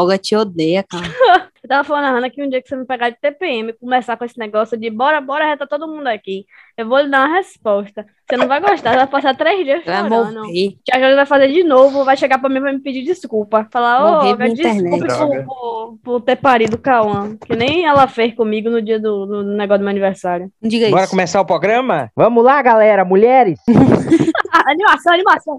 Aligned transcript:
Olga 0.00 0.16
te 0.18 0.34
odeia, 0.34 0.82
cara. 0.82 1.04
Eu 1.62 1.68
tava 1.68 1.84
falando 1.84 2.04
a 2.06 2.10
Hannah 2.12 2.30
que 2.30 2.42
um 2.42 2.48
dia 2.48 2.62
que 2.62 2.68
você 2.68 2.74
me 2.74 2.86
pegar 2.86 3.10
de 3.10 3.20
TPM 3.20 3.68
e 3.68 3.72
começar 3.74 4.16
com 4.16 4.24
esse 4.24 4.38
negócio 4.38 4.78
de 4.78 4.88
bora, 4.88 5.20
bora, 5.20 5.46
já 5.50 5.58
tá 5.58 5.66
todo 5.66 5.86
mundo 5.86 6.06
aqui. 6.06 6.46
Eu 6.74 6.88
vou 6.88 6.98
lhe 7.00 7.08
dar 7.10 7.28
uma 7.28 7.36
resposta. 7.36 8.06
Você 8.28 8.36
não 8.38 8.48
vai 8.48 8.60
gostar, 8.60 8.96
vai 8.96 9.06
passar 9.06 9.36
três 9.36 9.62
dias 9.62 9.84
Vai 9.84 9.96
chorando. 10.08 10.40
morrer. 10.40 10.78
Tia 10.82 10.98
Jorge 10.98 11.16
vai 11.16 11.26
fazer 11.26 11.48
de 11.48 11.62
novo, 11.62 12.02
vai 12.02 12.16
chegar 12.16 12.38
pra 12.38 12.48
mim 12.48 12.56
e 12.56 12.60
vai 12.60 12.72
me 12.72 12.80
pedir 12.80 13.02
desculpa. 13.04 13.68
Falar, 13.70 14.22
ô, 14.24 14.30
internet. 14.30 14.56
desculpe 14.56 15.06
por, 15.06 15.44
por, 15.44 15.98
por 16.02 16.20
ter 16.22 16.36
parido 16.36 16.76
o 16.76 16.80
Cauã. 16.80 17.36
Que 17.36 17.54
nem 17.54 17.84
ela 17.84 18.08
fez 18.08 18.34
comigo 18.34 18.70
no 18.70 18.80
dia 18.80 18.98
do, 18.98 19.26
do 19.26 19.42
negócio 19.42 19.80
do 19.80 19.84
meu 19.84 19.90
aniversário. 19.90 20.50
Não 20.62 20.68
diga 20.68 20.88
Bora 20.88 21.02
isso. 21.02 21.10
começar 21.10 21.42
o 21.42 21.46
programa? 21.46 22.10
Vamos 22.16 22.42
lá, 22.42 22.62
galera, 22.62 23.04
mulheres! 23.04 23.60
Animação, 24.66 25.12
animação. 25.12 25.56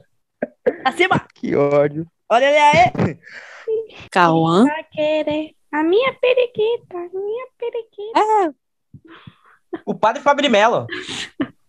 Acima. 0.84 1.20
Que 1.34 1.54
ódio. 1.54 2.06
Olha 2.30 2.44
ele 2.46 2.58
aí. 2.58 3.18
Cauã. 4.10 4.64
A 5.72 5.82
minha 5.82 6.14
periquita, 6.14 6.96
a 6.96 7.08
minha 7.12 7.46
periquita. 7.58 8.54
O 9.84 9.94
padre 9.94 10.48
Mello. 10.48 10.86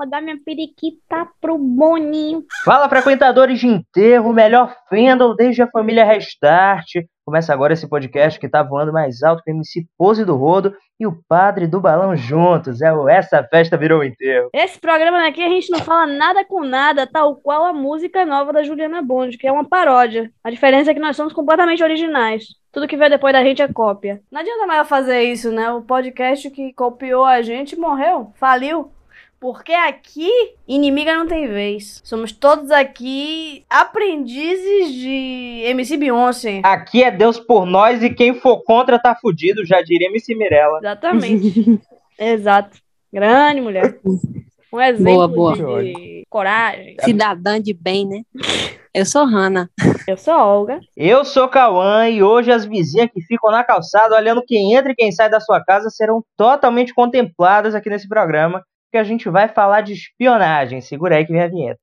Vou 0.00 0.08
dar 0.08 0.22
minha 0.22 0.38
periquita 0.42 1.28
pro 1.42 1.58
Boninho. 1.58 2.42
Fala, 2.64 2.88
frequentadores 2.88 3.60
de 3.60 3.66
enterro, 3.66 4.32
melhor 4.32 4.74
fandom 4.88 5.36
desde 5.36 5.60
a 5.60 5.68
família 5.68 6.06
Restart. 6.06 6.86
Começa 7.22 7.52
agora 7.52 7.74
esse 7.74 7.86
podcast 7.86 8.40
que 8.40 8.48
tá 8.48 8.62
voando 8.62 8.94
mais 8.94 9.22
alto 9.22 9.42
que 9.42 9.50
o 9.50 9.54
MC 9.54 9.84
Pose 9.98 10.24
do 10.24 10.36
Rodo 10.36 10.74
e 10.98 11.06
o 11.06 11.20
Padre 11.28 11.66
do 11.66 11.82
Balão 11.82 12.16
juntos. 12.16 12.80
É 12.80 12.90
o 12.90 13.10
Essa 13.10 13.44
Festa 13.44 13.76
Virou 13.76 14.02
Enterro. 14.02 14.48
Esse 14.54 14.80
programa 14.80 15.28
aqui 15.28 15.44
a 15.44 15.50
gente 15.50 15.70
não 15.70 15.80
fala 15.80 16.06
nada 16.06 16.46
com 16.46 16.64
nada, 16.64 17.06
tal 17.06 17.36
qual 17.36 17.66
a 17.66 17.72
música 17.74 18.24
nova 18.24 18.54
da 18.54 18.62
Juliana 18.62 19.02
Bond, 19.02 19.36
que 19.36 19.46
é 19.46 19.52
uma 19.52 19.68
paródia. 19.68 20.30
A 20.42 20.50
diferença 20.50 20.92
é 20.92 20.94
que 20.94 21.00
nós 21.00 21.14
somos 21.14 21.34
completamente 21.34 21.84
originais. 21.84 22.44
Tudo 22.72 22.88
que 22.88 22.96
veio 22.96 23.10
depois 23.10 23.34
da 23.34 23.44
gente 23.44 23.60
é 23.60 23.68
cópia. 23.70 24.22
Não 24.32 24.40
adianta 24.40 24.66
mais 24.66 24.88
fazer 24.88 25.24
isso, 25.24 25.52
né? 25.52 25.70
O 25.70 25.82
podcast 25.82 26.48
que 26.50 26.72
copiou 26.72 27.22
a 27.22 27.42
gente 27.42 27.76
morreu, 27.76 28.32
faliu. 28.36 28.90
Porque 29.40 29.72
aqui, 29.72 30.30
inimiga 30.68 31.16
não 31.16 31.26
tem 31.26 31.48
vez. 31.48 32.02
Somos 32.04 32.30
todos 32.30 32.70
aqui 32.70 33.64
aprendizes 33.70 34.92
de 34.92 35.62
MC 35.64 35.96
Beyoncé. 35.96 36.60
Aqui 36.62 37.02
é 37.02 37.10
Deus 37.10 37.40
por 37.40 37.64
nós 37.64 38.02
e 38.02 38.10
quem 38.10 38.34
for 38.34 38.62
contra 38.62 38.98
tá 38.98 39.16
fudido, 39.18 39.64
já 39.64 39.80
diria 39.80 40.08
MC 40.08 40.34
Mirella. 40.34 40.78
Exatamente. 40.80 41.80
Exato. 42.20 42.76
Grande 43.10 43.62
mulher. 43.62 43.98
Um 44.70 44.80
exemplo 44.80 45.26
Boa, 45.28 45.56
boa. 45.56 45.82
de, 45.82 46.22
coragem. 46.28 46.96
Cidadã 47.00 47.58
de 47.58 47.72
bem, 47.72 48.06
né? 48.06 48.22
Eu 48.92 49.06
sou 49.06 49.24
Hanna. 49.24 49.70
Eu 50.06 50.16
sou 50.16 50.34
Olga. 50.34 50.80
Eu 50.96 51.24
sou 51.24 51.48
Cauã 51.48 52.08
e 52.08 52.22
hoje 52.22 52.52
as 52.52 52.66
vizinhas 52.66 53.08
que 53.12 53.22
ficam 53.22 53.50
na 53.50 53.64
calçada 53.64 54.14
olhando 54.16 54.44
quem 54.44 54.74
entra 54.74 54.92
e 54.92 54.94
quem 54.94 55.10
sai 55.10 55.30
da 55.30 55.40
sua 55.40 55.64
casa 55.64 55.88
serão 55.88 56.22
totalmente 56.36 56.92
contempladas 56.92 57.74
aqui 57.74 57.88
nesse 57.88 58.08
programa, 58.08 58.62
porque 58.90 58.98
a 58.98 59.04
gente 59.04 59.28
vai 59.30 59.46
falar 59.46 59.82
de 59.82 59.92
espionagem. 59.92 60.80
Segura 60.80 61.14
aí 61.16 61.24
que 61.24 61.32
vem 61.32 61.42
a 61.42 61.46
vinheta. 61.48 61.78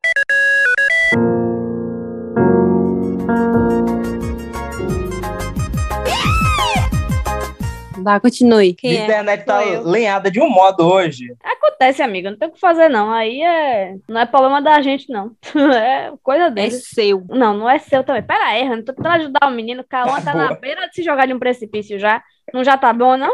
Vai, 8.03 8.19
continue. 8.19 8.73
Quem 8.73 8.95
a 8.95 9.02
é? 9.02 9.03
internet 9.03 9.45
tá 9.45 9.61
Sou 9.61 9.72
eu. 9.73 9.83
lenhada 9.83 10.30
de 10.31 10.39
um 10.39 10.49
modo 10.49 10.86
hoje. 10.88 11.25
Acontece, 11.44 12.02
amiga. 12.02 12.30
Não 12.30 12.38
tem 12.38 12.47
o 12.47 12.52
que 12.52 12.59
fazer, 12.59 12.88
não. 12.89 13.11
Aí 13.11 13.42
é. 13.42 13.95
Não 14.08 14.21
é 14.21 14.25
problema 14.25 14.61
da 14.61 14.81
gente, 14.81 15.11
não. 15.11 15.31
É 15.75 16.11
coisa 16.23 16.45
É 16.45 16.49
deles. 16.52 16.88
seu. 16.94 17.23
Não, 17.30 17.53
não 17.58 17.69
é 17.69 17.80
seu 17.80 18.03
também. 18.03 18.21
Pera 18.23 18.45
aí, 18.45 18.64
Rano. 18.64 18.83
Tô 18.86 18.94
tentando 18.94 19.16
ajudar 19.16 19.47
o 19.47 19.52
menino. 19.52 19.83
Cauã 19.83 20.21
tá 20.21 20.33
na 20.33 20.47
Boa. 20.47 20.59
beira 20.59 20.88
de 20.88 20.95
se 20.95 21.03
jogar 21.03 21.25
de 21.25 21.33
um 21.33 21.39
precipício 21.39 21.97
já. 21.99 22.21
Não 22.53 22.64
já 22.64 22.77
tá 22.77 22.94
bom, 22.94 23.17
não? 23.17 23.33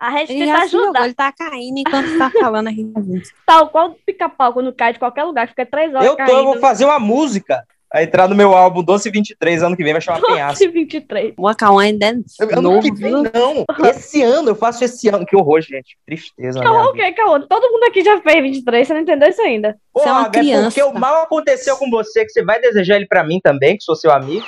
A 0.00 0.10
gente 0.12 0.32
Ele 0.32 0.46
tenta 0.46 0.66
jogou, 0.66 0.86
ajudar. 0.86 1.04
ele 1.04 1.14
tá 1.14 1.30
caindo 1.30 1.78
enquanto 1.78 2.16
tá 2.18 2.30
falando 2.30 2.68
a 2.68 2.72
gente. 2.72 3.30
Tal 3.46 3.68
qual 3.68 3.94
pica-pau 4.06 4.52
quando 4.54 4.72
cai 4.72 4.94
de 4.94 4.98
qualquer 4.98 5.24
lugar. 5.24 5.46
Fica 5.48 5.66
três 5.66 5.94
horas 5.94 6.06
Eu 6.06 6.16
tô, 6.16 6.22
eu 6.22 6.26
caindo. 6.26 6.44
vou 6.44 6.58
fazer 6.58 6.86
uma 6.86 6.98
música. 6.98 7.62
Vai 7.92 8.04
entrar 8.04 8.28
no 8.28 8.36
meu 8.36 8.54
álbum 8.54 8.84
Doce 8.84 9.10
23, 9.10 9.64
ano 9.64 9.76
que 9.76 9.82
vem 9.82 9.92
vai 9.92 10.00
chamar 10.00 10.20
Penhasco. 10.20 10.70
23. 10.70 11.34
O 11.36 11.52
Cauã 11.56 11.82
ainda 11.82 12.06
é 12.06 12.10
Ano 12.10 12.62
novo, 12.62 12.82
que 12.82 12.94
vem, 12.94 13.10
não. 13.10 13.64
Esse 13.90 14.22
ano, 14.22 14.50
eu 14.50 14.54
faço 14.54 14.84
esse 14.84 15.08
ano. 15.08 15.26
Que 15.26 15.34
horror, 15.36 15.60
gente. 15.60 15.98
Tristeza. 16.06 16.60
minha 16.60 16.72
Cauã 16.72 16.84
o 16.86 16.92
quê, 16.92 17.10
Cauã? 17.10 17.40
Todo 17.40 17.68
mundo 17.68 17.82
aqui 17.88 18.04
já 18.04 18.20
fez 18.20 18.40
23. 18.42 18.86
Você 18.86 18.94
não 18.94 19.00
entendeu 19.00 19.28
isso 19.28 19.42
ainda? 19.42 19.76
Pô, 19.92 20.00
Você 20.02 20.08
é 20.08 20.12
uma 20.12 20.26
é 20.28 20.30
criança. 20.30 20.62
porque 20.66 20.82
o 20.84 20.94
mal 21.00 21.24
aconteceu 21.24 21.76
com 21.78 21.90
você, 21.90 22.24
que 22.24 22.30
você 22.30 22.44
vai 22.44 22.60
desejar 22.60 22.94
ele 22.94 23.06
pra 23.08 23.24
mim 23.24 23.40
também, 23.42 23.76
que 23.76 23.82
sou 23.82 23.96
seu 23.96 24.12
amigo. 24.12 24.46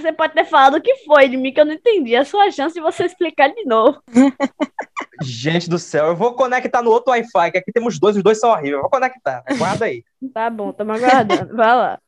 Você 0.00 0.12
pode 0.12 0.32
ter 0.32 0.44
falado 0.44 0.76
o 0.76 0.80
que 0.80 0.94
foi 1.04 1.28
de 1.28 1.36
mim 1.36 1.52
que 1.52 1.60
eu 1.60 1.64
não 1.64 1.72
entendi. 1.72 2.14
É 2.14 2.18
a 2.18 2.24
sua 2.24 2.50
chance 2.50 2.74
de 2.74 2.80
você 2.80 3.04
explicar 3.04 3.48
de 3.48 3.64
novo. 3.64 4.00
Gente 5.22 5.68
do 5.68 5.78
céu, 5.78 6.06
eu 6.06 6.16
vou 6.16 6.34
conectar 6.34 6.80
no 6.82 6.90
outro 6.90 7.10
Wi-Fi, 7.10 7.50
que 7.50 7.58
aqui 7.58 7.72
temos 7.72 7.98
dois, 7.98 8.16
os 8.16 8.22
dois 8.22 8.38
são 8.38 8.50
horríveis. 8.50 8.74
Eu 8.74 8.82
vou 8.82 8.90
conectar. 8.90 9.42
Guarda 9.56 9.86
aí. 9.86 10.04
Tá 10.32 10.48
bom, 10.48 10.72
tamo 10.72 10.92
aguardando. 10.92 11.56
Vai 11.56 11.76
lá. 11.76 11.98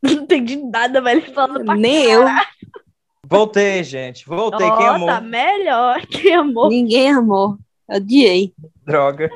Não 0.00 0.12
entendi 0.12 0.56
nada, 0.56 1.00
velho. 1.00 1.20
Ele 1.20 1.32
falando 1.34 1.64
pra 1.64 1.74
Nem 1.74 2.04
eu. 2.04 2.24
Voltei, 3.26 3.82
gente. 3.84 4.26
Voltei. 4.26 4.70
Quem 4.70 4.86
amou? 4.86 5.08
tá 5.08 5.20
melhor. 5.20 6.06
Quem 6.06 6.34
amou? 6.34 6.68
Ninguém 6.68 7.12
amou. 7.12 7.58
Odiei. 7.88 8.54
Droga. 8.84 9.28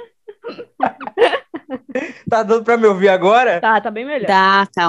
tá 2.28 2.42
dando 2.42 2.64
pra 2.64 2.76
me 2.76 2.86
ouvir 2.86 3.08
agora? 3.08 3.60
Tá, 3.60 3.80
tá 3.80 3.90
bem 3.90 4.04
melhor. 4.04 4.26
Tá. 4.26 4.66
Tá 4.74 4.84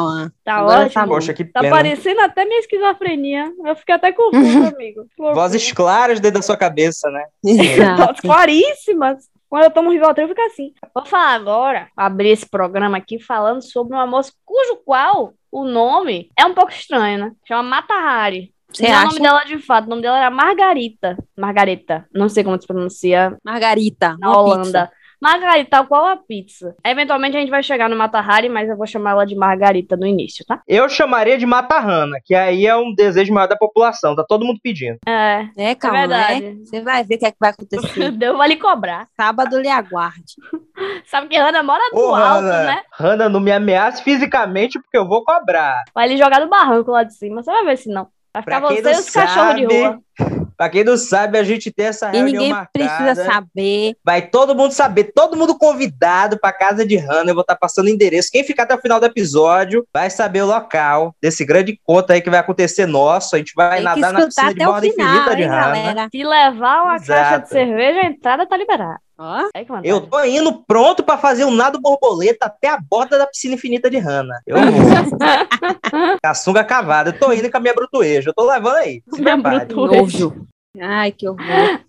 Agora 0.55 0.85
ótimo. 0.85 0.93
tá. 0.93 1.07
Poxa, 1.07 1.33
que 1.33 1.43
Tá 1.45 1.61
pena. 1.61 1.75
parecendo 1.75 2.21
até 2.21 2.45
minha 2.45 2.59
esquizofrenia. 2.59 3.51
Eu 3.65 3.75
fiquei 3.75 3.95
até 3.95 4.11
confuso, 4.11 4.67
amigo. 4.75 5.05
Vozes 5.17 5.71
claras 5.71 6.19
dentro 6.19 6.39
da 6.39 6.43
sua 6.45 6.57
cabeça, 6.57 7.09
né? 7.09 7.23
Vozes 7.43 7.77
Exato. 7.77 8.21
claríssimas. 8.21 9.25
Quando 9.49 9.63
eu 9.65 9.71
tomo 9.71 9.91
Rivotril, 9.91 10.27
fica 10.27 10.45
assim. 10.47 10.73
Vou 10.93 11.05
falar 11.05 11.33
agora, 11.35 11.87
abrir 11.95 12.29
esse 12.29 12.45
programa 12.49 12.97
aqui 12.97 13.19
falando 13.19 13.61
sobre 13.61 13.93
uma 13.95 14.05
moça 14.07 14.31
cujo 14.43 14.77
qual 14.83 15.33
o 15.51 15.63
nome 15.63 16.29
é 16.37 16.45
um 16.45 16.53
pouco 16.53 16.71
estranho, 16.71 17.19
né? 17.19 17.31
Chama 17.47 17.63
Mata 17.63 17.93
Hari. 17.93 18.53
Você 18.73 18.83
Não 18.89 18.93
é 18.93 18.99
o 19.03 19.05
nome 19.07 19.19
dela 19.21 19.43
de 19.45 19.57
fato, 19.59 19.85
o 19.85 19.89
nome 19.89 20.01
dela 20.01 20.17
era 20.17 20.29
Margarita. 20.29 21.15
Margareta, 21.37 22.05
não 22.13 22.27
sei 22.27 22.43
como 22.43 22.59
se 22.59 22.67
pronuncia 22.67 23.37
Margarita. 23.45 24.17
na 24.19 24.31
Holanda. 24.37 24.63
pizza. 24.87 24.91
Margarita, 25.25 25.69
tal 25.71 25.87
qual 25.87 26.05
a 26.05 26.15
pizza. 26.17 26.75
Eventualmente 26.85 27.35
a 27.35 27.39
gente 27.39 27.49
vai 27.49 27.63
chegar 27.63 27.89
no 27.89 27.95
Mata 27.95 28.19
Hari, 28.19 28.47
mas 28.49 28.69
eu 28.69 28.77
vou 28.77 28.85
chamar 28.85 29.11
ela 29.11 29.25
de 29.25 29.35
Margarita 29.35 29.97
no 29.97 30.05
início, 30.05 30.45
tá? 30.45 30.61
Eu 30.67 30.87
chamaria 30.87 31.37
de 31.37 31.45
Matarrana, 31.45 32.17
que 32.23 32.35
aí 32.35 32.65
é 32.67 32.75
um 32.75 32.93
desejo 32.93 33.33
maior 33.33 33.47
da 33.47 33.55
população. 33.57 34.15
Tá 34.15 34.23
todo 34.27 34.45
mundo 34.45 34.59
pedindo. 34.61 34.97
É, 35.07 35.47
É, 35.57 35.75
Cauã. 35.75 35.93
verdade. 35.99 36.45
é. 36.45 36.53
Você 36.55 36.81
vai 36.81 37.03
ver 37.03 37.15
o 37.15 37.19
que 37.19 37.25
é 37.25 37.31
que 37.31 37.37
vai 37.39 37.49
acontecer. 37.49 38.11
Deus 38.13 38.37
vai 38.37 38.47
lhe 38.49 38.57
cobrar. 38.57 39.07
Sábado 39.15 39.59
lhe 39.59 39.67
aguarde. 39.69 40.35
Sabe 41.05 41.27
que 41.27 41.37
Hannah 41.37 41.63
mora 41.63 41.83
do 41.91 41.97
Ô, 41.99 42.13
alto, 42.13 42.43
Hannah. 42.45 42.63
né? 42.65 42.81
Hanna, 42.93 43.29
não 43.29 43.39
me 43.39 43.51
ameace 43.51 44.03
fisicamente, 44.03 44.79
porque 44.79 44.97
eu 44.97 45.07
vou 45.07 45.23
cobrar. 45.23 45.75
Vai 45.93 46.07
lhe 46.07 46.17
jogar 46.17 46.39
do 46.39 46.49
barranco 46.49 46.91
lá 46.91 47.03
de 47.03 47.13
cima. 47.13 47.41
Você 47.41 47.51
vai 47.51 47.65
ver 47.65 47.77
se 47.77 47.89
não. 47.89 48.07
Vai 48.33 48.43
ficar 48.43 48.59
Pra 48.59 48.67
quem 48.69 48.81
você 48.83 48.89
e 48.89 48.99
os 48.99 49.09
cachorros 49.09 49.55
de 49.55 49.61
sabe, 49.61 49.75
rua. 49.81 49.99
Pra 50.57 50.69
quem 50.69 50.83
não 50.83 50.97
sabe, 50.97 51.37
a 51.37 51.43
gente 51.43 51.71
tem 51.71 51.87
essa 51.87 52.09
E 52.09 52.13
reunião 52.13 52.25
ninguém 52.33 52.49
marcada. 52.51 52.69
precisa 52.73 53.25
saber. 53.25 53.95
Vai 54.03 54.21
todo 54.27 54.55
mundo 54.55 54.71
saber, 54.71 55.11
todo 55.13 55.35
mundo 55.37 55.57
convidado 55.57 56.39
pra 56.39 56.51
casa 56.53 56.85
de 56.85 56.95
Hannah. 56.97 57.31
Eu 57.31 57.35
vou 57.35 57.41
estar 57.41 57.55
passando 57.55 57.87
o 57.87 57.89
endereço. 57.89 58.29
Quem 58.31 58.43
ficar 58.43 58.63
até 58.63 58.75
o 58.75 58.81
final 58.81 58.99
do 58.99 59.05
episódio 59.05 59.85
vai 59.93 60.09
saber 60.09 60.41
o 60.43 60.47
local 60.47 61.15
desse 61.21 61.43
grande 61.45 61.73
encontro 61.73 62.13
aí 62.13 62.21
que 62.21 62.29
vai 62.29 62.39
acontecer 62.39 62.85
nosso. 62.85 63.35
A 63.35 63.39
gente 63.39 63.53
vai 63.55 63.75
Tem 63.77 63.83
nadar 63.83 64.13
na 64.13 64.25
piscina 64.25 64.53
de 64.53 64.65
borda 64.65 64.87
infinita 64.87 65.35
de 65.35 65.41
hein, 65.43 65.47
Hannah. 65.49 65.65
galera? 65.73 66.07
Se 66.11 66.23
levar 66.23 66.83
uma 66.83 66.95
Exato. 66.95 67.07
caixa 67.07 67.39
de 67.39 67.49
cerveja, 67.49 67.99
a 68.01 68.05
entrada 68.05 68.45
tá 68.47 68.55
liberada. 68.57 68.99
Vantagem. 69.17 69.89
Eu 69.89 70.01
tô 70.01 70.21
indo 70.25 70.61
pronto 70.67 71.01
pra 71.01 71.17
fazer 71.17 71.45
um 71.45 71.51
nado 71.51 71.79
borboleta 71.79 72.47
até 72.47 72.67
a 72.67 72.77
borda 72.77 73.17
da 73.17 73.25
piscina 73.25 73.53
infinita 73.55 73.89
de 73.89 73.97
Hannah. 73.97 74.41
Eu 74.45 74.57
vou. 74.57 74.65
Caçunga 76.21 76.63
cavada. 76.65 77.11
Eu 77.11 77.19
tô 77.19 77.31
indo 77.31 77.49
com 77.49 77.57
a 77.57 77.59
minha 77.61 77.73
brutueja. 77.73 78.29
Eu 78.29 78.33
tô 78.33 78.45
levando 78.45 78.75
aí. 78.75 79.01
Minha 79.17 79.35
prepare. 79.41 79.65
brutu- 79.65 79.87
nojo. 79.87 80.47
Ai, 80.81 81.11
que 81.11 81.27
horror. 81.27 81.45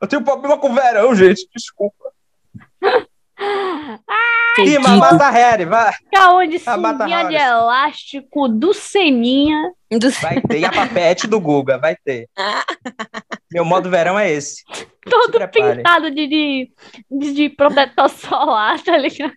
Eu 0.00 0.08
tenho 0.08 0.22
problema 0.24 0.56
com 0.58 0.70
o 0.70 0.74
verão, 0.74 1.14
gente. 1.14 1.46
Desculpa. 1.54 1.96
Ih, 4.58 4.78
mas 4.78 4.86
Fedido. 4.86 4.98
mata 4.98 5.30
Harry, 5.30 5.64
vai. 5.64 5.92
fica 5.94 6.32
onde 6.32 6.62
Ah, 6.64 6.76
mata 6.76 6.98
sunguinha 7.04 7.24
de 7.28 7.34
elástico 7.34 8.48
do 8.48 8.72
Seninha. 8.72 9.72
Do- 9.90 10.10
Vai 10.22 10.40
ter. 10.40 10.60
E 10.60 10.64
a 10.64 10.70
papete 10.72 11.26
do 11.26 11.40
Guga, 11.40 11.76
vai 11.78 11.96
ter. 12.04 12.28
Meu 13.52 13.64
modo 13.64 13.90
verão 13.90 14.16
é 14.18 14.30
esse. 14.30 14.62
Todo 15.08 15.48
pintado 15.48 16.10
de, 16.10 16.26
de, 16.28 16.72
de, 17.10 17.32
de 17.32 17.48
protetor 17.50 18.08
solar, 18.10 18.80
tá 18.82 18.96
ligado? 18.96 19.32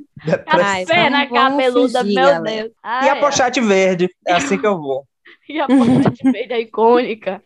Ai, 0.48 0.84
A 0.84 0.86
pena 0.86 1.18
vamos- 1.26 1.30
vamos 1.32 1.64
cabeluda, 1.64 2.00
fugir, 2.02 2.16
meu 2.16 2.26
galera. 2.26 2.42
Deus. 2.62 2.70
E 2.70 2.74
Ai, 2.84 3.10
a 3.10 3.16
pochete 3.18 3.60
verde. 3.62 4.10
É 4.28 4.34
assim 4.34 4.58
que 4.60 4.68
eu 4.68 4.78
vou. 4.80 5.04
E 5.50 5.60
a 5.60 5.68
pochete 5.68 6.32
verde 6.32 6.54
é 6.54 6.62
icônica. 6.62 7.42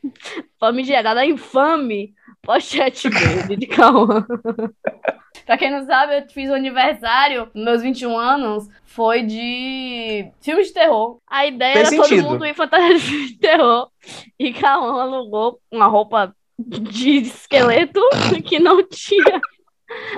Famigerada, 0.59 1.25
infame. 1.25 2.13
Pochete 2.41 3.09
verde 3.09 3.55
de 3.55 3.67
Cauã. 3.67 4.25
Pra 5.45 5.57
quem 5.57 5.71
não 5.71 5.85
sabe, 5.85 6.17
eu 6.17 6.29
fiz 6.29 6.49
o 6.49 6.53
aniversário, 6.53 7.49
nos 7.53 7.65
meus 7.65 7.81
21 7.81 8.17
anos, 8.17 8.67
foi 8.85 9.23
de 9.23 10.29
filmes 10.41 10.67
de 10.67 10.73
terror. 10.73 11.19
A 11.29 11.45
ideia 11.45 11.73
Fez 11.73 11.93
era 11.93 12.03
sentido. 12.03 12.23
todo 12.23 12.31
mundo 12.31 12.45
ir 12.45 12.53
fantasia 12.53 12.93
de 12.93 12.99
filme 12.99 13.27
de 13.27 13.37
terror. 13.37 13.89
E 14.37 14.53
Cauã 14.53 15.01
alugou 15.01 15.59
uma 15.71 15.87
roupa 15.87 16.35
de 16.57 17.17
esqueleto 17.17 17.99
que 18.45 18.59
não 18.59 18.83
tinha 18.87 19.41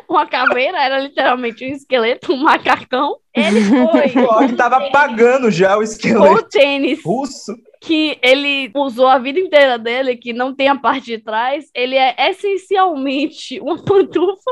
uma 0.08 0.26
caveira, 0.26 0.84
era 0.84 1.00
literalmente 1.00 1.66
um 1.66 1.70
esqueleto, 1.70 2.34
um 2.34 2.44
macacão. 2.44 3.18
Ele 3.34 3.62
foi 3.64 4.14
Ó, 4.26 4.48
que 4.48 4.54
tava 4.54 4.92
pagando 4.92 5.50
já 5.50 5.74
o 5.74 5.78
com 5.78 5.84
esqueleto 5.84 6.34
o 6.36 6.44
tênis 6.44 7.04
russo. 7.04 7.56
Que 7.84 8.18
ele 8.22 8.72
usou 8.74 9.08
a 9.08 9.20
vida 9.20 9.40
inteira 9.40 9.78
dele, 9.78 10.16
que 10.16 10.32
não 10.32 10.56
tem 10.56 10.70
a 10.70 10.76
parte 10.76 11.06
de 11.06 11.18
trás, 11.18 11.70
ele 11.74 11.98
é 11.98 12.16
essencialmente 12.30 13.60
uma 13.60 13.78
pantufa 13.84 14.52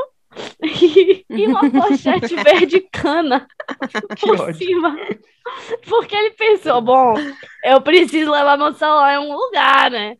e, 0.62 1.24
e 1.30 1.46
uma 1.46 1.60
pochete 1.72 2.34
verde 2.36 2.80
cana 2.92 3.46
por 4.20 4.38
ódio. 4.38 4.54
cima. 4.54 4.96
Porque 5.88 6.14
ele 6.14 6.30
pensou, 6.32 6.80
bom, 6.82 7.14
eu 7.64 7.80
preciso 7.80 8.30
levar 8.30 8.58
meu 8.58 8.72
celular 8.74 9.14
em 9.14 9.26
um 9.26 9.34
lugar, 9.34 9.90
né? 9.90 10.16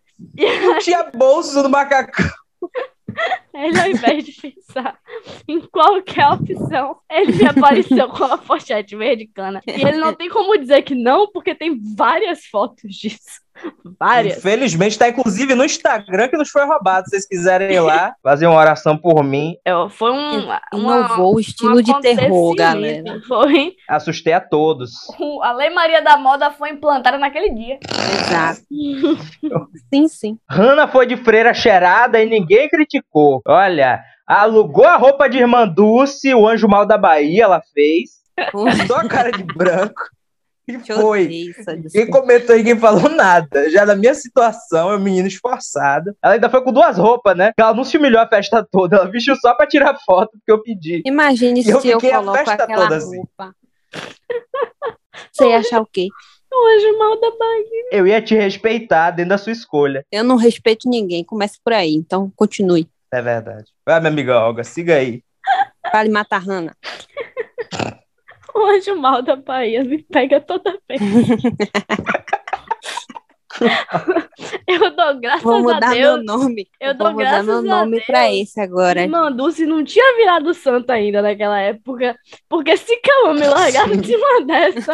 Tinha 0.80 1.04
bolso 1.14 1.62
do 1.62 1.68
macacão. 1.68 2.30
Ele, 3.54 3.80
ao 3.80 3.90
invés 3.90 4.24
de 4.24 4.32
pensar 4.32 4.98
em 5.46 5.60
qualquer 5.60 6.28
opção, 6.28 6.96
ele 7.10 7.32
me 7.32 7.46
apareceu 7.46 8.08
com 8.08 8.24
a 8.24 8.38
pochete 8.38 8.96
verde 8.96 9.26
cana. 9.26 9.60
E 9.66 9.70
ele 9.86 9.98
não 9.98 10.14
tem 10.14 10.28
como 10.28 10.56
dizer 10.58 10.82
que 10.82 10.94
não, 10.94 11.30
porque 11.30 11.54
tem 11.54 11.78
várias 11.96 12.44
fotos 12.46 12.94
disso. 12.94 13.42
Várias. 14.00 14.38
Infelizmente, 14.38 14.98
tá 14.98 15.08
inclusive 15.08 15.54
no 15.54 15.64
Instagram 15.64 16.28
que 16.28 16.36
nos 16.36 16.50
foi 16.50 16.64
roubado. 16.64 17.04
Se 17.04 17.10
vocês 17.10 17.28
quiserem 17.28 17.72
ir 17.76 17.80
lá, 17.80 18.14
fazer 18.22 18.46
uma 18.46 18.58
oração 18.58 18.96
por 18.96 19.22
mim, 19.22 19.56
Eu- 19.64 19.88
foi 19.90 20.10
um, 20.10 20.38
uma, 20.38 20.60
Inovou 20.72 21.36
o 21.36 21.40
estilo 21.40 21.78
um 21.78 21.82
de 21.82 22.00
terror, 22.00 22.54
galera. 22.56 23.20
Foi. 23.28 23.74
assustei 23.88 24.32
a 24.32 24.40
todos. 24.40 24.92
A 25.42 25.52
Lei 25.52 25.70
Maria 25.70 26.00
da 26.02 26.16
Moda 26.16 26.50
foi 26.50 26.70
implantada 26.70 27.18
naquele 27.18 27.50
dia. 27.50 27.78
Exato. 28.26 28.62
sim, 29.92 30.08
sim. 30.08 30.38
Hannah 30.50 30.88
foi 30.88 31.06
de 31.06 31.16
freira 31.18 31.52
cheirada 31.52 32.20
e 32.22 32.26
ninguém 32.28 32.68
criticou. 32.68 33.41
Olha, 33.46 34.02
alugou 34.26 34.84
a 34.86 34.96
roupa 34.96 35.28
de 35.28 35.38
irmã 35.38 35.66
Dulce, 35.66 36.34
o 36.34 36.46
anjo 36.46 36.68
mal 36.68 36.86
da 36.86 36.96
Bahia, 36.98 37.44
ela 37.44 37.62
fez. 37.74 38.22
Só 38.86 38.96
a 38.96 39.08
cara 39.08 39.30
de 39.30 39.42
branco. 39.42 40.00
E 40.68 40.78
foi. 40.78 41.28
Ninguém 41.66 42.08
comentou, 42.08 42.56
ninguém 42.56 42.78
falou 42.78 43.08
nada. 43.10 43.68
Já 43.68 43.84
na 43.84 43.96
minha 43.96 44.14
situação, 44.14 44.92
é 44.92 44.96
um 44.96 45.00
menino 45.00 45.26
esforçado. 45.26 46.16
Ela 46.22 46.34
ainda 46.34 46.48
foi 46.48 46.62
com 46.62 46.72
duas 46.72 46.96
roupas, 46.96 47.36
né? 47.36 47.52
Ela 47.58 47.74
não 47.74 47.82
se 47.82 47.96
humilhou 47.98 48.20
a 48.20 48.28
festa 48.28 48.66
toda. 48.70 48.96
Ela 48.96 49.10
vestiu 49.10 49.34
só 49.36 49.54
pra 49.54 49.66
tirar 49.66 49.98
foto, 50.06 50.30
porque 50.32 50.52
eu 50.52 50.62
pedi. 50.62 51.02
Imagine 51.04 51.60
E 51.62 51.68
eu 51.70 51.80
se 51.80 51.88
eu 51.88 52.00
fiquei 52.00 52.14
a 52.14 52.20
coloco 52.20 52.38
festa 52.38 52.62
aquela 52.64 52.82
toda 52.84 52.96
assim. 52.96 53.16
roupa. 53.16 53.54
Você 55.32 55.48
ia 55.48 55.58
achar 55.58 55.80
o 55.80 55.86
quê? 55.86 56.08
O 56.54 56.76
anjo 56.76 56.98
mal 56.98 57.20
da 57.20 57.30
Bahia. 57.30 57.88
Eu 57.90 58.06
ia 58.06 58.20
te 58.22 58.34
respeitar 58.34 59.10
dentro 59.10 59.30
da 59.30 59.38
sua 59.38 59.52
escolha. 59.52 60.04
Eu 60.12 60.22
não 60.22 60.36
respeito 60.36 60.88
ninguém. 60.88 61.24
Comece 61.24 61.58
por 61.64 61.72
aí. 61.72 61.94
Então, 61.94 62.30
continue. 62.36 62.86
É 63.12 63.20
verdade. 63.20 63.66
Vai, 63.86 64.00
minha 64.00 64.10
amiga 64.10 64.40
Olga, 64.40 64.64
siga 64.64 64.96
aí. 64.96 65.22
Vale 65.92 66.10
matar 66.10 66.38
Hannah. 66.38 66.74
O 68.54 68.66
anjo 68.66 68.94
mal 68.96 69.22
da 69.22 69.34
Bahia 69.34 69.82
me 69.82 70.02
pega 70.02 70.38
toda 70.38 70.78
vez. 70.86 71.00
eu 74.66 74.94
dou 74.94 75.20
graças 75.20 75.42
Vou 75.42 75.54
a 75.54 75.58
mudar 75.60 75.90
Deus. 75.90 75.96
meu 75.96 76.22
nome. 76.22 76.68
Eu 76.78 76.88
Vou 76.88 76.98
dou 76.98 77.12
mudar 77.12 77.42
meu 77.42 77.58
a 77.58 77.62
nome 77.62 78.00
pra 78.02 78.32
esse 78.32 78.60
agora. 78.60 79.06
Manduce 79.08 79.64
não 79.64 79.82
tinha 79.84 80.16
virado 80.16 80.52
santo 80.52 80.90
ainda 80.90 81.22
naquela 81.22 81.58
época. 81.60 82.16
Porque 82.48 82.76
se 82.76 82.94
Cauã 83.00 83.34
me 83.34 83.46
largar 83.46 83.90
em 83.90 84.02
cima 84.02 84.44
dessa, 84.44 84.92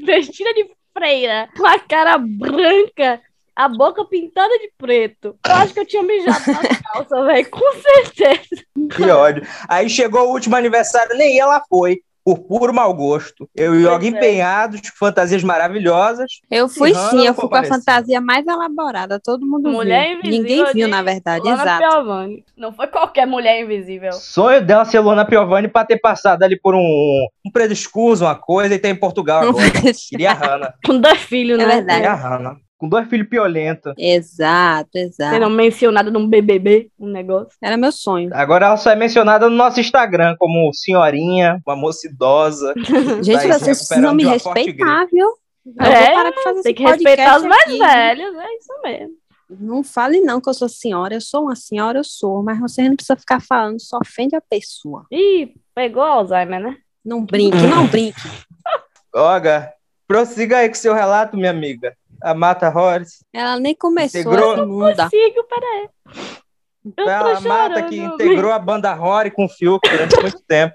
vestida 0.00 0.52
de 0.54 0.70
freira, 0.92 1.48
com 1.56 1.66
a 1.66 1.78
cara 1.78 2.18
branca, 2.18 3.20
a 3.54 3.68
boca 3.68 4.04
pintada 4.04 4.56
de 4.58 4.70
preto. 4.78 5.36
Eu 5.46 5.54
acho 5.54 5.74
que 5.74 5.80
eu 5.80 5.86
tinha 5.86 6.02
mijado 6.02 6.40
na 6.46 6.80
calça, 6.92 7.24
velho, 7.24 7.50
com 7.50 7.72
certeza. 7.80 8.62
Que 8.94 9.02
ódio. 9.10 9.46
Aí 9.68 9.88
chegou 9.88 10.28
o 10.28 10.32
último 10.32 10.56
aniversário, 10.56 11.16
nem 11.16 11.38
ela 11.38 11.62
foi. 11.68 12.00
Por 12.24 12.38
puro 12.38 12.72
mau 12.72 12.94
gosto. 12.94 13.50
Eu 13.52 13.74
e 13.74 13.84
Olga 13.84 14.04
é. 14.06 14.08
empenhados, 14.10 14.80
com 14.80 14.96
fantasias 14.96 15.42
maravilhosas. 15.42 16.30
Eu 16.48 16.68
fui 16.68 16.94
sim, 16.94 17.26
eu 17.26 17.34
fui 17.34 17.48
com 17.48 17.56
a 17.56 17.64
fantasia 17.64 18.20
mais 18.20 18.46
elaborada. 18.46 19.18
Todo 19.18 19.44
mundo 19.44 19.68
Mulher 19.68 20.20
viu. 20.22 20.32
invisível 20.32 20.40
Ninguém 20.40 20.72
viu, 20.72 20.86
na 20.88 21.02
verdade. 21.02 21.42
Luana 21.42 21.62
Exato. 21.64 21.80
Piovani. 21.82 22.44
Não 22.56 22.72
foi 22.72 22.86
qualquer 22.86 23.26
mulher 23.26 23.60
invisível. 23.64 24.12
Sonho 24.12 24.64
dela 24.64 24.84
ser 24.84 25.00
Luana 25.00 25.24
Piovani 25.24 25.66
pra 25.66 25.84
ter 25.84 25.98
passado 25.98 26.44
ali 26.44 26.56
por 26.56 26.76
um, 26.76 27.26
um 27.44 27.50
prediscurso, 27.50 28.22
uma 28.24 28.36
coisa, 28.36 28.72
e 28.72 28.78
ter 28.78 28.90
em 28.90 28.94
Portugal 28.94 29.42
agora. 29.48 29.70
Queria 30.08 30.30
a 30.30 30.34
Hannah. 30.34 30.74
Com 30.86 31.00
dois 31.00 31.18
filhos, 31.22 31.58
É 31.58 31.66
né? 31.66 31.74
verdade. 31.74 32.02
Queria 32.02 32.12
a 32.12 32.14
Hannah. 32.14 32.56
Com 32.82 32.88
dois 32.88 33.06
filhos 33.08 33.28
piolentos. 33.28 33.94
exato, 33.96 34.90
exato. 34.98 35.34
Sendo 35.36 35.48
mencionada 35.48 36.10
num 36.10 36.28
BBB, 36.28 36.90
um 36.98 37.06
negócio. 37.06 37.56
Era 37.62 37.76
meu 37.76 37.92
sonho. 37.92 38.28
Agora 38.32 38.66
ela 38.66 38.76
só 38.76 38.90
é 38.90 38.96
mencionada 38.96 39.48
no 39.48 39.54
nosso 39.54 39.78
Instagram 39.78 40.34
como 40.36 40.68
senhorinha, 40.74 41.62
uma 41.64 41.76
moça 41.76 42.08
idosa. 42.08 42.74
Gente, 43.22 43.46
Tá 43.46 43.56
vocês 43.60 43.86
precisam 43.86 44.12
me 44.12 44.24
respeitar, 44.24 45.06
viu? 45.12 45.28
Eu 45.64 45.86
É, 45.86 46.06
vou 46.06 46.14
parar 46.14 46.30
de 46.32 46.42
fazer 46.42 46.62
Tem 46.62 46.74
que 46.74 46.82
respeitar 46.82 47.36
os 47.36 47.44
mais 47.44 47.62
aqui, 47.62 47.78
velhos, 47.78 48.34
é 48.34 48.56
isso 48.56 48.82
mesmo. 48.82 49.14
Não 49.60 49.84
fale 49.84 50.20
não 50.20 50.40
que 50.40 50.48
eu 50.48 50.54
sou 50.54 50.68
senhora. 50.68 51.14
Eu 51.14 51.20
sou 51.20 51.42
uma 51.44 51.54
senhora, 51.54 52.00
eu 52.00 52.04
sou. 52.04 52.42
Mas 52.42 52.58
você 52.58 52.88
não 52.88 52.96
precisa 52.96 53.14
ficar 53.14 53.40
falando, 53.40 53.80
só 53.80 53.98
ofende 53.98 54.34
a 54.34 54.40
pessoa. 54.40 55.06
Ih, 55.08 55.54
pegou 55.72 56.02
Alzheimer, 56.02 56.60
né? 56.60 56.76
Não 57.04 57.24
brinque, 57.24 57.58
não 57.58 57.86
brinque. 57.86 58.18
Olga, 59.14 59.72
prossiga 60.08 60.58
aí 60.58 60.68
com 60.68 60.74
seu 60.74 60.94
relato, 60.94 61.36
minha 61.36 61.50
amiga. 61.50 61.94
A 62.22 62.34
Mata 62.34 62.68
Horse. 62.68 63.24
Ela 63.32 63.58
nem 63.58 63.74
começou 63.74 64.20
Integrou- 64.20 64.52
essa 64.52 64.62
imunda. 64.62 65.08
Sigo, 65.08 65.44
peraí. 65.44 65.88
Eu 66.84 66.92
tô 67.04 67.08
a 67.10 67.40
Mata 67.40 67.82
que 67.84 67.96
chorando. 67.96 68.14
integrou 68.14 68.52
a 68.52 68.58
banda 68.58 68.92
Rory 68.92 69.30
com 69.30 69.44
o 69.44 69.48
Fiuk 69.48 69.88
durante 69.88 70.20
muito 70.20 70.42
tempo. 70.46 70.74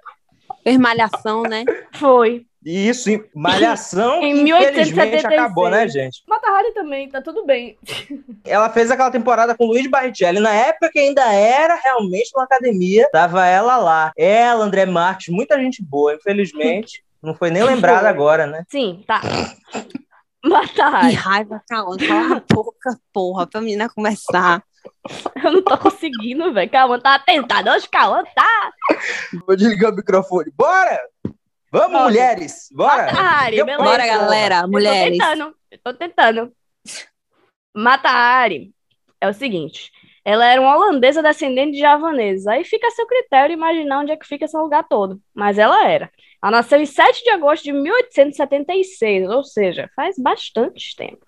Fez 0.63 0.77
malhação, 0.77 1.44
né? 1.44 1.63
Foi. 1.95 2.45
E 2.65 2.89
isso, 2.89 3.09
em 3.09 3.23
Malhação, 3.33 4.15
Em 4.23 4.44
que 4.44 4.51
infelizmente 4.51 4.91
1876. 4.94 5.25
acabou, 5.39 5.69
né, 5.69 5.88
gente? 5.88 6.21
Mata 6.27 6.49
Hari 6.51 6.73
também, 6.73 7.07
tá 7.09 7.21
tudo 7.21 7.45
bem. 7.45 7.77
Ela 8.45 8.69
fez 8.69 8.91
aquela 8.91 9.09
temporada 9.11 9.55
com 9.55 9.65
o 9.65 9.67
Luiz 9.67 9.89
Barrichelli. 9.89 10.39
Na 10.41 10.51
época 10.51 10.89
que 10.91 11.00
ainda 11.00 11.31
era 11.33 11.75
realmente 11.75 12.31
uma 12.35 12.43
academia, 12.43 13.07
tava 13.11 13.45
ela 13.45 13.77
lá. 13.77 14.11
Ela, 14.17 14.65
André 14.65 14.85
Marques, 14.85 15.27
muita 15.33 15.57
gente 15.59 15.81
boa, 15.81 16.13
infelizmente. 16.15 17.01
Não 17.23 17.33
foi 17.33 17.50
nem 17.51 17.63
lembrada 17.63 18.09
agora, 18.09 18.45
né? 18.45 18.63
Sim, 18.69 19.03
tá. 19.07 19.21
Mata 20.48 21.01
Que 21.10 21.16
raiva, 21.16 21.62
Cauã. 21.68 21.98
Cala 21.98 22.38
a 22.38 22.54
boca, 22.54 23.00
porra, 23.13 23.48
pra 23.48 23.62
menina 23.62 23.89
começar. 23.89 24.63
Eu 25.44 25.51
não 25.51 25.63
tô 25.63 25.77
conseguindo, 25.77 26.54
velho. 26.54 26.70
Cauã 26.70 27.00
tá 27.00 27.16
atentado. 27.16 27.70
Hoje 27.70 27.88
Cauã 27.89 28.24
tá. 28.36 28.72
Vou 29.46 29.56
desligar 29.56 29.92
o 29.92 29.96
microfone. 29.96 30.51
Bora! 30.56 31.00
Vamos, 31.72 31.92
Vamos. 31.92 32.01
mulheres! 32.04 32.70
Bora! 32.72 33.12
Mata 33.12 33.50
beleza. 33.50 33.77
Bora, 33.77 34.08
galera, 34.08 34.68
mulheres. 34.68 35.20
Eu 35.20 35.20
tô 35.20 35.25
tentando, 35.25 35.56
eu 35.72 35.80
tô 35.84 35.94
tentando. 35.94 36.54
Mata 37.75 38.10
Hari 38.10 38.74
é 39.20 39.27
o 39.27 39.34
seguinte. 39.34 39.92
Ela 40.24 40.46
era 40.46 40.60
uma 40.62 40.75
holandesa 40.75 41.22
descendente 41.22 41.74
de 41.74 41.80
javaneses. 41.80 42.48
Aí 42.48 42.63
fica 42.63 42.88
a 42.88 42.92
seu 42.92 43.06
critério 43.08 43.54
imaginar 43.54 44.00
onde 44.00 44.12
é 44.12 44.18
que 44.18 44.27
fica 44.27 44.46
esse 44.46 44.58
lugar 44.58 44.86
todo. 44.88 45.22
Mas 45.34 45.58
ela 45.58 45.88
era. 45.88 46.12
Ela 46.41 46.58
nasceu 46.58 46.79
em 46.79 46.86
7 46.86 47.24
de 47.24 47.29
agosto 47.32 47.63
de 47.63 47.74
1876, 47.74 49.29
ou 49.29 49.44
seja, 49.44 49.89
faz 49.96 50.17
bastante 50.17 50.96
tempo. 50.96 51.25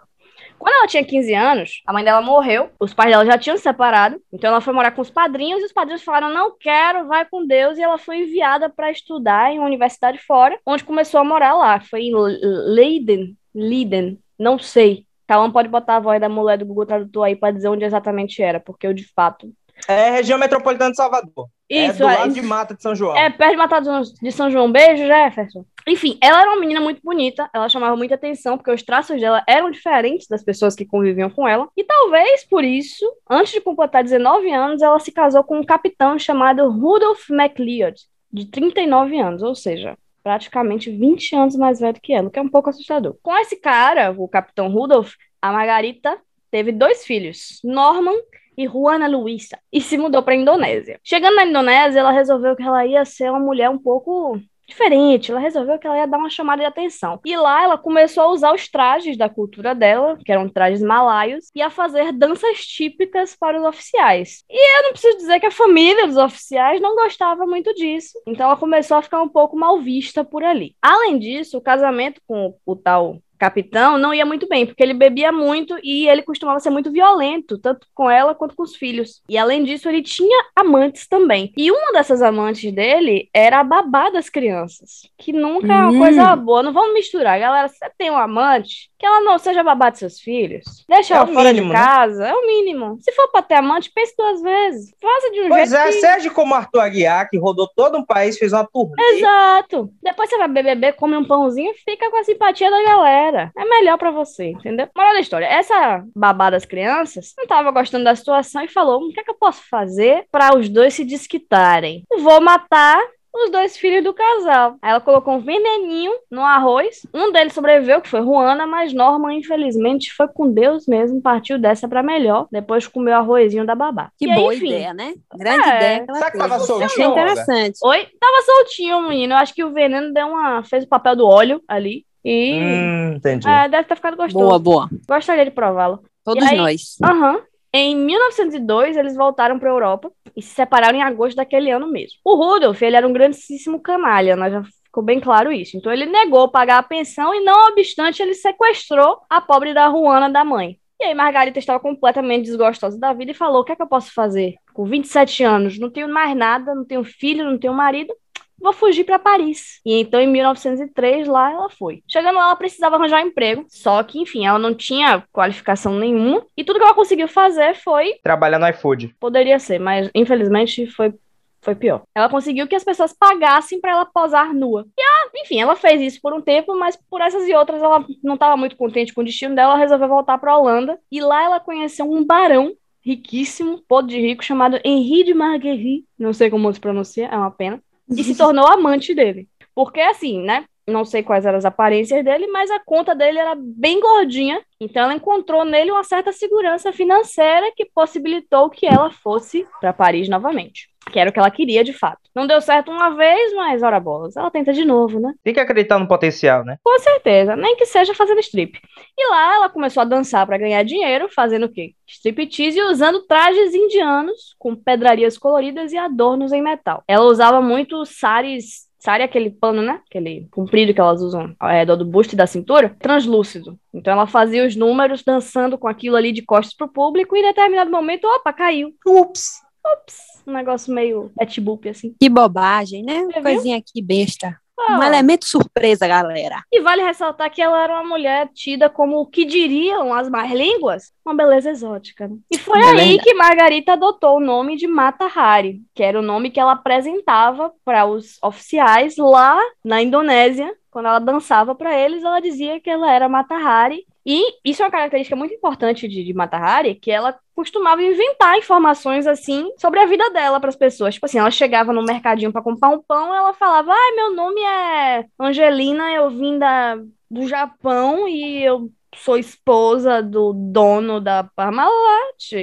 Quando 0.58 0.76
ela 0.76 0.88
tinha 0.88 1.04
15 1.06 1.34
anos, 1.34 1.82
a 1.88 1.94
mãe 1.94 2.04
dela 2.04 2.22
morreu, 2.22 2.70
os 2.80 2.94
pais 2.94 3.10
dela 3.10 3.26
já 3.26 3.38
tinham 3.38 3.56
se 3.56 3.64
separado, 3.64 4.22
então 4.32 4.50
ela 4.50 4.60
foi 4.60 4.74
morar 4.74 4.92
com 4.92 5.02
os 5.02 5.10
padrinhos 5.10 5.62
e 5.62 5.66
os 5.66 5.72
padrinhos 5.72 6.04
falaram: 6.04 6.34
"Não 6.34 6.56
quero, 6.58 7.08
vai 7.08 7.26
com 7.26 7.46
Deus", 7.46 7.78
e 7.78 7.82
ela 7.82 7.98
foi 7.98 8.24
enviada 8.24 8.70
para 8.70 8.92
estudar 8.92 9.52
em 9.52 9.58
uma 9.58 9.68
universidade 9.68 10.20
fora, 10.20 10.60
onde 10.66 10.84
começou 10.84 11.22
a 11.22 11.24
morar 11.24 11.56
lá, 11.56 11.80
foi 11.80 12.02
em 12.02 12.14
Leiden, 12.14 13.38
Leiden, 13.56 14.20
não 14.38 14.60
sei. 14.60 15.06
Cauã 15.26 15.50
pode 15.50 15.70
botar 15.70 15.98
a 15.98 16.00
voz 16.00 16.20
da 16.20 16.28
mulher 16.28 16.58
do 16.58 16.66
Google 16.66 16.86
Tradutor 16.86 17.26
aí 17.26 17.36
para 17.36 17.54
dizer 17.54 17.70
onde 17.70 17.86
exatamente 17.86 18.42
era, 18.42 18.60
porque 18.60 18.86
eu 18.86 18.94
de 18.94 19.08
fato. 19.14 19.54
É 19.88 20.10
região 20.12 20.38
metropolitana 20.38 20.92
de 20.92 20.98
Salvador. 20.98 21.48
é 21.70 21.88
Isso, 21.88 22.00
do 22.00 22.08
é, 22.08 22.18
lado 22.18 22.34
de 22.34 22.42
Mata 22.42 22.76
de 22.76 22.82
São 22.82 22.96
João. 22.96 23.18
é 23.18 23.30
perto 23.30 23.52
de 23.52 23.58
Matados 23.58 24.14
de 24.14 24.32
São 24.32 24.50
João. 24.52 24.72
Beijo, 24.72 25.06
Jefferson. 25.06 25.66
Enfim, 25.88 26.18
ela 26.22 26.42
era 26.42 26.52
uma 26.52 26.60
menina 26.60 26.80
muito 26.80 27.02
bonita, 27.04 27.50
ela 27.54 27.68
chamava 27.70 27.96
muita 27.96 28.16
atenção, 28.16 28.58
porque 28.58 28.72
os 28.72 28.84
traços 28.84 29.20
dela 29.20 29.44
eram 29.48 29.72
diferentes 29.72 30.28
das 30.28 30.44
pessoas 30.44 30.76
que 30.76 30.86
conviviam 30.86 31.30
com 31.30 31.48
ela. 31.48 31.68
E 31.76 31.84
talvez 31.84 32.44
por 32.44 32.64
isso, 32.64 33.06
antes 33.30 33.54
de 33.54 33.62
completar 33.62 34.04
19 34.04 34.52
anos, 34.52 34.82
ela 34.82 35.00
se 35.00 35.12
casou 35.12 35.44
com 35.44 35.58
um 35.58 35.64
capitão 35.64 36.20
chamado 36.20 36.70
Rudolph 36.70 37.30
MacLeod, 37.30 38.02
de 38.32 38.46
39 38.46 39.20
anos, 39.20 39.42
ou 39.42 39.56
seja, 39.56 39.98
praticamente 40.24 40.92
20 40.92 41.36
anos 41.36 41.56
mais 41.56 41.80
velho 41.80 42.00
que 42.02 42.14
ela, 42.14 42.28
o 42.28 42.32
que 42.32 42.38
é 42.38 42.42
um 42.42 42.50
pouco 42.50 42.70
assustador. 42.70 43.16
Com 43.22 43.36
esse 43.38 43.56
cara, 43.56 44.14
o 44.16 44.28
capitão 44.28 44.70
Rudolph, 44.70 45.14
a 45.42 45.52
Margarita 45.52 46.20
teve 46.52 46.72
dois 46.72 47.06
filhos, 47.06 47.60
Norman 47.64 48.18
e 48.60 48.68
Juana 48.68 49.08
Luisa 49.08 49.58
e 49.72 49.80
se 49.80 49.98
mudou 49.98 50.22
para 50.22 50.34
a 50.34 50.38
Indonésia. 50.38 51.00
Chegando 51.02 51.36
na 51.36 51.46
Indonésia, 51.46 52.02
ela 52.02 52.12
resolveu 52.12 52.58
que 52.58 52.62
ela 52.62 52.86
ia 52.86 53.06
ser 53.06 53.30
uma 53.30 53.40
mulher 53.40 53.70
um 53.70 53.78
pouco 53.78 54.38
diferente. 54.68 55.32
Ela 55.32 55.40
resolveu 55.40 55.80
que 55.80 55.88
ela 55.88 55.98
ia 55.98 56.06
dar 56.06 56.18
uma 56.18 56.30
chamada 56.30 56.62
de 56.62 56.68
atenção. 56.68 57.22
E 57.26 57.38
lá 57.38 57.64
ela 57.64 57.78
começou 57.78 58.24
a 58.24 58.32
usar 58.32 58.54
os 58.54 58.68
trajes 58.68 59.18
da 59.18 59.30
cultura 59.30 59.74
dela, 59.74 60.18
que 60.26 60.32
eram 60.32 60.50
trajes 60.50 60.82
malaios, 60.82 61.46
e 61.56 61.62
a 61.62 61.70
fazer 61.70 62.12
danças 62.12 62.60
típicas 62.66 63.34
para 63.34 63.58
os 63.58 63.66
oficiais. 63.66 64.44
E 64.50 64.78
eu 64.78 64.84
não 64.84 64.92
preciso 64.92 65.18
dizer 65.18 65.40
que 65.40 65.46
a 65.46 65.52
família 65.52 66.06
dos 66.06 66.18
oficiais 66.18 66.82
não 66.82 66.96
gostava 66.96 67.46
muito 67.46 67.74
disso. 67.74 68.22
Então 68.28 68.46
ela 68.46 68.58
começou 68.58 68.98
a 68.98 69.02
ficar 69.02 69.22
um 69.22 69.30
pouco 69.30 69.58
mal 69.58 69.80
vista 69.80 70.26
por 70.26 70.44
ali. 70.44 70.76
Além 70.82 71.18
disso, 71.18 71.58
o 71.58 71.62
casamento 71.62 72.22
com 72.28 72.54
o 72.66 72.76
tal 72.76 73.20
capitão 73.40 73.98
não 73.98 74.14
ia 74.14 74.26
muito 74.26 74.48
bem, 74.48 74.66
porque 74.66 74.84
ele 74.84 74.94
bebia 74.94 75.32
muito 75.32 75.78
e 75.82 76.08
ele 76.08 76.22
costumava 76.22 76.60
ser 76.60 76.70
muito 76.70 76.92
violento, 76.92 77.58
tanto 77.58 77.88
com 77.96 78.10
ela 78.10 78.36
quanto 78.36 78.56
com 78.56 78.64
os 78.64 78.76
filhos. 78.76 79.22
E 79.30 79.38
além 79.38 79.64
disso, 79.64 79.88
ele 79.88 80.04
tinha 80.04 80.46
amantes 80.56 81.08
também. 81.08 81.52
E 81.58 81.72
uma 81.72 81.94
dessas 81.94 82.22
amantes 82.22 82.72
dele 82.72 83.30
era 83.34 83.60
a 83.60 83.64
babá 83.64 84.10
das 84.10 84.30
crianças, 84.30 85.10
que 85.18 85.32
nunca 85.32 85.68
hum. 85.68 85.72
é 85.72 85.90
uma 85.90 86.00
coisa 86.00 86.34
hum. 86.34 86.38
boa. 86.38 86.64
Não 86.64 86.74
vamos 86.74 86.94
misturar, 86.94 87.40
galera. 87.40 87.68
Você 87.68 87.90
tem 87.98 88.12
um 88.12 88.18
amante, 88.18 88.90
que 89.00 89.06
ela 89.06 89.22
não 89.22 89.38
seja 89.38 89.64
babá 89.64 89.90
de 89.90 90.00
seus 90.00 90.20
filhos. 90.20 90.86
Deixa 90.88 91.14
é 91.14 91.18
ela 91.18 91.28
fora 91.28 91.54
mínimo, 91.54 91.68
de 91.68 91.74
né? 91.74 91.80
casa, 91.80 92.20
né? 92.20 92.30
é 92.30 92.34
o 92.34 92.46
mínimo. 92.46 92.98
Se 93.00 93.12
for 93.14 93.30
pra 93.32 93.42
ter 93.42 93.56
amante, 93.56 93.92
pense 93.96 94.14
duas 94.18 94.42
vezes. 94.42 94.94
Faça 95.02 95.32
de 95.32 95.42
um 95.42 95.48
pois 95.48 95.70
jeito. 95.70 95.82
Pois 95.82 95.96
é, 95.96 96.00
que... 96.00 96.02
seja 96.02 96.30
como 96.32 96.54
Arthur 96.54 96.82
Aguiar, 96.82 97.30
que 97.30 97.38
rodou 97.38 97.70
todo 97.74 97.98
um 97.98 98.06
país, 98.06 98.38
fez 98.38 98.52
uma 98.52 98.68
turnê. 98.68 99.02
Exato. 99.14 99.90
Depois 100.04 100.30
você 100.30 100.38
vai 100.38 100.50
beber, 100.50 100.94
come 100.94 101.16
um 101.16 101.24
pãozinho 101.24 101.72
e 101.72 101.78
fica 101.78 102.12
com 102.12 102.18
a 102.18 102.24
simpatia 102.24 102.70
da 102.70 102.84
galera. 102.84 103.29
É 103.58 103.66
melhor 103.66 103.98
para 103.98 104.12
você, 104.12 104.52
entendeu? 104.52 104.88
Moral 104.96 105.14
da 105.14 105.20
história, 105.20 105.46
essa 105.46 106.04
babá 106.16 106.50
das 106.50 106.66
crianças 106.66 107.34
não 107.38 107.48
tava 107.48 107.72
gostando 107.72 108.04
da 108.04 108.16
situação 108.16 108.64
e 108.64 108.68
falou: 108.68 109.02
o 109.02 109.14
que 109.14 109.20
é 109.20 109.24
que 109.24 109.32
eu 109.32 109.38
posso 109.38 109.62
fazer 109.70 110.26
para 110.32 110.58
os 110.58 110.70
dois 110.70 110.94
se 110.94 111.06
desquitarem? 111.06 112.04
Vou 112.20 112.42
matar 112.42 113.00
os 113.34 113.52
dois 113.52 113.78
filhos 113.78 114.04
do 114.04 114.14
casal. 114.14 114.78
Aí 114.82 114.92
ela 114.92 115.00
colocou 115.00 115.36
um 115.36 115.40
veneninho 115.40 116.12
no 116.30 116.42
arroz. 116.42 117.06
Um 117.14 117.32
deles 117.32 117.54
sobreviveu, 117.54 118.02
que 118.02 118.10
foi 118.10 118.22
Juana, 118.22 118.66
mas 118.66 118.94
Norma, 118.94 119.34
infelizmente, 119.34 120.14
foi 120.14 120.28
com 120.28 120.52
Deus 120.52 120.88
mesmo, 120.88 121.22
partiu 121.22 121.60
dessa 121.60 121.88
para 121.88 122.04
melhor, 122.04 122.48
depois 122.52 122.88
comeu 122.88 123.14
o 123.14 123.18
arrozinho 123.18 123.66
da 123.66 123.76
babá. 123.76 124.12
Que 124.18 124.30
e 124.30 124.34
boa 124.34 124.52
aí, 124.52 124.58
ideia, 124.58 124.94
né? 124.94 125.14
Grande 125.36 125.70
é. 125.70 125.76
ideia 125.76 126.06
que 126.06 126.14
Será 126.14 126.32
que 126.32 126.38
tava 126.38 126.60
soltinho? 126.60 127.12
interessante. 127.12 127.80
Oi? 127.84 128.08
Tava 128.20 128.42
soltinho, 128.42 129.02
menino. 129.02 129.34
Eu 129.34 129.38
acho 129.38 129.54
que 129.54 129.64
o 129.64 129.72
veneno 129.72 130.14
deu 130.14 130.28
uma... 130.28 130.64
fez 130.64 130.84
o 130.84 130.90
papel 130.90 131.16
do 131.16 131.26
óleo 131.26 131.62
ali. 131.68 132.06
E. 132.24 132.54
Hum, 132.54 133.14
entendi. 133.16 133.48
É, 133.48 133.70
deve 133.70 133.84
ter 133.86 133.96
ficado 133.96 134.18
gostoso. 134.18 134.46
Boa, 134.46 134.60
boa. 134.60 134.90
Gostaria 135.08 135.46
de 135.46 135.52
prová-lo. 135.52 136.04
Todos 136.24 136.46
aí, 136.46 136.58
nós. 136.58 136.98
Aham. 137.04 137.36
Uhum, 137.36 137.42
em 137.72 137.96
1902, 137.96 138.98
eles 138.98 139.16
voltaram 139.16 139.60
para 139.60 139.70
a 139.70 139.74
Europa 139.74 140.12
e 140.36 140.42
se 140.42 140.56
separaram 140.56 140.98
em 140.98 141.04
agosto 141.04 141.38
daquele 141.38 141.70
ano 141.70 141.88
mesmo. 141.88 142.18
O 142.26 142.36
Rudolf, 142.36 142.82
ele 142.82 142.96
era 142.96 143.08
um 143.08 143.14
grandíssimo 143.14 143.80
canalha, 143.80 144.36
né? 144.36 144.50
Já 144.50 144.64
ficou 144.84 145.04
bem 145.04 145.20
claro 145.20 145.52
isso. 145.52 145.78
Então 145.78 145.92
ele 145.94 146.08
negou 146.08 146.50
pagar 146.50 146.80
a 146.80 146.84
pensão 146.84 147.34
e, 147.34 147.44
não 147.44 147.68
obstante, 147.70 148.24
ele 148.24 148.34
sequestrou 148.34 149.20
a 149.30 149.40
pobre 149.40 149.74
da 149.74 149.90
Juana 149.90 150.30
da 150.30 150.44
mãe. 150.44 150.80
E 151.00 151.06
aí 151.06 151.14
Margarita 151.14 151.60
estava 151.60 151.80
completamente 151.80 152.46
desgostosa 152.46 153.00
da 153.00 153.14
vida 153.14 153.32
e 153.32 153.36
falou: 153.36 153.62
"O 153.62 153.64
que 153.64 153.72
é 153.72 153.76
que 153.76 153.82
eu 153.82 153.88
posso 153.88 154.12
fazer? 154.14 154.56
Com 154.74 154.86
27 154.86 155.44
anos, 155.44 155.80
não 155.80 155.90
tenho 155.90 156.10
mais 156.10 156.36
nada, 156.36 156.76
não 156.76 156.84
tenho 156.84 157.04
filho, 157.04 157.46
não 157.46 157.58
tenho 157.58 157.74
marido, 157.74 158.14
vou 158.62 158.74
fugir 158.74 159.04
para 159.04 159.20
Paris. 159.20 159.80
E 159.86 160.00
então, 160.00 160.20
em 160.20 160.28
1903, 160.28 161.28
lá 161.28 161.52
ela 161.52 161.70
foi. 161.70 162.04
Chegando 162.08 162.36
lá, 162.36 162.46
ela 162.46 162.56
precisava 162.56 162.96
arranjar 162.96 163.24
um 163.24 163.28
emprego. 163.28 163.66
Só 163.70 164.02
que, 164.04 164.20
enfim, 164.20 164.46
ela 164.46 164.60
não 164.60 164.74
tinha 164.74 165.24
qualificação 165.32 165.96
nenhuma. 165.98 166.46
E 166.56 166.64
tudo 166.64 166.80
que 166.80 166.86
ela 166.86 166.94
conseguiu 166.94 167.28
fazer 167.28 167.76
foi. 167.76 168.16
Trabalhar 168.24 168.60
no 168.60 168.68
iFood. 168.68 169.16
Poderia 169.20 169.60
ser, 169.60 169.80
mas 169.80 170.10
infelizmente 170.14 170.88
foi. 170.88 171.14
Foi 171.62 171.76
pior. 171.76 172.04
Ela 172.16 172.30
conseguiu 172.30 172.70
que 172.70 172.76
as 172.76 172.86
pessoas 172.86 173.12
pagassem 173.12 173.82
para 173.82 173.92
ela 173.92 174.06
posar 174.06 174.54
nua. 174.54 174.88
E 174.98 175.02
ela, 175.02 175.30
enfim, 175.36 175.60
ela 175.60 175.76
fez 175.76 176.00
isso 176.00 176.22
por 176.22 176.34
um 176.34 176.40
tempo, 176.40 176.74
mas 176.80 176.98
por 177.10 177.20
essas 177.20 177.46
e 177.50 177.54
outras 177.54 177.82
ela 177.82 178.06
não 178.24 178.36
estava 178.36 178.56
muito 178.56 178.78
contente 178.78 179.14
com 179.14 179.20
o 179.20 179.26
destino 179.26 179.54
dela, 179.54 179.74
ela 179.74 179.80
resolveu 179.80 180.08
voltar 180.08 180.38
para 180.38 180.58
Holanda. 180.58 180.98
E 181.12 181.20
lá 181.20 181.44
ela 181.44 181.60
conheceu 181.60 182.10
um 182.10 182.26
barão 182.26 182.74
riquíssimo, 183.02 183.84
podre 183.90 184.16
de 184.16 184.22
rico, 184.22 184.42
chamado 184.42 184.80
Henri 184.86 185.26
de 185.26 185.34
Marguerite. 185.34 186.08
Não 186.18 186.32
sei 186.32 186.50
como 186.50 186.74
se 186.74 186.80
pronuncia, 186.80 187.28
é 187.28 187.36
uma 187.36 187.52
pena 187.52 187.84
e 188.10 188.24
se 188.24 188.36
tornou 188.36 188.68
amante 188.68 189.14
dele. 189.14 189.48
Porque 189.74 190.00
assim, 190.00 190.42
né? 190.42 190.66
Não 190.88 191.06
sei 191.06 191.22
quais 191.22 191.46
eram 191.46 191.58
as 191.58 191.66
aparências 191.66 192.24
dele, 192.24 192.48
mas 192.48 192.72
a 192.72 192.80
conta 192.80 193.14
dele 193.14 193.38
era 193.38 193.56
bem 193.56 194.00
gordinha. 194.00 194.62
Então 194.82 195.04
ela 195.04 195.14
encontrou 195.14 195.64
nele 195.64 195.92
uma 195.92 196.04
certa 196.04 196.32
segurança 196.32 196.92
financeira 196.92 197.72
que 197.76 197.86
possibilitou 197.86 198.70
que 198.70 198.88
ela 198.88 199.12
fosse 199.12 199.68
para 199.80 199.94
Paris 199.94 200.28
novamente. 200.28 200.89
Que 201.10 201.20
era 201.20 201.30
o 201.30 201.34
que 201.34 201.40
ela 201.40 201.52
queria 201.52 201.84
de 201.84 201.94
fato. 201.94 202.20
Não 202.36 202.48
deu 202.48 202.62
certo 202.62 202.92
uma 202.92 203.10
vez, 203.12 203.54
mas 203.54 203.84
ora 203.84 204.00
bolas. 204.00 204.36
Ela 204.36 204.52
tenta 204.52 204.72
de 204.74 204.86
novo, 204.86 205.20
né? 205.20 205.34
Tem 205.44 205.54
que 205.54 205.60
acreditar 205.60 206.00
no 206.00 206.08
potencial, 206.08 206.64
né? 206.64 206.78
Com 206.84 206.98
certeza, 207.00 207.56
nem 207.56 207.76
que 207.76 207.86
seja 207.86 208.14
fazendo 208.14 208.40
strip. 208.40 208.80
E 209.18 209.30
lá 209.30 209.56
ela 209.56 209.70
começou 209.70 210.02
a 210.02 210.06
dançar 210.06 210.46
para 210.46 210.58
ganhar 210.58 210.84
dinheiro, 210.84 211.28
fazendo 211.30 211.66
o 211.66 211.70
quê? 211.72 211.94
Striptease 212.08 212.80
e 212.80 212.84
usando 212.84 213.24
trajes 213.24 213.74
indianos 213.74 214.56
com 214.58 214.76
pedrarias 214.76 215.38
coloridas 215.38 215.92
e 215.92 215.98
adornos 215.98 216.52
em 216.52 216.62
metal. 216.62 217.04
Ela 217.08 217.26
usava 217.26 217.62
muito 217.62 218.06
sares 218.06 218.90
Sari 219.00 219.22
é 219.22 219.26
aquele 219.26 219.50
pano, 219.50 219.82
né? 219.82 220.02
Aquele 220.10 220.46
comprido 220.52 220.94
que 220.94 221.00
elas 221.00 221.22
usam 221.22 221.56
ao 221.58 221.70
redor 221.70 221.96
do 221.96 222.06
busto 222.06 222.36
e 222.36 222.38
da 222.38 222.46
cintura, 222.46 222.94
translúcido. 223.00 223.80
Então 223.94 224.12
ela 224.12 224.28
fazia 224.28 224.68
os 224.68 224.76
números 224.76 225.24
dançando 225.24 225.78
com 225.78 225.88
aquilo 225.88 226.18
ali 226.18 226.34
de 226.34 226.42
costas 226.42 226.76
pro 226.76 226.90
público 226.90 227.36
e 227.36 227.40
em 227.40 227.44
determinado 227.44 227.90
momento, 227.90 228.26
opa, 228.26 228.52
caiu. 228.52 228.94
Ups. 229.08 229.62
Ups. 229.86 230.18
Um 230.46 230.54
negócio 230.54 230.94
meio 230.94 231.32
boop 231.62 231.90
assim. 231.90 232.16
Que 232.20 232.30
bobagem, 232.30 233.04
né? 233.04 233.22
Uma 233.22 233.42
coisinha 233.42 233.78
aqui 233.78 234.02
besta. 234.02 234.58
Um 234.90 235.04
elemento 235.04 235.46
surpresa, 235.46 236.08
galera. 236.08 236.64
E 236.72 236.80
vale 236.80 237.04
ressaltar 237.04 237.52
que 237.52 237.62
ela 237.62 237.84
era 237.84 237.94
uma 237.94 238.08
mulher 238.08 238.50
tida 238.54 238.90
como 238.90 239.20
o 239.20 239.26
que 239.26 239.44
diriam 239.44 240.14
as 240.14 240.30
mais 240.30 240.52
línguas, 240.52 241.12
uma 241.26 241.36
beleza 241.36 241.70
exótica. 241.70 242.28
Né? 242.28 242.38
E 242.50 242.58
foi 242.58 242.80
é 242.80 242.92
aí 242.92 243.20
que 243.20 243.34
Margarita 243.34 243.94
adotou 243.94 244.38
o 244.38 244.40
nome 244.40 244.78
de 244.78 244.88
Mata 244.88 245.26
Hari, 245.26 245.82
que 245.94 246.02
era 246.02 246.18
o 246.18 246.24
nome 246.24 246.50
que 246.50 246.60
ela 246.60 246.72
apresentava 246.72 247.72
para 247.84 248.06
os 248.06 248.38
oficiais 248.42 249.16
lá 249.18 249.60
na 249.84 250.02
Indonésia. 250.02 250.74
Quando 250.90 251.08
ela 251.08 251.20
dançava 251.20 251.76
para 251.76 251.96
eles, 251.96 252.24
ela 252.24 252.40
dizia 252.40 252.80
que 252.80 252.90
ela 252.90 253.12
era 253.12 253.30
Mata 253.30 253.56
Hari 253.56 254.06
e 254.26 254.60
isso 254.64 254.82
é 254.82 254.86
uma 254.86 254.92
característica 254.92 255.36
muito 255.36 255.54
importante 255.54 256.08
de, 256.08 256.24
de 256.24 256.34
Mata 256.34 256.58
Hari, 256.58 256.96
que 256.96 257.12
ela 257.12 257.38
costumava 257.56 258.04
inventar 258.04 258.58
informações 258.58 259.26
assim 259.28 259.72
sobre 259.78 260.00
a 260.00 260.06
vida 260.06 260.30
dela 260.32 260.60
para 260.60 260.70
as 260.70 260.76
pessoas. 260.76 261.14
Tipo 261.14 261.26
assim, 261.26 261.40
ela 261.40 261.52
chegava 261.52 261.94
no 261.94 262.04
mercadinho 262.04 262.52
para 262.52 262.62
comprar 262.62 262.90
um 262.90 263.02
pão, 263.02 263.34
ela 263.34 263.54
falava: 263.54 263.92
"Ai, 263.94 264.16
meu 264.16 264.36
nome 264.36 264.62
é 264.62 265.26
Angelina, 265.40 266.12
eu 266.12 266.30
vim 266.30 266.58
da 266.58 266.98
do 267.32 267.48
Japão 267.48 268.28
e 268.28 268.64
eu 268.64 268.92
sou 269.16 269.38
esposa 269.38 270.22
do 270.22 270.54
dono 270.54 271.20
da 271.20 271.44
Parmalat", 271.44 272.54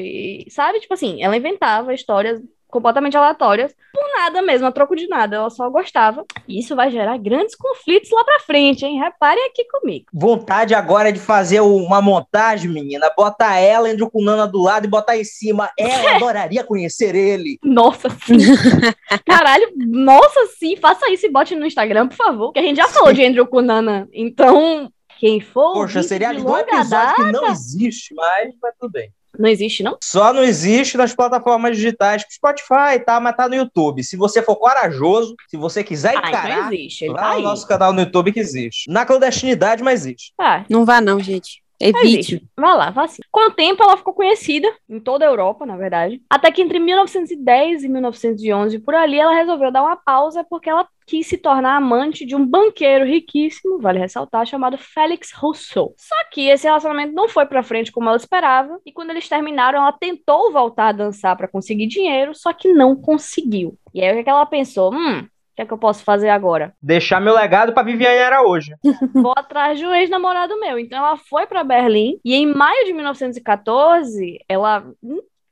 sabe? 0.50 0.80
Tipo 0.80 0.94
assim, 0.94 1.22
ela 1.22 1.36
inventava 1.36 1.94
histórias 1.94 2.40
completamente 2.68 3.16
aleatórias, 3.16 3.74
por 3.92 4.04
nada 4.18 4.42
mesmo, 4.42 4.66
a 4.66 4.72
troco 4.72 4.94
de 4.94 5.08
nada. 5.08 5.36
Ela 5.36 5.50
só 5.50 5.68
gostava. 5.70 6.24
E 6.46 6.58
isso 6.58 6.76
vai 6.76 6.90
gerar 6.90 7.16
grandes 7.18 7.54
conflitos 7.54 8.10
lá 8.10 8.24
pra 8.24 8.40
frente, 8.40 8.84
hein? 8.84 8.98
Reparem 8.98 9.46
aqui 9.46 9.64
comigo. 9.68 10.06
Vontade 10.12 10.74
agora 10.74 11.12
de 11.12 11.18
fazer 11.18 11.60
uma 11.60 12.02
montagem, 12.02 12.70
menina. 12.70 13.10
Bota 13.16 13.54
ela, 13.56 13.88
Andrew 13.88 14.10
com 14.10 14.22
Nana 14.22 14.46
do 14.46 14.62
lado 14.62 14.86
e 14.86 14.90
botar 14.90 15.16
em 15.16 15.24
cima. 15.24 15.70
Ela 15.78 16.16
adoraria 16.16 16.64
conhecer 16.64 17.14
ele. 17.14 17.58
Nossa, 17.62 18.08
sim. 18.10 18.38
Caralho, 19.24 19.72
nossa, 19.76 20.46
sim. 20.58 20.76
Faça 20.76 21.10
isso 21.10 21.26
e 21.26 21.30
bote 21.30 21.54
no 21.54 21.66
Instagram, 21.66 22.08
por 22.08 22.16
favor. 22.16 22.52
Que 22.52 22.58
a 22.58 22.62
gente 22.62 22.76
já 22.76 22.88
falou 22.88 23.12
de 23.12 23.24
Andrew 23.24 23.46
com 23.46 23.60
Nana. 23.60 24.08
Então, 24.12 24.90
quem 25.18 25.40
for. 25.40 25.72
Poxa, 25.72 26.02
seria 26.02 26.28
ali 26.28 26.42
um 26.42 26.56
episódio 26.56 26.90
data... 26.90 27.14
que 27.14 27.32
não 27.32 27.46
existe 27.48 28.14
mais, 28.14 28.54
mas 28.62 28.74
tudo 28.78 28.92
bem. 28.92 29.10
Não 29.38 29.48
existe, 29.48 29.82
não? 29.82 29.96
Só 30.02 30.32
não 30.32 30.42
existe 30.42 30.96
nas 30.96 31.14
plataformas 31.14 31.76
digitais, 31.76 32.24
Spotify, 32.30 32.98
tá? 33.04 33.20
Mas 33.20 33.36
tá 33.36 33.48
no 33.48 33.54
YouTube. 33.54 34.02
Se 34.02 34.16
você 34.16 34.42
for 34.42 34.56
corajoso, 34.56 35.34
se 35.48 35.56
você 35.56 35.82
quiser 35.84 36.16
ah, 36.16 36.28
encarar, 36.28 36.50
então 36.50 36.72
existe. 36.72 37.04
Ele 37.04 37.14
lá 37.14 37.20
tá 37.20 37.28
no 37.28 37.36
aí. 37.36 37.42
nosso 37.42 37.66
canal 37.66 37.92
no 37.92 38.00
YouTube 38.00 38.32
que 38.32 38.40
existe. 38.40 38.90
Na 38.90 39.04
clandestinidade, 39.04 39.82
mas 39.82 40.00
existe. 40.00 40.32
Ah, 40.38 40.64
não 40.68 40.84
vá 40.84 41.00
não, 41.00 41.20
gente. 41.20 41.65
Evite. 41.80 42.42
Vá 42.56 42.74
lá, 42.74 42.90
vá 42.90 43.06
sim. 43.06 43.22
Com 43.30 43.48
o 43.48 43.52
tempo, 43.52 43.82
ela 43.82 43.96
ficou 43.96 44.14
conhecida 44.14 44.68
em 44.88 44.98
toda 44.98 45.24
a 45.24 45.28
Europa, 45.28 45.66
na 45.66 45.76
verdade. 45.76 46.20
Até 46.28 46.50
que 46.50 46.62
entre 46.62 46.78
1910 46.78 47.84
e 47.84 47.88
1911, 47.88 48.78
por 48.78 48.94
ali, 48.94 49.18
ela 49.18 49.34
resolveu 49.34 49.70
dar 49.70 49.82
uma 49.82 49.96
pausa 49.96 50.44
porque 50.44 50.70
ela 50.70 50.86
quis 51.06 51.26
se 51.26 51.38
tornar 51.38 51.76
amante 51.76 52.26
de 52.26 52.34
um 52.34 52.44
banqueiro 52.44 53.04
riquíssimo, 53.04 53.78
vale 53.78 53.98
ressaltar, 53.98 54.44
chamado 54.44 54.76
Félix 54.76 55.32
Rousseau. 55.32 55.94
Só 55.96 56.16
que 56.32 56.48
esse 56.48 56.66
relacionamento 56.66 57.14
não 57.14 57.28
foi 57.28 57.46
para 57.46 57.62
frente 57.62 57.92
como 57.92 58.08
ela 58.08 58.16
esperava, 58.16 58.80
e 58.84 58.92
quando 58.92 59.10
eles 59.10 59.28
terminaram, 59.28 59.78
ela 59.78 59.92
tentou 59.92 60.52
voltar 60.52 60.88
a 60.88 60.92
dançar 60.92 61.36
para 61.36 61.46
conseguir 61.46 61.86
dinheiro, 61.86 62.34
só 62.34 62.52
que 62.52 62.72
não 62.72 62.96
conseguiu. 62.96 63.78
E 63.94 64.02
aí 64.02 64.20
o 64.20 64.24
que 64.24 64.28
ela 64.28 64.44
pensou? 64.46 64.92
Hum, 64.92 65.28
que 65.56 65.62
é 65.62 65.66
que 65.66 65.72
eu 65.72 65.78
posso 65.78 66.04
fazer 66.04 66.28
agora? 66.28 66.74
Deixar 66.82 67.18
meu 67.20 67.34
legado 67.34 67.72
para 67.72 67.82
Viviane 67.82 68.18
Araújo. 68.18 68.74
Vou 69.14 69.32
atrás 69.34 69.78
de 69.78 69.86
um 69.86 69.94
ex-namorado 69.94 70.60
meu. 70.60 70.78
Então 70.78 70.98
ela 70.98 71.16
foi 71.16 71.46
para 71.46 71.64
Berlim 71.64 72.20
e 72.22 72.34
em 72.34 72.46
maio 72.46 72.84
de 72.84 72.92
1914, 72.92 74.38
ela 74.48 74.84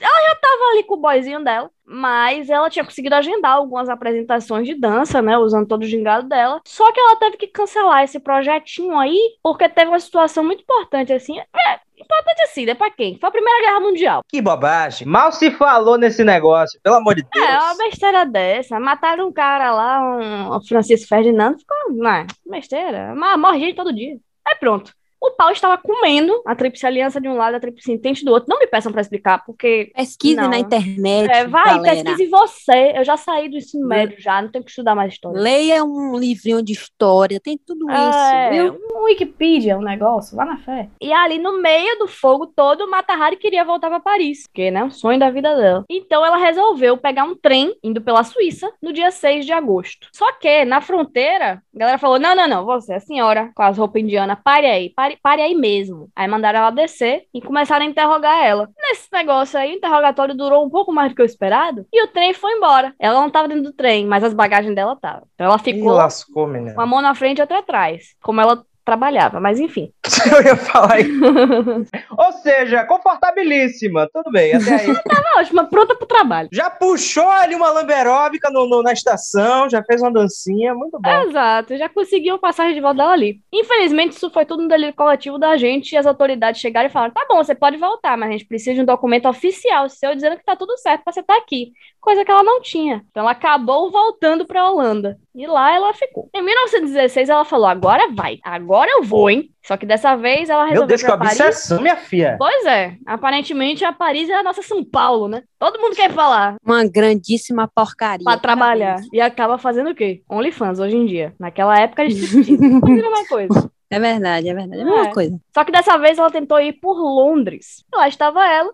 ela 0.01 0.29
já 0.29 0.35
tava 0.37 0.73
ali 0.73 0.83
com 0.83 0.95
o 0.95 1.01
boyzinho 1.01 1.43
dela, 1.43 1.71
mas 1.87 2.51
ela 2.51 2.69
tinha 2.69 2.85
conseguido 2.85 3.15
agendar 3.15 3.53
algumas 3.53 3.89
apresentações 3.89 4.67
de 4.67 4.75
dança, 4.75 5.23
né, 5.23 5.39
usando 5.39 5.67
todo 5.67 5.83
o 5.83 5.87
gingado 5.87 6.29
dela. 6.29 6.61
Só 6.67 6.93
que 6.93 7.01
ela 7.01 7.17
teve 7.17 7.39
que 7.39 7.47
cancelar 7.47 8.03
esse 8.03 8.21
projetinho 8.21 8.99
aí, 8.99 9.19
porque 9.43 9.67
teve 9.67 9.89
uma 9.89 10.01
situação 10.01 10.45
muito 10.45 10.63
importante, 10.63 11.11
assim. 11.13 11.39
É, 11.39 11.81
importante 12.05 12.43
assim, 12.43 12.67
né? 12.67 12.75
Pra 12.75 12.91
quem? 12.91 13.19
Foi 13.19 13.29
a 13.29 13.33
Primeira 13.33 13.61
Guerra 13.61 13.81
Mundial. 13.81 14.23
Que 14.29 14.41
bobagem. 14.41 15.07
Mal 15.07 15.33
se 15.33 15.51
falou 15.51 15.99
nesse 15.99 16.25
negócio, 16.25 16.79
pelo 16.83 16.97
amor 16.97 17.15
de 17.15 17.25
Deus. 17.33 17.47
É, 17.47 17.59
uma 17.59 17.77
besteira 17.77 18.25
dessa. 18.25 18.79
Mataram 18.79 19.29
um 19.29 19.33
cara 19.33 19.73
lá, 19.73 20.01
um, 20.01 20.57
um 20.57 20.61
Francisco 20.67 21.09
Ferdinando, 21.09 21.59
ficou, 21.59 21.77
não, 21.95 22.27
besteira. 22.47 23.15
Mas 23.15 23.39
morre 23.39 23.61
gente 23.61 23.77
todo 23.77 23.95
dia. 23.95 24.17
Aí 24.47 24.57
pronto. 24.57 24.93
O 25.25 25.31
pau 25.31 25.51
estava 25.51 25.79
comendo 25.79 26.43
a 26.45 26.55
tríplice 26.55 26.87
aliança 26.87 27.19
de 27.19 27.27
um 27.27 27.35
lado, 27.35 27.55
a 27.55 27.61
tríplice 27.61 27.91
intente 27.91 28.23
do 28.27 28.31
outro. 28.31 28.47
Não 28.47 28.59
me 28.59 28.67
peçam 28.67 28.93
para 28.93 29.01
explicar, 29.01 29.43
porque. 29.47 29.91
Pesquise 29.97 30.37
não. 30.37 30.51
na 30.51 30.59
internet. 30.59 31.31
É, 31.31 31.47
vai, 31.47 31.65
galera. 31.65 32.05
pesquise 32.05 32.27
você. 32.27 32.93
Eu 32.95 33.05
já 33.05 33.17
saí 33.17 33.49
do 33.49 33.57
ensino 33.57 33.87
médio 33.89 34.21
já, 34.21 34.43
não 34.43 34.51
tenho 34.51 34.63
que 34.63 34.71
estudar 34.71 34.95
mais 34.95 35.15
história. 35.15 35.41
Leia 35.41 35.83
um 35.83 36.15
livrinho 36.19 36.63
de 36.63 36.73
história, 36.75 37.41
tem 37.41 37.57
tudo 37.57 37.91
É, 37.91 38.55
isso, 38.55 38.73
viu? 38.73 38.81
um 38.93 39.05
Wikipedia, 39.05 39.79
um 39.79 39.83
negócio, 39.83 40.37
vá 40.37 40.45
na 40.45 40.59
fé. 40.59 40.91
E 41.01 41.11
ali 41.11 41.39
no 41.39 41.61
meio 41.63 41.99
do 41.99 42.07
fogo 42.07 42.47
todo, 42.47 42.89
Mata 42.91 43.15
Hari 43.15 43.37
queria 43.37 43.65
voltar 43.65 43.89
para 43.89 44.01
Paris, 44.01 44.43
porque, 44.47 44.71
né, 44.71 44.85
o 44.85 44.91
sonho 44.91 45.19
da 45.19 45.31
vida 45.31 45.57
dela. 45.57 45.85
Então 45.89 46.25
ela 46.25 46.37
resolveu 46.37 46.99
pegar 46.99 47.25
um 47.25 47.35
trem 47.35 47.75
indo 47.83 48.01
pela 48.03 48.25
Suíça 48.25 48.71
no 48.83 48.93
dia 48.93 49.11
6 49.11 49.47
de 49.47 49.53
agosto. 49.53 50.09
Só 50.13 50.31
que 50.33 50.67
na 50.67 50.83
fronteira, 50.83 51.63
a 51.75 51.79
galera 51.79 51.99
falou: 51.99 52.19
"Não, 52.19 52.35
não, 52.35 52.47
não, 52.47 52.65
você, 52.65 52.95
a 52.95 53.01
senhora, 53.01 53.51
com 53.55 53.63
as 53.63 53.79
roupas 53.79 54.03
indianas, 54.03 54.39
pare 54.45 54.67
aí, 54.67 54.91
pare, 54.91 55.14
pare 55.17 55.43
aí 55.43 55.55
mesmo". 55.55 56.11
Aí 56.15 56.27
mandaram 56.29 56.61
ela 56.61 56.71
descer 56.71 57.25
e 57.33 57.41
começaram 57.41 57.85
a 57.85 57.89
interrogar 57.89 58.45
ela. 58.45 58.71
Nesse 58.77 59.09
negócio 59.13 59.59
aí, 59.59 59.73
o 59.73 59.77
interrogatório 59.77 60.35
durou 60.35 60.65
um 60.65 60.71
pouco 60.71 60.93
mais 60.93 61.11
do 61.13 61.15
que 61.17 61.23
o 61.23 61.25
esperado, 61.25 61.87
e 61.93 62.03
o 62.05 62.09
trem 62.09 62.35
foi 62.35 62.53
embora. 62.53 62.95
Ela 62.99 63.21
não 63.21 63.31
tava 63.31 63.49
dentro 63.49 63.65
do 63.65 63.73
trem, 63.73 64.07
mas 64.07 64.25
as 64.25 64.35
bagagens 64.35 64.75
dela 64.75 64.95
estavam. 64.95 65.27
Então 65.35 65.47
ela 65.47 65.59
Ih, 65.67 65.83
ficou 65.83 65.93
lascou, 65.93 66.47
menina. 66.47 66.75
uma 66.75 66.87
mão 66.87 67.01
na 67.03 67.15
frente 67.15 67.39
e 67.39 67.41
outra 67.43 67.59
atrás, 67.59 68.15
como 68.23 68.41
ela 68.41 68.65
trabalhava, 68.85 69.41
mas 69.41 69.59
enfim. 69.59 69.91
Eu 70.31 70.43
ia 70.43 70.57
falar 70.57 71.01
isso. 71.01 71.21
Ou 72.17 72.33
seja, 72.43 72.85
confortabilíssima. 72.85 74.09
Tudo 74.13 74.31
bem, 74.31 74.55
até 74.55 74.75
aí. 74.75 74.95
Tava 75.05 75.41
ótima, 75.41 75.65
pronta 75.69 75.95
pro 75.95 76.07
trabalho. 76.07 76.49
Já 76.53 76.71
puxou 76.71 77.29
ali 77.29 77.55
uma 77.55 77.71
lamberóbica 77.71 78.51
no, 78.51 78.69
no- 78.69 78.83
na 78.83 78.93
estação, 78.93 79.69
já 79.69 79.83
fez 79.83 80.01
uma 80.03 80.13
dancinha, 80.13 80.75
muito 80.75 80.99
bom. 81.01 81.11
Exato, 81.23 81.77
já 81.77 81.89
conseguiu 81.89 82.39
passagem 82.39 82.75
de 82.75 82.81
volta 82.81 82.99
dela 82.99 83.13
ali. 83.13 83.41
Infelizmente, 83.53 84.13
isso 84.13 84.31
foi 84.31 84.45
tudo 84.45 84.63
um 84.63 84.69
delírio 84.69 84.95
coletivo 84.95 85.39
da 85.39 85.57
gente 85.57 85.93
e 85.93 85.97
as 85.97 86.07
autoridades 86.07 86.61
chegaram 86.61 86.89
e 86.89 86.93
falaram: 86.93 87.13
tá 87.13 87.25
bom, 87.29 87.37
você 87.43 87.55
pode 87.55 87.77
voltar, 87.77 88.17
mas 88.17 88.29
a 88.29 88.33
gente 88.33 88.47
precisa 88.47 88.75
de 88.75 88.81
um 88.83 88.85
documento 88.85 89.29
oficial 89.29 89.89
seu 89.89 90.15
dizendo 90.15 90.37
que 90.37 90.45
tá 90.45 90.57
tudo 90.57 90.77
certo 90.79 91.03
pra 91.05 91.13
você 91.13 91.21
estar 91.21 91.37
aqui. 91.37 91.73
Coisa 92.01 92.25
que 92.25 92.31
ela 92.31 92.43
não 92.43 92.61
tinha. 92.61 93.03
Então 93.11 93.23
ela 93.23 93.33
acabou 93.33 93.91
voltando 93.91 94.47
pra 94.47 94.71
Holanda. 94.71 95.17
E 95.35 95.47
lá 95.49 95.75
ela 95.75 95.93
ficou. 95.93 96.29
Em 96.33 96.43
1916, 96.43 97.29
ela 97.29 97.45
falou: 97.45 97.67
agora 97.67 98.09
vai, 98.13 98.39
agora 98.45 98.89
eu 98.91 99.03
vou, 99.03 99.29
hein? 99.29 99.51
Só 99.67 99.77
que 99.77 99.85
dessa 99.85 100.15
vez 100.15 100.49
ela 100.49 100.63
Meu 100.65 100.71
resolveu 100.71 100.89
Deus, 100.89 101.01
que 101.03 101.07
ir 101.07 101.11
pra 101.11 101.19
Paris. 101.19 101.41
obsessão, 101.41 101.81
minha 101.83 101.97
filha. 101.97 102.37
Pois 102.39 102.65
é, 102.67 102.97
aparentemente 103.05 103.85
a 103.85 103.93
Paris 103.93 104.29
é 104.29 104.35
a 104.35 104.43
nossa 104.43 104.63
São 104.63 104.85
Paulo, 104.85 105.27
né? 105.27 105.43
Todo 105.59 105.81
mundo 105.81 105.97
quer 105.97 106.13
falar 106.13 106.57
Uma 106.65 106.85
grandíssima 106.87 107.67
porcaria. 107.67 108.23
pra 108.25 108.37
trabalhar. 108.39 109.01
E 109.13 109.21
acaba 109.21 109.59
fazendo 109.59 109.91
o 109.91 109.95
quê? 109.95 110.23
OnlyFans 110.31 110.79
hoje 110.79 110.97
em 110.97 111.07
dia. 111.07 111.35
Naquela 111.41 111.79
época 111.81 112.03
eles 112.05 112.17
discutiam. 112.17 112.81
Quase 112.81 113.01
a 113.01 113.11
mesma 113.11 113.27
coisa. 113.27 113.71
É 113.91 113.99
verdade, 113.99 114.49
é 114.49 114.55
verdade. 114.55 114.81
É 114.81 114.83
a 114.83 114.87
mesma 114.87 115.07
É. 115.09 115.13
coisa. 115.13 115.41
Só 115.55 115.65
que 115.65 115.73
dessa 115.73 115.97
vez 115.99 116.17
ela 116.19 116.31
tentou 116.31 116.61
ir 116.61 116.75
por 116.75 116.95
Londres. 116.97 117.85
E 117.93 117.97
lá 117.97 118.07
estava 118.09 118.47
ela. 118.47 118.73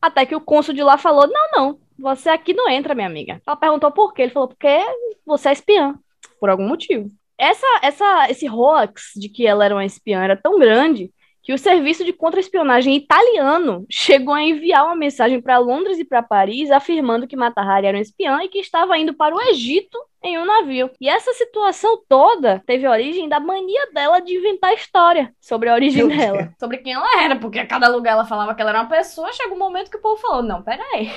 Até 0.00 0.26
que 0.26 0.34
o 0.34 0.40
cônsul 0.40 0.74
de 0.74 0.82
lá 0.82 0.98
falou: 0.98 1.26
Não, 1.28 1.50
não, 1.52 1.78
você 1.98 2.28
aqui 2.28 2.52
não 2.52 2.68
entra, 2.68 2.94
minha 2.94 3.06
amiga. 3.06 3.40
Ela 3.46 3.56
perguntou 3.56 3.90
por 3.92 4.12
quê. 4.12 4.22
Ele 4.22 4.32
falou: 4.32 4.48
Porque 4.48 4.80
você 5.24 5.50
é 5.50 5.52
espiã. 5.52 5.94
Por 6.42 6.50
algum 6.50 6.66
motivo. 6.66 7.08
Essa, 7.38 7.66
essa, 7.82 8.28
esse 8.28 8.50
hoax 8.50 9.12
de 9.14 9.28
que 9.28 9.46
ela 9.46 9.64
era 9.64 9.76
uma 9.76 9.84
espiã 9.84 10.24
era 10.24 10.36
tão 10.36 10.58
grande 10.58 11.08
que 11.40 11.52
o 11.52 11.58
serviço 11.58 12.04
de 12.04 12.12
contra-espionagem 12.12 12.96
italiano 12.96 13.86
chegou 13.90 14.34
a 14.34 14.42
enviar 14.42 14.84
uma 14.84 14.96
mensagem 14.96 15.40
para 15.40 15.58
Londres 15.58 16.00
e 16.00 16.04
para 16.04 16.20
Paris 16.20 16.72
afirmando 16.72 17.28
que 17.28 17.36
Mata 17.36 17.60
Hari 17.60 17.86
era 17.86 17.96
um 17.96 18.00
espiã 18.00 18.42
e 18.42 18.48
que 18.48 18.58
estava 18.58 18.98
indo 18.98 19.14
para 19.14 19.36
o 19.36 19.40
Egito 19.40 19.96
em 20.20 20.36
um 20.36 20.44
navio. 20.44 20.90
E 21.00 21.08
essa 21.08 21.32
situação 21.32 22.00
toda 22.08 22.60
teve 22.66 22.88
origem 22.88 23.28
da 23.28 23.38
mania 23.38 23.88
dela 23.92 24.18
de 24.18 24.36
inventar 24.36 24.74
história 24.74 25.32
sobre 25.40 25.68
a 25.68 25.74
origem 25.74 26.06
Meu 26.06 26.16
dela. 26.16 26.52
Sobre 26.58 26.78
quem 26.78 26.92
ela 26.92 27.22
era, 27.22 27.36
porque 27.36 27.60
a 27.60 27.66
cada 27.66 27.88
lugar 27.88 28.12
ela 28.12 28.24
falava 28.24 28.52
que 28.52 28.60
ela 28.60 28.70
era 28.70 28.80
uma 28.80 28.88
pessoa, 28.88 29.32
chega 29.32 29.54
um 29.54 29.58
momento 29.58 29.90
que 29.90 29.96
o 29.96 30.00
povo 30.00 30.20
falou: 30.20 30.42
não, 30.42 30.62
peraí. 30.62 31.10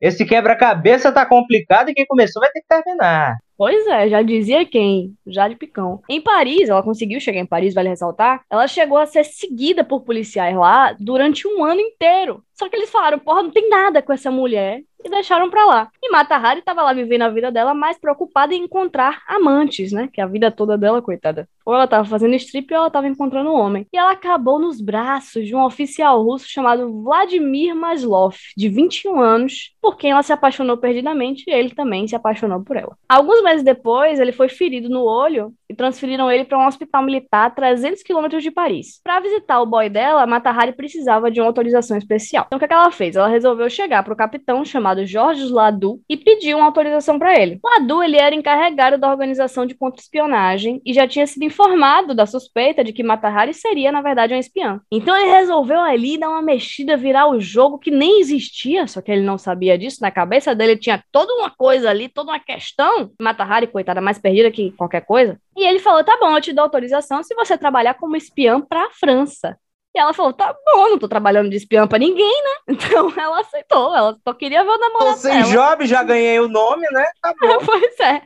Esse 0.00 0.24
quebra-cabeça 0.24 1.12
tá 1.12 1.24
complicado 1.24 1.88
e 1.88 1.94
quem 1.94 2.06
começou 2.06 2.40
vai 2.40 2.50
ter 2.50 2.60
que 2.60 2.68
terminar. 2.68 3.36
Pois 3.62 3.86
é, 3.86 4.08
já 4.08 4.22
dizia 4.22 4.66
quem? 4.66 5.14
Já 5.24 5.46
de 5.46 5.54
picão. 5.54 6.02
Em 6.08 6.20
Paris, 6.20 6.68
ela 6.68 6.82
conseguiu 6.82 7.20
chegar 7.20 7.38
em 7.38 7.46
Paris, 7.46 7.72
vale 7.72 7.90
ressaltar, 7.90 8.42
ela 8.50 8.66
chegou 8.66 8.98
a 8.98 9.06
ser 9.06 9.22
seguida 9.22 9.84
por 9.84 10.00
policiais 10.00 10.56
lá 10.56 10.96
durante 10.98 11.46
um 11.46 11.64
ano 11.64 11.80
inteiro. 11.80 12.42
Só 12.54 12.68
que 12.68 12.74
eles 12.74 12.90
falaram, 12.90 13.20
porra, 13.20 13.44
não 13.44 13.52
tem 13.52 13.68
nada 13.68 14.02
com 14.02 14.12
essa 14.12 14.32
mulher. 14.32 14.82
E 15.04 15.08
deixaram 15.08 15.48
pra 15.48 15.64
lá. 15.64 15.88
E 16.02 16.10
Mata 16.10 16.34
Hari 16.34 16.58
estava 16.58 16.82
lá 16.82 16.92
vivendo 16.92 17.22
a 17.22 17.28
vida 17.28 17.52
dela 17.52 17.72
mais 17.72 17.96
preocupada 17.96 18.52
em 18.52 18.64
encontrar 18.64 19.22
amantes, 19.28 19.92
né? 19.92 20.08
Que 20.12 20.20
a 20.20 20.26
vida 20.26 20.50
toda 20.50 20.76
dela, 20.76 21.00
coitada. 21.00 21.48
Ou 21.64 21.74
ela 21.74 21.86
tava 21.86 22.04
fazendo 22.04 22.34
strip 22.34 22.72
ou 22.72 22.80
ela 22.80 22.90
tava 22.90 23.08
encontrando 23.08 23.50
um 23.50 23.54
homem. 23.54 23.86
E 23.92 23.96
ela 23.96 24.12
acabou 24.12 24.58
nos 24.58 24.80
braços 24.80 25.46
de 25.46 25.54
um 25.54 25.64
oficial 25.64 26.22
russo 26.22 26.48
chamado 26.48 27.02
Vladimir 27.02 27.74
Maslov, 27.74 28.36
de 28.56 28.68
21 28.68 29.20
anos, 29.20 29.74
por 29.80 29.96
quem 29.96 30.12
ela 30.12 30.22
se 30.22 30.32
apaixonou 30.32 30.76
perdidamente 30.76 31.44
e 31.46 31.52
ele 31.52 31.70
também 31.70 32.06
se 32.06 32.16
apaixonou 32.16 32.62
por 32.62 32.76
ela. 32.76 32.96
Alguns 33.08 33.42
meses 33.42 33.62
depois, 33.62 34.20
ele 34.20 34.32
foi 34.32 34.48
ferido 34.48 34.88
no 34.88 35.04
olho 35.04 35.52
e 35.68 35.74
transferiram 35.74 36.30
ele 36.30 36.44
para 36.44 36.58
um 36.58 36.66
hospital 36.66 37.02
militar 37.02 37.46
a 37.46 37.50
300 37.50 38.02
quilômetros 38.02 38.42
de 38.42 38.50
Paris. 38.50 39.00
Para 39.02 39.20
visitar 39.20 39.60
o 39.60 39.66
boy 39.66 39.88
dela, 39.88 40.26
Mata 40.26 40.50
Hari 40.50 40.72
precisava 40.72 41.30
de 41.30 41.40
uma 41.40 41.46
autorização 41.46 41.96
especial. 41.96 42.44
Então 42.46 42.56
o 42.56 42.60
que, 42.60 42.66
é 42.66 42.68
que 42.68 42.74
ela 42.74 42.90
fez? 42.90 43.16
Ela 43.16 43.28
resolveu 43.28 43.68
chegar 43.70 44.02
para 44.02 44.12
o 44.12 44.16
capitão 44.16 44.64
chamado 44.64 45.06
Jorge 45.06 45.44
Ladu 45.50 46.00
e 46.08 46.16
pediu 46.16 46.58
uma 46.58 46.66
autorização 46.66 47.18
para 47.18 47.40
ele. 47.40 47.58
Ladu 47.64 48.02
ele 48.02 48.16
era 48.16 48.34
encarregado 48.34 48.98
da 48.98 49.10
organização 49.10 49.66
de 49.66 49.74
contra-espionagem 49.74 50.80
e 50.84 50.92
já 50.92 51.08
tinha 51.08 51.26
sido 51.26 51.44
informado 51.52 52.14
da 52.14 52.26
suspeita 52.26 52.82
de 52.82 52.92
que 52.92 53.02
Mata 53.02 53.28
Hari 53.28 53.52
seria 53.54 53.92
na 53.92 54.00
verdade 54.00 54.34
um 54.34 54.38
espiã. 54.38 54.80
Então 54.90 55.14
ele 55.16 55.30
resolveu 55.30 55.80
ali 55.80 56.18
dar 56.18 56.28
uma 56.30 56.42
mexida, 56.42 56.96
virar 56.96 57.28
o 57.28 57.38
jogo 57.40 57.78
que 57.78 57.90
nem 57.90 58.20
existia, 58.20 58.86
só 58.86 59.00
que 59.00 59.12
ele 59.12 59.22
não 59.22 59.36
sabia 59.38 59.76
disso. 59.78 59.98
Na 60.00 60.10
cabeça 60.10 60.54
dele 60.54 60.76
tinha 60.76 61.02
toda 61.12 61.32
uma 61.34 61.50
coisa 61.50 61.90
ali, 61.90 62.08
toda 62.08 62.32
uma 62.32 62.40
questão. 62.40 63.10
Mata 63.20 63.44
Hari, 63.44 63.66
coitada, 63.66 64.00
mais 64.00 64.18
perdida 64.18 64.50
que 64.50 64.72
qualquer 64.72 65.02
coisa. 65.02 65.38
E 65.56 65.64
ele 65.66 65.78
falou: 65.78 66.02
tá 66.02 66.16
bom, 66.18 66.34
eu 66.36 66.40
te 66.40 66.52
dou 66.52 66.64
autorização 66.64 67.22
se 67.22 67.34
você 67.34 67.56
trabalhar 67.58 67.94
como 67.94 68.16
espiã 68.16 68.60
para 68.60 68.86
a 68.86 68.90
França. 68.90 69.56
E 69.94 69.98
ela 70.00 70.14
falou: 70.14 70.32
tá 70.32 70.54
bom, 70.64 70.88
não 70.90 70.98
tô 70.98 71.06
trabalhando 71.06 71.50
de 71.50 71.56
espiã 71.56 71.86
pra 71.86 71.98
ninguém, 71.98 72.42
né? 72.44 72.50
Então 72.74 73.12
ela 73.16 73.40
aceitou, 73.40 73.94
ela 73.94 74.16
só 74.26 74.32
queria 74.32 74.64
ver 74.64 74.70
o 74.70 74.78
Tô 74.78 74.80
namorado 74.80 75.18
sem 75.18 75.32
dela. 75.42 75.52
job, 75.52 75.86
já 75.86 76.02
ganhei 76.02 76.40
o 76.40 76.48
nome, 76.48 76.86
né? 76.90 77.04
Tá 77.20 77.34
bom. 77.38 77.58
pois 77.64 78.00
é. 78.00 78.22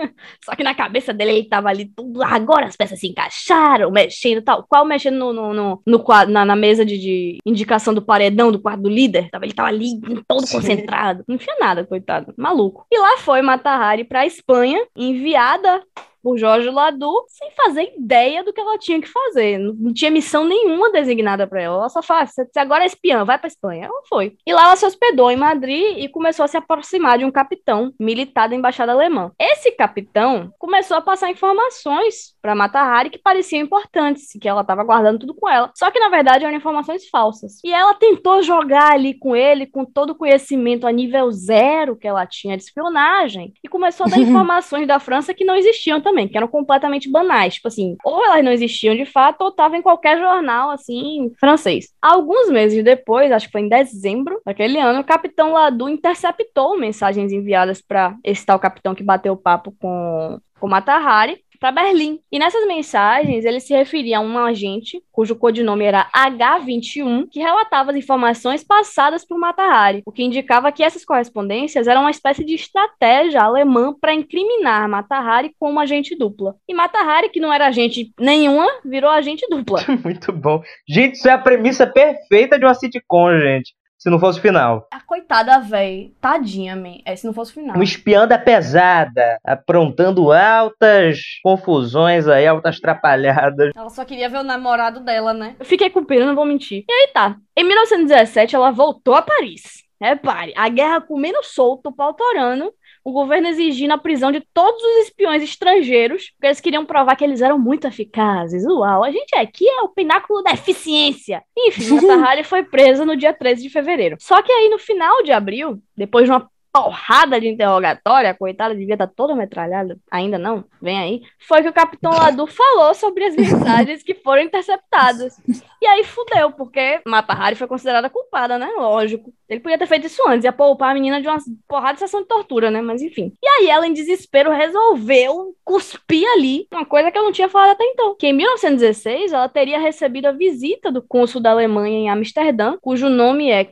Só 0.44 0.54
que 0.54 0.62
na 0.62 0.74
cabeça 0.74 1.12
dele 1.12 1.30
ele 1.30 1.48
tava 1.48 1.68
ali 1.68 1.86
tudo. 1.86 2.22
Agora 2.22 2.66
as 2.66 2.76
peças 2.76 2.98
se 2.98 3.08
encaixaram, 3.08 3.90
mexendo 3.90 4.42
tal. 4.42 4.64
Qual 4.68 4.84
mexendo 4.84 5.18
no, 5.18 5.32
no, 5.32 5.52
no, 5.52 5.82
no 5.86 5.98
quadro, 6.00 6.32
na, 6.32 6.44
na 6.44 6.56
mesa 6.56 6.84
de, 6.84 6.98
de 6.98 7.38
indicação 7.44 7.92
do 7.94 8.02
paredão 8.02 8.50
do 8.50 8.60
quarto 8.60 8.82
do 8.82 8.88
líder? 8.88 9.30
Tava, 9.30 9.44
ele 9.44 9.54
tava 9.54 9.68
ali 9.68 10.00
todo 10.26 10.46
Sim. 10.46 10.56
concentrado. 10.56 11.24
Não 11.26 11.38
tinha 11.38 11.56
nada, 11.58 11.84
coitado. 11.84 12.32
Maluco. 12.36 12.86
E 12.90 12.98
lá 12.98 13.18
foi 13.18 13.42
Mata 13.42 13.70
Hari 13.70 14.04
pra 14.04 14.26
Espanha, 14.26 14.84
enviada 14.96 15.82
por 16.22 16.38
Jorge 16.38 16.68
Ladu, 16.70 17.12
sem 17.28 17.50
fazer 17.52 17.92
ideia 17.96 18.42
do 18.44 18.52
que 18.52 18.60
ela 18.60 18.78
tinha 18.78 19.00
que 19.00 19.08
fazer. 19.08 19.58
Não, 19.58 19.92
tinha 19.92 20.10
missão 20.10 20.44
nenhuma 20.44 20.90
designada 20.92 21.46
pra 21.46 21.62
ela. 21.62 21.76
Ela 21.76 21.88
só 21.88 22.00
"Ah, 22.10 22.26
você 22.26 22.46
agora 22.56 22.82
é 22.84 22.86
espiã, 22.86 23.24
vai 23.24 23.38
pra 23.38 23.48
Espanha. 23.48 23.86
Ela 23.86 24.02
foi. 24.08 24.36
E 24.46 24.52
lá 24.52 24.64
ela 24.64 24.76
se 24.76 24.86
hospedou 24.86 25.30
em 25.30 25.36
Madrid 25.36 25.98
e 25.98 26.08
começou 26.08 26.44
a 26.44 26.48
se 26.48 26.56
aproximar 26.56 27.18
de 27.18 27.24
um 27.24 27.30
capitão 27.30 27.92
militar 27.98 28.48
da 28.48 28.54
embaixada 28.56 28.92
alemã. 28.92 29.30
Esse 29.38 29.72
capitão 29.72 30.50
começou 30.58 30.96
a 30.96 31.00
passar 31.00 31.30
informações 31.30 32.34
pra 32.42 32.54
Mata 32.54 32.80
Hari 32.80 33.10
que 33.10 33.18
pareciam 33.18 33.62
importantes, 33.62 34.28
que 34.40 34.48
ela 34.48 34.62
estava 34.62 34.82
guardando 34.84 35.20
tudo 35.20 35.34
com 35.34 35.48
ela. 35.48 35.70
Só 35.74 35.90
que 35.90 36.00
na 36.00 36.08
verdade 36.08 36.44
eram 36.44 36.56
informações 36.56 37.08
falsas. 37.08 37.60
E 37.64 37.72
ela 37.72 37.94
tentou 37.94 38.42
jogar 38.42 38.92
ali 38.92 39.14
com 39.14 39.34
ele, 39.36 39.66
com 39.66 39.84
todo 39.84 40.10
o 40.10 40.14
conhecimento 40.14 40.86
a 40.86 40.92
nível 40.92 41.30
zero 41.30 41.96
que 41.96 42.06
ela 42.08 42.26
tinha 42.26 42.56
de 42.56 42.62
espionagem, 42.64 43.52
e 43.62 43.68
começou 43.68 44.06
a 44.06 44.08
dar 44.08 44.18
informações 44.18 44.86
da 44.86 44.98
França 44.98 45.34
que 45.34 45.44
não 45.44 45.54
existiam 45.54 46.00
também, 46.00 46.09
que 46.28 46.36
eram 46.36 46.48
completamente 46.48 47.10
banais. 47.10 47.54
Tipo 47.54 47.68
assim, 47.68 47.96
ou 48.04 48.24
elas 48.24 48.44
não 48.44 48.52
existiam 48.52 48.94
de 48.94 49.04
fato, 49.04 49.42
ou 49.42 49.48
estavam 49.48 49.78
em 49.78 49.82
qualquer 49.82 50.18
jornal, 50.18 50.70
assim, 50.70 51.32
francês. 51.38 51.88
Alguns 52.00 52.50
meses 52.50 52.82
depois, 52.84 53.32
acho 53.32 53.46
que 53.46 53.52
foi 53.52 53.62
em 53.62 53.68
dezembro 53.68 54.40
daquele 54.44 54.78
ano, 54.78 55.00
o 55.00 55.04
capitão 55.04 55.52
Ladu 55.52 55.88
interceptou 55.88 56.78
mensagens 56.78 57.32
enviadas 57.32 57.80
para 57.80 58.16
esse 58.24 58.44
tal 58.44 58.58
capitão 58.58 58.94
que 58.94 59.02
bateu 59.02 59.36
papo 59.36 59.74
com 59.80 60.38
com 60.60 60.68
Mata 60.68 60.92
Hari 60.92 61.42
para 61.60 61.70
Berlim. 61.70 62.18
E 62.32 62.38
nessas 62.38 62.66
mensagens, 62.66 63.44
ele 63.44 63.60
se 63.60 63.74
referia 63.74 64.18
a 64.18 64.20
um 64.20 64.38
agente, 64.38 65.02
cujo 65.12 65.36
codinome 65.36 65.84
era 65.84 66.10
H21, 66.16 67.28
que 67.30 67.38
relatava 67.38 67.90
as 67.90 67.96
informações 67.96 68.64
passadas 68.64 69.26
por 69.26 69.38
Mata 69.38 69.62
Hari, 69.62 70.02
o 70.06 70.10
que 70.10 70.22
indicava 70.22 70.72
que 70.72 70.82
essas 70.82 71.04
correspondências 71.04 71.86
eram 71.86 72.00
uma 72.00 72.10
espécie 72.10 72.44
de 72.44 72.54
estratégia 72.54 73.42
alemã 73.42 73.94
para 74.00 74.14
incriminar 74.14 74.88
Mata 74.88 75.16
Hari 75.16 75.54
como 75.58 75.78
agente 75.78 76.16
dupla. 76.16 76.56
E 76.66 76.74
Mata 76.74 76.98
Hari, 76.98 77.28
que 77.28 77.40
não 77.40 77.52
era 77.52 77.66
agente 77.66 78.10
nenhuma, 78.18 78.66
virou 78.84 79.10
agente 79.10 79.46
dupla. 79.50 79.84
Muito 80.02 80.32
bom. 80.32 80.62
Gente, 80.88 81.16
isso 81.16 81.28
é 81.28 81.32
a 81.32 81.38
premissa 81.38 81.86
perfeita 81.86 82.58
de 82.58 82.64
uma 82.64 82.74
sitcom, 82.74 83.38
gente 83.38 83.74
se 84.00 84.08
não 84.08 84.18
fosse 84.18 84.38
o 84.38 84.42
final. 84.42 84.88
A 84.90 84.98
coitada, 84.98 85.58
véi. 85.60 86.14
Tadinha, 86.22 86.74
man. 86.74 86.96
É, 87.04 87.14
se 87.14 87.26
não 87.26 87.34
fosse 87.34 87.50
o 87.50 87.54
final. 87.54 87.76
Um 87.76 87.82
espiã 87.82 88.26
da 88.26 88.38
pesada, 88.38 89.38
aprontando 89.44 90.32
altas 90.32 91.20
confusões 91.42 92.26
aí, 92.26 92.46
altas 92.46 92.80
trapalhadas. 92.80 93.72
Ela 93.76 93.90
só 93.90 94.02
queria 94.06 94.30
ver 94.30 94.38
o 94.38 94.42
namorado 94.42 95.00
dela, 95.00 95.34
né? 95.34 95.54
Eu 95.58 95.66
fiquei 95.66 95.90
com 95.90 96.02
pena, 96.02 96.24
não 96.24 96.34
vou 96.34 96.46
mentir. 96.46 96.82
E 96.88 96.92
aí 96.92 97.08
tá. 97.12 97.36
Em 97.54 97.62
1917, 97.62 98.56
ela 98.56 98.70
voltou 98.70 99.14
a 99.14 99.20
Paris. 99.20 99.84
Repare, 100.00 100.54
a 100.56 100.66
guerra 100.70 101.02
comendo 101.02 101.42
solto, 101.42 101.90
o 101.90 101.92
pau 101.92 102.14
torando, 102.14 102.72
o 103.04 103.12
governo 103.12 103.48
exigindo 103.48 103.92
a 103.92 103.98
prisão 103.98 104.30
de 104.30 104.40
todos 104.52 104.82
os 104.82 105.04
espiões 105.04 105.42
estrangeiros, 105.42 106.30
porque 106.30 106.46
eles 106.46 106.60
queriam 106.60 106.84
provar 106.84 107.16
que 107.16 107.24
eles 107.24 107.40
eram 107.40 107.58
muito 107.58 107.86
eficazes. 107.86 108.64
Uau, 108.64 109.02
a 109.02 109.10
gente 109.10 109.34
aqui 109.36 109.68
é 109.68 109.82
o 109.82 109.88
pináculo 109.88 110.42
da 110.42 110.52
eficiência. 110.52 111.42
Enfim, 111.56 111.94
Matahari 111.94 112.42
foi 112.44 112.62
presa 112.62 113.04
no 113.04 113.16
dia 113.16 113.32
13 113.32 113.62
de 113.62 113.70
fevereiro. 113.70 114.16
Só 114.20 114.42
que 114.42 114.52
aí, 114.52 114.68
no 114.68 114.78
final 114.78 115.22
de 115.22 115.32
abril, 115.32 115.80
depois 115.96 116.26
de 116.26 116.30
uma 116.30 116.48
porrada 116.72 117.40
de 117.40 117.48
interrogatório, 117.48 118.30
a 118.30 118.34
coitada 118.34 118.74
devia 118.74 118.94
estar 118.94 119.06
toda 119.06 119.34
metralhada, 119.34 119.98
ainda 120.10 120.38
não, 120.38 120.64
vem 120.80 120.98
aí, 120.98 121.22
foi 121.38 121.62
que 121.62 121.68
o 121.68 121.72
Capitão 121.72 122.12
Ladu 122.12 122.46
falou 122.46 122.94
sobre 122.94 123.24
as 123.24 123.36
mensagens 123.36 124.02
que 124.02 124.14
foram 124.14 124.42
interceptadas. 124.42 125.40
E 125.82 125.86
aí 125.86 126.04
fudeu, 126.04 126.52
porque 126.52 127.00
Mata 127.06 127.32
Hari 127.32 127.56
foi 127.56 127.66
considerada 127.66 128.10
culpada, 128.10 128.58
né? 128.58 128.70
Lógico. 128.76 129.32
Ele 129.48 129.60
podia 129.60 129.78
ter 129.78 129.86
feito 129.86 130.06
isso 130.06 130.22
antes, 130.28 130.44
ia 130.44 130.52
poupar 130.52 130.90
a 130.90 130.94
menina 130.94 131.20
de 131.20 131.26
uma 131.26 131.38
porrada 131.66 131.94
de 131.94 132.00
sessão 132.00 132.20
de 132.20 132.28
tortura, 132.28 132.70
né? 132.70 132.80
Mas 132.80 133.02
enfim. 133.02 133.32
E 133.42 133.48
aí 133.48 133.68
ela, 133.68 133.86
em 133.86 133.92
desespero, 133.92 134.52
resolveu 134.52 135.56
cuspir 135.64 136.28
ali 136.34 136.68
uma 136.70 136.84
coisa 136.84 137.10
que 137.10 137.18
eu 137.18 137.24
não 137.24 137.32
tinha 137.32 137.48
falado 137.48 137.70
até 137.70 137.84
então. 137.84 138.14
Que 138.14 138.28
em 138.28 138.32
1916 138.32 139.32
ela 139.32 139.48
teria 139.48 139.80
recebido 139.80 140.26
a 140.26 140.32
visita 140.32 140.92
do 140.92 141.02
cônsul 141.02 141.40
da 141.40 141.50
Alemanha 141.50 141.98
em 141.98 142.10
Amsterdã, 142.10 142.76
cujo 142.80 143.08
nome 143.08 143.50
é 143.50 143.64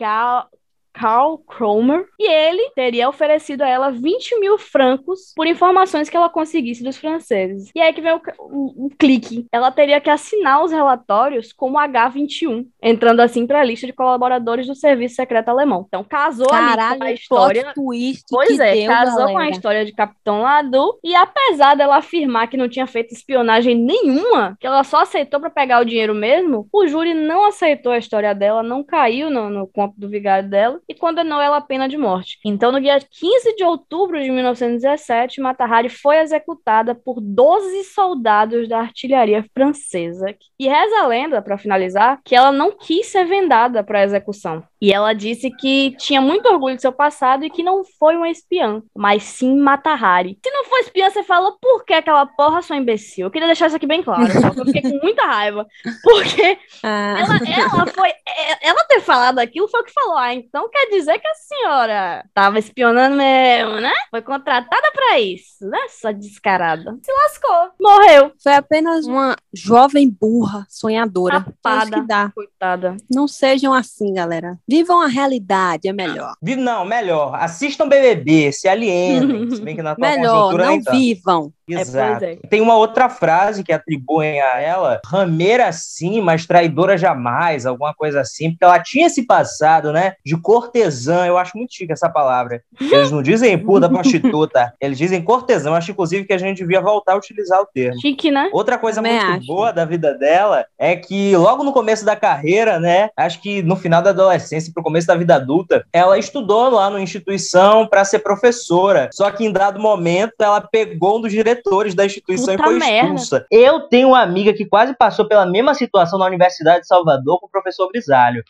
Karl 0.99 1.19
Carl 1.19 1.39
Cromer, 1.39 2.07
e 2.19 2.31
ele 2.31 2.71
teria 2.75 3.09
oferecido 3.09 3.63
a 3.63 3.69
ela 3.69 3.91
20 3.91 4.39
mil 4.39 4.57
francos 4.59 5.33
por 5.35 5.47
informações 5.47 6.09
que 6.09 6.17
ela 6.17 6.29
conseguisse 6.29 6.83
dos 6.83 6.97
franceses. 6.97 7.71
E 7.75 7.81
aí 7.81 7.93
que 7.93 8.01
vem 8.01 8.13
o, 8.13 8.21
o, 8.39 8.87
o 8.87 8.91
clique. 8.91 9.47
Ela 9.53 9.71
teria 9.71 10.01
que 10.01 10.11
assinar 10.11 10.63
os 10.63 10.71
relatórios 10.71 11.53
como 11.53 11.79
H21, 11.79 12.67
entrando 12.83 13.21
assim 13.21 13.47
para 13.47 13.61
a 13.61 13.65
lista 13.65 13.87
de 13.87 13.93
colaboradores 13.93 14.67
do 14.67 14.75
serviço 14.75 15.17
secreto 15.17 15.49
alemão. 15.49 15.85
Então 15.89 16.05
casou 16.05 16.49
Caralho, 16.49 16.99
com 16.99 17.05
a 17.05 17.13
história. 17.13 17.73
Twist 17.75 18.25
pois 18.31 18.59
é, 18.59 18.75
deu, 18.75 18.87
casou 18.87 19.19
galera. 19.19 19.33
com 19.33 19.39
a 19.39 19.49
história 19.51 19.85
de 19.85 19.93
Capitão 19.93 20.43
Ladu 20.43 20.99
e 21.03 21.15
apesar 21.15 21.75
dela 21.75 21.97
afirmar 21.97 22.49
que 22.49 22.57
não 22.57 22.69
tinha 22.69 22.87
feito 22.87 23.13
espionagem 23.15 23.75
nenhuma, 23.75 24.57
que 24.61 24.67
ela 24.67 24.85
só 24.85 25.03
aceitou 25.03 25.41
para 25.41 25.51
pegar 25.51 25.81
o 25.81 25.85
dinheiro 25.85 26.15
mesmo, 26.15 26.69
o 26.73 26.87
júri 26.87 27.15
não 27.15 27.47
aceitou 27.47 27.93
a 27.93 27.99
história 27.99 28.35
dela, 28.35 28.63
não 28.63 28.85
caiu 28.85 29.31
no, 29.31 29.51
no 29.51 29.67
conto 29.67 29.95
do 29.99 30.09
vigário 30.09 30.49
dela 30.49 30.81
e 30.89 30.95
condenou 30.95 31.41
ela 31.41 31.59
à 31.59 31.61
pena 31.61 31.89
de 31.89 31.99
morte. 31.99 32.39
Então, 32.45 32.73
no 32.73 32.81
dia 32.81 32.99
15 32.99 33.55
de 33.57 33.65
outubro 33.65 34.21
de 34.23 34.31
1917, 34.31 35.41
Matahari 35.41 35.89
foi 35.89 36.19
executada 36.19 36.95
por 36.95 37.21
12 37.21 37.85
soldados 37.85 38.69
da 38.69 38.81
artilharia 38.81 39.45
francesa. 39.55 40.35
E 40.59 40.67
reza 40.69 40.99
a 41.01 41.07
lenda, 41.07 41.43
para 41.43 41.59
finalizar, 41.59 42.21
que 42.25 42.35
ela 42.35 42.51
não 42.51 42.73
quis 42.73 43.07
ser 43.07 43.25
vendada 43.25 43.83
para 43.85 44.03
execução. 44.05 44.63
E 44.81 44.93
ela 44.93 45.13
disse 45.13 45.51
que 45.51 45.95
tinha 45.99 46.21
muito 46.21 46.49
orgulho 46.49 46.77
de 46.77 46.83
seu 46.83 46.93
passado 46.93 47.45
e 47.45 47.51
que 47.51 47.63
não 47.65 47.83
foi 47.99 48.17
uma 48.17 48.31
espiã, 48.31 48.81
mas 48.97 49.25
sim 49.25 49.57
Matahari. 49.59 50.39
Se 50.45 50.51
não 50.53 50.65
for 50.67 50.79
espiã, 50.79 51.11
você 51.11 51.23
falou 51.25 51.57
por 51.61 51.85
que 51.85 51.93
aquela 51.93 52.25
porra, 52.27 52.63
sua 52.63 52.77
imbecil? 52.77 53.27
Eu 53.27 53.31
queria 53.31 53.49
deixar 53.49 53.67
isso 53.67 53.77
aqui 53.77 53.87
bem 53.87 54.03
claro, 54.05 54.27
tá? 54.41 54.53
Eu 54.57 54.65
fiquei 54.65 54.83
com 54.83 54.99
muita 55.03 55.23
raiva. 55.25 55.67
Porque 56.03 56.59
Ah, 56.83 57.17
ela, 57.19 57.37
ela 57.37 57.87
foi. 57.87 58.09
é- 58.11 58.69
Ela 58.69 58.85
ter 58.85 59.01
falado 59.01 59.39
aquilo 59.41 59.69
foi 59.69 59.81
o 59.81 59.85
que 59.85 59.93
falou. 59.93 60.17
Ah, 60.17 60.33
então 60.33 60.69
quer 60.79 60.91
dizer 60.91 61.19
que 61.19 61.27
a 61.27 61.35
senhora 61.35 62.25
tava 62.33 62.59
espionando 62.59 63.17
mesmo, 63.17 63.81
né? 63.81 63.93
Foi 64.11 64.23
contratada 64.23 64.93
pra 64.93 65.19
isso, 65.19 65.67
né? 65.67 65.79
Só 65.89 66.13
descarada. 66.13 66.97
Se 67.03 67.13
lascou. 67.13 67.71
Morreu. 67.81 68.33
foi 68.43 68.55
apenas 68.55 69.07
uma 69.07 69.35
jovem 69.53 70.09
burra, 70.09 70.67
sonhadora. 70.69 71.37
É 71.37 71.41
Tapada. 71.41 72.01
que 72.01 72.07
dá. 72.07 72.31
Coitada. 72.35 72.97
Não 73.11 73.27
sejam 73.27 73.75
assim, 73.75 74.15
galera. 74.15 74.59
Vivam 74.69 75.01
a 75.01 75.07
realidade, 75.07 75.89
é 75.89 75.93
melhor. 75.93 76.35
Não, 76.41 76.85
melhor. 76.85 77.35
Assistam 77.35 77.89
BBB, 77.89 78.53
se 78.53 78.69
alienem. 78.69 79.51
se 79.55 79.61
bem 79.61 79.75
que 79.75 79.83
na 79.83 79.93
atual 79.93 80.11
Melhor, 80.11 80.53
conjuntura 80.53 80.67
não 80.67 80.81
vivam. 80.93 81.53
Exato. 81.69 82.25
É, 82.25 82.37
pois 82.37 82.51
Tem 82.51 82.61
uma 82.61 82.77
outra 82.77 83.09
frase 83.09 83.63
que 83.63 83.73
atribuem 83.73 84.41
a 84.41 84.59
ela, 84.61 85.01
rameira 85.05 85.71
sim, 85.73 86.21
mas 86.21 86.47
traidora 86.47 86.97
jamais, 86.97 87.67
alguma 87.67 87.93
coisa 87.95 88.21
assim, 88.21 88.51
porque 88.51 88.65
ela 88.65 88.81
tinha 88.81 89.07
esse 89.07 89.27
passado, 89.27 89.93
né, 89.93 90.15
de 90.25 90.37
cortesã, 90.59 91.25
eu 91.25 91.39
acho 91.39 91.57
muito 91.57 91.73
chique 91.73 91.93
essa 91.93 92.09
palavra. 92.09 92.63
Eles 92.81 93.11
não 93.11 93.23
dizem 93.23 93.57
puta 93.63 93.89
prostituta, 93.89 94.75
eles 94.81 94.99
dizem 94.99 95.23
cortesã, 95.23 95.71
eu 95.71 95.75
acho 95.75 95.93
inclusive 95.93 96.25
que 96.25 96.33
a 96.33 96.39
gente 96.39 96.59
devia 96.59 96.81
voltar 96.81 97.13
a 97.13 97.17
utilizar 97.17 97.61
o 97.61 97.67
termo. 97.67 98.01
Chique, 98.01 98.31
né? 98.31 98.51
Outra 98.53 98.77
coisa 98.77 99.01
Também 99.01 99.21
muito 99.21 99.39
acho. 99.39 99.47
boa 99.47 99.73
da 99.73 99.85
vida 99.85 100.15
dela 100.15 100.67
é 100.77 100.97
que 100.97 101.37
logo 101.37 101.63
no 101.63 101.73
começo 101.73 102.05
da 102.05 102.17
carreira, 102.17 102.81
né, 102.81 103.11
acho 103.17 103.41
que 103.41 103.63
no 103.63 103.77
final 103.77 104.03
da 104.03 104.11
adolescência 104.11 104.73
pro 104.75 104.83
começo 104.83 105.07
da 105.07 105.15
vida 105.15 105.37
adulta, 105.37 105.85
ela 105.93 106.19
estudou 106.19 106.71
lá 106.71 106.91
numa 106.91 107.01
instituição 107.01 107.87
para 107.87 108.05
ser 108.05 108.19
professora. 108.21 109.09
Só 109.13 109.31
que 109.31 109.45
em 109.45 109.53
dado 109.53 109.81
momento 109.81 110.35
ela 110.41 110.61
pegou 110.61 111.19
um 111.19 111.21
dos 111.21 111.33
diretores 111.33 111.95
da 111.95 112.05
instituição 112.05 112.57
Puta 112.57 112.69
e 112.69 112.71
foi 112.71 112.79
merda. 112.79 113.15
expulsa. 113.15 113.47
Eu 113.51 113.81
tenho 113.83 114.09
uma 114.09 114.23
amiga 114.23 114.53
que 114.53 114.65
quase 114.65 114.95
passou 114.97 115.29
pela 115.29 115.47
mesma 115.47 115.75
situação 115.75 116.19
na 116.19 116.27
Universidade 116.27 116.81
de 116.81 116.87
Salvador 116.89 117.39
com 117.41 117.47
o 117.47 117.51
professor 117.51 117.89
Brisalho. 117.89 118.43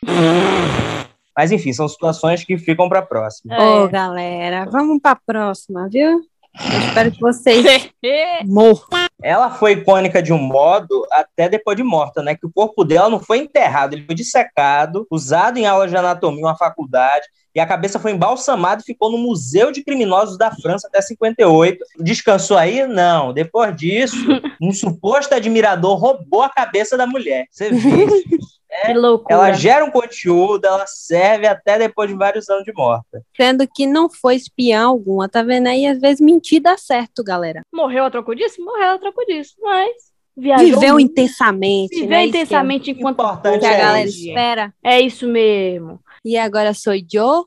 Mas 1.39 1.53
enfim, 1.53 1.71
são 1.71 1.87
situações 1.87 2.43
que 2.43 2.57
ficam 2.57 2.89
para 2.89 3.01
próxima. 3.01 3.55
É. 3.55 3.59
Ô, 3.61 3.87
galera, 3.87 4.65
vamos 4.69 4.99
pra 5.01 5.15
próxima, 5.15 5.87
viu? 5.89 6.09
Eu 6.09 6.79
espero 6.85 7.11
que 7.13 7.21
vocês 7.21 7.89
morram. 8.45 9.07
Ela 9.23 9.49
foi 9.49 9.71
icônica 9.71 10.21
de 10.21 10.33
um 10.33 10.37
modo 10.37 11.01
até 11.09 11.47
depois 11.47 11.77
de 11.77 11.83
morta, 11.83 12.21
né? 12.21 12.35
Que 12.35 12.45
o 12.45 12.51
corpo 12.51 12.83
dela 12.83 13.07
não 13.07 13.21
foi 13.21 13.37
enterrado, 13.37 13.93
ele 13.93 14.05
foi 14.05 14.15
dissecado, 14.15 15.07
usado 15.09 15.57
em 15.57 15.65
aulas 15.65 15.89
de 15.89 15.95
anatomia 15.95 16.43
uma 16.43 16.57
faculdade, 16.57 17.25
e 17.55 17.59
a 17.61 17.65
cabeça 17.65 17.99
foi 17.99 18.11
embalsamada 18.11 18.81
e 18.81 18.85
ficou 18.85 19.09
no 19.09 19.17
Museu 19.17 19.71
de 19.71 19.81
Criminosos 19.81 20.37
da 20.37 20.51
França 20.51 20.89
até 20.89 21.01
58. 21.01 21.85
Descansou 22.01 22.57
aí? 22.57 22.85
Não. 22.85 23.31
Depois 23.31 23.73
disso, 23.77 24.17
um 24.61 24.73
suposto 24.73 25.33
admirador 25.33 25.97
roubou 25.97 26.41
a 26.41 26.49
cabeça 26.49 26.97
da 26.97 27.07
mulher. 27.07 27.45
Você 27.49 27.69
vê. 27.69 28.07
Que 28.85 28.93
loucura. 28.93 29.33
Ela 29.33 29.51
gera 29.53 29.83
um 29.83 29.89
conteúdo, 29.91 30.65
ela 30.65 30.85
serve 30.85 31.47
até 31.47 31.77
depois 31.79 32.09
de 32.09 32.15
vários 32.15 32.47
anos 32.49 32.63
de 32.63 32.71
morta. 32.71 33.23
Sendo 33.35 33.67
que 33.67 33.87
não 33.87 34.09
foi 34.09 34.35
espiã 34.35 34.83
alguma, 34.85 35.27
tá 35.27 35.41
vendo 35.41 35.67
aí? 35.67 35.87
Às 35.87 35.99
vezes 35.99 36.21
mentir 36.21 36.61
dá 36.61 36.77
certo, 36.77 37.23
galera. 37.23 37.61
Morreu 37.73 38.05
a 38.05 38.11
troco 38.11 38.35
disso? 38.35 38.63
Morreu 38.63 38.91
a 38.91 38.99
troco 38.99 39.25
disso. 39.25 39.55
Mas 39.59 39.91
viajou. 40.37 40.65
Viveu 40.67 40.93
muito. 40.93 41.11
intensamente, 41.11 41.95
Viveu 41.95 42.09
né? 42.09 42.21
É- 42.23 42.25
intensamente 42.27 42.91
enquanto 42.91 43.15
Importante 43.19 43.59
Que 43.61 43.65
a 43.65 43.71
é 43.73 43.77
galera 43.81 44.07
isso. 44.07 44.27
espera. 44.27 44.73
É 44.83 45.01
isso 45.01 45.27
mesmo. 45.27 45.99
E 46.23 46.37
agora 46.37 46.73
sou 46.73 46.93
eu. 46.93 47.45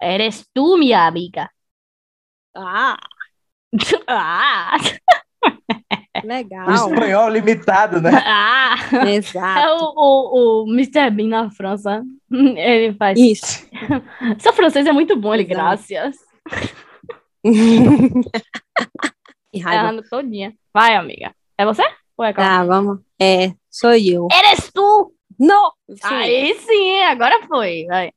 Eres 0.00 0.44
tu, 0.54 0.76
minha 0.76 1.06
amiga. 1.06 1.48
Ah, 2.54 2.96
ah, 4.06 4.76
O 6.22 6.26
legal. 6.26 6.70
espanhol 6.70 7.28
limitado, 7.28 8.00
né? 8.00 8.10
ah. 8.24 8.76
É 9.06 9.14
Exato. 9.14 9.84
o, 9.84 9.92
o, 9.96 10.64
o 10.64 10.72
Mr. 10.72 11.10
Bean 11.10 11.28
na 11.28 11.50
França. 11.50 12.02
Ele 12.30 12.94
faz. 12.94 13.18
Isso. 13.18 13.68
Seu 14.38 14.52
francês 14.52 14.86
é 14.86 14.92
muito 14.92 15.16
bom, 15.16 15.34
ele, 15.34 15.44
Exato. 15.44 15.58
graças. 15.58 16.16
que 19.52 19.58
raiva. 19.60 19.84
Errando 19.84 20.02
todinha. 20.08 20.54
Vai, 20.72 20.96
amiga. 20.96 21.34
É 21.56 21.64
você? 21.64 21.82
Ou 22.16 22.24
é? 22.24 22.32
Tá, 22.32 22.64
vamos. 22.64 23.00
É, 23.20 23.52
sou 23.70 23.94
eu. 23.94 24.28
Eres 24.32 24.70
tu! 24.72 25.12
Não! 25.38 25.72
Sim. 25.88 26.14
Aí 26.14 26.54
sim, 26.58 27.00
agora 27.02 27.46
foi. 27.46 27.86
Vai. 27.86 28.10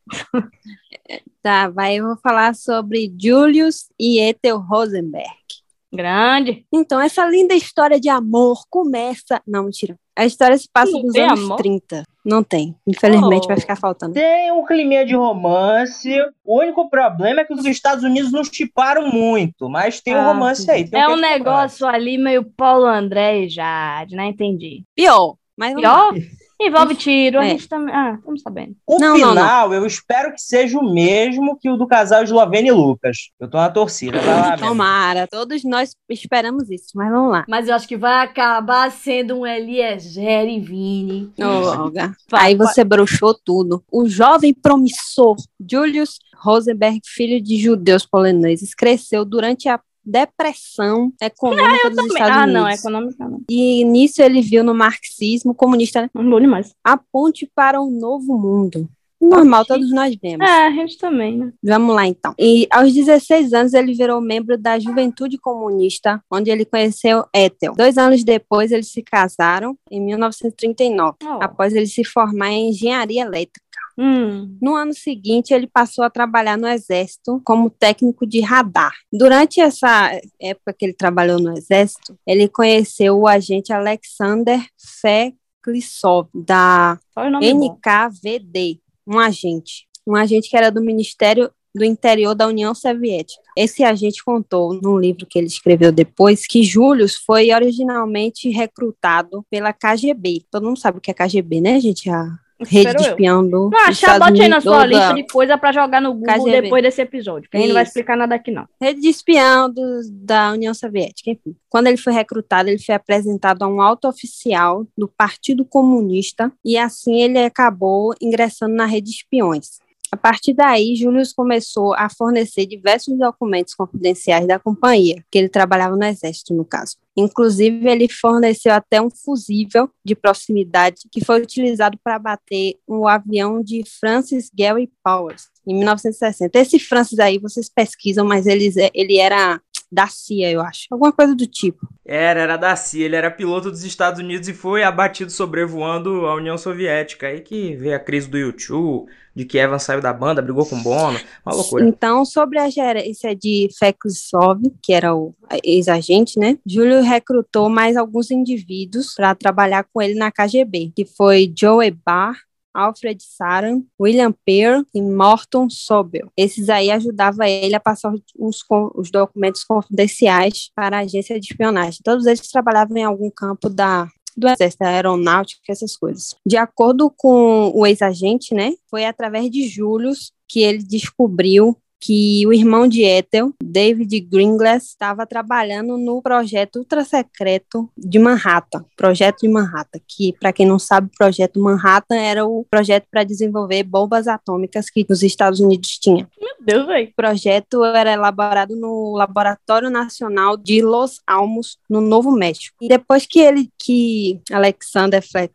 Tá, 1.42 1.70
vai, 1.70 1.96
eu 1.96 2.06
vou 2.06 2.18
falar 2.18 2.54
sobre 2.54 3.14
Julius 3.20 3.90
e 4.00 4.20
Ethel 4.20 4.60
Rosenberg. 4.60 5.61
Grande. 5.94 6.66
Então, 6.74 7.02
essa 7.02 7.26
linda 7.26 7.54
história 7.54 8.00
de 8.00 8.08
amor 8.10 8.62
começa. 8.70 9.42
Não, 9.46 9.64
mentira. 9.66 9.96
A 10.18 10.26
história 10.26 10.58
se 10.58 10.68
passa 10.72 10.92
Não 10.92 11.04
nos 11.04 11.16
anos 11.16 11.40
amor? 11.44 11.58
30. 11.58 12.04
Não 12.24 12.44
tem. 12.44 12.76
Infelizmente 12.88 13.46
Oh. 13.46 13.48
vai 13.48 13.60
ficar 13.60 13.76
faltando. 13.76 14.14
Tem 14.14 14.52
um 14.52 14.64
climinha 14.66 15.06
de 15.06 15.16
romance. 15.16 16.10
O 16.46 16.60
único 16.60 16.90
problema 16.90 17.42
é 17.42 17.46
que 17.46 17.54
os 17.54 17.66
Estados 17.66 18.04
Unidos 18.04 18.32
não 18.32 18.44
chiparam 18.44 19.08
muito, 19.12 19.68
mas 19.70 20.00
tem 20.02 20.16
um 20.16 20.20
Ah, 20.20 20.32
romance 20.34 20.70
aí. 20.70 20.88
tem 20.90 21.00
É 21.02 21.08
um 21.10 21.16
negócio 21.18 21.86
ali 21.88 22.18
meio 22.18 22.44
Paulo 22.56 22.86
André 22.86 23.42
e 23.46 23.50
Jade, 23.50 24.16
né? 24.16 24.26
Entendi. 24.28 24.84
Pior. 24.96 25.36
Mas. 25.58 25.74
Pior? 25.74 26.14
Envolve 26.62 26.96
tiro, 26.96 27.40
a 27.40 27.46
É. 27.46 27.50
gente 27.50 27.68
também. 27.68 27.94
Ah, 27.94 28.16
estamos 28.18 28.42
sabendo. 28.42 28.76
O 28.86 29.00
Não, 29.00 29.18
não, 29.18 29.30
final, 29.30 29.74
eu 29.74 29.86
espero 29.86 30.32
que 30.34 30.40
seja 30.42 30.78
o 30.78 30.94
mesmo 30.94 31.58
que 31.60 31.70
o 31.70 31.76
do 31.78 31.88
casal 31.88 32.24
Eslovênia 32.24 32.70
e 32.70 32.72
Lucas. 32.72 33.30
Eu 33.40 33.50
tô 33.50 33.58
na 33.58 33.70
torcida, 33.70 34.20
vai 34.20 34.36
lá, 34.36 34.44
minha 34.56 34.58
Tomara. 34.58 35.28
Todos 35.28 35.64
nós 35.64 35.96
esperamos 36.10 36.70
isso, 36.70 36.90
mas 36.96 37.10
vamos 37.12 37.32
lá. 37.32 37.46
Mas 37.48 37.68
eu 37.68 37.76
acho 37.76 37.88
que 37.88 37.98
vai 37.98 38.24
acabar 38.24 38.92
sendo 38.92 39.40
um 39.40 39.46
Eliezer 39.48 40.48
e 40.48 40.60
Vini. 40.60 41.32
Ô, 41.40 41.84
Olga. 41.84 42.14
Vai, 42.30 42.48
Aí 42.52 42.56
você 42.56 42.84
broxou 42.84 43.34
tudo. 43.34 43.84
O 43.92 44.08
jovem 44.08 44.54
promissor 44.54 45.36
Julius 45.70 46.20
Rosenberg, 46.44 47.00
filho 47.06 47.42
de 47.42 47.58
judeus 47.58 48.06
poloneses, 48.06 48.74
cresceu 48.74 49.24
durante 49.24 49.70
a 49.70 49.80
depressão 50.04 51.12
econômica 51.22 51.90
dos 51.92 52.06
Estados 52.06 52.38
ah, 52.38 52.44
Unidos. 52.44 52.54
não, 52.54 52.68
é 52.68 52.74
econômica 52.74 53.28
não. 53.30 53.42
E 53.50 53.84
nisso 53.86 54.22
ele 54.22 54.42
viu 54.42 54.64
no 54.64 54.74
marxismo 54.74 55.54
comunista 55.54 56.02
né, 56.02 56.10
Não 56.14 56.30
bom 56.30 56.40
demais. 56.40 56.74
a 56.84 56.98
ponte 56.98 57.50
para 57.56 57.82
um 57.82 57.90
novo 57.92 58.38
mundo. 58.38 58.90
Normal, 59.22 59.64
todos 59.66 59.92
nós 59.92 60.16
vemos. 60.20 60.44
É, 60.50 60.66
a 60.66 60.72
gente 60.72 60.98
também, 60.98 61.38
né? 61.38 61.54
Vamos 61.64 61.96
lá, 61.96 62.08
então. 62.08 62.34
E 62.40 62.68
aos 62.72 62.92
16 62.92 63.54
anos, 63.54 63.74
ele 63.76 63.94
virou 63.94 64.20
membro 64.20 64.58
da 64.58 64.80
Juventude 64.80 65.38
Comunista, 65.38 66.20
onde 66.30 66.50
ele 66.50 66.66
conheceu 66.66 67.24
Ethel. 67.32 67.76
Dois 67.76 68.00
anos 68.00 68.24
depois, 68.24 68.72
eles 68.72 68.92
se 68.92 69.04
casaram, 69.04 69.78
em 69.92 70.02
1939, 70.02 71.18
Oh. 71.24 71.44
após 71.44 71.76
ele 71.76 71.86
se 71.86 72.04
formar 72.04 72.50
em 72.50 72.70
engenharia 72.70 73.22
elétrica. 73.22 73.62
Hum. 73.98 74.58
No 74.62 74.76
ano 74.76 74.94
seguinte, 74.94 75.54
ele 75.54 75.68
passou 75.68 76.04
a 76.04 76.10
trabalhar 76.10 76.58
no 76.58 76.68
Exército 76.68 77.42
como 77.44 77.70
técnico 77.70 78.26
de 78.26 78.42
radar. 78.42 78.94
Durante 79.12 79.60
essa 79.60 80.12
época 80.40 80.74
que 80.74 80.86
ele 80.86 80.94
trabalhou 80.94 81.40
no 81.40 81.58
Exército, 81.58 82.18
ele 82.26 82.48
conheceu 82.48 83.18
o 83.18 83.28
agente 83.28 83.74
Alexander 83.74 84.60
Feklisov, 85.02 86.30
da 86.34 87.00
é? 87.18 87.52
NKVD, 87.52 88.80
um 89.08 89.20
agente. 89.20 89.88
Um 90.06 90.16
agente 90.16 90.50
que 90.50 90.58
era 90.58 90.72
do 90.72 90.82
Ministério 90.82 91.52
do 91.74 91.86
Interior 91.86 92.36
da 92.36 92.48
União 92.48 92.76
Soviética. 92.76 93.42
Esse 93.58 93.84
agente 93.84 94.24
contou, 94.24 94.74
num 94.82 95.00
livro 95.00 95.26
que 95.26 95.38
ele 95.40 95.48
escreveu 95.48 95.92
depois, 95.92 96.46
que 96.46 96.64
Julius 96.64 97.16
foi 97.16 97.54
originalmente 97.54 98.50
recrutado 98.50 99.46
pela 99.50 99.72
KGB. 99.74 100.46
Todo 100.52 100.66
mundo 100.66 100.80
sabe 100.80 100.98
o 100.98 101.02
que 101.02 101.12
é 101.12 101.14
KGB, 101.14 101.62
né, 101.62 101.80
gente? 101.80 102.10
A 102.10 102.28
rede 102.66 102.96
de 102.96 103.04
eu. 103.04 103.10
espião 103.10 103.44
do. 103.48 103.70
Não, 103.70 103.80
achar, 103.80 103.92
Estados 103.92 104.28
bote 104.28 104.42
aí 104.42 104.48
na 104.50 104.62
sua 104.62 104.86
lista 104.86 105.14
de 105.14 105.28
coisa 105.28 105.58
pra 105.58 105.72
jogar 105.72 106.02
no 106.02 106.14
Google 106.14 106.46
KGB. 106.46 106.62
depois 106.62 106.84
desse 106.84 107.02
episódio. 107.02 107.50
Que 107.50 107.58
a 107.58 107.60
gente 107.60 107.70
não 107.70 107.74
vai 107.76 107.84
explicar 107.84 108.16
nada 108.16 108.36
aqui, 108.36 108.52
não. 108.52 108.66
rede 108.82 109.02
de 109.02 109.10
espião 109.10 109.70
do- 109.72 110.02
da 110.12 110.52
União 110.54 110.74
Soviética, 110.74 111.30
enfim. 111.32 111.56
Quando 111.70 111.88
ele 111.88 111.98
foi 111.98 112.14
recrutado, 112.14 112.70
ele 112.70 112.80
foi 112.80 112.96
apresentado 112.96 113.64
a 113.64 113.68
um 113.68 113.82
alto 113.82 114.08
oficial 114.08 114.86
do 114.98 115.08
Partido 115.08 115.66
Comunista 115.66 116.52
e 116.64 116.78
assim 116.78 117.22
ele 117.22 117.40
acabou 117.40 118.14
ingressando 118.22 118.76
na 118.76 118.86
rede 118.86 119.08
de 119.12 119.18
espiões. 119.18 119.81
A 120.12 120.18
partir 120.18 120.54
daí, 120.54 120.94
Julius 120.96 121.32
começou 121.32 121.94
a 121.94 122.10
fornecer 122.10 122.66
diversos 122.66 123.18
documentos 123.18 123.74
confidenciais 123.74 124.46
da 124.46 124.60
companhia, 124.60 125.24
que 125.32 125.38
ele 125.38 125.48
trabalhava 125.48 125.96
no 125.96 126.04
exército, 126.04 126.54
no 126.54 126.66
caso. 126.66 126.98
Inclusive, 127.16 127.88
ele 127.90 128.10
forneceu 128.10 128.74
até 128.74 129.02
um 129.02 129.10
fusível 129.10 129.90
de 130.04 130.14
proximidade 130.14 131.04
que 131.10 131.24
foi 131.24 131.42
utilizado 131.42 131.98
para 132.04 132.20
bater 132.20 132.76
o 132.86 133.08
avião 133.08 133.64
de 133.64 133.84
Francis 134.00 134.52
Gary 134.54 134.92
Powers, 135.02 135.48
em 135.66 135.76
1960. 135.76 136.60
Esse 136.60 136.78
Francis 136.78 137.20
aí, 137.20 137.38
vocês 137.38 137.70
pesquisam, 137.70 138.26
mas 138.26 138.48
ele, 138.48 138.70
ele 138.94 139.18
era 139.18 139.62
da 139.92 140.08
CIA, 140.08 140.52
eu 140.52 140.62
acho. 140.62 140.88
Alguma 140.90 141.12
coisa 141.12 141.36
do 141.36 141.46
tipo. 141.46 141.88
Era, 142.06 142.40
era 142.42 142.58
da 142.58 142.76
CIA, 142.76 143.06
ele 143.06 143.16
era 143.16 143.30
piloto 143.30 143.70
dos 143.70 143.84
Estados 143.84 144.20
Unidos 144.20 144.48
e 144.48 144.54
foi 144.54 144.84
abatido 144.84 145.32
sobrevoando 145.32 146.26
a 146.26 146.36
União 146.36 146.58
Soviética. 146.58 147.28
Aí 147.28 147.42
que 147.42 147.76
veio 147.76 147.96
a 147.96 148.00
crise 148.00 148.30
do 148.30 148.38
YouTube, 148.38 149.10
de 149.36 149.46
que 149.46 149.58
Evan 149.58 149.80
saiu 149.80 150.02
da 150.02 150.14
banda, 150.14 150.42
brigou 150.42 150.66
com 150.66 150.82
Bono, 150.82 151.20
uma 151.46 151.56
loucura. 151.56 151.86
Então, 151.86 152.24
sobre 152.26 152.60
a 152.60 152.70
gerência 152.70 153.36
de 153.36 153.70
Feklisov, 153.78 154.62
que 154.82 154.94
era 154.94 155.14
o 155.16 155.34
ex-agente, 155.64 156.40
né? 156.40 156.58
Júlio 156.66 157.02
recrutou 157.02 157.70
mais 157.70 157.98
alguns 157.98 158.32
indivíduos 158.32 159.14
para 159.14 159.36
trabalhar 159.36 159.86
com 159.92 160.02
ele 160.02 160.16
na 160.16 160.32
KGB, 160.32 160.94
que 160.96 161.06
foi 161.06 161.52
Joe 161.58 161.92
Barr, 161.92 162.36
Alfred 162.74 163.22
Saran, 163.24 163.84
William 164.00 164.34
Pearl 164.46 164.84
e 164.94 165.02
Morton 165.02 165.70
Sobel. 165.70 166.32
Esses 166.36 166.70
aí 166.70 166.92
ajudavam 166.92 167.46
ele 167.46 167.76
a 167.76 167.80
passar 167.80 168.14
os, 168.38 168.64
os 168.96 169.12
documentos 169.12 169.64
confidenciais 169.64 170.72
para 170.76 170.98
a 170.98 171.02
agência 171.02 171.40
de 171.40 171.48
espionagem. 171.48 172.00
Todos 172.04 172.26
eles 172.26 172.50
trabalhavam 172.50 172.98
em 172.98 173.04
algum 173.04 173.30
campo 173.30 173.70
da 173.70 174.08
do 174.36 174.48
exército, 174.48 174.84
aeronáutica, 174.84 175.62
essas 175.70 175.98
coisas. 175.98 176.36
De 176.46 176.56
acordo 176.56 177.12
com 177.16 177.70
o 177.76 177.86
ex-agente, 177.86 178.54
né, 178.54 178.74
foi 178.90 179.06
através 179.06 179.50
de 179.52 179.68
Julius 179.68 180.32
que 180.48 180.62
ele 180.62 180.80
descobriu 180.80 181.78
que 182.02 182.46
o 182.48 182.52
irmão 182.52 182.88
de 182.88 183.04
Ethel, 183.04 183.54
David 183.64 184.20
Gringlas, 184.22 184.88
estava 184.88 185.26
trabalhando 185.28 185.98
no 185.98 186.20
projeto 186.22 186.80
ultrasecreto 186.80 187.88
de 187.96 188.18
Manhattan, 188.18 188.84
projeto 188.98 189.42
de 189.42 189.48
Manhattan, 189.48 190.00
que, 190.08 190.34
para 190.40 190.52
quem 190.52 190.66
não 190.66 190.80
sabe, 190.80 191.08
o 191.08 191.18
projeto 191.18 191.60
Manhattan 191.60 192.16
era 192.16 192.44
o 192.44 192.66
projeto 192.70 193.06
para 193.12 193.24
desenvolver 193.24 193.84
bombas 193.84 194.28
atômicas 194.28 194.90
que 194.90 195.06
os 195.08 195.22
Estados 195.22 195.60
Unidos 195.60 196.00
tinham. 196.00 196.28
Meu 196.40 196.56
Deus, 196.60 196.88
velho. 196.88 197.10
O 197.10 197.16
projeto 197.16 197.86
era 197.86 198.14
elaborado 198.14 198.76
no 198.76 199.16
Laboratório 199.16 199.90
Nacional 199.90 200.58
de 200.58 200.82
Los 200.82 201.22
Alamos, 201.28 201.78
no 201.88 202.02
Novo 202.02 202.32
México. 202.32 202.76
E 202.82 202.88
depois 202.88 203.28
que 203.28 203.40
ele, 203.40 203.70
que 203.78 204.42
Alexander 204.52 205.22
Fleck 205.22 205.54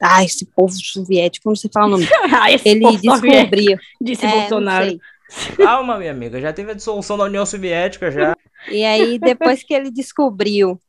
ah, 0.00 0.24
esse 0.24 0.46
povo 0.46 0.72
soviético, 0.72 1.48
não 1.48 1.56
sei 1.56 1.70
falar 1.72 1.86
o 1.86 1.90
nome. 1.90 2.08
ah, 2.32 2.50
Ele 2.64 2.96
descobriu. 2.96 3.78
Disse 4.00 4.24
É, 4.24 4.30
Bolsonaro. 4.30 4.98
Calma, 5.56 5.98
minha 5.98 6.10
amiga, 6.10 6.40
já 6.40 6.52
teve 6.52 6.70
a 6.70 6.74
dissolução 6.74 7.16
da 7.16 7.24
União 7.24 7.44
Soviética 7.44 8.10
já. 8.10 8.36
E 8.70 8.84
aí, 8.84 9.18
depois 9.18 9.62
que 9.62 9.74
ele 9.74 9.90
descobriu 9.90 10.80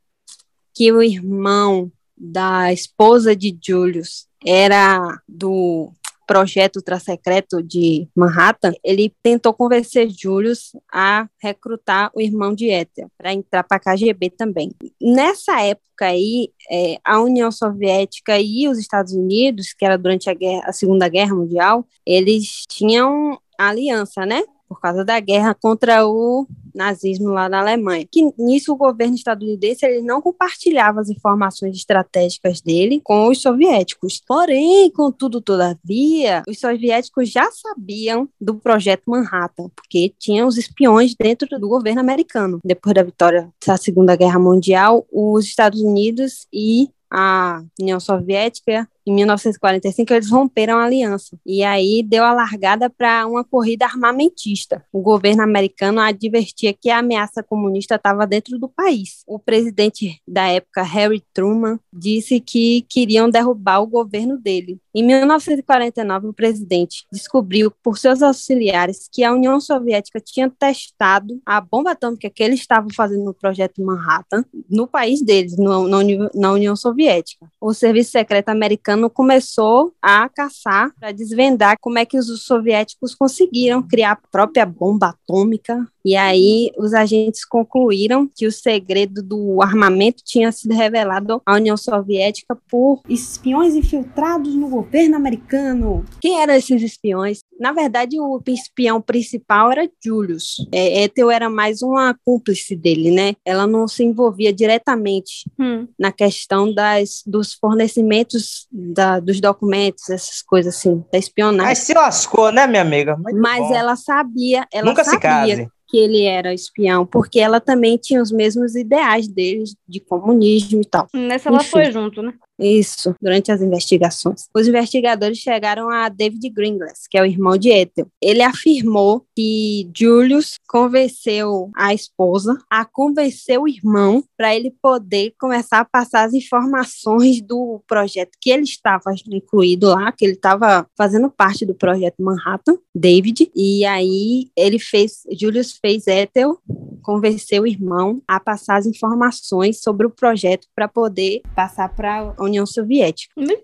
que 0.73 0.91
o 0.91 1.01
irmão 1.01 1.91
da 2.17 2.71
esposa 2.71 3.35
de 3.35 3.57
Julius 3.61 4.27
era 4.45 5.19
do 5.27 5.91
projeto 6.25 6.77
ultrasecreto 6.77 7.61
de 7.61 8.07
Manhattan, 8.15 8.73
ele 8.83 9.13
tentou 9.21 9.53
convencer 9.53 10.09
Julius 10.09 10.71
a 10.91 11.27
recrutar 11.41 12.11
o 12.15 12.21
irmão 12.21 12.53
de 12.53 12.67
Ethel 12.67 13.09
para 13.17 13.33
entrar 13.33 13.63
para 13.63 13.77
a 13.77 13.79
KGB 13.79 14.31
também. 14.31 14.71
Nessa 14.99 15.61
época 15.61 15.83
aí, 16.01 16.49
é, 16.69 16.97
a 17.03 17.21
União 17.21 17.51
Soviética 17.51 18.39
e 18.39 18.67
os 18.67 18.77
Estados 18.77 19.13
Unidos, 19.13 19.73
que 19.73 19.85
era 19.85 19.97
durante 19.97 20.29
a, 20.29 20.33
guerra, 20.33 20.63
a 20.65 20.73
Segunda 20.73 21.07
Guerra 21.07 21.35
Mundial, 21.35 21.87
eles 22.05 22.63
tinham 22.67 23.39
aliança, 23.57 24.25
né? 24.25 24.43
Por 24.67 24.79
causa 24.81 25.05
da 25.05 25.19
guerra 25.19 25.53
contra 25.53 26.07
o 26.07 26.47
nazismo 26.73 27.29
lá 27.29 27.47
na 27.47 27.59
Alemanha. 27.59 28.05
Que 28.11 28.33
nisso 28.37 28.73
o 28.73 28.75
governo 28.75 29.15
estadunidense 29.15 29.85
ele 29.85 30.01
não 30.01 30.21
compartilhava 30.21 30.99
as 30.99 31.09
informações 31.09 31.75
estratégicas 31.75 32.61
dele 32.61 32.99
com 33.03 33.27
os 33.29 33.41
soviéticos. 33.41 34.21
Porém, 34.27 34.91
contudo, 34.91 35.39
todavia, 35.39 36.43
os 36.47 36.59
soviéticos 36.59 37.29
já 37.29 37.49
sabiam 37.51 38.27
do 38.41 38.55
projeto 38.55 39.03
Manhattan, 39.07 39.69
porque 39.75 40.13
tinham 40.19 40.47
os 40.47 40.57
espiões 40.57 41.15
dentro 41.15 41.47
do 41.59 41.69
governo 41.69 42.01
americano. 42.01 42.59
Depois 42.63 42.93
da 42.93 43.03
vitória 43.03 43.49
da 43.65 43.77
Segunda 43.77 44.15
Guerra 44.15 44.39
Mundial, 44.39 45.05
os 45.11 45.45
Estados 45.45 45.79
Unidos 45.79 46.47
e 46.51 46.89
a 47.09 47.63
União 47.79 47.99
Soviética 47.99 48.89
em 49.05 49.13
1945 49.13 50.13
eles 50.13 50.29
romperam 50.29 50.77
a 50.77 50.85
aliança 50.85 51.37
e 51.45 51.63
aí 51.63 52.01
deu 52.03 52.23
a 52.23 52.33
largada 52.33 52.89
para 52.89 53.27
uma 53.27 53.43
corrida 53.43 53.85
armamentista. 53.85 54.83
O 54.91 55.01
governo 55.01 55.43
americano 55.43 55.99
advertia 55.99 56.73
que 56.73 56.89
a 56.89 56.99
ameaça 56.99 57.43
comunista 57.43 57.95
estava 57.95 58.25
dentro 58.25 58.57
do 58.57 58.67
país. 58.67 59.23
O 59.27 59.37
presidente 59.37 60.21
da 60.27 60.47
época, 60.47 60.81
Harry 60.81 61.23
Truman, 61.33 61.79
disse 61.93 62.39
que 62.39 62.85
queriam 62.89 63.29
derrubar 63.29 63.81
o 63.81 63.87
governo 63.87 64.37
dele. 64.37 64.79
Em 64.93 65.03
1949, 65.03 66.27
o 66.27 66.33
presidente 66.33 67.05
descobriu 67.11 67.69
por 67.83 67.97
seus 67.97 68.21
auxiliares 68.21 69.09
que 69.11 69.25
a 69.25 69.33
União 69.33 69.59
Soviética 69.59 70.21
tinha 70.21 70.49
testado 70.49 71.41
a 71.45 71.59
bomba 71.59 71.91
atômica 71.91 72.29
que 72.29 72.41
eles 72.41 72.61
estavam 72.61 72.89
fazendo 72.95 73.25
no 73.25 73.33
projeto 73.33 73.83
Manhattan 73.83 74.45
no 74.69 74.87
país 74.87 75.21
deles, 75.21 75.57
no, 75.57 75.87
na, 75.87 76.51
União 76.53 76.75
Soviética. 76.77 77.45
o 77.59 77.73
serviço 77.73 78.11
secreto 78.11 78.49
americano 78.49 78.94
começou 79.09 79.93
a 80.01 80.27
caçar 80.29 80.91
para 80.99 81.11
desvendar 81.11 81.77
como 81.79 81.99
é 81.99 82.05
que 82.05 82.17
os 82.17 82.43
soviéticos 82.43 83.13
conseguiram 83.13 83.81
criar 83.81 84.11
a 84.11 84.27
própria 84.31 84.65
bomba 84.65 85.09
atômica. 85.09 85.87
E 86.05 86.15
aí 86.15 86.71
os 86.77 86.93
agentes 86.93 87.43
concluíram 87.43 88.29
que 88.33 88.45
o 88.45 88.51
segredo 88.51 89.23
do 89.23 89.59
armamento 89.61 90.21
tinha 90.23 90.51
sido 90.51 90.75
revelado 90.75 91.41
à 91.43 91.55
União 91.55 91.75
Soviética 91.75 92.55
por 92.69 93.01
espiões 93.09 93.73
infiltrados 93.73 94.53
no 94.53 94.69
governo 94.69 95.15
americano. 95.15 96.05
Quem 96.21 96.39
eram 96.39 96.53
esses 96.53 96.79
espiões? 96.81 97.39
Na 97.59 97.71
verdade, 97.71 98.19
o 98.19 98.39
espião 98.47 99.01
principal 99.01 99.71
era 99.71 99.89
Julius. 100.03 100.57
É, 100.71 101.03
Ethel 101.03 101.31
era 101.31 101.49
mais 101.49 101.81
uma 101.81 102.15
cúmplice 102.23 102.75
dele, 102.75 103.09
né? 103.09 103.33
Ela 103.43 103.65
não 103.65 103.87
se 103.87 104.03
envolvia 104.03 104.53
diretamente 104.53 105.49
Hum. 105.59 105.87
na 105.97 106.11
questão 106.11 106.71
das, 106.71 107.23
dos 107.25 107.53
fornecimentos 107.53 108.67
da, 108.71 109.19
dos 109.19 109.39
documentos, 109.39 110.09
essas 110.09 110.41
coisas 110.41 110.75
assim, 110.75 111.03
da 111.11 111.17
espionagem. 111.17 111.65
Mas 111.65 111.79
se 111.79 111.93
lascou, 111.93 112.51
né, 112.51 112.67
minha 112.67 112.81
amiga? 112.81 113.15
Muito 113.17 113.39
Mas 113.39 113.67
bom. 113.67 113.73
ela 113.75 113.95
sabia, 113.95 114.67
ela 114.71 114.87
Nunca 114.89 115.03
se 115.03 115.11
sabia 115.11 115.55
case. 115.55 115.69
Que 115.87 115.97
ele 115.97 116.23
era 116.23 116.53
espião, 116.53 117.05
porque 117.05 117.39
ela 117.39 117.59
também 117.59 117.97
tinha 117.97 118.21
os 118.21 118.31
mesmos 118.31 118.75
ideais 118.75 119.27
deles 119.27 119.75
de 119.87 119.99
comunismo 119.99 120.81
e 120.81 120.85
tal. 120.85 121.07
Nessa 121.13 121.49
ela 121.49 121.59
Enfim. 121.59 121.69
foi 121.69 121.91
junto, 121.91 122.21
né? 122.21 122.33
Isso, 122.59 123.13
durante 123.21 123.51
as 123.51 123.61
investigações. 123.61 124.47
Os 124.55 124.67
investigadores 124.67 125.37
chegaram 125.37 125.89
a 125.89 126.09
David 126.09 126.49
Gringlas, 126.49 127.07
que 127.09 127.17
é 127.17 127.21
o 127.21 127.25
irmão 127.25 127.57
de 127.57 127.69
Ethel. 127.69 128.07
Ele 128.21 128.41
afirmou 128.41 129.25
que 129.35 129.89
Julius 129.95 130.55
convenceu 130.67 131.69
a 131.75 131.93
esposa 131.93 132.57
a 132.69 132.85
convencer 132.85 133.59
o 133.59 133.67
irmão 133.67 134.23
para 134.37 134.55
ele 134.55 134.73
poder 134.81 135.33
começar 135.39 135.79
a 135.79 135.85
passar 135.85 136.23
as 136.23 136.33
informações 136.33 137.41
do 137.41 137.81
projeto 137.87 138.31
que 138.39 138.49
ele 138.49 138.63
estava 138.63 139.13
incluído 139.29 139.87
lá, 139.87 140.11
que 140.11 140.25
ele 140.25 140.33
estava 140.33 140.87
fazendo 140.97 141.29
parte 141.29 141.65
do 141.65 141.75
projeto 141.75 142.21
Manhattan, 142.21 142.77
David, 142.93 143.51
e 143.55 143.85
aí 143.85 144.49
ele 144.55 144.79
fez, 144.79 145.23
Julius 145.31 145.73
fez 145.73 146.07
Ethel 146.07 146.57
convencer 147.01 147.61
o 147.61 147.67
irmão 147.67 148.21
a 148.27 148.39
passar 148.39 148.77
as 148.77 148.85
informações 148.85 149.81
sobre 149.81 150.07
o 150.07 150.09
projeto 150.09 150.67
para 150.75 150.87
poder 150.87 151.41
passar 151.55 151.93
para 151.93 152.33
União 152.45 152.65
Soviética. 152.65 153.33
Meu. 153.37 153.57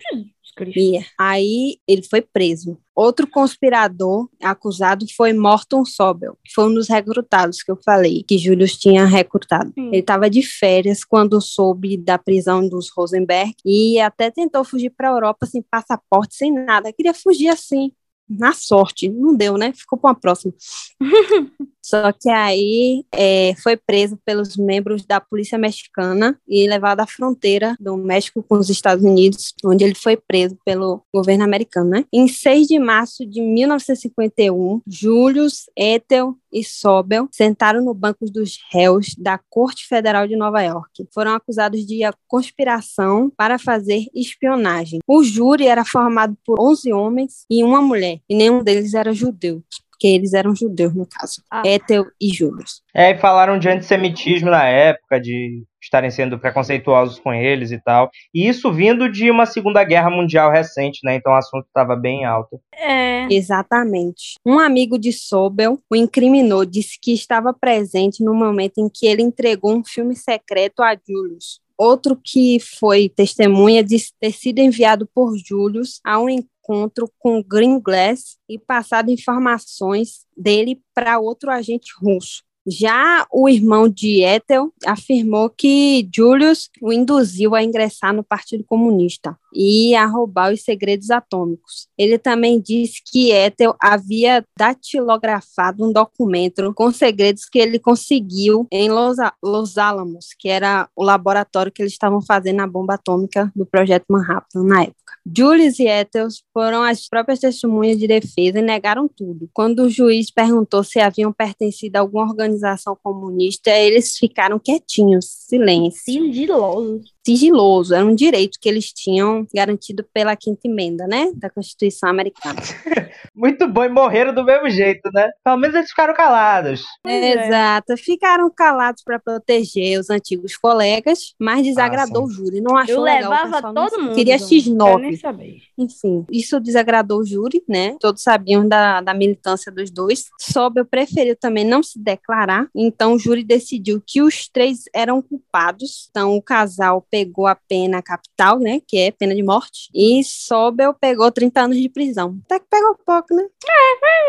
E 0.76 1.00
aí 1.17 1.78
ele 1.88 2.04
foi 2.04 2.22
preso. 2.22 2.78
Outro 2.96 3.26
conspirador 3.26 4.28
acusado 4.41 5.06
foi 5.15 5.34
Morton 5.34 5.86
Sobel, 5.86 6.38
que 6.44 6.54
foi 6.54 6.65
um 6.65 6.74
dos 6.74 6.88
recrutados 6.89 7.63
que 7.63 7.72
eu 7.72 7.78
falei, 7.84 8.24
que 8.28 8.38
Julius 8.38 8.78
tinha 8.78 9.06
recrutado. 9.06 9.72
Ele 9.76 10.00
estava 10.00 10.30
de 10.30 10.44
férias 10.44 11.04
quando 11.04 11.41
soube 11.41 11.98
da 11.98 12.17
prisão 12.17 12.67
dos 12.67 12.89
Rosenberg 12.89 13.56
e 13.65 14.00
até 14.00 14.30
tentou 14.30 14.63
fugir 14.63 14.89
para 14.91 15.10
a 15.10 15.13
Europa 15.13 15.46
sem 15.46 15.62
passaporte, 15.62 16.36
sem 16.36 16.52
nada. 16.52 16.91
Queria 16.94 17.13
fugir 17.13 17.48
assim, 17.48 17.91
na 18.30 18.54
sorte. 18.54 19.10
Não 19.10 19.36
deu, 19.36 19.58
né? 19.58 19.74
Ficou 19.74 19.98
para 19.98 20.12
uma 20.12 20.20
próxima. 20.20 20.54
Só 21.82 22.12
que 22.12 22.30
aí 22.30 23.04
é, 23.12 23.54
foi 23.62 23.76
preso 23.76 24.17
pelos 24.24 24.56
membros 24.56 25.06
da 25.06 25.20
polícia 25.20 25.58
mexicana 25.58 26.39
e 26.48 26.67
levado 26.67 27.00
à 27.00 27.08
fronteira 27.08 27.76
do 27.80 27.98
México 27.98 28.44
com 28.44 28.56
os 28.56 28.70
Estados 28.70 29.04
Unidos, 29.04 29.54
onde 29.65 29.84
ele 29.84 29.96
foi 29.96 30.15
preso 30.15 30.58
pelo 30.63 31.02
governo 31.13 31.44
americano. 31.44 31.89
Né? 31.89 32.06
Em 32.13 32.28
6 32.28 32.67
de 32.67 32.80
março 32.80 33.26
de 33.26 33.41
1951, 33.41 34.82
Julius, 34.86 35.65
Ethel 35.76 36.36
e 36.52 36.63
Sobel 36.63 37.28
sentaram 37.32 37.84
no 37.84 37.94
banco 37.94 38.26
dos 38.26 38.60
réus 38.72 39.15
da 39.17 39.39
Corte 39.50 39.88
Federal 39.88 40.28
de 40.28 40.36
Nova 40.36 40.62
York. 40.62 41.08
Foram 41.13 41.34
acusados 41.34 41.86
de 41.86 42.02
conspiração 42.28 43.32
para 43.36 43.58
fazer 43.58 44.06
espionagem. 44.13 45.00
O 45.08 45.24
júri 45.24 45.67
era 45.67 45.86
formado 45.86 46.38
por 46.46 46.60
11 46.60 46.91
homens 46.94 47.46
e 47.50 47.63
uma 47.63 47.82
mulher, 47.82 48.20
e 48.30 48.36
nenhum 48.36 48.63
deles 48.63 48.94
era 48.94 49.13
judeu 49.13 49.63
porque 50.02 50.08
eles 50.08 50.34
eram 50.34 50.56
judeus, 50.56 50.96
no 50.96 51.06
caso. 51.06 51.44
Ah. 51.50 51.62
Ethel 51.64 52.08
e 52.20 52.34
Julius. 52.34 52.82
É, 52.92 53.12
e 53.12 53.20
falaram 53.20 53.60
de 53.60 53.70
antissemitismo 53.70 54.50
na 54.50 54.66
época, 54.66 55.22
de 55.22 55.64
estarem 55.80 56.10
sendo 56.10 56.40
preconceituosos 56.40 57.20
com 57.20 57.32
eles 57.32 57.72
e 57.72 57.80
tal. 57.80 58.10
E 58.34 58.48
isso 58.48 58.74
vindo 58.74 59.12
de 59.12 59.30
uma 59.30 59.46
Segunda 59.46 59.84
Guerra 59.84 60.10
Mundial 60.10 60.52
recente, 60.52 61.02
né? 61.04 61.16
Então 61.16 61.32
o 61.32 61.36
assunto 61.36 61.68
estava 61.68 61.96
bem 61.96 62.26
alto. 62.26 62.60
É. 62.74 63.28
Exatamente. 63.32 64.40
Um 64.44 64.58
amigo 64.58 64.98
de 64.98 65.14
Sobel 65.14 65.78
o 65.88 65.96
incriminou, 65.96 66.66
disse 66.66 66.98
que 67.00 67.14
estava 67.14 67.54
presente 67.54 68.24
no 68.24 68.34
momento 68.34 68.80
em 68.80 68.90
que 68.90 69.06
ele 69.06 69.22
entregou 69.22 69.76
um 69.76 69.84
filme 69.86 70.16
secreto 70.16 70.82
a 70.82 70.96
Julius. 70.96 71.62
Outro 71.78 72.20
que 72.24 72.60
foi 72.60 73.08
testemunha 73.08 73.84
disse 73.84 74.14
ter 74.20 74.32
sido 74.32 74.60
enviado 74.60 75.08
por 75.14 75.36
Julius 75.38 76.00
a 76.04 76.20
um 76.20 76.30
encontro 76.30 76.51
com 76.62 77.43
Green 77.43 77.80
Glass 77.80 78.38
e 78.47 78.58
passado 78.58 79.12
informações 79.12 80.26
dele 80.36 80.82
para 80.93 81.19
outro 81.19 81.52
agente 81.52 81.91
russo. 82.02 82.43
Já 82.65 83.26
o 83.32 83.50
irmão 83.50 83.89
de 83.89 84.24
Ethel 84.24 84.71
afirmou 84.86 85.50
que 85.50 86.08
Julius 86.15 86.69
o 86.80 86.93
induziu 86.93 87.56
a 87.56 87.63
ingressar 87.63 88.13
no 88.13 88.24
Partido 88.24 88.63
Comunista 88.63 89.36
e 89.54 89.95
a 89.95 90.06
roubar 90.06 90.54
os 90.54 90.62
segredos 90.63 91.10
atômicos. 91.10 91.88
Ele 91.97 92.19
também 92.19 92.62
disse 92.62 93.02
que 93.04 93.32
Ethel 93.32 93.76
havia 93.82 94.45
datilografado 94.58 95.84
um 95.84 95.91
documento 95.91 96.71
com 96.76 96.91
segredos 96.91 97.45
que 97.45 97.58
ele 97.58 97.80
conseguiu 97.80 98.67
em 98.71 98.89
Los, 98.89 99.17
Los 99.43 99.78
Alamos, 99.80 100.28
que 100.38 100.47
era 100.47 100.88
o 100.95 101.04
laboratório 101.04 101.71
que 101.71 101.82
eles 101.82 101.93
estavam 101.93 102.21
fazendo 102.21 102.62
a 102.62 102.67
bomba 102.67 102.93
atômica 102.93 103.52
do 103.56 103.65
projeto 103.65 104.06
Manhattan 104.08 104.63
na 104.63 104.84
época. 104.84 105.01
Julius 105.26 105.80
e 105.80 105.88
Ethel 105.88 106.28
foram 106.54 106.82
as 106.82 107.08
próprias 107.08 107.40
testemunhas 107.40 107.98
de 107.98 108.08
defesa 108.08 108.60
e 108.60 108.62
negaram 108.62 109.08
tudo. 109.08 109.50
Quando 109.54 109.84
o 109.84 109.90
juiz 109.90 110.32
perguntou 110.32 110.84
se 110.84 111.00
haviam 111.00 111.32
pertencido 111.32 111.98
a 111.98 112.02
alguma 112.02 112.26
organização 112.26 112.98
comunista, 113.04 113.70
eles 113.70 114.18
ficaram 114.18 114.60
quietinhos, 114.60 115.26
silêncio 115.26 116.02
Sigiloso. 116.02 117.02
Sigiloso, 117.26 117.94
era 117.94 118.06
um 118.06 118.16
direito 118.16 118.58
que 118.60 118.68
eles 118.68 118.92
tinham 118.92 119.48
garantido 119.54 120.06
pela 120.14 120.36
quinta 120.36 120.62
emenda, 120.68 121.06
né, 121.08 121.32
da 121.36 121.50
Constituição 121.50 122.10
Americana. 122.10 122.60
Muito 123.36 123.68
bom, 123.68 123.84
e 123.84 123.90
morreram 123.90 124.34
do 124.34 124.44
mesmo 124.44 124.70
jeito, 124.70 125.10
né? 125.14 125.30
Pelo 125.44 125.58
menos 125.58 125.76
eles 125.76 125.90
ficaram 125.90 126.14
calados. 126.14 126.84
É. 127.06 127.46
Exato, 127.48 127.96
ficaram 127.98 128.50
calados 128.50 129.04
para 129.04 129.20
proteger 129.20 130.00
os 130.00 130.10
antigos 130.10 130.58
colegas, 130.58 131.34
mas 131.40 131.64
desagradou 131.64 132.24
Ah, 132.24 132.26
o 132.26 132.30
júri, 132.30 132.62
não 132.62 132.76
achou 132.76 132.96
Eu 132.96 133.02
legal. 133.02 133.32
o 133.32 133.34
levava 133.34 133.54
pessoal 133.56 133.74
não 133.74 133.88
todo 133.88 134.02
mundo. 134.02 134.16
Queria 134.16 134.38
João. 134.38 134.50
Quero 134.50 134.62
X9. 134.72 135.02
nem 135.02 135.16
saber. 135.18 135.58
Enfim, 135.78 136.26
isso 136.32 136.60
desagradou 136.60 137.20
o 137.20 137.26
júri, 137.26 137.64
né? 137.68 137.96
Todos 138.00 138.22
sabiam 138.24 138.68
da, 138.68 139.02
da 139.02 139.14
militância 139.14 139.72
dos 139.72 139.90
dois. 139.92 140.26
Sobel 140.40 140.86
preferiu 140.86 141.36
também 141.40 141.64
não 141.66 141.82
se 141.84 142.00
declarar, 142.00 142.68
então 142.76 143.14
o 143.14 143.20
júri 143.20 143.44
decidiu 143.44 144.02
que 144.06 144.22
os 144.22 144.48
três 144.48 144.84
eram 144.94 145.22
culpados. 145.22 146.08
Então 146.10 146.36
o 146.36 146.42
casal 146.42 147.06
pegou 147.12 147.45
a 147.45 147.56
pena 147.56 148.02
capital, 148.02 148.58
né? 148.58 148.80
Que 148.88 148.97
é 148.97 149.12
pena 149.12 149.36
de 149.36 149.43
morte, 149.43 149.89
e 149.93 150.24
Sobel 150.24 150.93
pegou 150.93 151.32
30 151.32 151.62
anos 151.62 151.78
de 151.78 151.89
prisão. 151.89 152.39
Até 152.45 152.60
que 152.60 152.65
pegou 152.69 152.97
pouco, 153.06 153.36
né? 153.36 153.43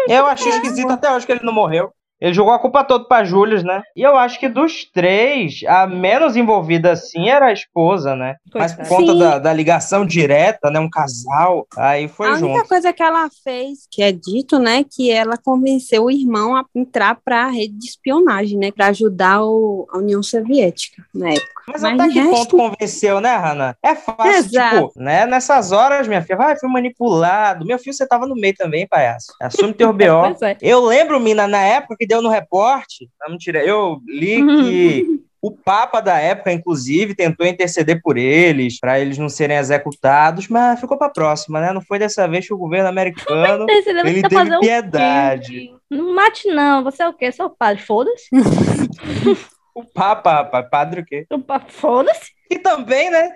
Eu 0.08 0.26
achei 0.26 0.50
esquisito 0.50 0.90
até 0.90 1.14
hoje 1.14 1.24
que 1.24 1.32
ele 1.32 1.44
não 1.44 1.52
morreu. 1.52 1.92
Ele 2.22 2.32
jogou 2.32 2.52
a 2.52 2.58
culpa 2.58 2.84
toda 2.84 3.04
pra 3.04 3.24
Julius, 3.24 3.64
né? 3.64 3.82
E 3.96 4.02
eu 4.02 4.16
acho 4.16 4.38
que 4.38 4.48
dos 4.48 4.84
três, 4.84 5.60
a 5.66 5.86
menos 5.88 6.36
envolvida 6.36 6.92
assim 6.92 7.28
era 7.28 7.46
a 7.46 7.52
esposa, 7.52 8.14
né? 8.14 8.36
Mas 8.54 8.72
por 8.72 8.86
conta 8.86 9.14
da, 9.14 9.38
da 9.40 9.52
ligação 9.52 10.06
direta, 10.06 10.70
né? 10.70 10.78
Um 10.78 10.88
casal, 10.88 11.66
aí 11.76 12.06
foi 12.06 12.28
a 12.28 12.32
única 12.34 12.46
junto. 12.58 12.68
coisa 12.68 12.92
que 12.92 13.02
ela 13.02 13.28
fez, 13.42 13.80
que 13.90 14.02
é 14.02 14.12
dito, 14.12 14.58
né, 14.60 14.84
que 14.88 15.10
ela 15.10 15.36
convenceu 15.36 16.04
o 16.04 16.10
irmão 16.10 16.54
a 16.54 16.64
entrar 16.74 17.18
para 17.24 17.44
a 17.46 17.48
rede 17.50 17.76
de 17.76 17.86
espionagem, 17.86 18.56
né, 18.58 18.70
para 18.70 18.86
ajudar 18.88 19.42
o- 19.44 19.86
a 19.92 19.98
União 19.98 20.22
Soviética 20.22 21.02
na 21.14 21.30
época. 21.30 21.50
Mas, 21.66 21.82
Mas 21.82 21.94
até 22.00 22.08
que 22.12 22.18
resto- 22.20 22.30
ponto 22.36 22.56
convenceu, 22.56 23.20
né, 23.20 23.36
Hannah? 23.36 23.76
É 23.82 23.94
fácil, 23.94 24.30
Exato. 24.32 24.88
tipo, 24.88 24.92
né? 25.00 25.26
Nessas 25.26 25.70
horas, 25.72 26.08
minha 26.08 26.20
filha, 26.22 26.36
vai, 26.36 26.56
fui 26.58 26.68
manipulado. 26.68 27.64
Meu 27.64 27.78
filho, 27.78 27.94
você 27.94 28.06
tava 28.06 28.26
no 28.26 28.34
meio 28.34 28.54
também, 28.54 28.86
palhaço. 28.86 29.32
Assume 29.40 29.72
teu 29.74 29.92
B.O. 29.92 30.22
É. 30.42 30.56
Eu 30.60 30.84
lembro, 30.84 31.20
Mina, 31.20 31.46
na 31.46 31.58
época 31.62 31.96
que 31.96 32.06
deu 32.12 32.22
no 32.22 32.28
reporte, 32.28 33.08
não, 33.20 33.30
mentira, 33.32 33.64
eu 33.64 34.00
li 34.06 34.36
que 34.62 35.20
o 35.40 35.50
Papa 35.50 36.00
da 36.00 36.18
época, 36.20 36.52
inclusive, 36.52 37.14
tentou 37.16 37.44
interceder 37.44 38.00
por 38.00 38.16
eles, 38.16 38.78
para 38.78 39.00
eles 39.00 39.18
não 39.18 39.28
serem 39.28 39.56
executados, 39.56 40.46
mas 40.46 40.78
ficou 40.78 40.96
para 40.96 41.08
próxima, 41.08 41.60
né? 41.60 41.72
Não 41.72 41.80
foi 41.80 41.98
dessa 41.98 42.28
vez 42.28 42.46
que 42.46 42.54
o 42.54 42.58
governo 42.58 42.88
americano 42.88 43.66
ele 44.04 44.22
teve 44.22 44.58
piedade. 44.60 45.70
Não 45.90 46.14
mate, 46.14 46.46
não. 46.48 46.84
Você 46.84 47.02
é 47.02 47.08
o 47.08 47.12
quê? 47.12 47.32
Você 47.32 47.42
é 47.42 47.44
o 47.44 47.50
padre. 47.50 47.82
Foda-se. 47.82 48.28
O 49.74 49.82
Papa, 49.84 50.44
padre 50.64 51.00
o 51.00 51.04
quê? 51.04 51.24
O 51.32 51.38
pa- 51.38 51.64
Foda-se. 51.66 52.30
E 52.50 52.58
também, 52.58 53.10
né? 53.10 53.30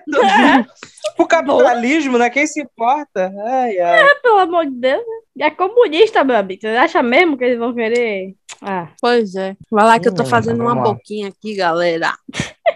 o 1.19 1.27
capitalismo, 1.27 2.19
né? 2.19 2.29
Quem 2.31 2.47
se 2.47 2.61
importa? 2.61 3.33
Ai, 3.47 3.79
ai. 3.79 4.15
Pelo 4.23 4.39
amor 4.39 4.67
de 4.67 4.73
Deus. 4.79 5.03
né? 5.37 5.47
É 5.47 5.51
comunista, 5.51 6.23
meu 6.25 6.37
amigo. 6.37 6.61
Você 6.61 6.69
acha 6.69 7.03
mesmo 7.03 7.37
que 7.37 7.45
eles 7.45 7.59
vão 7.59 7.75
querer 7.75 8.35
Ah, 8.63 8.89
Pois 9.01 9.35
é. 9.35 9.55
Vai 9.71 9.85
lá 9.85 9.99
que 9.99 10.09
eu 10.09 10.15
tô 10.15 10.23
Hum, 10.23 10.27
fazendo 10.27 10.61
uma 10.63 10.71
vamos 10.75 10.89
lá. 10.89 10.95
boquinha 10.95 11.29
aqui, 11.29 11.55
galera. 11.55 12.13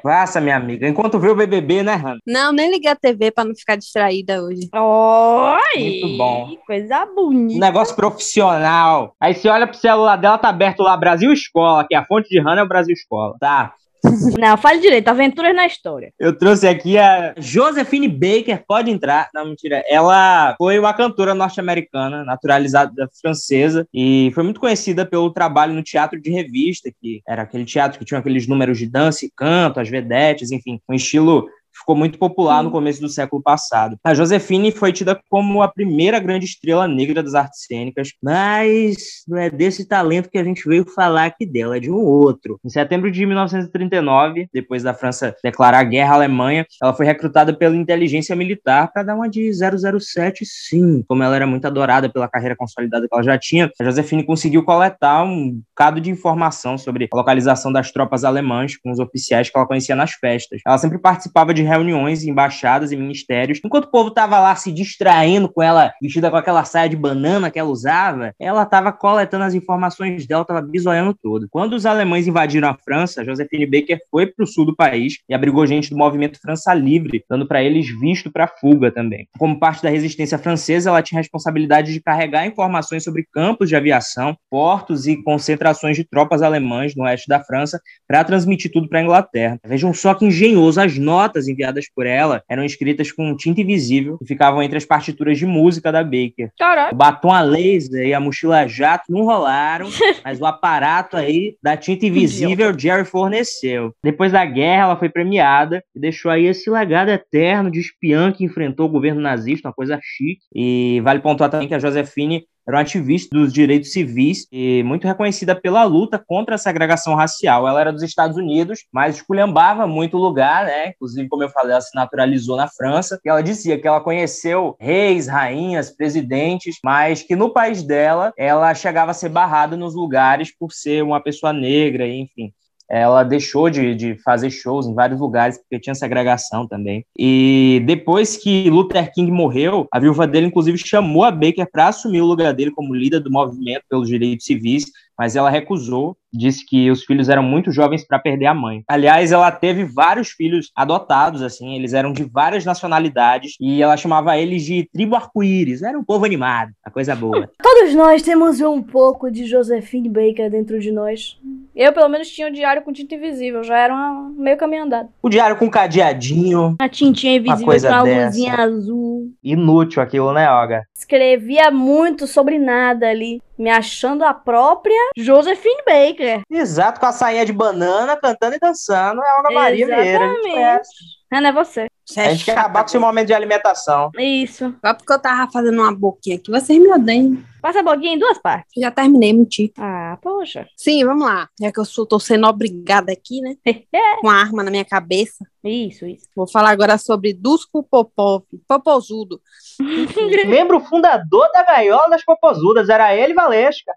Faça, 0.03 0.41
minha 0.41 0.57
amiga. 0.57 0.87
Enquanto 0.89 1.19
vê 1.19 1.29
o 1.29 1.35
BBB, 1.35 1.83
né, 1.83 1.95
Hannah? 1.95 2.19
Não, 2.27 2.53
nem 2.53 2.71
liguei 2.71 2.91
a 2.91 2.97
TV 2.97 3.31
pra 3.31 3.45
não 3.45 3.55
ficar 3.55 3.77
distraída 3.77 4.43
hoje. 4.43 4.69
Oi! 4.75 5.79
Muito 5.83 6.17
bom. 6.17 6.57
Coisa 6.67 7.05
Um 7.05 7.15
bonita. 7.15 7.61
negócio 7.67 7.95
profissional. 7.97 9.15
Aí 9.21 9.35
você 9.35 9.49
olha 9.49 9.67
pro 9.67 9.77
celular 9.77 10.17
dela, 10.17 10.39
tá 10.39 10.49
aberto 10.49 10.81
lá 10.83 10.97
Brasil 10.97 11.33
Escola, 11.33 11.85
que 11.87 11.95
é 11.95 11.99
a 11.99 12.05
fonte 12.07 12.29
de 12.31 12.41
Hannah 12.41 12.61
é 12.61 12.65
o 12.65 12.69
Brasil 12.69 12.93
Escola. 12.95 13.35
Tá. 13.41 13.75
Não, 14.39 14.57
fale 14.57 14.81
direito. 14.81 15.09
Aventuras 15.09 15.55
na 15.55 15.67
história. 15.67 16.13
Eu 16.19 16.37
trouxe 16.37 16.67
aqui 16.67 16.99
a 16.99 17.35
Josephine 17.37 18.09
Baker, 18.09 18.65
pode 18.67 18.91
entrar. 18.91 19.29
Não, 19.35 19.47
mentira. 19.47 19.83
Ela 19.89 20.55
foi 20.57 20.79
uma 20.79 20.93
cantora 20.95 21.35
norte-americana, 21.35 22.25
naturalizada 22.25 23.09
francesa, 23.21 23.87
e 23.93 24.31
foi 24.35 24.43
muito 24.43 24.61
conhecida 24.61 25.05
pelo 25.05 25.31
trabalho 25.31 25.75
no 25.75 25.83
teatro 25.83 26.21
de 26.21 26.31
revista, 26.31 26.91
que 27.01 27.23
era 27.27 27.43
aquele 27.43 27.65
teatro 27.65 27.99
que 27.99 28.05
tinha 28.05 28.21
aqueles 28.21 28.47
números 28.47 28.79
de 28.79 28.87
dança 28.87 29.25
e 29.25 29.31
canto, 29.31 29.81
as 29.81 29.89
vedetes, 29.89 30.51
enfim, 30.51 30.81
um 30.89 30.95
estilo 30.95 31.49
ficou 31.81 31.97
muito 31.97 32.19
popular 32.19 32.63
no 32.63 32.71
começo 32.71 33.01
do 33.01 33.09
século 33.09 33.43
passado. 33.43 33.97
A 34.05 34.15
Josephine 34.15 34.71
foi 34.71 34.93
tida 34.93 35.21
como 35.29 35.63
a 35.63 35.69
primeira 35.69 36.19
grande 36.19 36.45
estrela 36.45 36.87
negra 36.87 37.23
das 37.23 37.35
artes 37.35 37.65
cênicas, 37.67 38.13
mas 38.23 38.97
não 39.27 39.39
é 39.39 39.51
desse 39.51 39.87
talento 39.87 40.31
que 40.31 40.39
a 40.39 40.45
gente 40.45 40.67
veio 40.69 40.85
falar 40.89 41.27
aqui 41.27 41.45
dela, 41.45 41.77
é 41.77 41.81
de 41.81 41.91
um 41.91 41.97
outro. 41.97 42.59
Em 42.65 42.69
setembro 42.69 43.11
de 43.11 43.25
1939, 43.27 44.49
depois 44.53 44.83
da 44.83 44.95
França 44.95 45.35
declarar 45.43 45.83
guerra 45.85 46.13
à 46.13 46.17
Alemanha, 46.17 46.67
ela 46.83 46.95
foi 46.95 47.07
recrutada 47.07 47.53
pela 47.57 47.77
inteligência 47.77 48.37
militar 48.37 48.93
para 48.93 49.03
dar 49.03 49.15
uma 49.15 49.29
de 49.29 49.51
007, 49.53 50.45
sim. 50.45 51.03
Como 51.09 51.23
ela 51.23 51.37
era 51.37 51.47
muito 51.47 51.67
adorada 51.67 52.09
pela 52.09 52.29
carreira 52.29 52.57
consolidada 52.57 53.09
que 53.09 53.15
ela 53.15 53.23
já 53.23 53.39
tinha, 53.39 53.71
a 53.81 53.85
Josephine 53.85 54.25
conseguiu 54.25 54.63
coletar 54.65 55.25
um 55.25 55.61
bocado 55.71 56.01
de 56.01 56.11
informação 56.11 56.77
sobre 56.77 57.09
a 57.11 57.17
localização 57.17 57.73
das 57.73 57.91
tropas 57.91 58.25
alemãs 58.25 58.77
com 58.77 58.91
os 58.91 58.99
oficiais 58.99 59.49
que 59.49 59.57
ela 59.57 59.67
conhecia 59.67 59.97
nas 59.97 60.13
festas. 60.13 60.61
Ela 60.67 60.79
sempre 60.79 60.99
participava 60.99 61.55
de 61.55 61.63
reuniões 61.71 62.25
em 62.25 62.31
embaixadas 62.41 62.91
e 62.91 62.97
ministérios. 62.97 63.61
Enquanto 63.63 63.85
o 63.85 63.91
povo 63.91 64.09
estava 64.09 64.41
lá 64.41 64.55
se 64.57 64.73
distraindo 64.73 65.49
com 65.49 65.63
ela, 65.63 65.93
vestida 66.01 66.31
com 66.31 66.37
aquela 66.37 66.65
saia 66.65 66.89
de 66.89 66.97
banana 66.97 67.51
que 67.51 67.59
ela 67.59 67.69
usava, 67.69 68.33
ela 68.41 68.63
estava 68.63 68.93
coletando 68.93 69.45
as 69.45 69.53
informações 69.53 70.27
dela, 70.27 70.43
estava 70.43 70.63
bisoiando 70.63 71.15
tudo. 71.21 71.49
Quando 71.51 71.75
os 71.75 71.85
alemães 71.85 72.27
invadiram 72.27 72.69
a 72.69 72.77
França, 72.83 73.25
Josephine 73.25 73.67
Baker 73.67 73.99
foi 74.11 74.27
para 74.27 74.45
o 74.45 74.47
sul 74.47 74.65
do 74.65 74.75
país 74.75 75.19
e 75.29 75.35
abrigou 75.35 75.67
gente 75.67 75.91
do 75.91 75.97
movimento 75.97 76.41
França 76.41 76.73
Livre, 76.73 77.23
dando 77.29 77.47
para 77.47 77.63
eles 77.63 77.87
visto 78.01 78.31
para 78.31 78.49
fuga 78.49 78.91
também. 78.91 79.27
Como 79.39 79.59
parte 79.59 79.83
da 79.83 79.91
resistência 79.91 80.39
francesa, 80.39 80.89
ela 80.89 81.03
tinha 81.03 81.21
responsabilidade 81.21 81.93
de 81.93 82.01
carregar 82.01 82.47
informações 82.47 83.05
sobre 83.05 83.27
campos 83.33 83.69
de 83.69 83.77
aviação, 83.77 84.37
portos 84.49 85.07
e 85.07 85.23
concentrações 85.23 85.97
de 85.97 86.05
tropas 86.05 86.43
alemãs 86.43 86.95
no 86.95 87.05
oeste 87.05 87.29
da 87.29 87.41
França 87.41 87.81
para 88.07 88.25
transmitir 88.25 88.71
tudo 88.73 88.89
para 88.89 89.01
a 89.01 89.03
Inglaterra. 89.03 89.59
Vejam 89.67 89.93
só 89.93 90.15
que 90.15 90.25
engenhoso, 90.25 90.81
as 90.81 90.97
notas 90.97 91.49
enviadas 91.61 91.87
por 91.95 92.07
ela 92.07 92.43
eram 92.49 92.65
escritas 92.65 93.13
com 93.13 93.37
tinta 93.37 93.61
invisível 93.61 94.19
e 94.21 94.27
ficavam 94.27 94.63
entre 94.63 94.79
as 94.79 94.85
partituras 94.85 95.39
de 95.39 95.47
música 95.47 95.93
da 95.93 96.03
Baker. 96.03 96.51
Caralho. 96.59 96.95
O 96.95 96.97
batom 96.97 97.31
a 97.31 97.43
laser 97.43 98.07
e 98.07 98.15
a 98.15 98.21
mochila 98.21 98.67
jato 98.67 99.05
não 99.11 99.25
rolaram, 99.25 99.89
mas 100.25 100.41
o 100.41 100.47
aparato 100.47 101.17
aí 101.17 101.57
da 101.63 101.77
tinta 101.77 102.07
invisível 102.07 102.77
Jerry 102.77 103.05
forneceu. 103.05 103.95
Depois 104.03 104.33
da 104.33 104.45
guerra, 104.45 104.85
ela 104.85 104.97
foi 104.97 105.09
premiada 105.09 105.85
e 105.95 106.01
deixou 106.01 106.31
aí 106.31 106.47
esse 106.47 106.71
legado 106.71 107.11
eterno 107.11 107.71
de 107.71 107.81
espiã 107.81 108.33
que 108.33 108.45
enfrentou 108.45 108.87
o 108.87 108.91
governo 108.91 109.21
nazista, 109.21 109.69
uma 109.69 109.75
coisa 109.75 109.99
chique. 110.03 110.41
E 110.55 111.01
vale 111.03 111.21
pontuar 111.21 111.51
também 111.51 111.69
que 111.69 111.75
a 111.75 111.79
Josephine 111.79 112.45
era 112.71 112.77
uma 112.79 112.83
ativista 112.83 113.37
dos 113.37 113.53
direitos 113.53 113.93
civis 113.93 114.47
e 114.51 114.83
muito 114.85 115.07
reconhecida 115.07 115.55
pela 115.55 115.85
luta 115.85 116.19
contra 116.19 116.55
a 116.55 116.59
segregação 116.59 117.15
racial. 117.15 117.67
Ela 117.67 117.81
era 117.81 117.93
dos 117.93 118.03
Estados 118.03 118.37
Unidos, 118.37 118.87
mas 118.93 119.17
esculhambava 119.17 119.87
muito 119.87 120.17
o 120.17 120.21
lugar, 120.21 120.65
né? 120.65 120.89
Inclusive, 120.91 121.29
como 121.29 121.43
eu 121.43 121.51
falei, 121.51 121.73
ela 121.73 121.81
se 121.81 121.95
naturalizou 121.95 122.57
na 122.57 122.69
França. 122.69 123.21
E 123.25 123.29
ela 123.29 123.43
dizia 123.43 123.79
que 123.79 123.87
ela 123.87 124.01
conheceu 124.01 124.77
reis, 124.79 125.27
rainhas, 125.27 125.91
presidentes, 125.91 126.77
mas 126.85 127.23
que 127.23 127.37
no 127.37 127.51
país 127.51 127.83
dela, 127.83 128.33
ela 128.37 128.75
chegava 128.75 129.11
a 129.11 129.15
ser 129.15 129.29
barrada 129.29 129.77
nos 129.77 129.95
lugares 129.95 130.55
por 130.57 130.73
ser 130.73 131.03
uma 131.03 131.21
pessoa 131.21 131.53
negra, 131.53 132.07
enfim 132.07 132.53
ela 132.91 133.23
deixou 133.23 133.71
de, 133.71 133.95
de, 133.95 134.17
fazer 134.17 134.51
shows 134.51 134.87
em 134.87 134.95
vários 134.95 135.21
lugares 135.21 135.57
porque 135.59 135.79
tinha 135.79 135.95
segregação 135.95 136.67
também. 136.67 137.07
E 137.17 137.83
depois 137.87 138.37
que 138.37 138.69
Luther 138.69 139.13
King 139.13 139.31
morreu, 139.31 139.87
a 139.93 140.01
viúva 140.01 140.27
dele, 140.27 140.49
inclusive, 140.49 140.77
chamou 140.77 141.25
a 141.25 141.31
Baker 141.31 141.71
para 141.71 141.89
assumir 141.89 142.21
o 142.21 142.27
lugar 142.27 142.53
dele 142.53 142.73
como 142.73 142.95
líder 142.95 143.21
do 143.21 143.31
movimento 143.31 143.85
pelos 143.89 144.09
direitos 144.09 144.45
civis, 144.45 144.87
mas 145.21 145.37
ela 145.37 145.51
recusou, 145.51 146.17
disse 146.33 146.65
que 146.65 146.91
os 146.91 147.05
filhos 147.05 147.29
eram 147.29 147.43
muito 147.43 147.71
jovens 147.71 148.07
para 148.07 148.19
perder 148.19 148.47
a 148.47 148.55
mãe. 148.55 148.83
Aliás, 148.89 149.33
ela 149.33 149.53
teve 149.53 149.85
vários 149.85 150.31
filhos 150.31 150.71
adotados, 150.75 151.43
assim, 151.43 151.75
eles 151.75 151.93
eram 151.93 152.11
de 152.11 152.25
várias 152.25 152.65
nacionalidades 152.65 153.53
e 153.61 153.83
ela 153.83 153.99
chamava 153.99 154.39
eles 154.39 154.63
de 154.63 154.89
tribo 154.91 155.15
arco-íris, 155.15 155.83
era 155.83 155.99
um 155.99 156.03
povo 156.03 156.25
animado, 156.25 156.71
a 156.83 156.91
coisa 156.91 157.15
boa. 157.15 157.51
Todos 157.63 157.95
nós 157.95 158.23
temos 158.23 158.63
um 158.63 158.83
pouco 158.83 159.31
de 159.31 159.45
Josephine 159.45 160.09
Baker 160.09 160.51
dentro 160.51 160.81
de 160.81 160.91
nós. 160.91 161.39
Eu, 161.77 161.93
pelo 161.93 162.09
menos, 162.09 162.29
tinha 162.31 162.49
o 162.49 162.53
diário 162.53 162.81
com 162.81 162.91
tinta 162.91 163.15
invisível, 163.15 163.63
já 163.63 163.77
era 163.77 163.93
uma... 163.95 164.31
meio 164.37 164.57
caminho 164.57 164.85
andado. 164.85 165.11
O 165.23 165.29
diário 165.29 165.57
com 165.57 165.69
cadeadinho. 165.69 166.77
A 166.81 166.89
tintinha 166.89 167.37
invisível 167.37 167.67
com 167.67 167.71
a 167.71 167.75
dessa. 167.75 168.27
luzinha 168.27 168.55
azul. 168.55 169.31
Inútil 169.45 170.03
aquilo, 170.03 170.33
né, 170.33 170.51
Olga? 170.51 170.83
Escrevia 170.97 171.71
muito 171.71 172.27
sobre 172.27 172.59
nada 172.59 173.07
ali, 173.09 173.41
me 173.61 173.69
achando 173.71 174.25
a 174.25 174.33
própria 174.33 174.97
Josephine 175.17 175.83
Baker. 175.87 176.41
Exato, 176.51 176.99
com 176.99 177.05
a 177.07 177.13
sainha 177.13 177.45
de 177.45 177.53
banana, 177.53 178.17
cantando 178.17 178.57
e 178.57 178.59
dançando. 178.59 179.23
É 179.23 179.29
a 179.31 179.37
Olga 179.37 179.51
Maria 179.53 179.87
Vieira. 179.87 180.01
a 180.01 180.03
gente 180.05 180.15
Exatamente. 180.15 180.51
conhece. 180.55 180.91
Ah, 181.33 181.41
não 181.43 181.49
é 181.49 181.53
você. 181.53 181.87
Você 182.07 182.21
A 182.21 182.25
é 182.25 182.31
gente 182.31 182.45
quer 182.47 182.53
chata. 182.53 182.61
acabar 182.63 182.81
com 182.81 182.87
esse 182.87 182.99
momento 182.99 183.27
de 183.27 183.35
alimentação. 183.35 184.11
Isso. 184.19 184.75
Só 184.85 184.95
porque 184.95 185.13
eu 185.13 185.19
tava 185.19 185.51
fazendo 185.53 185.81
uma 185.81 185.95
boquinha 185.95 186.37
aqui, 186.37 186.51
vocês 186.51 186.79
me 186.81 186.89
odeiam. 186.91 187.39
Passa 187.61 187.81
a 187.81 187.83
boquinha 187.83 188.15
em 188.15 188.19
duas 188.19 188.39
partes. 188.39 188.73
Já 188.77 188.91
terminei, 188.91 189.33
mentir. 189.33 189.73
Ah, 189.79 190.19
poxa. 190.23 190.67
Sim, 190.77 191.05
vamos 191.05 191.27
lá. 191.27 191.49
Já 191.61 191.73
que 191.73 191.81
eu 191.81 191.85
sou, 191.85 192.07
tô 192.07 192.19
sendo 192.19 192.47
obrigada 192.47 193.13
aqui, 193.13 193.41
né? 193.41 193.57
Com 194.21 194.29
a 194.29 194.35
arma 194.35 194.63
na 194.63 194.71
minha 194.71 194.85
cabeça. 194.85 195.45
Isso, 195.63 196.07
isso. 196.07 196.27
Vou 196.35 196.49
falar 196.49 196.71
agora 196.71 196.97
sobre 196.97 197.35
Dusko 197.35 197.83
Popov, 197.83 198.45
Popozudo. 198.67 199.41
Membro 200.49 200.81
fundador 200.81 201.51
da 201.53 201.63
Gaiola 201.63 202.09
das 202.09 202.25
Popozudas, 202.25 202.89
era 202.89 203.15
ele 203.15 203.33
e 203.33 203.37
Valesca. 203.37 203.93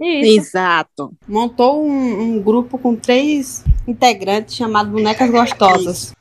Isso. 0.00 0.40
Exato. 0.40 1.12
Montou 1.26 1.84
um, 1.84 2.20
um 2.20 2.42
grupo 2.42 2.78
com 2.78 2.94
três 2.94 3.64
integrantes 3.86 4.54
chamado 4.54 4.90
Bonecas 4.90 5.30
Gostosas. 5.30 6.14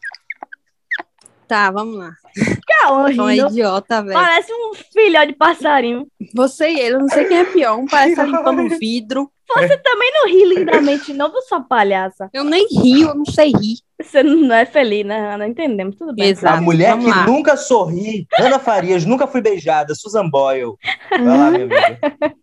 Tá, 1.48 1.70
vamos 1.70 1.98
lá. 1.98 2.23
Calma, 2.68 3.12
É 3.12 3.22
um 3.22 3.32
idiota, 3.32 4.02
velho. 4.02 4.14
Parece 4.14 4.52
um 4.52 4.74
filhote 4.92 5.28
de 5.28 5.34
passarinho. 5.34 6.08
Você 6.34 6.70
e 6.70 6.80
ele, 6.80 6.96
eu 6.96 7.00
não 7.00 7.10
sei 7.10 7.26
quem 7.26 7.38
é 7.38 7.46
pior. 7.46 7.78
Um 7.78 7.86
parece 7.86 8.16
tá 8.16 8.24
limpando 8.24 8.78
vidro. 8.78 9.32
Você 9.56 9.78
também 9.78 10.12
não 10.14 10.28
ri 10.28 10.56
lindamente, 10.56 11.14
não, 11.14 11.32
sua 11.42 11.62
palhaça. 11.62 12.30
Eu 12.34 12.44
nem 12.44 12.68
rio, 12.68 13.10
eu 13.10 13.16
não 13.16 13.26
sei 13.26 13.52
rir. 13.52 13.78
Você 14.02 14.24
não 14.24 14.56
é 14.56 14.66
feliz, 14.66 15.06
né, 15.06 15.34
Ana? 15.34 15.48
Entendemos, 15.48 15.96
tudo 15.96 16.14
bem. 16.14 16.30
Exato. 16.30 16.58
a 16.58 16.62
mulher 16.62 16.92
vamos 16.92 17.06
que 17.06 17.12
lá. 17.12 17.26
nunca 17.26 17.56
sorri. 17.56 18.28
Ana 18.40 18.58
Farias, 18.58 19.06
nunca 19.06 19.28
fui 19.28 19.42
beijada. 19.42 19.94
Susan 19.94 20.28
Boyle. 20.28 20.74
Vai 21.10 21.38
lá, 21.38 21.52
meu 21.52 21.68
amigo. 21.68 22.40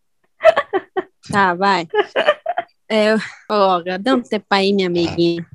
Tá, 1.30 1.54
vai. 1.54 1.86
É, 2.88 3.14
ó, 3.48 3.80
dá 4.00 4.14
um 4.14 4.22
tempo 4.22 4.46
aí, 4.50 4.72
minha 4.72 4.88
amiguinha. 4.88 5.46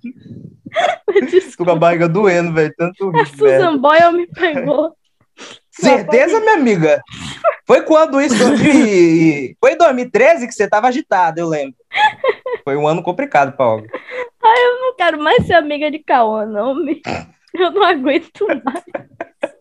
Com 1.58 1.70
a 1.70 1.76
barriga 1.76 2.08
doendo, 2.08 2.54
velho. 2.54 2.74
Tanto 2.78 3.12
A 3.16 3.26
Susan 3.26 3.78
Boyle 3.78 4.12
me 4.12 4.28
pegou. 4.28 4.96
Certeza, 5.72 6.40
minha 6.40 6.54
amiga? 6.54 7.02
Foi 7.66 7.82
quando 7.82 8.22
isso? 8.22 8.38
2000 8.38 9.56
Foi 9.60 9.74
em 9.74 9.78
2013 9.78 10.48
que 10.48 10.54
você 10.54 10.70
tava 10.70 10.88
agitado, 10.88 11.40
eu 11.40 11.48
lembro. 11.48 11.76
Foi 12.64 12.76
um 12.76 12.88
ano 12.88 13.04
complicado 13.04 13.56
pra 13.56 13.66
Olga. 13.66 13.90
Eu 14.44 14.82
não 14.82 14.96
quero 14.96 15.20
mais 15.20 15.46
ser 15.46 15.54
amiga 15.54 15.90
de 15.90 16.00
Cauã, 16.00 16.46
não. 16.46 16.76
Me... 16.76 17.02
Eu 17.54 17.72
não 17.72 17.84
aguento 17.84 18.48
mais. 18.48 18.84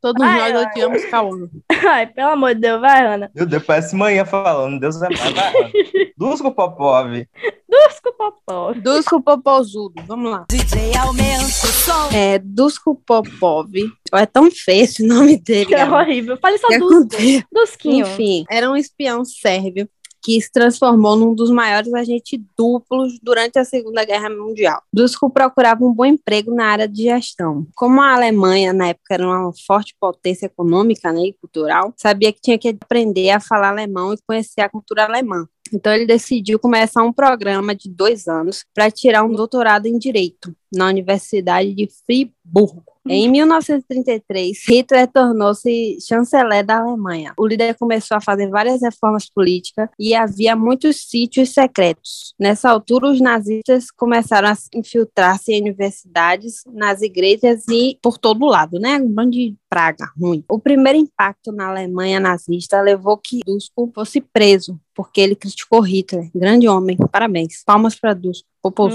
Todos 0.00 0.22
Ai, 0.22 0.52
nós 0.52 0.62
ai. 0.62 0.70
odiamos 0.70 1.04
Cauã. 1.06 1.48
Ai, 1.88 2.06
pelo 2.06 2.30
amor 2.30 2.54
de 2.54 2.60
Deus, 2.60 2.80
vai, 2.80 3.06
Ana. 3.06 3.30
Meu 3.34 3.46
Deus, 3.46 3.64
parece 3.64 3.96
manhã 3.96 4.24
falando. 4.24 4.78
Deus 4.78 5.00
é 5.02 5.08
mais. 5.08 5.32
Vai, 5.32 5.56
Ana. 5.56 5.70
Dusko 6.16 6.52
Popov. 6.52 7.26
Dusko 7.68 8.12
Popó. 8.16 8.72
Dusko 8.74 9.20
Popozudo, 9.20 10.02
vamos 10.06 10.30
lá. 10.30 10.44
DJ 10.48 10.96
aumenta 10.96 11.44
o 11.44 11.48
som. 11.48 12.08
É, 12.12 12.38
Dusko 12.38 12.94
Popov. 12.94 13.70
É 14.12 14.26
tão 14.26 14.50
feio 14.50 14.84
esse 14.84 15.06
nome 15.06 15.36
dele. 15.36 15.66
Que 15.66 15.74
é 15.74 15.84
horrível. 15.90 16.38
Fale 16.40 16.58
só 16.58 16.68
Dusko. 16.78 17.08
Dusquinho. 17.52 18.06
Enfim, 18.06 18.44
era 18.50 18.70
um 18.70 18.76
espião 18.76 19.24
sérvio 19.24 19.88
que 20.26 20.40
se 20.40 20.50
transformou 20.50 21.14
num 21.14 21.32
dos 21.32 21.52
maiores 21.52 21.94
agentes 21.94 22.40
duplos 22.58 23.16
durante 23.22 23.60
a 23.60 23.64
Segunda 23.64 24.04
Guerra 24.04 24.28
Mundial. 24.28 24.82
Dusko 24.92 25.30
procurava 25.30 25.84
um 25.84 25.94
bom 25.94 26.04
emprego 26.04 26.52
na 26.52 26.66
área 26.66 26.88
de 26.88 27.04
gestão. 27.04 27.64
Como 27.76 28.02
a 28.02 28.12
Alemanha, 28.12 28.72
na 28.72 28.88
época, 28.88 29.14
era 29.14 29.24
uma 29.24 29.52
forte 29.64 29.94
potência 30.00 30.46
econômica 30.46 31.12
né, 31.12 31.26
e 31.26 31.32
cultural, 31.32 31.94
sabia 31.96 32.32
que 32.32 32.40
tinha 32.40 32.58
que 32.58 32.70
aprender 32.70 33.30
a 33.30 33.38
falar 33.38 33.68
alemão 33.68 34.12
e 34.12 34.18
conhecer 34.26 34.62
a 34.62 34.68
cultura 34.68 35.04
alemã. 35.04 35.46
Então 35.72 35.92
ele 35.92 36.06
decidiu 36.06 36.58
começar 36.58 37.04
um 37.04 37.12
programa 37.12 37.72
de 37.72 37.88
dois 37.88 38.26
anos 38.26 38.64
para 38.74 38.90
tirar 38.90 39.22
um 39.22 39.32
doutorado 39.32 39.86
em 39.86 39.96
direito 39.96 40.52
na 40.72 40.88
Universidade 40.88 41.74
de 41.74 41.88
Friburgo. 42.06 42.96
Em 43.08 43.30
1933, 43.30 44.58
Hitler 44.68 45.06
tornou-se 45.06 45.98
chanceler 46.00 46.64
da 46.64 46.78
Alemanha. 46.78 47.32
O 47.38 47.46
líder 47.46 47.76
começou 47.76 48.16
a 48.16 48.20
fazer 48.20 48.48
várias 48.48 48.82
reformas 48.82 49.30
políticas 49.30 49.88
e 49.98 50.12
havia 50.12 50.56
muitos 50.56 51.08
sítios 51.08 51.50
secretos. 51.50 52.34
Nessa 52.38 52.68
altura, 52.68 53.08
os 53.08 53.20
nazistas 53.20 53.92
começaram 53.92 54.48
a 54.48 54.56
infiltrar-se 54.74 55.52
em 55.52 55.60
universidades, 55.60 56.64
nas 56.66 57.00
igrejas 57.00 57.64
e 57.70 57.96
por 58.02 58.18
todo 58.18 58.44
lado, 58.44 58.80
né? 58.80 58.96
Um 58.96 59.12
bando 59.12 59.30
de 59.30 59.54
praga 59.70 60.10
ruim. 60.20 60.44
O 60.50 60.58
primeiro 60.58 60.98
impacto 60.98 61.52
na 61.52 61.68
Alemanha 61.68 62.18
nazista 62.18 62.80
levou 62.80 63.16
que 63.18 63.40
Dusko 63.46 63.90
fosse 63.94 64.20
preso, 64.20 64.80
porque 64.94 65.20
ele 65.20 65.36
criticou 65.36 65.80
Hitler. 65.80 66.28
Grande 66.34 66.66
homem, 66.66 66.96
parabéns. 67.12 67.62
Palmas 67.64 67.94
para 67.94 68.14
Dusko. 68.14 68.48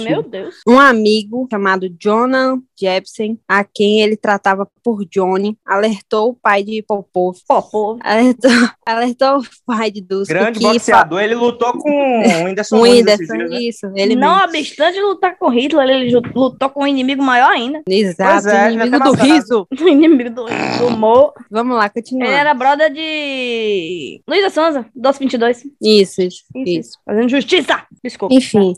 Meu 0.04 0.24
Deus. 0.24 0.56
Um 0.68 0.80
amigo 0.80 1.48
chamado 1.52 1.90
Jonah 2.00 2.58
Jepsen, 2.80 3.40
a 3.48 3.64
quem 3.64 4.02
ele 4.02 4.18
tratava 4.18 4.68
por 4.84 5.06
Johnny, 5.06 5.56
alertou 5.66 6.30
o 6.30 6.34
pai 6.34 6.64
de 6.64 6.82
Popov. 6.82 7.38
Popov. 7.48 8.00
Alertou, 8.04 8.52
alertou 8.86 9.40
o 9.40 9.44
pai 9.66 9.92
de 9.92 10.02
Dusko. 10.02 10.34
Grande 10.34 10.60
que 10.60 10.66
boxeador, 10.66 11.22
ele 11.22 11.36
lutou 11.36 11.74
com 11.74 11.90
o 11.90 12.46
Whindersson 12.46 12.76
O 12.76 12.80
Nunes 12.80 12.96
Whindersson, 12.96 13.38
dias, 13.38 13.50
né? 13.50 13.62
isso, 13.62 13.92
ele 13.96 14.16
não 14.16 14.48
mesmo. 14.48 14.58
obstante 14.60 15.00
lutar 15.00 15.38
com 15.38 15.50
Hitler, 15.50 15.88
ele 15.88 16.16
lutou 16.34 16.70
com 16.70 16.84
um 16.84 16.88
inimigo 16.88 17.22
maior 17.22 17.52
ainda. 17.52 17.84
Exato, 17.88 18.50
é, 18.50 18.74
inimigo 18.74 19.00
do 19.00 19.12
riso. 19.14 19.68
O 19.72 19.88
inimigo 19.88 20.30
do, 20.32 20.46
do 20.46 20.88
humor. 20.88 21.34
Vamos 21.52 21.78
lá, 21.78 21.90
continuar. 21.90 22.26
Ele 22.26 22.36
era 22.36 22.54
brother 22.54 22.92
de 22.92 24.22
Luísa 24.28 24.50
Sonza, 24.50 24.86
Doce 24.96 25.20
22. 25.20 25.58
Isso, 25.58 25.72
Isso, 25.82 26.22
isso, 26.22 26.44
isso. 26.56 26.80
isso. 26.80 27.00
Fazendo 27.06 27.30
justiça. 27.30 27.86
Desculpa. 28.04 28.34
Enfim, 28.34 28.74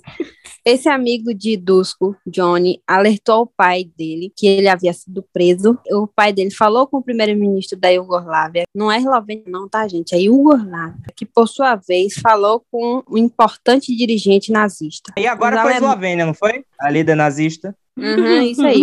esse 0.65 0.82
amigo 0.89 1.33
de 1.33 1.55
Dusko, 1.57 2.15
Johnny, 2.25 2.81
alertou 2.87 3.41
o 3.43 3.47
pai 3.47 3.83
dele 3.97 4.31
que 4.35 4.47
ele 4.47 4.67
havia 4.67 4.93
sido 4.93 5.23
preso. 5.33 5.77
O 5.91 6.07
pai 6.07 6.31
dele 6.33 6.51
falou 6.51 6.87
com 6.87 6.97
o 6.97 7.03
primeiro-ministro 7.03 7.77
da 7.77 7.89
Iugoslávia, 7.89 8.63
não 8.73 8.91
é 8.91 8.97
Eslovênia 8.97 9.43
não, 9.47 9.67
tá, 9.67 9.87
gente? 9.87 10.13
É 10.15 10.19
Iugoslávia, 10.21 11.03
que 11.15 11.25
por 11.25 11.47
sua 11.47 11.75
vez 11.75 12.15
falou 12.15 12.63
com 12.71 13.03
um 13.09 13.17
importante 13.17 13.95
dirigente 13.95 14.51
nazista. 14.51 15.13
E 15.17 15.27
agora 15.27 15.55
Os 15.57 15.61
foi 15.61 15.71
a 15.71 15.75
alema- 15.77 15.87
Eslovênia, 15.91 16.25
não 16.25 16.33
foi? 16.33 16.63
A 16.79 16.89
líder 16.89 17.15
nazista. 17.15 17.75
Uhum, 17.97 18.41
isso 18.43 18.65
aí. 18.65 18.81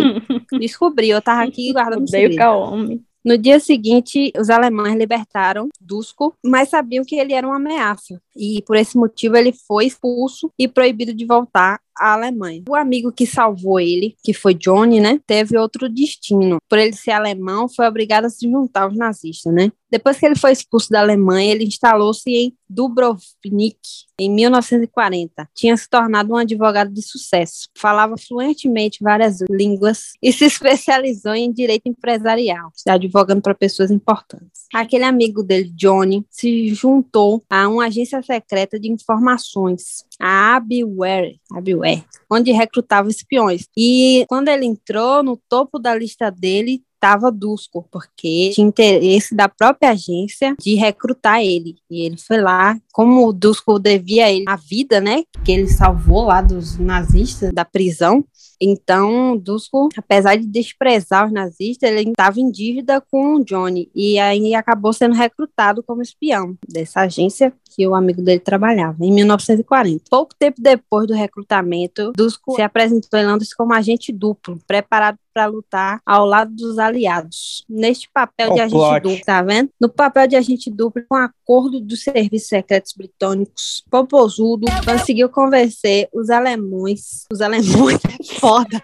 Descobri, 0.59 1.09
eu 1.09 1.21
tava 1.21 1.43
aqui 1.43 1.71
guardando 1.73 2.03
Odeio 2.03 2.09
segredo. 2.29 2.37
Kaomi. 2.37 3.03
No 3.23 3.37
dia 3.37 3.59
seguinte, 3.59 4.33
os 4.35 4.49
alemães 4.49 4.95
libertaram 4.97 5.69
Dusko, 5.79 6.33
mas 6.43 6.69
sabiam 6.69 7.05
que 7.05 7.15
ele 7.15 7.33
era 7.33 7.45
uma 7.45 7.57
ameaça. 7.57 8.19
E 8.35 8.63
por 8.65 8.75
esse 8.75 8.97
motivo 8.97 9.37
ele 9.37 9.53
foi 9.67 9.85
expulso 9.85 10.51
e 10.57 10.67
proibido 10.67 11.13
de 11.13 11.23
voltar 11.23 11.79
à 12.01 12.13
Alemanha. 12.13 12.63
O 12.67 12.75
amigo 12.75 13.11
que 13.11 13.27
salvou 13.27 13.79
ele, 13.79 14.15
que 14.23 14.33
foi 14.33 14.55
Johnny, 14.55 14.99
né, 14.99 15.19
teve 15.25 15.57
outro 15.57 15.87
destino. 15.87 16.57
Por 16.67 16.79
ele 16.79 16.93
ser 16.93 17.11
alemão, 17.11 17.69
foi 17.69 17.87
obrigado 17.87 18.25
a 18.25 18.29
se 18.29 18.49
juntar 18.49 18.83
aos 18.83 18.97
nazistas, 18.97 19.53
né? 19.53 19.71
Depois 19.91 20.17
que 20.17 20.25
ele 20.25 20.35
foi 20.35 20.51
expulso 20.51 20.89
da 20.89 21.01
Alemanha, 21.01 21.51
ele 21.51 21.65
instalou-se 21.65 22.29
em 22.29 22.55
Dubrovnik 22.69 23.77
em 24.17 24.31
1940. 24.31 25.49
Tinha 25.53 25.75
se 25.75 25.89
tornado 25.89 26.31
um 26.33 26.37
advogado 26.37 26.91
de 26.93 27.01
sucesso. 27.01 27.67
Falava 27.77 28.15
fluentemente 28.17 29.03
várias 29.03 29.39
línguas 29.49 30.13
e 30.21 30.31
se 30.31 30.45
especializou 30.45 31.33
em 31.33 31.51
direito 31.51 31.87
empresarial, 31.87 32.71
advogando 32.87 33.41
para 33.41 33.53
pessoas 33.53 33.91
importantes. 33.91 34.67
Aquele 34.73 35.03
amigo 35.03 35.43
dele, 35.43 35.71
Johnny, 35.75 36.25
se 36.29 36.73
juntou 36.73 37.43
a 37.49 37.67
uma 37.67 37.87
agência 37.87 38.21
secreta 38.21 38.79
de 38.79 38.89
informações, 38.89 40.05
a 40.19 40.55
Abiware, 40.55 41.39
Abiware 41.51 42.05
onde 42.31 42.51
recrutava 42.53 43.09
espiões. 43.09 43.67
E 43.77 44.25
quando 44.29 44.47
ele 44.47 44.65
entrou, 44.65 45.21
no 45.21 45.35
topo 45.49 45.77
da 45.77 45.93
lista 45.93 46.31
dele 46.31 46.81
estava 47.01 47.31
Dusko, 47.31 47.87
porque 47.91 48.51
tinha 48.53 48.67
interesse 48.67 49.33
da 49.33 49.49
própria 49.49 49.89
agência 49.89 50.55
de 50.59 50.75
recrutar 50.75 51.41
ele. 51.41 51.75
E 51.89 52.05
ele 52.05 52.17
foi 52.17 52.39
lá, 52.39 52.77
como 52.93 53.27
o 53.27 53.33
Dusko 53.33 53.79
devia 53.79 54.25
a 54.25 54.31
ele 54.31 54.45
a 54.47 54.55
vida, 54.55 55.01
né? 55.01 55.23
Que 55.43 55.51
ele 55.51 55.67
salvou 55.67 56.25
lá 56.25 56.41
dos 56.41 56.77
nazistas 56.77 57.51
da 57.51 57.65
prisão. 57.65 58.23
Então, 58.63 59.35
Dusko, 59.35 59.89
apesar 59.97 60.35
de 60.35 60.45
desprezar 60.45 61.25
os 61.25 61.33
nazistas, 61.33 61.89
ele 61.89 62.11
estava 62.11 62.39
em 62.39 62.51
dívida 62.51 63.01
com 63.01 63.37
o 63.37 63.43
Johnny 63.43 63.89
e 63.95 64.19
aí 64.19 64.53
acabou 64.53 64.93
sendo 64.93 65.15
recrutado 65.15 65.81
como 65.81 66.03
espião 66.03 66.55
dessa 66.69 67.01
agência 67.01 67.51
que 67.75 67.87
o 67.87 67.95
amigo 67.95 68.21
dele 68.21 68.39
trabalhava, 68.39 69.03
em 69.03 69.11
1940. 69.11 70.03
Pouco 70.09 70.35
tempo 70.37 70.61
depois 70.61 71.07
do 71.07 71.13
recrutamento, 71.13 72.11
Dusko 72.15 72.55
se 72.55 72.61
apresentou 72.61 73.19
em 73.19 73.25
Londres 73.25 73.53
como 73.53 73.73
agente 73.73 74.11
duplo, 74.11 74.59
preparado 74.67 75.17
para 75.33 75.45
lutar 75.45 75.99
ao 76.05 76.25
lado 76.25 76.53
dos 76.55 76.77
aliados. 76.79 77.63
Neste 77.69 78.09
papel 78.13 78.51
Ó 78.51 78.53
de 78.53 78.59
agente 78.61 78.73
plot. 78.77 79.01
duplo, 79.03 79.25
tá 79.25 79.41
vendo? 79.41 79.69
No 79.79 79.89
papel 79.89 80.27
de 80.27 80.35
agente 80.35 80.69
duplo, 80.69 81.03
com 81.07 81.15
acordo 81.15 81.79
dos 81.79 82.03
serviços 82.03 82.49
secretos 82.49 82.93
britânicos, 82.95 83.83
Popozudo 83.89 84.67
conseguiu 84.85 85.29
convencer 85.29 86.07
os 86.13 86.29
alemães, 86.29 87.25
os 87.31 87.41
alemães 87.41 87.67
é 88.29 88.39
foda, 88.39 88.83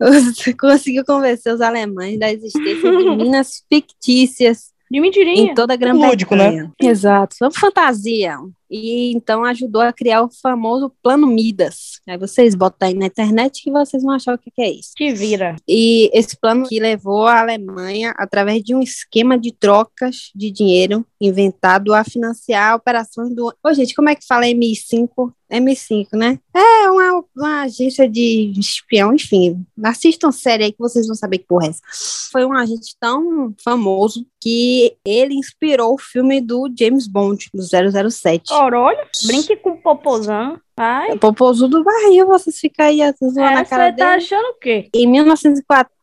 Os- 0.00 0.54
conseguiu 0.58 1.04
convencer 1.04 1.52
os 1.54 1.60
alemães 1.60 2.18
da 2.18 2.32
existência 2.32 2.90
de 2.90 3.10
minas 3.16 3.62
fictícias 3.68 4.72
De 4.90 5.00
mentirinha. 5.00 5.52
em 5.52 5.54
toda 5.54 5.74
a 5.74 5.92
Lúdico, 5.92 6.34
Grã-Bretanha. 6.34 6.72
Exato, 6.80 7.36
uma 7.42 7.50
fantasia. 7.50 8.36
E 8.70 9.12
então 9.12 9.44
ajudou 9.44 9.82
a 9.82 9.92
criar 9.92 10.22
o 10.22 10.30
famoso 10.30 10.92
Plano 11.02 11.26
Midas. 11.26 12.00
Aí 12.08 12.16
vocês 12.16 12.54
botam 12.54 12.88
aí 12.88 12.94
na 12.94 13.06
internet 13.06 13.62
que 13.62 13.70
vocês 13.70 14.02
vão 14.02 14.12
achar 14.12 14.34
o 14.34 14.38
que 14.38 14.50
que 14.50 14.62
é 14.62 14.70
isso. 14.70 14.92
Te 14.96 15.12
vira. 15.12 15.56
E 15.66 16.10
esse 16.12 16.36
plano 16.36 16.68
que 16.68 16.78
levou 16.78 17.26
a 17.26 17.40
Alemanha, 17.40 18.14
através 18.16 18.62
de 18.62 18.74
um 18.74 18.80
esquema 18.80 19.38
de 19.38 19.52
trocas 19.52 20.30
de 20.34 20.50
dinheiro 20.50 21.04
inventado, 21.20 21.92
a 21.92 22.04
financiar 22.04 22.76
operações 22.76 23.34
do. 23.34 23.52
Ô, 23.62 23.74
gente, 23.74 23.94
como 23.94 24.08
é 24.08 24.14
que 24.14 24.26
fala 24.26 24.46
M5? 24.46 25.32
M5, 25.50 26.08
né? 26.12 26.38
É 26.54 26.90
uma, 26.90 27.24
uma 27.36 27.62
agência 27.62 28.08
de 28.08 28.52
espião, 28.56 29.14
enfim. 29.14 29.66
Assistam 29.82 30.30
série 30.30 30.64
aí 30.64 30.72
que 30.72 30.78
vocês 30.78 31.06
vão 31.06 31.16
saber 31.16 31.38
que 31.38 31.46
porra 31.46 31.66
é 31.66 31.70
essa. 31.70 31.80
Foi 32.30 32.44
um 32.44 32.52
agente 32.52 32.94
tão 33.00 33.52
famoso 33.62 34.24
que 34.40 34.96
ele 35.04 35.34
inspirou 35.34 35.94
o 35.94 35.98
filme 35.98 36.40
do 36.40 36.72
James 36.78 37.06
Bond, 37.06 37.50
do 37.52 37.62
007. 37.62 38.52
Brinque 39.26 39.56
com 39.56 39.70
o 39.70 39.76
popozão. 39.82 40.58
Ai. 40.76 41.12
O 41.12 41.18
popozu 41.18 41.68
do 41.68 41.82
barril, 41.84 42.26
vocês 42.26 42.58
ficam 42.58 42.86
aí 42.86 43.00
zoando 43.18 43.40
É, 43.40 43.64
cara 43.64 43.64
você 43.64 43.68
tá 43.68 43.90
dele. 43.90 44.02
achando 44.02 44.46
o 44.46 44.54
quê? 44.54 44.88
Em 44.94 45.06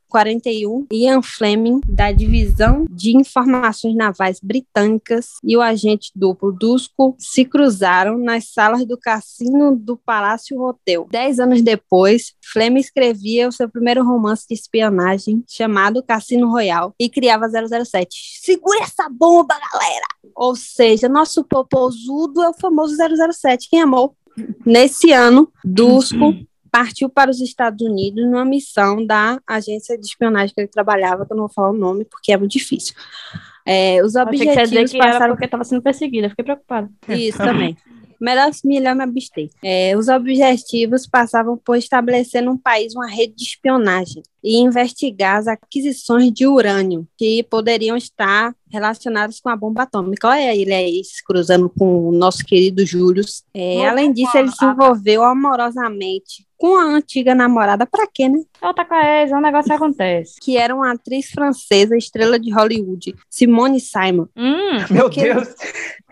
1941, 0.07 0.87
Ian 0.91 1.21
Fleming, 1.21 1.81
da 1.87 2.11
Divisão 2.11 2.85
de 2.89 3.15
Informações 3.15 3.95
Navais 3.95 4.39
Britânicas, 4.41 5.33
e 5.43 5.55
o 5.55 5.61
agente 5.61 6.11
duplo 6.15 6.51
Dusko 6.51 7.15
se 7.19 7.45
cruzaram 7.45 8.17
nas 8.17 8.45
salas 8.45 8.85
do 8.85 8.97
cassino 8.97 9.75
do 9.75 9.97
Palácio 9.97 10.59
Hotel. 10.61 11.07
Dez 11.11 11.39
anos 11.39 11.61
depois, 11.61 12.33
Fleming 12.41 12.79
escrevia 12.79 13.47
o 13.47 13.51
seu 13.51 13.69
primeiro 13.69 14.03
romance 14.03 14.45
de 14.47 14.55
espionagem, 14.55 15.43
chamado 15.47 16.03
Cassino 16.03 16.49
Royal, 16.49 16.93
e 16.99 17.09
criava 17.09 17.47
007. 17.49 18.39
Segura 18.41 18.79
essa 18.81 19.09
bomba, 19.09 19.55
galera! 19.71 20.05
Ou 20.35 20.55
seja, 20.55 21.09
nosso 21.09 21.43
popozudo 21.43 22.41
é 22.41 22.49
o 22.49 22.53
famoso 22.53 22.95
007. 22.95 23.69
Quem 23.69 23.81
amou? 23.81 24.15
Nesse 24.65 25.11
ano, 25.11 25.51
Dusko 25.65 26.33
partiu 26.77 27.09
para 27.09 27.31
os 27.31 27.41
Estados 27.41 27.81
Unidos 27.81 28.23
numa 28.23 28.45
missão 28.45 29.03
da 29.03 29.41
agência 29.47 29.97
de 29.97 30.05
espionagem 30.05 30.53
que 30.53 30.61
ele 30.61 30.67
trabalhava, 30.67 31.25
que 31.25 31.33
eu 31.33 31.37
não 31.37 31.47
vou 31.47 31.53
falar 31.53 31.71
o 31.71 31.77
nome 31.77 32.05
porque 32.05 32.31
é 32.31 32.37
muito 32.37 32.51
difícil. 32.51 32.93
É, 33.65 33.99
os 34.03 34.15
Achei 34.15 34.31
que 34.31 34.45
dizer 34.45 34.61
objetivos 34.61 34.91
que 34.91 34.97
passaram 34.99 35.33
porque 35.33 35.47
tava 35.47 35.63
sendo 35.63 35.81
perseguida. 35.81 36.29
Fiquei 36.29 36.45
preocupada. 36.45 36.87
isso 37.09 37.39
também. 37.39 37.75
Melhor, 38.21 38.51
melhor 38.63 38.95
me 38.95 39.03
abster. 39.03 39.49
É, 39.63 39.97
os 39.97 40.07
objetivos 40.07 41.07
passavam 41.07 41.57
por 41.57 41.77
estabelecer 41.77 42.43
no 42.43 42.59
país 42.59 42.95
uma 42.95 43.07
rede 43.07 43.33
de 43.35 43.43
espionagem 43.43 44.21
e 44.43 44.57
investigar 44.57 45.37
as 45.37 45.47
aquisições 45.47 46.31
de 46.31 46.45
urânio 46.47 47.07
que 47.17 47.43
poderiam 47.43 47.97
estar 47.97 48.55
relacionadas 48.69 49.39
com 49.39 49.49
a 49.49 49.55
bomba 49.55 49.83
atômica. 49.83 50.27
Olha 50.27 50.55
ele 50.55 50.73
aí 50.73 51.03
se 51.03 51.23
cruzando 51.23 51.69
com 51.69 52.09
o 52.09 52.11
nosso 52.11 52.45
querido 52.45 52.85
Júlio. 52.85 53.23
É, 53.53 53.87
além 53.87 54.11
disso, 54.11 54.37
ele 54.37 54.51
se 54.51 54.65
envolveu 54.65 55.23
amorosamente 55.23 56.47
com 56.57 56.75
a 56.75 56.83
antiga 56.83 57.35
namorada, 57.35 57.85
pra 57.85 58.07
quê, 58.11 58.27
né? 58.27 58.39
Ela 58.61 58.73
tá 58.73 58.83
com 58.83 58.95
a 58.95 59.21
ex, 59.21 59.31
um 59.31 59.39
negócio 59.39 59.67
que 59.69 59.73
acontece. 59.73 60.35
Que 60.41 60.57
era 60.57 60.73
uma 60.73 60.91
atriz 60.93 61.29
francesa, 61.29 61.95
estrela 61.95 62.39
de 62.39 62.51
Hollywood, 62.51 63.15
Simone 63.29 63.79
Simon. 63.79 64.27
Hum. 64.35 64.77
Meu 64.89 65.09
Deus. 65.09 65.49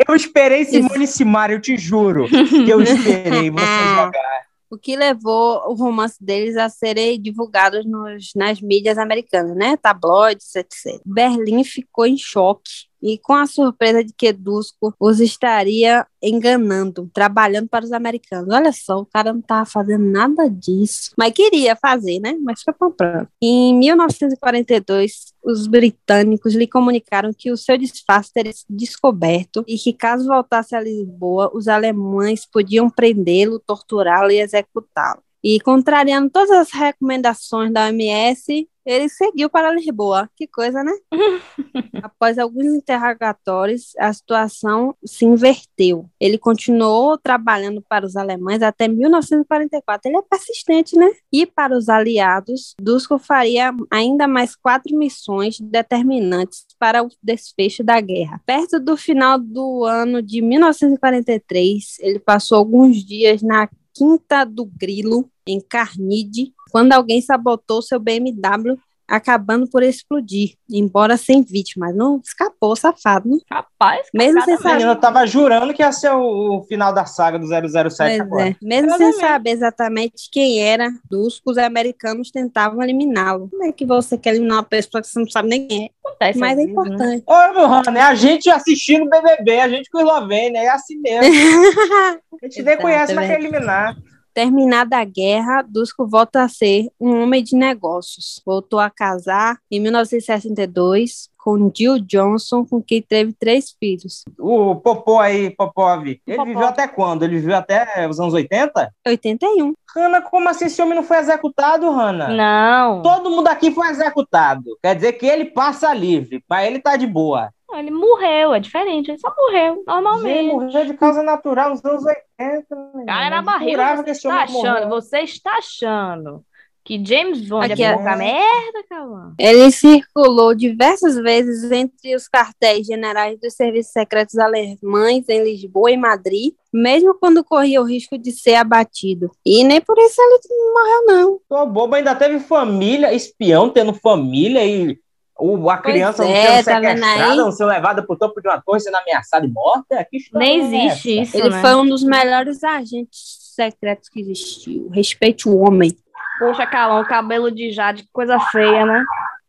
Eu 0.08 0.16
esperei 0.16 0.66
Simone 0.66 1.08
Simara, 1.08 1.54
eu 1.54 1.62
te 1.62 1.78
juro. 1.78 2.28
Que 2.66 2.70
eu 2.70 2.82
esperei 2.82 3.50
você 3.50 3.96
jogar. 3.96 4.46
O 4.70 4.78
que 4.78 4.96
levou 4.96 5.70
o 5.70 5.74
romance 5.74 6.24
deles 6.24 6.58
a 6.58 6.70
serem 6.70 7.22
divulgados 7.22 7.86
nos, 7.86 8.32
nas 8.36 8.62
mídias 8.62 8.98
americanas, 8.98 9.56
né? 9.56 9.78
Tabloides, 9.78 10.56
etc. 10.56 11.02
Berlim 11.06 11.64
ficou 11.64 12.06
em 12.06 12.18
choque 12.18 12.88
e 13.06 13.20
com 13.20 13.34
a 13.34 13.46
surpresa 13.46 14.04
de 14.04 14.12
que 14.12 14.34
Dusko 14.34 14.92
os 15.00 15.20
estaria 15.20 16.08
enganando, 16.20 17.08
trabalhando 17.14 17.70
para 17.70 17.86
os 17.86 17.92
americanos. 17.92 18.52
Olha 18.52 18.74
só, 18.74 18.98
o 18.98 19.06
cara 19.06 19.32
não 19.32 19.42
estava 19.42 19.64
fazendo 19.64 20.04
nada 20.04 20.50
disso, 20.50 21.12
mas 21.16 21.32
queria 21.32 21.76
fazer, 21.76 22.20
né? 22.20 22.36
Mas 22.42 22.64
foi 22.64 22.74
comprando. 22.74 23.28
Em 23.40 23.78
1942, 23.78 25.36
os 25.44 25.68
britânicos 25.68 26.56
lhe 26.56 26.66
comunicaram 26.66 27.32
que 27.32 27.52
o 27.52 27.58
seu 27.58 27.78
disfarce 27.78 28.34
teria 28.34 28.52
sido 28.52 28.76
descoberto 28.76 29.64
e 29.68 29.78
que 29.78 29.94
caso 29.94 30.28
voltasse 30.28 30.76
a 30.76 30.82
Lisboa, 30.82 31.52
os 31.54 31.68
alemães 31.68 32.44
podiam 32.44 32.90
prendê-lo, 32.90 33.60
torturá-lo 33.60 34.32
e 34.32 34.40
executá-lo. 34.40 35.22
E 35.44 35.60
contrariando 35.60 36.32
todas 36.32 36.50
as 36.50 36.72
recomendações 36.72 37.72
da 37.72 37.86
OMS, 37.86 38.68
ele 38.86 39.10
seguiu 39.10 39.50
para 39.50 39.74
Lisboa. 39.74 40.30
Que 40.36 40.48
coisa, 40.48 40.84
né? 40.84 40.92
Após 42.04 42.38
alguns 42.38 42.68
interrogatórios, 42.68 43.94
a 43.98 44.14
situação 44.14 44.96
se 45.04 45.26
inverteu. 45.26 46.10
Ele 46.20 46.38
continuou 46.38 47.18
trabalhando 47.18 47.82
para 47.82 48.06
os 48.06 48.16
alemães 48.16 48.62
até 48.62 48.88
1944. 48.88 50.10
Ele 50.10 50.18
é 50.18 50.22
persistente, 50.22 50.96
né? 50.96 51.10
E 51.32 51.46
para 51.46 51.76
os 51.76 51.90
aliados, 51.90 52.76
Dusko 52.80 53.18
faria 53.18 53.74
ainda 53.92 54.28
mais 54.28 54.56
quatro 54.56 54.96
missões 54.96 55.60
determinantes 55.60 56.66
para 56.78 57.04
o 57.04 57.10
desfecho 57.24 57.84
da 57.84 58.00
guerra. 58.00 58.42
Perto 58.46 58.80
do 58.80 58.96
final 58.96 59.40
do 59.40 59.84
ano 59.86 60.22
de 60.22 60.42
1943, 60.42 61.98
ele 62.00 62.20
passou 62.20 62.58
alguns 62.58 63.04
dias 63.04 63.42
na 63.42 63.68
Quinta 63.96 64.44
do 64.44 64.66
Grilo, 64.66 65.30
em 65.48 65.62
Carnide, 65.62 66.54
quando 66.76 66.92
alguém 66.92 67.22
sabotou 67.22 67.82
seu 67.82 67.98
BMW, 68.02 68.78
acabando 69.08 69.66
por 69.66 69.82
explodir, 69.82 70.56
embora 70.70 71.16
sem 71.16 71.42
vítimas. 71.42 71.96
Não 71.96 72.20
escapou, 72.22 72.76
safado, 72.76 73.30
né? 73.30 73.38
Rapaz, 73.50 74.10
Mesmo 74.14 74.42
sem 74.42 74.56
A 74.56 74.58
menina 74.58 74.80
saber, 74.90 75.00
tava 75.00 75.26
jurando 75.26 75.74
que 75.74 75.82
ia 75.82 75.94
ser 75.94 76.12
o, 76.12 76.58
o 76.58 76.64
final 76.66 76.94
da 76.94 77.06
saga 77.06 77.40
do 77.40 77.48
007 77.48 77.96
pois 77.98 78.20
agora. 78.20 78.50
é. 78.50 78.56
Mesmo 78.62 78.92
Eu 78.92 78.98
sem 78.98 79.12
também. 79.14 79.26
saber 79.26 79.50
exatamente 79.52 80.30
quem 80.30 80.62
era, 80.62 80.90
dos 81.10 81.42
os 81.46 81.58
americanos 81.58 82.30
tentavam 82.30 82.84
eliminá-lo. 82.84 83.48
Como 83.50 83.64
é 83.64 83.72
que 83.72 83.86
você 83.86 84.18
quer 84.18 84.32
eliminar 84.32 84.58
uma 84.58 84.64
pessoa 84.64 85.02
que 85.02 85.08
você 85.08 85.18
não 85.18 85.30
sabe 85.30 85.48
nem 85.48 85.66
quem 85.66 85.86
é? 85.86 85.90
acontece. 86.04 86.40
Mas 86.40 86.60
é 86.60 86.64
né? 86.66 86.72
importante. 86.72 87.24
Ô, 87.26 87.54
meu 87.54 87.68
Rana, 87.70 87.98
é 88.00 88.02
a 88.02 88.16
gente 88.16 88.50
assistindo 88.50 89.10
BBB, 89.10 89.62
a 89.62 89.70
gente 89.70 89.90
com 89.90 90.00
Eslovênia, 90.00 90.60
é 90.60 90.68
assim 90.68 91.00
mesmo. 91.00 91.34
A 92.36 92.48
gente 92.48 92.64
nem 92.64 92.74
Exato, 92.74 92.82
conhece, 92.82 93.12
é 93.14 93.16
mas 93.16 93.28
quer 93.28 93.40
eliminar. 93.40 93.96
Terminada 94.36 94.98
a 94.98 95.06
guerra, 95.06 95.62
Dusko 95.62 96.06
volta 96.06 96.44
a 96.44 96.50
ser 96.50 96.90
um 97.00 97.22
homem 97.22 97.42
de 97.42 97.56
negócios. 97.56 98.42
Voltou 98.46 98.82
a 98.82 98.90
casar 98.90 99.58
em 99.72 99.80
1962 99.80 101.30
com 101.38 101.72
Jill 101.74 102.00
Johnson, 102.00 102.66
com 102.66 102.82
quem 102.82 103.02
teve 103.02 103.32
três 103.32 103.74
filhos. 103.80 104.26
O 104.38 104.76
Popó 104.76 105.22
aí, 105.22 105.52
Popov, 105.52 106.06
ele 106.06 106.20
Popó. 106.26 106.44
viveu 106.44 106.66
até 106.66 106.86
quando? 106.88 107.24
Ele 107.24 107.36
viveu 107.36 107.56
até 107.56 108.08
os 108.10 108.20
anos 108.20 108.34
80? 108.34 108.92
81. 109.08 109.74
Hanna, 109.96 110.22
como 110.22 110.50
assim 110.50 110.66
esse 110.66 110.82
homem 110.82 110.96
não 110.96 111.04
foi 111.04 111.18
executado, 111.18 111.90
Hanna? 111.90 112.28
Não. 112.28 113.02
Todo 113.04 113.30
mundo 113.30 113.48
aqui 113.48 113.72
foi 113.72 113.88
executado. 113.88 114.78
Quer 114.84 114.96
dizer 114.96 115.14
que 115.14 115.28
ele 115.28 115.46
passa 115.46 115.94
livre, 115.94 116.44
mas 116.50 116.68
ele 116.68 116.80
tá 116.80 116.98
de 116.98 117.08
boa. 117.08 117.52
Ele 117.74 117.92
morreu, 117.92 118.54
é 118.54 118.60
diferente. 118.60 119.10
Ele 119.12 119.18
só 119.18 119.34
morreu, 119.38 119.74
Ele 119.74 119.84
normalmente. 119.86 120.52
morreu 120.54 120.86
de 120.86 120.94
causa 120.94 121.22
natural 121.24 121.72
nos 121.72 121.84
anos 121.84 122.04
80. 122.06 122.66
menino. 122.94 123.06
Cara, 123.06 123.30
na 123.30 123.38
Eu 123.38 123.44
barriga, 123.44 123.96
você 123.98 124.12
está 124.12 124.30
homem 124.30 124.44
achando, 124.44 124.74
morreu. 124.88 124.90
você 124.90 125.20
está 125.20 125.52
achando 125.58 126.44
que 126.84 127.04
James 127.04 127.42
Bond 127.50 127.74
Aqui, 127.74 127.84
é 127.84 127.96
pouca 127.96 128.16
merda, 128.16 128.84
Calma? 128.88 129.34
Ele 129.40 129.72
circulou 129.72 130.54
diversas 130.54 131.16
vezes 131.16 131.72
entre 131.72 132.16
os 132.16 132.28
cartéis 132.28 132.86
generais 132.86 133.40
dos 133.40 133.56
serviços 133.56 133.92
secretos 133.92 134.38
alemães 134.38 135.28
em 135.28 135.44
Lisboa 135.44 135.90
e 135.90 135.98
Madrid, 135.98 136.54
mesmo 136.72 137.16
quando 137.16 137.44
corria 137.44 137.82
o 137.82 137.86
risco 137.86 138.20
de 138.20 138.32
ser 138.32 138.54
abatido. 138.54 139.32
E 139.44 139.64
nem 139.64 139.82
por 139.82 139.98
isso 139.98 140.22
ele 140.22 140.40
morreu, 140.74 141.06
não. 141.08 141.40
Tô 141.50 141.66
bobo, 141.66 141.96
ainda 141.96 142.14
teve 142.14 142.40
família, 142.40 143.12
espião 143.14 143.68
tendo 143.68 143.92
família 143.92 144.64
e 144.64 145.00
o, 145.38 145.70
a 145.70 145.78
criança 145.78 146.24
não 146.24 146.32
é, 146.32 146.64
sendo 146.64 146.82
tá 146.82 146.82
sequestrada, 146.82 147.36
não 147.36 147.52
sendo 147.52 147.68
levada 147.68 148.04
pro 148.04 148.16
topo 148.16 148.42
de 148.42 148.48
uma 148.48 148.62
torre, 148.62 148.80
sendo 148.80 148.96
ameaçada 148.96 149.46
e 149.46 149.50
morta. 149.50 150.06
Que 150.10 150.18
história 150.18 150.48
Nem 150.48 150.62
é 150.62 150.64
existe 150.64 151.20
essa? 151.20 151.38
isso, 151.38 151.38
Ele 151.38 151.56
né? 151.56 151.62
foi 151.62 151.76
um 151.76 151.86
dos 151.86 152.04
melhores 152.04 152.64
agentes 152.64 153.54
secretos 153.54 154.10
que 154.10 154.22
existiu. 154.22 154.90
Respeite 154.94 155.50
o 155.50 155.58
homem. 155.58 155.96
Poxa, 156.40 156.66
Calão, 156.66 157.04
cabelo 157.06 157.52
de 157.52 157.72
Jade, 157.72 158.04
que 158.04 158.10
coisa 158.12 158.40
feia, 158.40 158.86
né? 158.86 159.04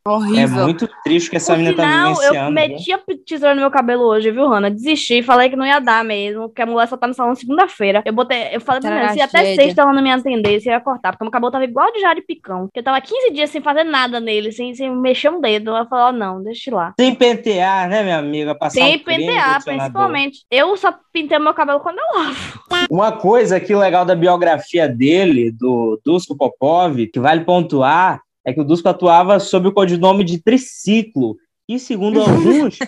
É 0.06 0.08
Horrível. 0.08 0.62
muito 0.64 0.88
triste 1.04 1.30
que 1.30 1.36
essa 1.36 1.52
Por 1.52 1.58
menina 1.58 1.76
tá 1.76 1.82
sinal, 1.82 2.08
eu 2.10 2.14
vivenciando. 2.16 2.44
viu? 2.46 2.68
meti 2.68 2.92
a 2.92 3.00
tesoura 3.26 3.54
no 3.54 3.60
meu 3.62 3.70
cabelo 3.70 4.04
hoje, 4.04 4.30
viu, 4.30 4.46
Hanna? 4.48 4.70
Desisti, 4.70 5.22
falei 5.22 5.48
que 5.50 5.56
não 5.56 5.66
ia 5.66 5.80
dar 5.80 6.04
mesmo, 6.04 6.48
porque 6.48 6.62
a 6.62 6.66
mulher 6.66 6.86
só 6.86 6.96
tá 6.96 7.06
no 7.06 7.14
salão 7.14 7.34
segunda-feira. 7.34 8.02
Eu 8.04 8.12
botei, 8.12 8.48
eu 8.52 8.60
falei 8.60 8.80
pra 8.80 8.90
menina, 8.90 9.12
se 9.12 9.20
até 9.20 9.54
sexta 9.54 9.82
ela 9.82 9.92
não 9.92 10.02
me 10.02 10.10
atendesse, 10.10 10.68
eu 10.68 10.72
ia 10.74 10.80
cortar, 10.80 11.12
porque 11.12 11.24
meu 11.24 11.30
cabelo 11.32 11.50
tava 11.50 11.64
igual 11.64 11.92
de 11.92 12.00
Jade 12.00 12.22
Picão. 12.22 12.66
Porque 12.66 12.78
eu 12.80 12.84
tava 12.84 13.00
15 13.00 13.32
dias 13.32 13.50
sem 13.50 13.60
fazer 13.60 13.84
nada 13.84 14.20
nele, 14.20 14.52
sem, 14.52 14.74
sem 14.74 14.94
mexer 14.94 15.30
um 15.30 15.40
dedo. 15.40 15.76
Eu 15.76 15.86
falei, 15.86 16.04
ó, 16.06 16.12
não, 16.12 16.42
deixa 16.42 16.74
lá. 16.74 16.94
Sem 16.98 17.14
pentear, 17.14 17.88
né, 17.88 18.02
minha 18.02 18.18
amiga? 18.18 18.54
Passar 18.54 18.80
Sem 18.80 18.96
um 18.96 18.98
pentear, 19.00 19.64
principalmente. 19.64 20.44
Eu 20.50 20.76
só 20.76 20.94
pintei 21.12 21.38
meu 21.38 21.54
cabelo 21.54 21.80
quando 21.80 21.98
eu 21.98 22.20
lavo. 22.22 22.60
Uma 22.90 23.12
coisa 23.12 23.58
que 23.58 23.74
legal 23.74 24.04
da 24.04 24.14
biografia 24.14 24.88
dele, 24.88 25.50
do 25.50 26.00
Dusko 26.04 26.36
Popov, 26.36 26.96
que 27.12 27.18
vale 27.18 27.44
pontuar, 27.44 28.20
é 28.46 28.52
que 28.52 28.60
o 28.60 28.64
Dusko 28.64 28.88
atuava 28.88 29.40
sob 29.40 29.66
o 29.66 29.72
codinome 29.72 30.22
de 30.22 30.38
Triciclo, 30.38 31.36
e, 31.68 31.78
segundo 31.78 32.20
alguns, 32.20 32.78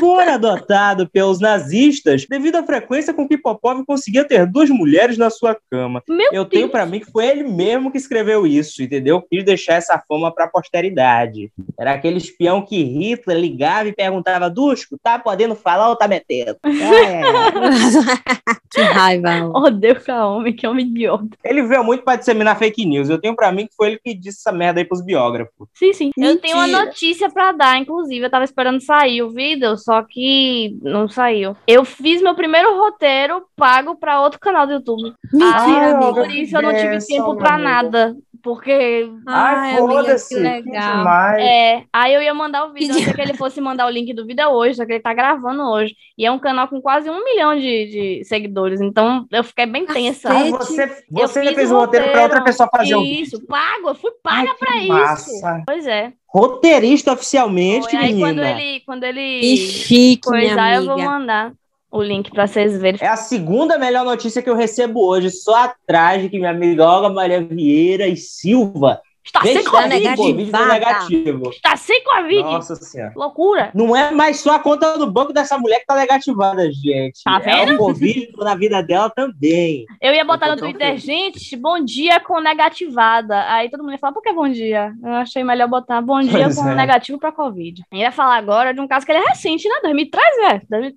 foi 0.00 0.28
adotado 0.28 1.08
pelos 1.08 1.40
nazistas 1.40 2.26
devido 2.28 2.56
à 2.56 2.62
frequência 2.62 3.12
com 3.12 3.28
que 3.28 3.36
Popov 3.36 3.84
conseguia 3.86 4.24
ter 4.24 4.46
duas 4.46 4.70
mulheres 4.70 5.18
na 5.18 5.28
sua 5.30 5.56
cama. 5.70 6.02
Meu 6.08 6.32
Eu 6.32 6.44
Deus. 6.44 6.48
tenho 6.48 6.68
pra 6.68 6.86
mim 6.86 7.00
que 7.00 7.10
foi 7.10 7.26
ele 7.26 7.44
mesmo 7.44 7.90
que 7.90 7.98
escreveu 7.98 8.46
isso, 8.46 8.82
entendeu? 8.82 9.22
Quis 9.22 9.44
deixar 9.44 9.74
essa 9.74 10.02
fama 10.08 10.32
pra 10.34 10.48
posteridade. 10.48 11.50
Era 11.78 11.92
aquele 11.92 12.18
espião 12.18 12.62
que 12.62 12.82
Hitler 12.82 13.38
ligava 13.38 13.88
e 13.88 13.92
perguntava: 13.92 14.48
Dusko, 14.48 14.96
tá 15.02 15.18
podendo 15.18 15.54
falar 15.54 15.88
ou 15.90 15.96
tá 15.96 16.08
metendo? 16.08 16.56
É. 16.64 17.20
que 18.72 18.80
raiva. 18.80 19.50
Odeio 19.54 19.96
ficar 20.00 20.26
homem, 20.26 20.54
que 20.54 20.66
homem 20.66 20.86
idiota. 20.86 21.28
Ele 21.44 21.62
veio 21.62 21.84
muito 21.84 22.02
pra 22.04 22.16
disseminar 22.16 22.58
fake 22.58 22.84
news. 22.86 23.08
Eu 23.08 23.20
tenho 23.20 23.36
pra 23.36 23.52
mim 23.52 23.66
que 23.66 23.74
foi 23.76 23.88
ele 23.88 24.00
que 24.02 24.14
disse 24.14 24.38
essa 24.38 24.52
merda 24.52 24.80
aí 24.80 24.84
pros 24.84 25.04
biógrafos. 25.04 25.68
Sim, 25.74 25.92
sim. 25.92 26.10
Eu 26.16 26.40
tenho 26.40 26.56
uma 26.56 26.66
Mentira. 26.66 26.84
notícia 26.86 27.30
pra 27.30 27.52
dar, 27.52 27.78
inclusive. 27.78 28.13
Eu 28.22 28.30
tava 28.30 28.44
esperando 28.44 28.80
sair 28.80 29.22
o 29.22 29.30
vídeo, 29.30 29.76
só 29.76 30.02
que 30.02 30.78
não 30.82 31.08
saiu. 31.08 31.56
Eu 31.66 31.84
fiz 31.84 32.22
meu 32.22 32.34
primeiro 32.34 32.78
roteiro 32.78 33.44
pago 33.56 33.96
pra 33.96 34.20
outro 34.20 34.38
canal 34.38 34.66
do 34.66 34.74
YouTube. 34.74 35.14
Mentira, 35.32 35.96
amiga. 35.96 36.14
Por 36.14 36.30
isso 36.30 36.56
eu 36.56 36.62
não 36.62 36.74
tive 36.74 36.98
tempo 37.06 37.30
amigo. 37.30 37.58
nada. 37.58 38.16
Porque. 38.44 39.10
Ai, 39.26 39.78
amiga, 39.78 40.16
que 40.28 40.34
legal. 40.34 40.98
demais. 40.98 41.42
É, 41.42 41.84
aí 41.90 42.12
eu 42.12 42.20
ia 42.20 42.34
mandar 42.34 42.66
o 42.66 42.74
vídeo, 42.74 42.94
eu 42.94 43.04
Que 43.06 43.14
que 43.14 43.20
ele 43.22 43.32
fosse 43.32 43.58
mandar 43.58 43.86
o 43.86 43.90
link 43.90 44.12
do 44.12 44.26
vídeo 44.26 44.46
hoje, 44.50 44.74
só 44.74 44.84
que 44.84 44.92
ele 44.92 45.00
tá 45.00 45.14
gravando 45.14 45.62
hoje. 45.62 45.96
E 46.18 46.26
é 46.26 46.30
um 46.30 46.38
canal 46.38 46.68
com 46.68 46.78
quase 46.82 47.08
um 47.08 47.24
milhão 47.24 47.56
de, 47.56 47.86
de 48.20 48.24
seguidores, 48.24 48.82
então 48.82 49.26
eu 49.32 49.42
fiquei 49.42 49.64
bem 49.64 49.86
tensa. 49.86 50.28
Ah, 50.30 50.44
você 50.50 50.86
você 51.10 51.40
fiz 51.42 51.54
fez 51.54 51.72
o 51.72 51.76
o 51.76 51.78
roteiro 51.78 52.10
pra 52.10 52.22
outra 52.24 52.44
pessoa 52.44 52.68
fazer 52.70 52.94
o 52.96 53.00
vídeo. 53.02 53.22
Isso, 53.22 53.46
pago, 53.46 53.88
eu 53.88 53.94
fui 53.94 54.10
paga 54.22 54.50
Ai, 54.50 54.54
que 54.54 54.58
pra 54.58 54.76
isso. 54.76 54.88
massa. 54.88 55.62
Pois 55.66 55.86
é. 55.86 56.12
Roteirista 56.28 57.12
oficialmente, 57.12 57.88
Foi. 57.90 57.98
Aí 57.98 58.12
menina. 58.12 58.28
quando 58.28 58.44
ele, 58.44 58.80
quando 58.80 59.04
ele 59.04 59.40
Que 59.40 59.56
chique, 59.56 60.28
minha 60.30 60.48
coisar, 60.48 60.74
eu 60.76 60.84
vou 60.84 60.92
amiga. 60.94 61.10
mandar 61.10 61.52
o 61.94 62.02
link 62.02 62.30
pra 62.30 62.46
vocês 62.46 62.78
verem. 62.80 62.98
É 63.02 63.08
a 63.08 63.16
segunda 63.16 63.78
melhor 63.78 64.04
notícia 64.04 64.42
que 64.42 64.50
eu 64.50 64.56
recebo 64.56 65.06
hoje, 65.06 65.30
só 65.30 65.64
atrás 65.64 66.22
de 66.22 66.28
que 66.28 66.38
minha 66.38 66.50
amiga 66.50 66.84
Olga 66.84 67.08
Maria 67.08 67.42
Vieira 67.42 68.06
e 68.08 68.16
Silva 68.16 69.00
Está 69.26 69.40
sem 69.42 69.64
Covid. 69.64 70.52
Negativo. 70.68 71.48
Está 71.50 71.76
sem 71.76 72.04
Covid. 72.04 72.42
Nossa 72.42 72.74
senhora. 72.76 73.12
Loucura. 73.16 73.70
Não 73.74 73.96
é 73.96 74.10
mais 74.10 74.40
só 74.40 74.56
a 74.56 74.58
conta 74.58 74.98
do 74.98 75.10
banco 75.10 75.32
dessa 75.32 75.56
mulher 75.56 75.80
que 75.80 75.86
tá 75.86 75.96
negativada, 75.96 76.70
gente. 76.70 77.22
Tá 77.24 77.40
É 77.42 77.64
vendo? 77.64 77.74
o 77.76 77.78
Covid 77.78 78.28
na 78.36 78.54
vida 78.54 78.82
dela 78.82 79.08
também. 79.08 79.86
Eu 80.02 80.12
ia 80.12 80.26
botar 80.26 80.48
Eu 80.48 80.52
no 80.52 80.58
Twitter, 80.58 80.88
feliz. 80.88 81.02
gente, 81.02 81.56
bom 81.56 81.82
dia 81.82 82.20
com 82.20 82.38
negativada. 82.38 83.50
Aí 83.50 83.70
todo 83.70 83.80
mundo 83.82 83.92
ia 83.92 83.98
falar, 83.98 84.12
por 84.12 84.22
que 84.22 84.30
bom 84.30 84.46
dia? 84.48 84.92
Eu 85.02 85.12
achei 85.14 85.42
melhor 85.42 85.68
botar 85.68 86.02
bom 86.02 86.20
dia 86.20 86.44
Pois 86.44 86.56
com 86.56 86.68
é. 86.68 86.74
negativo 86.74 87.18
pra 87.18 87.32
Covid. 87.32 87.82
Eu 87.90 87.98
ia 87.98 88.12
falar 88.12 88.36
agora 88.36 88.74
de 88.74 88.80
um 88.82 88.86
caso 88.86 89.06
que 89.06 89.12
ele 89.12 89.24
é 89.24 89.28
recente, 89.28 89.66
né? 89.66 89.76
2013, 89.84 90.36
velho. 90.68 90.94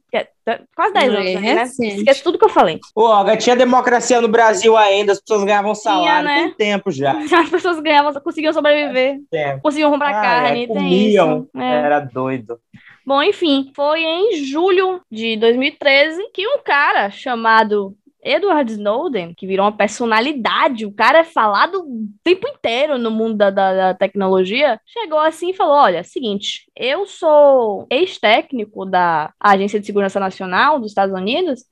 2000 0.47 0.53
é, 0.53 0.53
é, 0.53 0.61
Quase 0.75 0.93
10 0.93 1.05
É 1.05 1.07
anos, 1.17 1.27
aí, 1.27 1.39
né? 1.41 1.63
Esquece 1.63 2.23
tudo 2.23 2.37
que 2.39 2.45
eu 2.45 2.49
falei. 2.49 2.79
Ô, 2.95 3.03
Olga, 3.03 3.35
tinha 3.37 3.55
democracia 3.55 4.21
no 4.21 4.27
Brasil 4.27 4.75
ainda, 4.77 5.11
as 5.11 5.19
pessoas 5.19 5.43
ganhavam 5.43 5.75
salário. 5.75 6.25
né? 6.27 6.53
Tem 6.57 6.67
tempo 6.69 6.91
já. 6.91 7.11
As 7.37 7.49
pessoas 7.49 7.79
ganhavam, 7.79 8.13
conseguiam 8.21 8.53
sobreviver, 8.53 9.19
Tempo. 9.29 9.61
conseguiam 9.61 9.91
comprar 9.91 10.09
Ah, 10.09 10.21
carne, 10.21 10.63
é, 10.63 10.67
tem 10.67 10.75
comiam. 10.75 11.39
isso. 11.53 11.61
É. 11.61 11.71
Era 11.85 11.99
doido. 11.99 12.59
Bom, 13.05 13.21
enfim, 13.23 13.71
foi 13.75 14.01
em 14.01 14.43
julho 14.43 15.01
de 15.11 15.37
2013 15.37 16.21
que 16.33 16.45
um 16.47 16.59
cara 16.63 17.09
chamado 17.09 17.93
Edward 18.27 18.71
Snowden, 18.71 19.33
que 19.33 19.47
virou 19.47 19.65
uma 19.65 19.71
personalidade, 19.75 20.85
o 20.85 20.91
cara 20.91 21.19
é 21.19 21.23
falado 21.23 21.79
o 21.79 22.07
tempo 22.23 22.47
inteiro 22.47 22.97
no 22.97 23.09
mundo 23.09 23.37
da, 23.37 23.49
da, 23.49 23.73
da 23.73 23.93
tecnologia, 23.93 24.79
chegou 24.85 25.19
assim 25.19 25.51
e 25.51 25.55
falou: 25.55 25.75
olha, 25.75 26.03
seguinte, 26.03 26.69
eu 26.75 27.05
sou 27.05 27.87
ex-técnico 27.89 28.85
da 28.85 29.33
Agência 29.39 29.79
de 29.79 29.85
Segurança 29.85 30.19
Nacional 30.19 30.79
dos 30.79 30.91
Estados 30.91 31.15
Unidos 31.15 31.63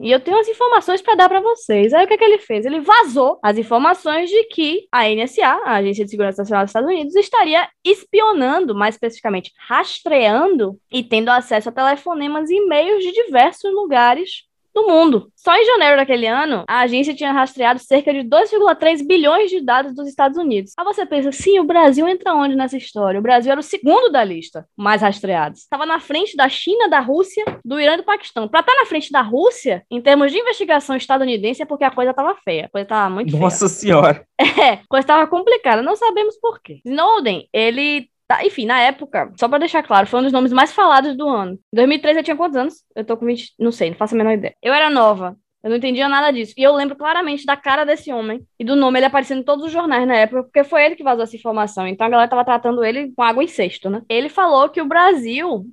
e 0.00 0.12
eu 0.12 0.20
tenho 0.20 0.38
as 0.38 0.46
informações 0.46 1.02
para 1.02 1.16
dar 1.16 1.28
para 1.28 1.40
vocês. 1.40 1.92
Aí 1.92 2.04
o 2.04 2.08
que, 2.08 2.14
é 2.14 2.16
que 2.16 2.24
ele 2.24 2.38
fez? 2.38 2.64
Ele 2.64 2.80
vazou 2.80 3.38
as 3.42 3.58
informações 3.58 4.30
de 4.30 4.44
que 4.44 4.86
a 4.92 5.08
NSA, 5.08 5.60
a 5.64 5.74
Agência 5.74 6.04
de 6.04 6.10
Segurança 6.10 6.42
Nacional 6.42 6.64
dos 6.64 6.70
Estados 6.70 6.88
Unidos, 6.88 7.16
estaria 7.16 7.68
espionando, 7.84 8.76
mais 8.76 8.94
especificamente 8.94 9.52
rastreando 9.68 10.78
e 10.92 11.02
tendo 11.02 11.30
acesso 11.30 11.68
a 11.68 11.72
telefonemas 11.72 12.48
e 12.48 12.54
e-mails 12.54 13.02
de 13.02 13.10
diversos 13.10 13.72
lugares 13.74 14.47
do 14.78 14.86
mundo. 14.86 15.30
Só 15.34 15.54
em 15.54 15.64
janeiro 15.64 15.96
daquele 15.96 16.26
ano, 16.26 16.64
a 16.68 16.80
agência 16.80 17.14
tinha 17.14 17.32
rastreado 17.32 17.80
cerca 17.80 18.12
de 18.12 18.20
2,3 18.20 19.04
bilhões 19.06 19.50
de 19.50 19.60
dados 19.60 19.94
dos 19.94 20.08
Estados 20.08 20.38
Unidos. 20.38 20.72
Aí 20.78 20.84
você 20.84 21.04
pensa, 21.04 21.32
sim, 21.32 21.58
o 21.58 21.64
Brasil 21.64 22.06
entra 22.06 22.34
onde 22.34 22.54
nessa 22.54 22.76
história? 22.76 23.18
O 23.18 23.22
Brasil 23.22 23.50
era 23.50 23.60
o 23.60 23.64
segundo 23.64 24.10
da 24.10 24.22
lista, 24.22 24.66
mais 24.76 25.02
rastreados. 25.02 25.60
Estava 25.60 25.84
na 25.84 25.98
frente 25.98 26.36
da 26.36 26.48
China, 26.48 26.88
da 26.88 27.00
Rússia, 27.00 27.44
do 27.64 27.80
Irã 27.80 27.94
e 27.94 27.96
do 27.98 28.04
Paquistão. 28.04 28.46
Para 28.46 28.60
estar 28.60 28.72
tá 28.72 28.78
na 28.78 28.86
frente 28.86 29.10
da 29.10 29.20
Rússia, 29.20 29.82
em 29.90 30.00
termos 30.00 30.30
de 30.30 30.38
investigação 30.38 30.96
estadunidense, 30.96 31.62
é 31.62 31.66
porque 31.66 31.84
a 31.84 31.90
coisa 31.90 32.10
estava 32.10 32.34
feia. 32.36 32.66
A 32.66 32.68
coisa 32.68 32.84
estava 32.84 33.10
muito 33.10 33.30
feia. 33.30 33.42
Nossa 33.42 33.68
senhora. 33.68 34.24
É, 34.58 34.80
coisa 34.88 35.04
estava 35.04 35.26
complicada. 35.26 35.82
Não 35.82 35.94
sabemos 35.94 36.36
por 36.36 36.60
quê. 36.60 36.80
Snowden, 36.84 37.48
ele 37.52 38.08
Tá, 38.28 38.44
enfim, 38.44 38.66
na 38.66 38.78
época, 38.82 39.32
só 39.40 39.48
pra 39.48 39.56
deixar 39.58 39.82
claro, 39.82 40.06
foi 40.06 40.20
um 40.20 40.22
dos 40.24 40.32
nomes 40.32 40.52
mais 40.52 40.70
falados 40.72 41.16
do 41.16 41.26
ano. 41.26 41.54
Em 41.72 41.76
2013 41.76 42.18
eu 42.18 42.22
tinha 42.24 42.36
quantos 42.36 42.56
anos? 42.58 42.84
Eu 42.94 43.04
tô 43.04 43.16
com 43.16 43.24
20, 43.24 43.54
não 43.58 43.72
sei, 43.72 43.88
não 43.90 43.96
faço 43.96 44.14
a 44.14 44.18
menor 44.18 44.32
ideia. 44.34 44.54
Eu 44.62 44.74
era 44.74 44.90
nova. 44.90 45.34
Eu 45.62 45.70
não 45.70 45.76
entendia 45.76 46.08
nada 46.08 46.30
disso. 46.30 46.54
E 46.56 46.62
eu 46.62 46.74
lembro 46.74 46.96
claramente 46.96 47.44
da 47.44 47.56
cara 47.56 47.84
desse 47.84 48.12
homem 48.12 48.40
e 48.58 48.64
do 48.64 48.76
nome 48.76 48.98
ele 48.98 49.06
aparecendo 49.06 49.40
em 49.40 49.44
todos 49.44 49.64
os 49.64 49.72
jornais 49.72 50.06
na 50.06 50.14
época, 50.14 50.44
porque 50.44 50.64
foi 50.64 50.84
ele 50.84 50.94
que 50.96 51.02
vazou 51.02 51.24
essa 51.24 51.36
informação. 51.36 51.86
Então 51.86 52.06
a 52.06 52.10
galera 52.10 52.30
tava 52.30 52.44
tratando 52.44 52.84
ele 52.84 53.12
com 53.14 53.22
água 53.22 53.42
em 53.42 53.48
cesto, 53.48 53.90
né? 53.90 54.02
Ele 54.08 54.28
falou 54.28 54.68
que 54.68 54.80
o 54.80 54.86
Brasil, 54.86 55.66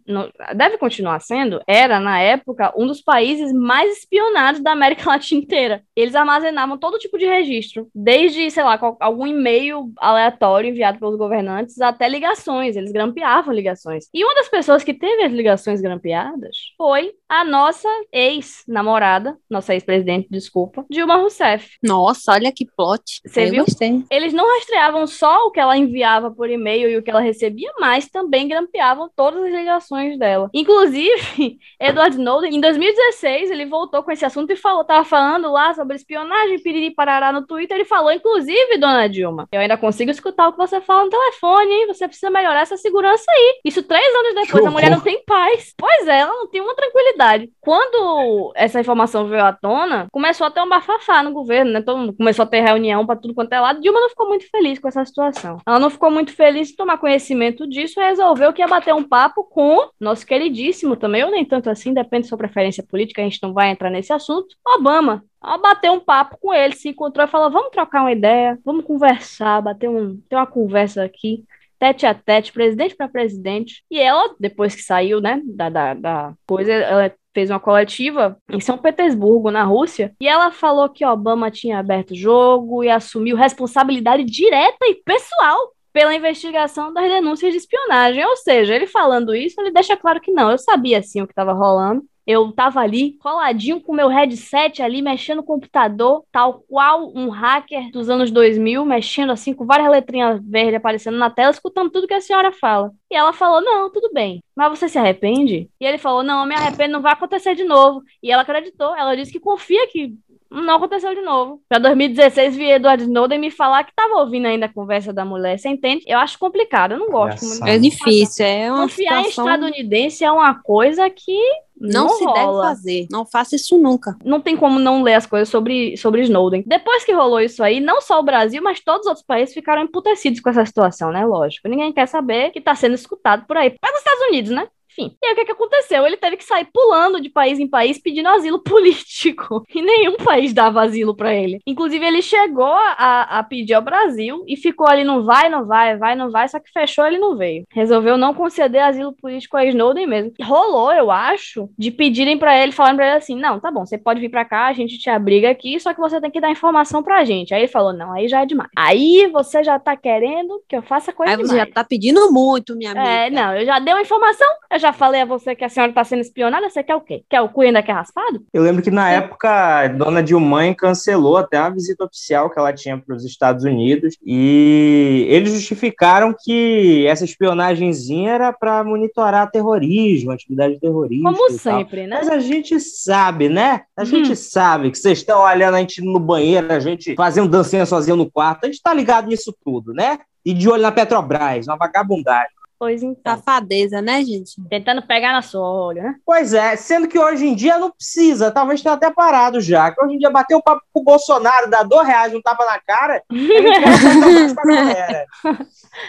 deve 0.55 0.77
continuar 0.77 1.19
sendo, 1.19 1.61
era 1.67 1.99
na 1.99 2.19
época 2.19 2.73
um 2.75 2.87
dos 2.87 3.01
países 3.01 3.53
mais 3.53 3.99
espionados 3.99 4.61
da 4.61 4.71
América 4.71 5.05
Latina 5.09 5.41
inteira. 5.41 5.83
Eles 5.95 6.15
armazenavam 6.15 6.77
todo 6.77 6.97
tipo 6.97 7.17
de 7.17 7.25
registro, 7.25 7.87
desde, 7.93 8.49
sei 8.49 8.63
lá, 8.63 8.79
algum 8.99 9.27
e-mail 9.27 9.91
aleatório 9.97 10.69
enviado 10.69 10.99
pelos 10.99 11.17
governantes 11.17 11.79
até 11.79 12.09
ligações. 12.09 12.75
Eles 12.75 12.91
grampeavam 12.91 13.53
ligações. 13.53 14.05
E 14.13 14.23
uma 14.23 14.33
das 14.35 14.49
pessoas 14.49 14.83
que 14.83 14.93
teve 14.93 15.23
as 15.23 15.31
ligações 15.31 15.79
grampeadas 15.79 16.73
foi 16.77 17.13
a 17.29 17.43
nossa 17.43 17.89
ex-namorada, 18.11 19.37
nossa 19.49 19.74
ex-presidente, 19.75 20.27
desculpa, 20.29 20.85
Dilma 20.89 21.17
Rousseff. 21.17 21.77
Nossa, 21.83 22.33
olha 22.33 22.51
que 22.51 22.65
plot. 22.65 23.21
Você 23.25 23.45
viu? 23.49 23.65
Gostei. 23.65 24.03
Eles 24.09 24.33
não 24.33 24.47
rastreavam 24.55 25.05
só 25.07 25.45
o 25.45 25.51
que 25.51 25.59
ela 25.59 25.77
enviava 25.77 26.31
por 26.31 26.49
e-mail 26.49 26.89
e 26.89 26.97
o 26.97 27.03
que 27.03 27.09
ela 27.09 27.21
recebia, 27.21 27.71
mas 27.79 28.07
também 28.07 28.47
grampeavam 28.47 29.09
todas 29.15 29.43
as 29.43 29.51
ligações 29.51 30.17
dela. 30.17 30.49
Inclusive, 30.53 31.57
Edward 31.79 32.15
Snowden, 32.15 32.55
em 32.55 32.61
2016, 32.61 33.51
ele 33.51 33.65
voltou 33.65 34.03
com 34.03 34.11
esse 34.11 34.25
assunto 34.25 34.51
e 34.51 34.55
falou, 34.55 34.83
tava 34.83 35.05
falando 35.05 35.51
lá 35.51 35.73
sobre 35.73 35.95
espionagem, 35.95 36.61
piriri 36.61 36.91
parará 36.91 37.31
no 37.31 37.45
Twitter, 37.45 37.77
ele 37.77 37.85
falou, 37.85 38.11
inclusive, 38.11 38.77
dona 38.77 39.07
Dilma, 39.07 39.47
eu 39.51 39.59
ainda 39.59 39.77
consigo 39.77 40.11
escutar 40.11 40.47
o 40.47 40.51
que 40.51 40.57
você 40.57 40.81
fala 40.81 41.05
no 41.05 41.09
telefone, 41.09 41.71
hein? 41.71 41.87
Você 41.87 42.07
precisa 42.07 42.29
melhorar 42.29 42.61
essa 42.61 42.77
segurança 42.77 43.25
aí. 43.29 43.59
Isso 43.65 43.83
três 43.83 44.05
anos 44.15 44.35
depois, 44.35 44.65
a 44.65 44.71
mulher 44.71 44.91
não 44.91 44.99
tem 44.99 45.23
paz. 45.25 45.73
Pois 45.77 46.07
é, 46.07 46.19
ela 46.19 46.33
não 46.33 46.47
tem 46.47 46.61
uma 46.61 46.75
tranquilidade. 46.75 47.49
Quando 47.59 48.51
essa 48.55 48.79
informação 48.79 49.27
veio 49.27 49.43
à 49.43 49.53
tona, 49.65 50.05
começou 50.11 50.45
a 50.45 50.51
ter 50.51 50.61
um 50.61 50.69
bafafá 50.69 51.23
no 51.23 51.31
governo, 51.31 51.71
né? 51.71 51.81
Todo 51.81 51.97
mundo 51.97 52.13
começou 52.13 52.43
a 52.43 52.45
ter 52.45 52.61
reunião 52.61 53.03
para 53.03 53.15
tudo 53.15 53.33
quanto 53.33 53.51
é 53.51 53.59
lado. 53.59 53.81
Dilma 53.81 53.99
não 53.99 54.09
ficou 54.09 54.27
muito 54.27 54.47
feliz 54.47 54.77
com 54.77 54.87
essa 54.87 55.03
situação. 55.03 55.57
Ela 55.65 55.79
não 55.79 55.89
ficou 55.89 56.11
muito 56.11 56.31
feliz 56.31 56.67
de 56.67 56.75
tomar 56.75 56.99
conhecimento 56.99 57.67
disso 57.67 57.99
e 57.99 58.03
resolveu 58.03 58.53
que 58.53 58.61
ia 58.61 58.67
bater 58.67 58.93
um 58.93 59.01
papo 59.01 59.43
com 59.43 59.89
nosso 59.99 60.23
queridíssimo 60.23 60.95
também, 60.95 61.23
ou 61.23 61.31
nem 61.31 61.43
tanto 61.43 61.67
assim, 61.67 61.95
depende 61.95 62.25
da 62.25 62.29
sua 62.29 62.37
preferência 62.37 62.83
política, 62.83 63.23
a 63.23 63.25
gente 63.25 63.41
não 63.41 63.53
vai 63.53 63.71
entrar 63.71 63.89
nesse 63.89 64.13
assunto. 64.13 64.55
Obama. 64.63 65.23
Ela 65.43 65.57
bateu 65.57 65.93
um 65.93 65.99
papo 65.99 66.37
com 66.39 66.53
ele, 66.53 66.75
se 66.75 66.89
encontrou 66.89 67.25
e 67.25 67.29
falou: 67.29 67.49
vamos 67.49 67.71
trocar 67.71 68.01
uma 68.01 68.11
ideia, 68.11 68.59
vamos 68.63 68.85
conversar, 68.85 69.61
bater 69.63 69.89
um, 69.89 70.21
ter 70.29 70.35
uma 70.35 70.45
conversa 70.45 71.03
aqui 71.03 71.43
tete 71.77 72.05
a 72.05 72.13
tete, 72.13 72.53
presidente 72.53 72.95
para 72.95 73.09
presidente. 73.09 73.83
E 73.91 73.99
ela, 73.99 74.33
depois 74.39 74.73
que 74.73 74.81
saiu, 74.81 75.19
né, 75.19 75.41
da, 75.43 75.69
da, 75.69 75.93
da 75.93 76.33
coisa, 76.47 76.71
ela 76.71 77.13
fez 77.35 77.49
uma 77.49 77.59
coletiva 77.59 78.37
em 78.49 78.61
São 78.61 78.77
Petersburgo, 78.77 79.51
na 79.51 79.63
Rússia, 79.63 80.15
e 80.21 80.27
ela 80.27 80.51
falou 80.51 80.87
que 80.87 81.05
Obama 81.05 81.51
tinha 81.51 81.77
aberto 81.77 82.11
o 82.11 82.15
jogo 82.15 82.81
e 82.81 82.89
assumiu 82.89 83.35
responsabilidade 83.35 84.23
direta 84.23 84.85
e 84.85 84.95
pessoal 84.95 85.75
pela 85.91 86.15
investigação 86.15 86.93
das 86.93 87.09
denúncias 87.09 87.51
de 87.51 87.57
espionagem. 87.57 88.25
Ou 88.25 88.37
seja, 88.37 88.73
ele 88.73 88.87
falando 88.87 89.35
isso, 89.35 89.59
ele 89.59 89.71
deixa 89.71 89.97
claro 89.97 90.21
que 90.21 90.31
não, 90.31 90.49
eu 90.49 90.57
sabia 90.57 91.03
sim 91.03 91.21
o 91.21 91.27
que 91.27 91.33
estava 91.33 91.51
rolando. 91.51 92.03
Eu 92.25 92.51
tava 92.51 92.79
ali, 92.79 93.13
coladinho 93.19 93.79
com 93.79 93.93
meu 93.93 94.07
headset 94.07 94.81
ali, 94.81 95.01
mexendo 95.01 95.37
no 95.37 95.43
computador, 95.43 96.23
tal 96.31 96.63
qual 96.67 97.11
um 97.15 97.29
hacker 97.29 97.91
dos 97.91 98.09
anos 98.09 98.31
2000, 98.31 98.85
mexendo 98.85 99.31
assim, 99.31 99.53
com 99.53 99.65
várias 99.65 99.89
letrinhas 99.89 100.39
verdes 100.43 100.75
aparecendo 100.75 101.17
na 101.17 101.29
tela, 101.29 101.51
escutando 101.51 101.91
tudo 101.91 102.07
que 102.07 102.13
a 102.13 102.21
senhora 102.21 102.51
fala. 102.51 102.91
E 103.11 103.15
ela 103.15 103.33
falou: 103.33 103.61
Não, 103.61 103.91
tudo 103.91 104.09
bem, 104.13 104.43
mas 104.55 104.77
você 104.77 104.89
se 104.89 104.97
arrepende? 104.97 105.69
E 105.79 105.85
ele 105.85 105.97
falou: 105.97 106.23
Não, 106.23 106.45
me 106.45 106.55
arrependo, 106.55 106.93
não 106.93 107.01
vai 107.01 107.13
acontecer 107.13 107.55
de 107.55 107.63
novo. 107.63 108.01
E 108.23 108.31
ela 108.31 108.41
acreditou, 108.41 108.95
ela 108.95 109.15
disse 109.15 109.31
que 109.31 109.39
confia 109.39 109.87
que 109.87 110.15
não 110.49 110.75
aconteceu 110.75 111.13
de 111.13 111.21
novo. 111.21 111.61
Pra 111.67 111.79
2016, 111.79 112.55
vi 112.55 112.71
Edward 112.71 113.03
Snowden 113.03 113.39
me 113.39 113.51
falar 113.51 113.83
que 113.83 113.93
tava 113.95 114.15
ouvindo 114.15 114.47
ainda 114.47 114.67
a 114.67 114.73
conversa 114.73 115.11
da 115.11 115.25
mulher. 115.25 115.57
Você 115.57 115.69
entende? 115.69 116.03
Eu 116.07 116.19
acho 116.19 116.39
complicado, 116.39 116.93
eu 116.93 116.99
não 116.99 117.09
gosto 117.09 117.45
muito. 117.45 117.65
É 117.65 117.77
difícil, 117.77 118.45
é 118.45 118.71
uma 118.71 118.83
Confiar 118.83 119.23
situação... 119.23 119.45
em 119.45 119.47
estadunidense 119.47 120.23
é 120.23 120.31
uma 120.31 120.55
coisa 120.61 121.09
que 121.09 121.37
não, 121.79 122.05
não 122.05 122.09
se 122.09 122.23
rola. 122.23 122.63
deve 122.63 122.75
fazer. 122.75 123.07
Não 123.11 123.25
faça 123.25 123.55
isso 123.55 123.77
nunca. 123.77 124.15
Não 124.23 124.39
tem 124.39 124.55
como 124.55 124.79
não 124.79 125.03
ler 125.03 125.15
as 125.15 125.25
coisas 125.25 125.49
sobre, 125.49 125.97
sobre 125.97 126.21
Snowden. 126.21 126.63
Depois 126.65 127.03
que 127.03 127.13
rolou 127.13 127.41
isso 127.41 127.61
aí, 127.63 127.79
não 127.79 128.01
só 128.01 128.19
o 128.19 128.23
Brasil, 128.23 128.61
mas 128.61 128.79
todos 128.79 129.01
os 129.01 129.07
outros 129.07 129.25
países 129.25 129.53
ficaram 129.53 129.81
emputecidos 129.81 130.39
com 130.39 130.49
essa 130.49 130.65
situação, 130.65 131.11
né? 131.11 131.25
Lógico. 131.25 131.67
Ninguém 131.67 131.91
quer 131.91 132.07
saber 132.07 132.51
que 132.51 132.61
tá 132.61 132.73
sendo 132.75 132.95
escutado 132.95 133.45
por 133.45 133.57
aí. 133.57 133.71
Pelos 133.71 133.97
Estados 133.97 134.27
Unidos, 134.29 134.51
né? 134.51 134.67
Enfim. 134.97 135.15
E 135.21 135.25
aí 135.25 135.33
o 135.33 135.35
que, 135.35 135.45
que 135.45 135.51
aconteceu? 135.51 136.05
Ele 136.05 136.17
teve 136.17 136.37
que 136.37 136.43
sair 136.43 136.67
pulando 136.73 137.19
de 137.19 137.29
país 137.29 137.59
em 137.59 137.67
país 137.67 137.99
pedindo 137.99 138.29
asilo 138.29 138.59
político. 138.63 139.63
E 139.73 139.81
nenhum 139.81 140.15
país 140.17 140.53
dava 140.53 140.81
asilo 140.81 141.15
para 141.15 141.33
ele. 141.33 141.59
Inclusive, 141.67 142.05
ele 142.05 142.21
chegou 142.21 142.73
a, 142.73 143.39
a 143.39 143.43
pedir 143.43 143.73
ao 143.73 143.81
Brasil 143.81 144.43
e 144.47 144.55
ficou 144.55 144.87
ali, 144.87 145.03
não 145.03 145.23
vai, 145.23 145.49
não 145.49 145.65
vai, 145.65 145.97
vai, 145.97 146.15
não 146.15 146.31
vai, 146.31 146.47
só 146.47 146.59
que 146.59 146.71
fechou, 146.71 147.05
ele 147.05 147.17
não 147.17 147.35
veio. 147.35 147.65
Resolveu 147.71 148.17
não 148.17 148.33
conceder 148.33 148.81
asilo 148.81 149.13
político 149.13 149.57
a 149.57 149.65
Snowden 149.65 150.07
mesmo. 150.07 150.33
Rolou, 150.41 150.93
eu 150.93 151.11
acho, 151.11 151.69
de 151.77 151.91
pedirem 151.91 152.37
para 152.37 152.57
ele, 152.61 152.71
falando 152.71 152.97
pra 152.97 153.07
ele 153.07 153.17
assim: 153.17 153.35
não, 153.35 153.59
tá 153.59 153.69
bom, 153.69 153.85
você 153.85 153.97
pode 153.97 154.19
vir 154.19 154.29
para 154.29 154.45
cá, 154.45 154.67
a 154.67 154.73
gente 154.73 154.97
te 154.97 155.09
abriga 155.09 155.49
aqui, 155.49 155.79
só 155.79 155.93
que 155.93 155.99
você 155.99 156.21
tem 156.21 156.31
que 156.31 156.39
dar 156.39 156.51
informação 156.51 157.03
pra 157.03 157.25
gente. 157.25 157.53
Aí 157.53 157.61
ele 157.61 157.67
falou: 157.67 157.93
não, 157.93 158.13
aí 158.13 158.27
já 158.27 158.41
é 158.41 158.45
demais. 158.45 158.69
Aí 158.75 159.27
você 159.31 159.63
já 159.63 159.77
tá 159.77 159.95
querendo 159.95 160.61
que 160.67 160.75
eu 160.75 160.81
faça 160.81 161.11
coisa 161.11 161.31
Aí 161.31 161.37
você 161.37 161.53
demais. 161.53 161.67
já 161.67 161.73
tá 161.73 161.83
pedindo 161.83 162.31
muito, 162.31 162.75
minha 162.75 162.91
amiga. 162.91 163.07
É, 163.07 163.29
não, 163.29 163.55
eu 163.55 163.65
já 163.65 163.79
dei 163.79 163.93
uma 163.93 164.01
informação, 164.01 164.47
eu 164.71 164.79
já 164.79 164.84
falei 164.93 165.21
a 165.21 165.25
você 165.25 165.55
que 165.55 165.63
a 165.63 165.69
senhora 165.69 165.91
tá 165.93 166.03
sendo 166.03 166.21
espionada, 166.21 166.69
você 166.69 166.83
quer 166.83 166.95
o 166.95 167.01
quê? 167.01 167.23
Quer 167.29 167.41
o 167.41 167.49
cu 167.49 167.61
ainda 167.61 167.81
quer 167.83 167.93
raspado? 167.93 168.45
Eu 168.53 168.63
lembro 168.63 168.81
que 168.81 168.91
na 168.91 169.09
época, 169.09 169.87
Dona 169.89 170.21
Dilma 170.23 170.73
cancelou 170.75 171.37
até 171.37 171.59
uma 171.59 171.71
visita 171.71 172.03
oficial 172.05 172.49
que 172.49 172.57
ela 172.57 172.73
tinha 172.73 172.97
para 172.97 173.15
os 173.15 173.23
Estados 173.25 173.63
Unidos 173.63 174.17
e 174.25 175.25
eles 175.29 175.51
justificaram 175.53 176.33
que 176.37 177.05
essa 177.07 177.25
espionagemzinha 177.25 178.31
era 178.31 178.53
para 178.53 178.83
monitorar 178.83 179.49
terrorismo, 179.51 180.31
atividade 180.31 180.79
terrorista. 180.79 181.31
Como 181.31 181.49
sempre, 181.51 182.07
né? 182.07 182.17
Mas 182.17 182.29
a 182.29 182.39
gente 182.39 182.79
sabe, 182.79 183.49
né? 183.49 183.81
A 183.95 184.03
Hum. 184.03 184.05
gente 184.05 184.35
sabe 184.35 184.91
que 184.91 184.97
vocês 184.97 185.19
estão 185.19 185.41
olhando 185.41 185.75
a 185.75 185.79
gente 185.79 186.01
no 186.01 186.19
banheiro, 186.19 186.71
a 186.71 186.79
gente 186.79 187.15
fazendo 187.15 187.49
dancinha 187.49 187.85
sozinho 187.85 188.15
no 188.15 188.29
quarto. 188.29 188.65
A 188.65 188.67
gente 188.67 188.81
tá 188.81 188.93
ligado 188.93 189.27
nisso 189.27 189.55
tudo, 189.63 189.93
né? 189.93 190.19
E 190.45 190.53
de 190.53 190.69
olho 190.69 190.81
na 190.83 190.91
Petrobras, 190.91 191.65
na 191.65 191.75
vagabundagem. 191.75 192.49
Pois 192.77 193.01
então. 193.01 193.37
Safadeza, 193.37 194.01
né, 194.01 194.21
gente? 194.23 194.61
Tentando 194.69 195.01
pegar 195.01 195.31
na 195.31 195.41
sua 195.41 195.61
olha, 195.61 196.03
né? 196.03 196.15
Pois 196.25 196.53
é, 196.53 196.75
sendo 196.75 197.07
que 197.07 197.17
hoje 197.17 197.47
em 197.47 197.55
dia 197.55 197.77
não 197.77 197.89
precisa, 197.89 198.51
talvez 198.51 198.81
tenha 198.81 198.93
até 198.93 199.09
parado 199.11 199.61
já. 199.61 199.91
Que 199.91 200.03
hoje 200.03 200.15
em 200.15 200.17
dia 200.17 200.29
bateu 200.29 200.57
o 200.57 200.63
papo 200.63 200.81
com 200.91 200.99
o 200.99 201.03
Bolsonaro, 201.03 201.69
dá 201.69 201.83
dois 201.83 202.07
reais, 202.07 202.33
um 202.33 202.41
tapa 202.41 202.65
na 202.65 202.79
cara. 202.79 203.23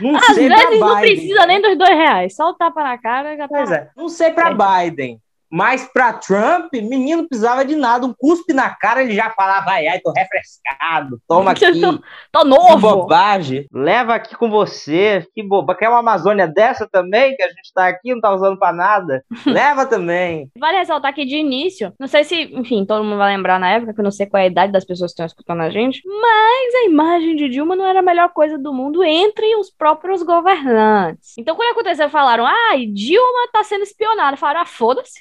Não 0.00 0.16
Às 0.16 0.34
sei 0.34 0.48
pra 0.48 0.56
vezes 0.56 0.80
não 0.80 0.98
precisa 0.98 1.46
nem 1.46 1.62
dos 1.62 1.78
dois 1.78 1.90
reais, 1.90 2.34
só 2.34 2.50
o 2.50 2.54
tapa 2.54 2.82
na 2.82 2.98
cara 2.98 3.36
já 3.36 3.46
tá. 3.46 3.56
Pois 3.56 3.70
é, 3.70 3.88
não 3.96 4.08
sei 4.08 4.32
pra 4.32 4.52
Biden. 4.52 5.20
Mas 5.50 5.84
pra 5.92 6.12
Trump, 6.12 6.72
menino 6.72 7.28
precisava 7.28 7.64
de 7.64 7.76
nada. 7.76 8.06
Um 8.06 8.14
cuspe 8.16 8.52
na 8.52 8.70
cara, 8.70 9.02
ele 9.02 9.14
já 9.14 9.30
falava, 9.30 9.70
ai, 9.70 9.86
ai, 9.86 10.00
tô 10.00 10.12
refrescado, 10.12 11.20
toma 11.28 11.50
aqui. 11.52 11.66
tô, 11.80 11.98
tô 12.32 12.40
Que 12.40 12.48
novo. 12.48 12.78
bobagem. 12.78 13.66
Leva 13.72 14.14
aqui 14.14 14.34
com 14.36 14.50
você. 14.50 15.26
Que 15.34 15.42
boba. 15.42 15.74
Quer 15.74 15.88
uma 15.88 15.98
Amazônia 16.00 16.46
dessa 16.46 16.88
também? 16.90 17.36
Que 17.36 17.42
a 17.42 17.48
gente 17.48 17.72
tá 17.74 17.88
aqui, 17.88 18.12
não 18.14 18.20
tá 18.20 18.34
usando 18.34 18.58
pra 18.58 18.72
nada? 18.72 19.24
Leva 19.46 19.86
também. 19.86 20.50
Vale 20.58 20.78
ressaltar 20.78 21.14
que 21.14 21.24
de 21.24 21.36
início, 21.36 21.92
não 21.98 22.06
sei 22.06 22.24
se, 22.24 22.42
enfim, 22.54 22.84
todo 22.84 23.04
mundo 23.04 23.18
vai 23.18 23.34
lembrar 23.36 23.58
na 23.58 23.70
época, 23.70 23.94
que 23.94 24.00
eu 24.00 24.04
não 24.04 24.10
sei 24.10 24.26
qual 24.26 24.40
é 24.40 24.44
a 24.44 24.48
idade 24.48 24.72
das 24.72 24.84
pessoas 24.84 25.10
que 25.10 25.14
estão 25.14 25.26
escutando 25.26 25.60
a 25.62 25.70
gente, 25.70 26.02
mas 26.06 26.74
a 26.74 26.84
imagem 26.84 27.36
de 27.36 27.48
Dilma 27.48 27.74
não 27.76 27.86
era 27.86 28.00
a 28.00 28.02
melhor 28.02 28.30
coisa 28.30 28.58
do 28.58 28.72
mundo 28.72 29.02
entre 29.04 29.56
os 29.56 29.70
próprios 29.70 30.22
governantes. 30.22 31.34
Então, 31.38 31.54
quando 31.56 31.72
aconteceu, 31.72 32.08
falaram, 32.08 32.46
ah, 32.46 32.74
Dilma 32.92 33.48
tá 33.52 33.62
sendo 33.64 33.82
espionada. 33.82 34.36
Falaram, 34.36 34.60
ah, 34.60 34.66
foda-se. 34.66 35.20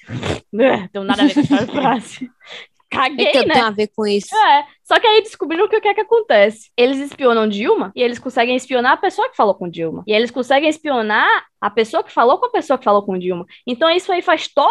É, 0.57 0.87
Tem 0.87 1.03
nada 1.03 1.23
a 1.23 1.27
ver 1.27 1.33
com 1.33 1.39
essa 1.41 1.67
frase. 1.67 2.25
É 2.25 2.95
Caguei, 2.95 3.25
que 3.31 3.37
eu 3.37 3.47
né? 3.47 3.53
tenho 3.53 3.65
a 3.65 3.71
ver 3.71 3.89
com 3.93 4.07
isso. 4.07 4.33
É, 4.35 4.65
só 4.85 4.99
que 4.99 5.07
aí 5.07 5.21
descobriram 5.21 5.67
que 5.67 5.75
o 5.75 5.81
que 5.81 5.87
é 5.87 5.93
que 5.95 6.01
acontece? 6.01 6.69
Eles 6.77 6.99
espionam 6.99 7.47
Dilma 7.47 7.91
e 7.95 8.03
eles 8.03 8.19
conseguem 8.19 8.55
espionar 8.55 8.93
a 8.93 8.97
pessoa 8.97 9.27
que 9.29 9.35
falou 9.35 9.55
com 9.55 9.67
Dilma. 9.67 10.03
E 10.05 10.13
eles 10.13 10.29
conseguem 10.29 10.69
espionar 10.69 11.45
a 11.59 11.69
pessoa 11.71 12.03
que 12.03 12.11
falou 12.13 12.37
com 12.37 12.45
a 12.45 12.51
pessoa 12.51 12.77
que 12.77 12.83
falou 12.83 13.01
com 13.03 13.17
Dilma. 13.17 13.45
Então 13.65 13.89
isso 13.89 14.11
aí 14.11 14.21
faz 14.21 14.47
toda 14.47 14.69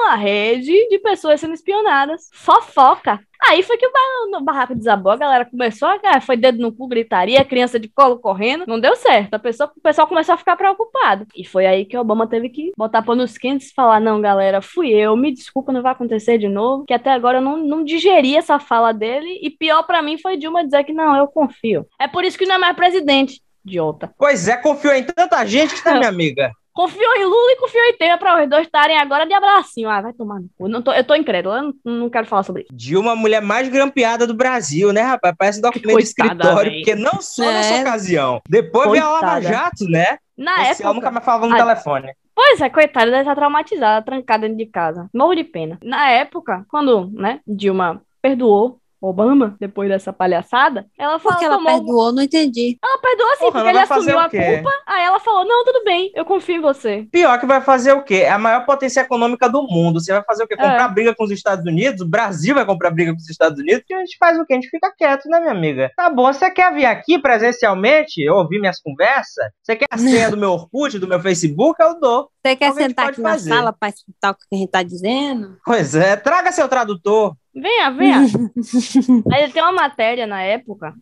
uma 0.00 0.14
rede 0.14 0.72
de 0.90 0.98
pessoas 0.98 1.40
sendo 1.40 1.54
espionadas. 1.54 2.28
Fofoca. 2.34 3.18
Aí 3.48 3.62
foi 3.62 3.76
que 3.76 3.86
o 3.86 3.92
ba- 3.92 4.38
o 4.38 4.42
barraco 4.42 4.74
desabou, 4.74 5.12
a 5.12 5.16
galera 5.16 5.44
começou, 5.44 5.88
a, 5.88 5.98
ah, 6.04 6.20
foi 6.20 6.36
dedo 6.36 6.58
no 6.62 6.72
cu, 6.72 6.86
gritaria, 6.88 7.44
criança 7.44 7.78
de 7.78 7.88
colo 7.88 8.18
correndo. 8.18 8.64
Não 8.66 8.80
deu 8.80 8.96
certo. 8.96 9.34
A 9.34 9.38
pessoa, 9.38 9.70
o 9.76 9.80
pessoal 9.80 10.06
começou 10.06 10.34
a 10.34 10.38
ficar 10.38 10.56
preocupado. 10.56 11.26
E 11.36 11.44
foi 11.44 11.66
aí 11.66 11.84
que 11.84 11.96
o 11.96 12.00
Obama 12.00 12.26
teve 12.26 12.48
que 12.48 12.72
botar 12.76 13.02
panos 13.02 13.36
quentes 13.36 13.70
e 13.70 13.74
falar: 13.74 14.00
não, 14.00 14.20
galera, 14.20 14.62
fui 14.62 14.90
eu, 14.90 15.14
me 15.16 15.30
desculpa, 15.32 15.72
não 15.72 15.82
vai 15.82 15.92
acontecer 15.92 16.38
de 16.38 16.48
novo. 16.48 16.84
Que 16.86 16.94
até 16.94 17.10
agora 17.12 17.38
eu 17.38 17.42
não, 17.42 17.56
não 17.58 17.84
digeri 17.84 18.34
essa 18.36 18.58
fala 18.58 18.92
dele. 18.92 19.38
E 19.42 19.50
pior 19.58 19.82
pra 19.84 20.02
mim 20.02 20.18
foi 20.18 20.36
Dilma 20.36 20.64
dizer 20.64 20.84
que 20.84 20.92
não, 20.92 21.16
eu 21.16 21.26
confio. 21.28 21.86
É 22.00 22.06
por 22.08 22.24
isso 22.24 22.36
que 22.38 22.46
não 22.46 22.56
é 22.56 22.58
mais 22.58 22.76
presidente. 22.76 23.40
Idiota. 23.64 24.12
Pois 24.18 24.46
é, 24.46 24.56
confiou 24.56 24.94
em 24.94 25.04
tanta 25.04 25.44
gente, 25.46 25.74
né, 25.84 25.94
minha 25.94 26.08
amiga? 26.08 26.50
Confiou 26.74 27.14
em 27.16 27.24
Lula 27.24 27.52
e 27.52 27.56
confiou 27.60 27.84
em 27.84 27.96
Temer 27.96 28.18
pra 28.18 28.42
os 28.42 28.50
dois 28.50 28.66
estarem 28.66 28.98
agora 28.98 29.24
de 29.24 29.32
abracinho. 29.32 29.88
Ah, 29.88 30.00
vai 30.00 30.12
tomar 30.12 30.40
no 30.40 30.48
cu. 30.58 30.66
Não 30.66 30.82
tô, 30.82 30.92
eu 30.92 31.04
tô 31.04 31.14
incrédula, 31.14 31.58
eu 31.58 31.62
não, 31.62 31.74
não 32.00 32.10
quero 32.10 32.26
falar 32.26 32.42
sobre 32.42 32.62
isso. 32.62 32.72
Dilma, 32.74 33.12
a 33.12 33.16
mulher 33.16 33.40
mais 33.40 33.68
grampeada 33.68 34.26
do 34.26 34.34
Brasil, 34.34 34.92
né, 34.92 35.02
rapaz? 35.02 35.36
Parece 35.38 35.60
documento 35.62 35.84
de 35.86 35.92
Coitada, 36.16 36.32
escritório, 36.32 36.72
véi. 36.72 36.80
porque 36.80 36.96
não 36.96 37.22
só 37.22 37.44
É. 37.44 37.52
nessa 37.52 37.80
ocasião. 37.80 38.42
Depois 38.48 38.90
veio 38.90 39.04
a 39.04 39.08
Lava 39.08 39.20
Coitada. 39.34 39.42
Jato, 39.54 39.84
né? 39.88 40.18
Na 40.36 40.62
Esse 40.62 40.70
época. 40.72 40.84
ela 40.86 40.94
nunca 40.94 41.10
mais 41.12 41.24
falava 41.24 41.46
no 41.46 41.54
Ah, 41.54 41.58
telefone. 41.58 42.12
Pois 42.34 42.60
é, 42.60 42.68
coitada, 42.68 43.06
deve 43.08 43.20
estar 43.22 43.36
traumatizada, 43.36 44.04
trancada 44.04 44.40
dentro 44.48 44.58
de 44.58 44.66
casa. 44.66 45.08
Morro 45.14 45.36
de 45.36 45.44
pena. 45.44 45.78
Na 45.80 46.10
época, 46.10 46.66
quando, 46.68 47.08
né, 47.12 47.38
Dilma 47.46 48.02
perdoou 48.20 48.80
Obama, 49.08 49.56
depois 49.60 49.88
dessa 49.88 50.12
palhaçada, 50.12 50.86
ela 50.98 51.18
falou. 51.18 51.32
Porque 51.38 51.44
ela 51.44 51.56
tomou- 51.56 51.72
perdoou, 51.72 52.12
não 52.12 52.22
entendi. 52.22 52.78
Ela 52.82 52.98
perdoou 52.98 53.30
assim, 53.30 53.38
Porra, 53.40 53.52
porque 53.52 53.68
ela 53.68 53.70
ele 53.70 53.78
assumiu 53.92 54.18
a 54.18 54.28
culpa. 54.30 54.70
Aí 54.86 55.04
ela 55.04 55.20
falou: 55.20 55.44
Não, 55.44 55.64
tudo 55.64 55.84
bem, 55.84 56.10
eu 56.14 56.24
confio 56.24 56.56
em 56.56 56.60
você. 56.60 57.06
Pior 57.12 57.38
que 57.38 57.46
vai 57.46 57.60
fazer 57.60 57.92
o 57.92 58.02
quê? 58.02 58.16
É 58.16 58.30
a 58.30 58.38
maior 58.38 58.64
potência 58.64 59.00
econômica 59.00 59.48
do 59.48 59.62
mundo. 59.62 60.00
Você 60.00 60.12
vai 60.12 60.22
fazer 60.24 60.44
o 60.44 60.48
quê? 60.48 60.56
Comprar 60.56 60.88
briga 60.88 61.14
com 61.14 61.24
os 61.24 61.30
Estados 61.30 61.64
Unidos? 61.66 62.00
O 62.00 62.08
Brasil 62.08 62.54
vai 62.54 62.64
comprar 62.64 62.90
briga 62.90 63.12
com 63.12 63.18
os 63.18 63.28
Estados 63.28 63.58
Unidos? 63.58 63.82
E 63.88 63.94
a 63.94 63.98
gente 64.00 64.16
faz 64.18 64.38
o 64.38 64.44
quê? 64.46 64.54
A 64.54 64.56
gente 64.56 64.68
fica 64.70 64.92
quieto, 64.96 65.28
né, 65.28 65.40
minha 65.40 65.52
amiga? 65.52 65.90
Tá 65.96 66.08
bom, 66.10 66.32
você 66.32 66.50
quer 66.50 66.72
vir 66.72 66.86
aqui 66.86 67.18
presencialmente, 67.18 68.28
ouvir 68.30 68.58
minhas 68.60 68.80
conversas? 68.80 69.44
Você 69.62 69.76
quer 69.76 69.86
a 69.90 69.98
senha 69.98 70.30
do 70.30 70.36
meu 70.36 70.52
Orkut, 70.52 70.98
do 70.98 71.06
meu 71.08 71.20
Facebook? 71.20 71.80
Eu 71.82 71.98
dou. 72.00 72.28
Você 72.44 72.56
quer 72.56 72.68
Alguém 72.68 72.88
sentar 72.88 73.08
aqui 73.08 73.20
na 73.20 73.30
fazer. 73.30 73.50
sala 73.50 73.72
para 73.72 73.88
escutar 73.88 74.30
o 74.30 74.34
que 74.34 74.40
a 74.52 74.56
gente 74.56 74.70
tá 74.70 74.82
dizendo? 74.82 75.56
Pois 75.64 75.94
é, 75.94 76.16
traga 76.16 76.52
seu 76.52 76.68
tradutor. 76.68 77.34
Venha, 77.54 77.90
venha. 77.90 78.20
Aí 79.32 79.50
tem 79.52 79.62
uma 79.62 79.72
matéria 79.72 80.26
na 80.26 80.42
época, 80.42 80.92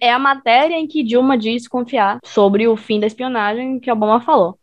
é 0.00 0.10
a 0.10 0.18
matéria 0.18 0.74
em 0.74 0.86
que 0.86 1.02
Dilma 1.02 1.36
diz 1.36 1.68
confiar 1.68 2.18
sobre 2.24 2.66
o 2.66 2.76
fim 2.76 2.98
da 2.98 3.06
espionagem 3.06 3.78
que 3.78 3.90
Obama 3.90 4.20
falou. 4.20 4.58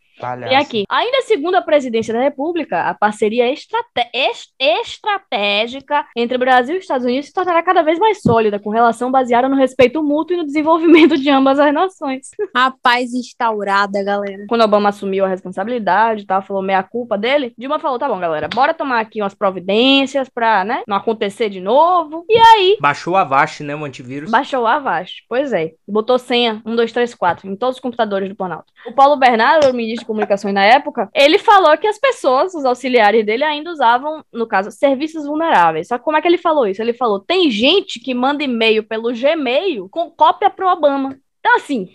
Tem 0.50 0.58
aqui. 0.58 0.84
Ainda 0.90 1.22
segundo 1.24 1.56
a 1.56 1.62
presidência 1.62 2.14
da 2.14 2.22
República, 2.22 2.84
a 2.84 2.94
parceria 2.94 3.52
estrate- 3.52 4.10
es- 4.14 4.48
estratégica 4.60 6.06
entre 6.16 6.38
Brasil 6.38 6.76
e 6.76 6.80
Estados 6.80 7.06
Unidos 7.06 7.28
se 7.28 7.34
tornará 7.34 7.62
cada 7.64 7.82
vez 7.82 8.00
mais 8.00 8.22
sólida, 8.22 8.60
com 8.60 8.70
relação 8.70 9.12
baseada 9.12 9.48
no 9.50 9.56
respeito 9.56 10.04
mútuo 10.04 10.36
e 10.36 10.38
no 10.38 10.46
desenvolvimento 10.46 11.18
de 11.18 11.30
ambas 11.30 11.60
as 11.60 11.74
nações. 11.74 12.30
A 12.54 12.72
paz 12.82 13.14
instaurada, 13.14 14.04
galera. 14.04 14.46
Quando 14.48 14.64
Obama 14.64 14.90
assumiu 14.90 15.26
a 15.26 15.28
responsabilidade 15.28 16.24
e 16.24 16.26
tal, 16.26 16.42
falou 16.42 16.62
meia 16.64 16.84
culpa 16.84 17.18
dele, 17.18 17.54
Dilma 17.58 17.80
falou: 17.80 18.00
tá 18.00 18.08
bom, 18.08 18.20
galera, 18.20 18.48
bora 18.54 18.74
tomar 18.74 19.00
aqui 19.00 19.22
umas 19.22 19.34
providências 19.34 20.30
pra, 20.30 20.64
né, 20.64 20.84
não 20.88 20.98
acontecer 20.98 21.50
de 21.50 21.60
novo. 21.62 22.26
E 22.30 22.38
aí, 22.38 22.78
Baixou 22.80 23.16
a 23.16 23.22
Avast, 23.22 23.64
né, 23.64 23.76
o 23.76 23.84
antivírus. 23.86 24.30
Baixou 24.32 24.64
o 24.64 24.68
Avast. 24.68 25.24
Pois 25.28 25.54
é. 25.54 25.72
Botou 25.88 26.18
senha 26.20 26.62
1, 26.66 26.76
2, 26.76 26.92
3, 26.92 27.14
4 27.16 27.48
em 27.50 27.56
todos 27.56 27.76
os 27.78 27.82
computadores 27.82 28.30
do 28.30 28.36
Planalto. 28.36 28.72
O 28.88 28.94
Paulo 28.94 29.18
Bernardo, 29.18 29.70
o 29.70 29.74
ministro 29.74 30.05
de 30.06 30.08
comunicações 30.08 30.54
na 30.54 30.64
época, 30.64 31.10
ele 31.14 31.40
falou 31.40 31.76
que 31.78 31.88
as 31.88 31.98
pessoas, 31.98 32.54
os 32.54 32.64
auxiliares 32.64 33.26
dele, 33.26 33.44
ainda 33.44 33.72
usavam, 33.72 34.24
no 34.32 34.48
caso, 34.48 34.72
serviços 34.72 35.26
vulneráveis. 35.26 35.88
Só 35.88 35.98
que 35.98 36.04
como 36.04 36.16
é 36.16 36.22
que 36.22 36.28
ele 36.28 36.38
falou 36.38 36.68
isso? 36.68 36.82
Ele 36.82 36.94
falou: 36.94 37.20
tem 37.20 37.50
gente 37.50 38.00
que 38.00 38.14
manda 38.14 38.44
e-mail 38.44 38.84
pelo 38.84 39.12
Gmail 39.12 39.90
com 39.90 40.12
cópia 40.12 40.50
pro 40.50 40.70
Obama. 40.70 41.18
Então, 41.40 41.56
assim, 41.56 41.90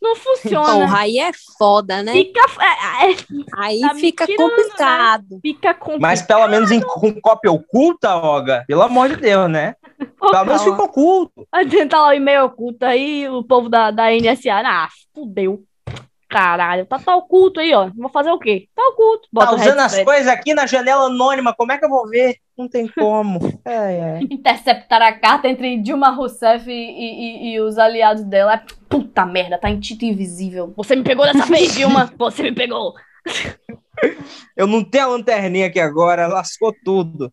não 0.00 0.16
funciona. 0.16 0.86
Porra, 0.86 0.98
aí 1.00 1.18
é 1.18 1.30
foda, 1.58 2.02
né? 2.02 2.12
Fica, 2.12 2.40
é, 2.40 3.10
é, 3.10 3.16
Aí 3.56 3.80
tá 3.80 3.94
fica 3.94 4.26
né? 4.26 4.34
complicado. 4.36 5.40
fica 5.42 5.74
complicado. 5.74 6.00
Mas 6.00 6.22
pelo 6.22 6.48
menos 6.48 6.70
em, 6.70 6.80
com 6.80 7.20
cópia 7.20 7.52
oculta, 7.52 8.14
Olga, 8.16 8.64
pelo 8.66 8.82
amor 8.82 9.10
de 9.10 9.16
Deus, 9.16 9.50
né? 9.50 9.74
Pelo 10.18 10.44
menos 10.44 10.62
fica 10.62 10.82
oculto. 10.82 11.46
Vai 11.52 11.66
tentar 11.66 12.00
lá 12.00 12.08
o 12.08 12.12
e-mail 12.14 12.46
oculto 12.46 12.84
aí, 12.84 13.28
o 13.28 13.44
povo 13.44 13.68
da, 13.68 13.90
da 13.90 14.10
NSA. 14.10 14.62
Ah, 14.64 14.88
fudeu. 15.14 15.62
Caralho, 16.30 16.86
tá, 16.86 16.96
tá 16.96 17.16
oculto 17.16 17.58
aí, 17.58 17.74
ó. 17.74 17.90
Vou 17.96 18.08
fazer 18.08 18.30
o 18.30 18.38
quê? 18.38 18.68
Tá 18.74 18.82
oculto. 18.92 19.28
Bota 19.32 19.48
Tá 19.48 19.54
usando 19.56 19.80
as 19.80 19.98
coisas 20.04 20.28
aqui 20.28 20.54
na 20.54 20.64
janela 20.64 21.06
anônima, 21.06 21.52
como 21.52 21.72
é 21.72 21.76
que 21.78 21.84
eu 21.84 21.88
vou 21.90 22.08
ver? 22.08 22.36
Não 22.56 22.68
tem 22.68 22.86
como. 22.96 23.40
É, 23.64 23.72
é. 23.74 24.20
Interceptar 24.30 25.02
a 25.02 25.12
carta 25.12 25.48
entre 25.48 25.76
Dilma 25.78 26.10
Rousseff 26.10 26.70
e, 26.70 26.72
e- 26.72 27.52
e 27.54 27.60
os 27.60 27.78
aliados 27.78 28.22
dela. 28.22 28.62
Puta 28.88 29.26
merda, 29.26 29.58
tá 29.58 29.68
em 29.68 29.80
título 29.80 30.12
invisível. 30.12 30.72
Você 30.76 30.94
me 30.94 31.02
pegou 31.02 31.26
dessa 31.26 31.46
vez, 31.46 31.74
Dilma. 31.74 32.08
Você 32.16 32.44
me 32.44 32.52
pegou. 32.52 32.94
Eu 34.56 34.66
não 34.66 34.84
tenho 34.84 35.04
a 35.04 35.08
lanterninha 35.08 35.66
aqui 35.66 35.80
agora, 35.80 36.26
lascou 36.28 36.72
tudo. 36.84 37.32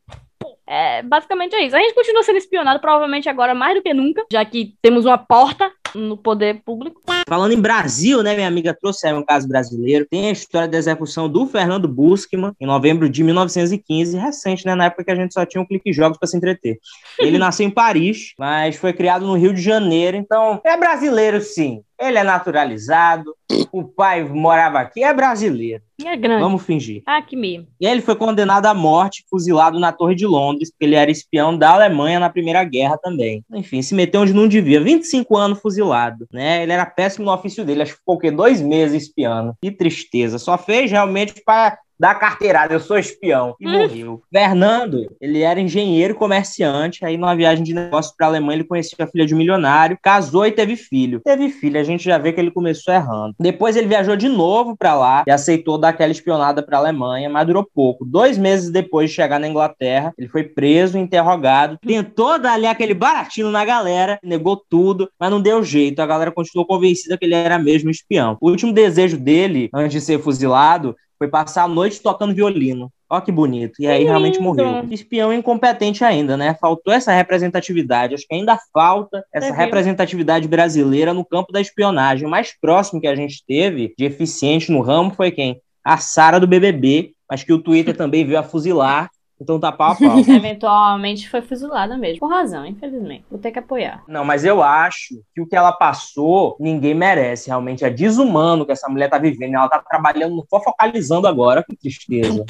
É, 0.70 1.02
basicamente 1.02 1.56
é 1.56 1.64
isso. 1.66 1.76
A 1.76 1.80
gente 1.80 1.93
continua 1.93 2.24
sendo 2.24 2.38
espionado, 2.38 2.82
provavelmente 2.82 3.30
agora 3.30 3.56
mais 3.56 3.76
do 3.76 3.82
que 3.82 3.93
nunca, 3.93 4.26
já 4.30 4.43
que 4.43 4.76
temos 4.82 5.06
uma 5.06 5.18
porta 5.18 5.72
no 5.96 6.18
poder 6.18 6.62
público. 6.64 7.02
Falando 7.28 7.52
em 7.52 7.60
Brasil, 7.60 8.24
né, 8.24 8.36
minha 8.36 8.48
amiga 8.48 8.74
trouxe 8.74 9.12
um 9.12 9.24
caso 9.24 9.48
brasileiro. 9.48 10.06
Tem 10.10 10.30
a 10.30 10.32
história 10.32 10.68
da 10.68 10.78
execução 10.78 11.30
do 11.30 11.46
Fernando 11.46 11.88
Buschmann 11.88 12.54
em 12.60 12.66
novembro 12.66 13.10
de 13.10 13.24
1915, 13.24 14.18
recente, 14.18 14.66
né, 14.66 14.76
na 14.76 14.86
época 14.86 15.04
que 15.04 15.12
a 15.12 15.16
gente 15.16 15.34
só 15.34 15.46
tinha 15.46 15.62
um 15.62 15.66
clique 15.66 15.92
jogos 15.92 16.18
para 16.18 16.28
se 16.28 16.38
entreter. 16.38 16.80
Ele 17.20 17.38
nasceu 17.40 17.66
em 17.66 17.72
Paris, 17.72 18.34
mas 18.38 18.76
foi 18.76 18.94
criado 18.94 19.26
no 19.26 19.36
Rio 19.36 19.54
de 19.54 19.62
Janeiro, 19.62 20.18
então 20.18 20.62
é 20.66 20.78
brasileiro 20.78 21.42
sim. 21.42 21.82
Ele 22.00 22.18
é 22.18 22.24
naturalizado, 22.24 23.34
o 23.72 23.84
pai 23.84 24.24
morava 24.24 24.80
aqui, 24.80 25.04
é 25.04 25.14
brasileiro. 25.14 25.82
E 26.00 26.08
é 26.08 26.16
grande. 26.16 26.43
Vamos 26.43 26.64
fingir. 26.64 27.02
Ah, 27.06 27.22
que 27.22 27.36
mesmo. 27.36 27.68
E 27.82 27.88
ele 27.88 28.02
foi 28.02 28.16
condenado 28.16 28.68
à 28.68 28.74
morte, 28.74 29.26
fuzilado 29.30 29.80
na 29.80 29.91
Torre 29.91 30.14
de 30.14 30.28
Londres, 30.28 30.70
porque 30.70 30.86
ele 30.86 30.95
era 30.95 31.10
espião 31.10 31.58
da 31.58 31.72
Alemanha 31.72 32.20
na 32.20 32.30
Primeira 32.30 32.64
Guerra 32.64 32.98
também. 33.02 33.43
Enfim, 33.52 33.82
se 33.82 33.95
meteu 33.95 34.22
onde 34.22 34.34
não 34.34 34.48
devia. 34.48 34.80
25 34.80 35.36
anos 35.36 35.60
fuzilado, 35.60 36.28
né? 36.32 36.62
Ele 36.62 36.72
era 36.72 36.86
péssimo 36.86 37.26
no 37.26 37.34
ofício 37.34 37.66
dele, 37.66 37.82
acho 37.82 37.93
que 37.93 38.00
ficou 38.00 38.16
o 38.16 38.20
quê? 38.20 38.30
Dois 38.30 38.62
meses 38.62 39.04
espiando. 39.04 39.56
Que 39.60 39.72
tristeza. 39.72 40.38
Só 40.38 40.56
fez 40.58 40.91
realmente 40.91 41.41
para 41.43 41.80
dar 42.00 42.16
carteirada, 42.16 42.74
eu 42.74 42.80
sou 42.80 42.98
espião. 42.98 43.56
E 43.60 43.68
Hum. 43.68 43.72
morreu. 43.72 44.22
Fernando, 44.32 45.16
ele 45.20 45.41
era 45.41 45.60
engenheiro 45.60 46.14
e 46.14 46.18
comerciante, 46.18 47.04
aí 47.06 47.18
numa 47.18 47.36
viagem 47.36 47.64
de 47.64 47.74
negócios 47.74 48.14
para 48.16 48.28
a 48.28 48.30
Alemanha 48.30 48.58
ele 48.58 48.64
conheceu 48.68 48.98
a 49.00 49.08
filha 49.08 49.26
de 49.26 49.34
um 49.34 49.38
milionário, 49.38 49.98
casou 50.02 50.45
e 50.45 50.52
teve 50.52 50.76
filho. 50.76 51.22
Teve 51.24 51.50
filho, 51.50 51.80
a 51.80 51.84
gente 51.84 52.04
já 52.04 52.18
vê 52.18 52.32
que 52.32 52.39
ele 52.39 52.52
começou 52.52 52.93
errando. 52.93 53.36
Depois 53.39 53.76
ele 53.76 53.88
viajou 53.88 54.16
de 54.16 54.30
novo 54.30 54.76
para 54.78 54.95
lá 54.95 55.24
e 55.28 55.32
aceitou 55.32 55.78
dar 55.78 55.89
aquela 55.89 56.12
espionada 56.12 56.62
para 56.64 56.78
a 56.78 56.82
Alemanha, 56.82 57.30
mas 57.30 57.45
durou 57.48 57.68
pouco. 57.74 58.06
Dois 58.06 58.38
meses 58.38 58.70
depois 58.70 59.10
de 59.10 59.16
chegar 59.16 59.39
na 59.39 59.48
Inglaterra, 59.48 60.14
ele 60.18 60.28
foi 60.28 60.43
preso, 60.43 60.98
interrogado, 60.98 61.78
tentou 61.86 62.39
dar 62.39 62.54
ali 62.54 62.66
aquele 62.68 62.93
baratinho 62.93 63.50
na 63.50 63.66
galera, 63.66 64.20
negou 64.24 64.62
tudo, 64.70 65.10
mas 65.20 65.30
não 65.32 65.41
deu 65.41 65.64
jeito. 65.64 66.00
A 66.00 66.06
galera 66.06 66.32
continuou 66.32 66.66
convencida 66.66 67.18
que 67.18 67.26
ele 67.26 67.36
era 67.36 67.58
mesmo 67.58 67.89
espião. 67.89 68.38
O 68.41 68.50
último 68.50 68.72
desejo 68.72 69.18
dele, 69.18 69.70
antes 69.74 69.93
de 69.93 70.02
ser 70.02 70.20
fuzilado, 70.20 70.95
foi 71.18 71.28
passar 71.28 71.63
a 71.63 71.68
noite 71.68 72.01
tocando 72.01 72.34
violino. 72.34 72.91
Ó 73.09 73.22
que 73.22 73.32
bonito. 73.32 73.74
E 73.80 73.88
aí 73.88 73.99
Que 73.99 74.05
realmente 74.05 74.38
lindo. 74.38 74.43
morreu. 74.43 74.86
Espião 74.91 75.32
incompetente 75.34 76.03
ainda, 76.03 76.36
né? 76.36 76.55
Faltou 76.59 76.93
essa 76.93 77.11
representatividade. 77.13 78.13
Acho 78.15 78.28
que 78.28 78.36
ainda 78.36 78.59
falta 78.74 79.24
essa 79.34 79.53
representatividade 79.53 80.47
brasileira 80.47 81.13
no 81.13 81.24
campo 81.24 81.51
da 81.53 81.61
espionagem. 81.61 82.28
O 82.28 82.30
mais 82.30 82.53
próximo 82.59 82.99
que 82.99 83.07
a 83.07 83.15
gente 83.15 83.43
teve 83.47 83.93
de 83.97 84.05
eficiente 84.05 84.72
no 84.72 84.82
ramo 84.82 85.11
foi 85.15 85.32
quem? 85.32 85.61
A 85.84 85.97
Sara 85.97 86.39
do 86.39 86.47
BBB, 86.47 87.13
mas 87.30 87.43
que 87.43 87.53
o 87.53 87.59
Twitter 87.61 87.95
também 87.95 88.26
veio 88.26 88.39
a 88.39 88.43
fuzilar. 88.43 89.09
Então 89.40 89.60
tá 89.60 89.72
pau 89.72 89.92
a 89.92 89.96
pau. 89.96 90.20
Eventualmente 90.28 91.30
foi 91.30 91.42
fuzilada 91.42 91.98
mesmo. 91.98 92.20
Com 92.20 92.28
razão, 92.28 92.66
infelizmente. 92.66 93.26
Vou 93.30 93.40
ter 93.40 93.52
que 93.52 93.60
apoiar. 93.60 94.04
Não, 94.08 94.26
mas 94.26 94.44
eu 94.44 94.64
acho 94.64 95.22
que 95.34 95.42
o 95.42 95.48
que 95.48 95.56
ela 95.56 95.72
passou, 95.72 96.58
ninguém 96.60 96.94
merece. 96.94 97.48
Realmente 97.48 97.86
é 97.86 97.90
desumano 97.90 98.66
que 98.66 98.72
essa 98.72 98.90
mulher 98.90 99.10
tá 99.10 99.18
vivendo. 99.18 99.56
Ela 99.56 99.70
tá 99.70 99.84
trabalhando, 99.88 100.44
focalizando 100.50 101.28
agora. 101.28 101.64
Que 101.64 101.76
tristeza. 101.76 102.44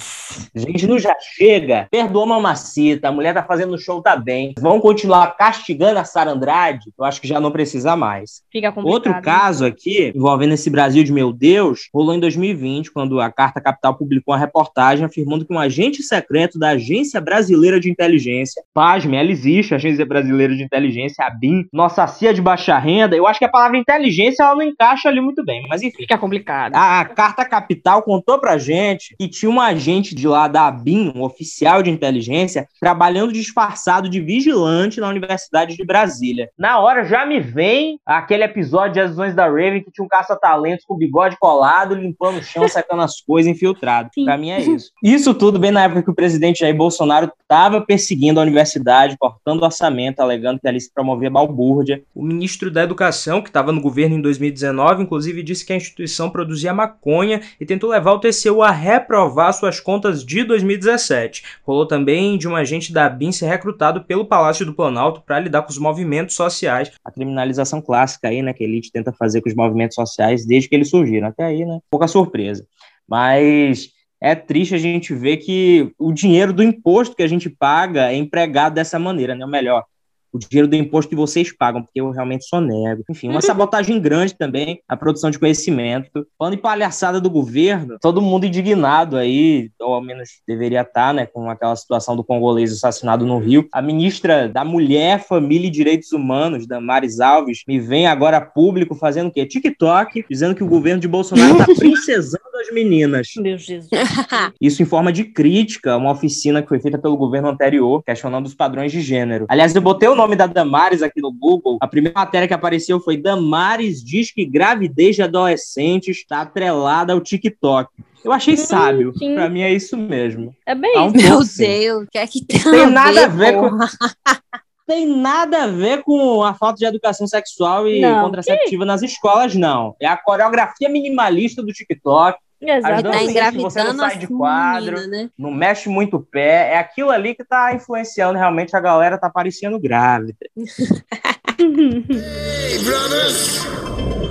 Gente, 0.55 0.87
não 0.87 0.97
já 0.97 1.15
chega. 1.19 1.87
Perdoa 1.91 2.23
a 2.23 2.27
mamacita. 2.27 3.09
A 3.09 3.11
mulher 3.11 3.33
tá 3.33 3.43
fazendo 3.43 3.77
show, 3.77 4.01
tá 4.01 4.15
bem. 4.15 4.53
Vão 4.59 4.79
continuar 4.79 5.35
castigando 5.35 5.99
a 5.99 6.03
Sara 6.03 6.31
Andrade? 6.31 6.93
Eu 6.97 7.05
acho 7.05 7.19
que 7.19 7.27
já 7.27 7.39
não 7.39 7.51
precisa 7.51 7.95
mais. 7.95 8.41
Fica 8.51 8.71
complicado. 8.71 8.93
Outro 8.93 9.11
né? 9.11 9.21
caso 9.21 9.65
aqui, 9.65 10.13
envolvendo 10.15 10.53
esse 10.53 10.69
Brasil 10.69 11.03
de 11.03 11.11
meu 11.11 11.33
Deus, 11.33 11.89
rolou 11.93 12.15
em 12.15 12.19
2020, 12.19 12.91
quando 12.91 13.19
a 13.19 13.31
Carta 13.31 13.59
Capital 13.59 13.95
publicou 13.95 14.33
uma 14.33 14.39
reportagem 14.39 15.05
afirmando 15.05 15.45
que 15.45 15.53
um 15.53 15.59
agente 15.59 16.01
secreto 16.01 16.57
da 16.57 16.76
Agência 16.77 17.19
Brasileira 17.19 17.79
de 17.79 17.89
Inteligência, 17.89 18.63
pasme, 18.73 19.17
ela 19.17 19.31
existe, 19.31 19.73
a 19.73 19.77
Agência 19.77 20.05
Brasileira 20.05 20.55
de 20.55 20.63
Inteligência, 20.63 21.25
a 21.25 21.29
BIM, 21.29 21.65
nossa 21.73 22.07
CIA 22.07 22.33
de 22.33 22.41
baixa 22.41 22.77
renda, 22.77 23.15
eu 23.15 23.27
acho 23.27 23.39
que 23.39 23.45
a 23.45 23.49
palavra 23.49 23.77
inteligência 23.77 24.43
ela 24.43 24.55
não 24.55 24.61
encaixa 24.61 25.09
ali 25.09 25.19
muito 25.19 25.43
bem, 25.43 25.65
mas 25.67 25.81
enfim. 25.81 25.97
Fica 25.97 26.17
complicado. 26.17 26.73
A 26.75 27.03
Carta 27.05 27.43
Capital 27.45 28.01
contou 28.03 28.39
pra 28.39 28.57
gente 28.57 29.15
que 29.17 29.27
tinha 29.27 29.49
um 29.49 29.59
agente 29.59 30.15
de 30.15 30.27
lá 30.27 30.47
da 30.47 30.67
ABIN, 30.67 31.11
um 31.15 31.23
oficial 31.23 31.81
de 31.83 31.89
inteligência, 31.89 32.67
trabalhando 32.79 33.33
disfarçado 33.33 34.09
de 34.09 34.19
vigilante 34.19 34.99
na 34.99 35.09
Universidade 35.09 35.75
de 35.75 35.85
Brasília. 35.85 36.49
Na 36.57 36.79
hora 36.79 37.03
já 37.05 37.25
me 37.25 37.39
vem 37.39 37.99
aquele 38.05 38.43
episódio 38.43 38.93
de 38.93 38.99
As 38.99 39.09
Visões 39.11 39.35
da 39.35 39.45
Raven 39.45 39.83
que 39.83 39.91
tinha 39.91 40.05
um 40.05 40.09
caça-talentos 40.09 40.85
com 40.85 40.93
o 40.93 40.97
bigode 40.97 41.37
colado, 41.39 41.95
limpando 41.95 42.39
o 42.39 42.43
chão, 42.43 42.67
sacando 42.67 43.01
as 43.01 43.19
coisas, 43.21 43.51
infiltrado. 43.51 44.09
Sim. 44.13 44.25
Pra 44.25 44.37
mim 44.37 44.51
é 44.51 44.59
isso. 44.61 44.91
Isso 45.03 45.33
tudo 45.33 45.59
bem 45.59 45.71
na 45.71 45.83
época 45.83 46.03
que 46.03 46.11
o 46.11 46.15
presidente 46.15 46.63
Jair 46.67 46.75
Bolsonaro 46.75 47.31
estava 47.41 47.79
perseguindo 47.81 48.39
a 48.39 48.43
universidade, 48.43 49.17
cortando 49.17 49.63
orçamento, 49.63 50.19
alegando 50.19 50.59
que 50.59 50.67
ali 50.67 50.79
se 50.79 50.91
promovia 50.93 51.29
balbúrdia. 51.29 52.03
O 52.13 52.23
ministro 52.23 52.69
da 52.69 52.83
Educação, 52.83 53.41
que 53.41 53.49
estava 53.49 53.71
no 53.71 53.81
governo 53.81 54.15
em 54.15 54.21
2019, 54.21 55.03
inclusive 55.03 55.41
disse 55.41 55.65
que 55.65 55.71
a 55.71 55.77
instituição 55.77 56.29
produzia 56.29 56.73
maconha 56.73 57.41
e 57.59 57.65
tentou 57.65 57.89
levar 57.89 58.11
o 58.13 58.19
TCU 58.19 58.61
a 58.61 58.71
reprovar 58.71 59.53
suas 59.53 59.79
contas 59.79 60.25
de 60.25 60.43
2017. 60.43 61.43
Rolou 61.63 61.85
também 61.85 62.37
de 62.37 62.47
um 62.47 62.55
agente 62.55 62.91
da 62.91 63.07
BIM 63.09 63.31
ser 63.31 63.47
recrutado 63.47 64.03
pelo 64.03 64.25
Palácio 64.25 64.65
do 64.65 64.73
Planalto 64.73 65.21
para 65.25 65.39
lidar 65.39 65.61
com 65.61 65.69
os 65.69 65.77
movimentos 65.77 66.35
sociais. 66.35 66.91
A 67.03 67.11
criminalização 67.11 67.81
clássica 67.81 68.27
aí, 68.27 68.41
né, 68.41 68.53
que 68.53 68.63
a 68.63 68.67
elite 68.67 68.91
tenta 68.91 69.13
fazer 69.13 69.41
com 69.41 69.49
os 69.49 69.55
movimentos 69.55 69.95
sociais 69.95 70.45
desde 70.45 70.67
que 70.67 70.75
eles 70.75 70.89
surgiram. 70.89 71.29
Até 71.29 71.45
aí, 71.45 71.65
né, 71.65 71.79
pouca 71.89 72.07
surpresa. 72.07 72.65
Mas 73.07 73.96
é 74.19 74.35
triste 74.35 74.73
a 74.75 74.77
gente 74.77 75.13
ver 75.13 75.37
que 75.37 75.93
o 75.97 76.11
dinheiro 76.11 76.51
do 76.51 76.63
imposto 76.63 77.15
que 77.15 77.23
a 77.23 77.27
gente 77.27 77.49
paga 77.49 78.11
é 78.11 78.15
empregado 78.15 78.73
dessa 78.73 78.97
maneira, 78.97 79.35
né? 79.35 79.45
Ou 79.45 79.51
melhor, 79.51 79.83
o 80.31 80.39
dinheiro 80.39 80.67
do 80.67 80.75
imposto 80.75 81.09
que 81.09 81.15
vocês 81.15 81.55
pagam, 81.55 81.83
porque 81.83 81.99
eu 81.99 82.11
realmente 82.11 82.45
sou 82.45 82.61
nego. 82.61 83.03
Enfim, 83.09 83.29
uma 83.29 83.41
sabotagem 83.41 83.99
grande 83.99 84.35
também, 84.35 84.81
a 84.87 84.97
produção 84.97 85.29
de 85.29 85.39
conhecimento. 85.39 86.27
Falando 86.37 86.53
em 86.53 86.57
palhaçada 86.57 87.19
do 87.19 87.29
governo, 87.29 87.97
todo 88.01 88.21
mundo 88.21 88.45
indignado 88.45 89.17
aí, 89.17 89.69
ou 89.79 89.93
ao 89.93 90.01
menos 90.01 90.29
deveria 90.47 90.81
estar, 90.81 91.13
né, 91.13 91.25
com 91.25 91.49
aquela 91.49 91.75
situação 91.75 92.15
do 92.15 92.23
congolês 92.23 92.71
assassinado 92.71 93.25
no 93.25 93.39
Rio. 93.39 93.67
A 93.71 93.81
ministra 93.81 94.49
da 94.49 94.63
Mulher, 94.63 95.23
Família 95.23 95.67
e 95.67 95.71
Direitos 95.71 96.11
Humanos, 96.11 96.67
Damares 96.67 97.19
Alves, 97.19 97.63
me 97.67 97.79
vem 97.79 98.07
agora 98.07 98.41
público 98.41 98.95
fazendo 98.95 99.27
o 99.27 99.31
quê? 99.31 99.45
TikTok, 99.45 100.25
dizendo 100.29 100.55
que 100.55 100.63
o 100.63 100.67
governo 100.67 101.01
de 101.01 101.07
Bolsonaro 101.07 101.57
tá 101.57 101.65
princesando 101.77 102.43
as 102.59 102.73
meninas. 102.73 103.27
Meu 103.37 103.57
Jesus. 103.57 103.89
Isso 104.61 104.81
em 104.81 104.85
forma 104.85 105.11
de 105.11 105.23
crítica 105.25 105.93
a 105.93 105.97
uma 105.97 106.11
oficina 106.11 106.61
que 106.61 106.67
foi 106.67 106.79
feita 106.79 106.97
pelo 106.97 107.17
governo 107.17 107.49
anterior, 107.49 108.03
questionando 108.03 108.45
os 108.45 108.55
padrões 108.55 108.91
de 108.91 109.01
gênero. 109.01 109.45
Aliás, 109.49 109.75
eu 109.75 109.81
botei 109.81 110.09
o 110.09 110.15
nome 110.17 110.35
da 110.35 110.47
Damares 110.47 111.01
aqui 111.01 111.21
no 111.21 111.31
Google. 111.31 111.77
A 111.79 111.87
primeira 111.87 112.19
matéria 112.19 112.47
que 112.47 112.53
apareceu 112.53 112.99
foi 112.99 113.17
Damares 113.17 114.03
diz 114.03 114.31
que 114.31 114.45
gravidez 114.45 115.15
de 115.15 115.23
adolescentes 115.23 116.17
está 116.17 116.41
atrelada 116.41 117.13
ao 117.13 117.21
TikTok. 117.21 117.89
Eu 118.23 118.31
achei 118.31 118.57
sábio. 118.57 119.13
sim. 119.17 119.35
Pra 119.35 119.49
mim 119.49 119.61
é 119.61 119.71
isso 119.71 119.95
mesmo. 119.95 120.53
É 120.65 120.75
bem 120.75 120.97
um 120.99 121.07
isso. 121.07 121.15
Meu. 121.15 121.67
Deus, 121.67 122.03
o 122.03 122.07
que 122.11 122.17
é 122.17 122.27
que 122.27 122.43
tem, 122.43 122.59
Tem 122.59 122.87
nada 122.87 123.25
a 123.25 123.27
ver 123.27 123.53
com-? 123.53 123.77
Tem 124.87 125.05
nada 125.05 125.63
a 125.63 125.67
ver 125.67 126.01
com 126.03 126.41
a 126.41 126.53
falta 126.53 126.77
de 126.77 126.85
educação 126.85 127.27
sexual 127.27 127.89
e 127.89 127.99
Não, 127.99 128.23
contraceptiva 128.23 128.85
nas 128.85 129.01
escolas, 129.01 129.53
não. 129.53 129.93
É 130.01 130.07
a 130.07 130.15
coreografia 130.15 130.87
minimalista 130.87 131.61
do 131.61 131.73
TikTok. 131.73 132.39
Tá 132.59 132.77
Exatamente. 132.77 133.03
Dancinha 133.03 133.23
que 133.23 133.31
engravidando 133.31 133.69
você 133.69 133.83
não 133.83 133.95
sai 133.95 134.17
de 134.17 134.27
quadro. 134.27 134.95
meninas, 134.95 135.07
né? 135.07 135.29
não 135.37 135.51
mexe 135.51 135.89
muito 135.89 136.17
o 136.17 136.23
pé, 136.23 136.73
é 136.73 136.77
aquilo 136.77 137.11
ali 137.11 137.35
que 137.35 137.43
tá 137.43 137.73
influenciando 137.73 138.37
realmente 138.37 138.75
a 138.75 138.79
galera 138.79 139.17
tá 139.17 139.29
parecendo 139.29 139.79
grávida. 139.79 140.35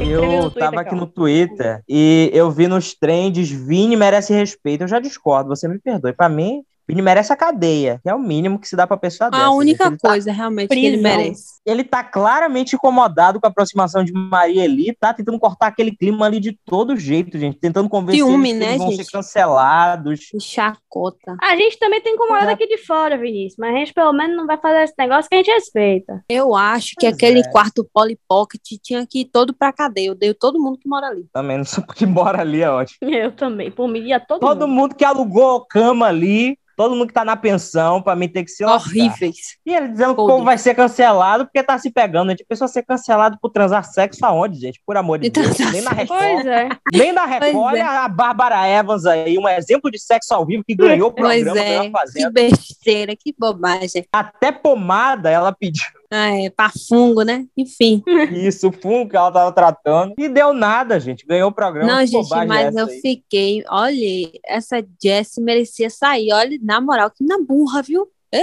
Eu 0.01 0.51
tava 0.51 0.81
aqui 0.81 0.95
no 0.95 1.07
Twitter 1.07 1.83
e 1.89 2.31
eu 2.33 2.51
vi 2.51 2.69
nos 2.69 2.95
trends 2.95 3.51
Vini 3.51 3.97
merece 3.97 4.33
respeito. 4.33 4.83
Eu 4.83 4.89
já 4.89 5.01
discordo, 5.01 5.49
você 5.49 5.67
me 5.69 5.79
perdoe. 5.79 6.13
Pra 6.13 6.29
mim, 6.29 6.63
Vini 6.89 7.03
merece 7.03 7.33
a 7.33 7.37
cadeia, 7.37 7.99
que 8.03 8.09
é 8.09 8.15
o 8.15 8.19
mínimo 8.19 8.59
que 8.59 8.69
se 8.69 8.77
dá 8.77 8.87
pra 8.87 8.97
pessoa 8.97 9.31
dessa. 9.31 9.45
A 9.45 9.51
única 9.51 9.85
gente. 9.85 9.93
Ele 9.95 9.99
tá- 10.01 10.09
coisa 10.09 10.33
realmente 10.33 10.69
que 10.69 10.75
ele 10.75 10.99
Prisão. 10.99 11.19
merece. 11.19 11.45
ele 11.67 11.83
tá 11.85 12.05
claramente 12.05 12.77
incomodado 12.77 13.41
com 13.41 13.47
a 13.47 13.51
aproximação 13.51 14.05
de 14.05 14.13
Maria 14.13 14.65
Eli, 14.65 14.95
tá 14.99 15.13
tentando 15.13 15.39
cortar 15.39 15.67
aquele 15.67 15.91
clima 15.97 16.27
ali 16.27 16.39
de 16.39 16.57
todo 16.65 16.97
jeito, 16.97 17.39
gente, 17.39 17.59
tentando 17.59 17.89
convencer 17.89 18.25
Ciúme, 18.25 18.51
eles 18.51 18.53
que 18.53 18.59
né, 18.59 18.67
eles 18.73 18.79
vão 18.79 18.91
gente? 18.93 19.05
ser 19.05 19.11
cancelados. 19.11 20.21
Que 20.31 20.41
chacota. 20.41 21.37
A 21.43 21.57
gente 21.57 21.79
também 21.79 22.01
tem 22.01 22.15
incomodado 22.15 22.51
É. 22.51 22.53
aqui 22.53 22.67
de 22.67 22.79
fora, 22.79 23.17
Vinícius. 23.19 23.57
Mas 23.59 23.75
a 23.75 23.79
gente 23.79 23.93
pelo 23.95 24.13
menos 24.13 24.37
não 24.37 24.47
vai 24.47 24.57
fazer 24.59 24.85
esse 24.85 24.95
negócio 24.99 25.29
que 25.29 25.35
a 25.35 25.39
gente 25.39 25.51
respeita. 25.51 26.23
Eu 26.29 26.55
acho 26.55 26.91
que 26.99 27.07
Pois 27.07 27.15
aquele 27.15 27.41
é. 27.41 27.51
quarto 27.51 27.89
Polly 27.93 28.19
Pocket 28.29 28.63
tinha 28.83 29.07
que 29.07 29.21
ir 29.21 29.25
todo 29.27 29.55
pra 29.55 29.73
cadeia. 29.73 30.09
Eu 30.09 30.13
odeio 30.13 30.35
todo 30.35 30.61
mundo 30.61 30.79
que 30.79 30.89
mora 30.89 31.09
ali. 31.09 31.27
Também 31.33 31.59
não 31.59 31.65
sou 31.65 31.83
porque 31.87 32.07
mora 32.07 32.41
ali, 32.41 32.63
é 32.63 32.71
ótimo. 32.71 33.11
Eu 33.11 33.33
também. 33.33 33.71
Por 33.71 33.89
mim, 33.89 34.01
ia 34.07 34.21
todo, 34.21 34.41
Todo 34.41 34.67
mundo. 34.69 34.69
mundo 34.83 34.95
que 34.95 35.05
alugou 35.05 35.65
cama 35.67 36.07
ali, 36.07 36.57
todo 36.77 36.95
mundo 36.95 37.09
que 37.09 37.15
tá 37.15 37.25
na 37.25 37.37
pensão, 37.37 38.03
pra 38.03 38.15
mim 38.15 38.29
ter 38.29 38.45
que 38.45 38.51
se 38.51 38.65
lascar. 38.65 38.91
Horríveis. 38.91 39.57
E 39.65 39.75
ele 39.75 39.89
dizendo 39.89 40.15
que 40.15 40.21
o 40.21 40.27
Todos. 40.27 40.33
povo 40.35 40.45
vai 40.45 40.59
ser 40.59 40.75
cancelado 40.75 41.47
porque 41.47 41.63
tá 41.63 41.79
se 41.79 41.91
pegando. 41.91 42.29
A 42.29 42.31
gente 42.33 42.45
pensou 42.47 42.69
ser 42.69 42.83
cancelado 42.83 43.39
por 43.41 43.51
transar 43.51 43.83
sexo 43.85 44.25
aonde, 44.25 44.61
gente? 44.61 44.81
Por 44.87 44.97
amor 44.97 45.19
de 45.19 45.29
E 45.29 45.31
Deus. 45.31 45.59
Nem 45.73 45.81
na. 45.81 45.91
Record. 45.91 46.21
Pois 46.21 46.47
é. 46.47 46.69
Nem 46.93 47.13
na 47.13 47.25
Record. 47.25 47.53
Pois 47.53 47.55
é. 47.55 47.59
Olha 47.59 48.05
a 48.05 48.09
Bárbara 48.09 48.69
Evans 48.69 49.07
aí, 49.07 49.39
um 49.39 49.49
exemplo 49.49 49.91
de 49.91 49.99
sexo 49.99 50.35
ao 50.35 50.45
vivo 50.45 50.63
que 50.65 50.75
ganhou 50.75 51.09
o 51.09 51.13
Pois 51.13 51.43
programa, 51.43 51.65
ganhou 51.67 51.85
é. 51.85 52.13
Que 52.13 52.31
besteira, 52.31 53.17
que 53.17 53.35
bobagem. 53.39 54.05
Até 54.13 54.53
pomada 54.53 55.31
ela 55.31 55.53
pediu 55.53 55.85
Ah, 56.11 56.31
é, 56.31 56.51
pra 56.51 56.71
fungo, 56.89 57.23
né? 57.23 57.47
Enfim. 57.57 58.03
isso, 58.33 58.71
fungo 58.71 59.11
que 59.11 59.17
ela 59.17 59.33
tava 59.33 59.53
tratando. 59.53 60.15
E 60.19 60.29
deu 60.29 60.53
nada, 60.53 61.01
gente. 61.01 61.27
Ganhou 61.27 61.51
o 61.51 61.55
programa. 61.55 61.91
Não, 61.91 62.07
gente, 62.07 62.29
mas 62.47 62.75
eu 62.75 62.87
aí? 62.87 63.01
fiquei. 63.01 63.65
Olha, 63.69 64.31
essa 64.45 64.85
Jessie 65.03 65.43
merecia 65.43 65.91
sair. 65.91 66.33
Olha, 66.33 66.59
na 66.63 66.81
moral, 66.81 67.11
que 67.11 67.25
na 67.25 67.39
burra, 67.41 67.83
viu? 67.83 68.09
É. 68.33 68.43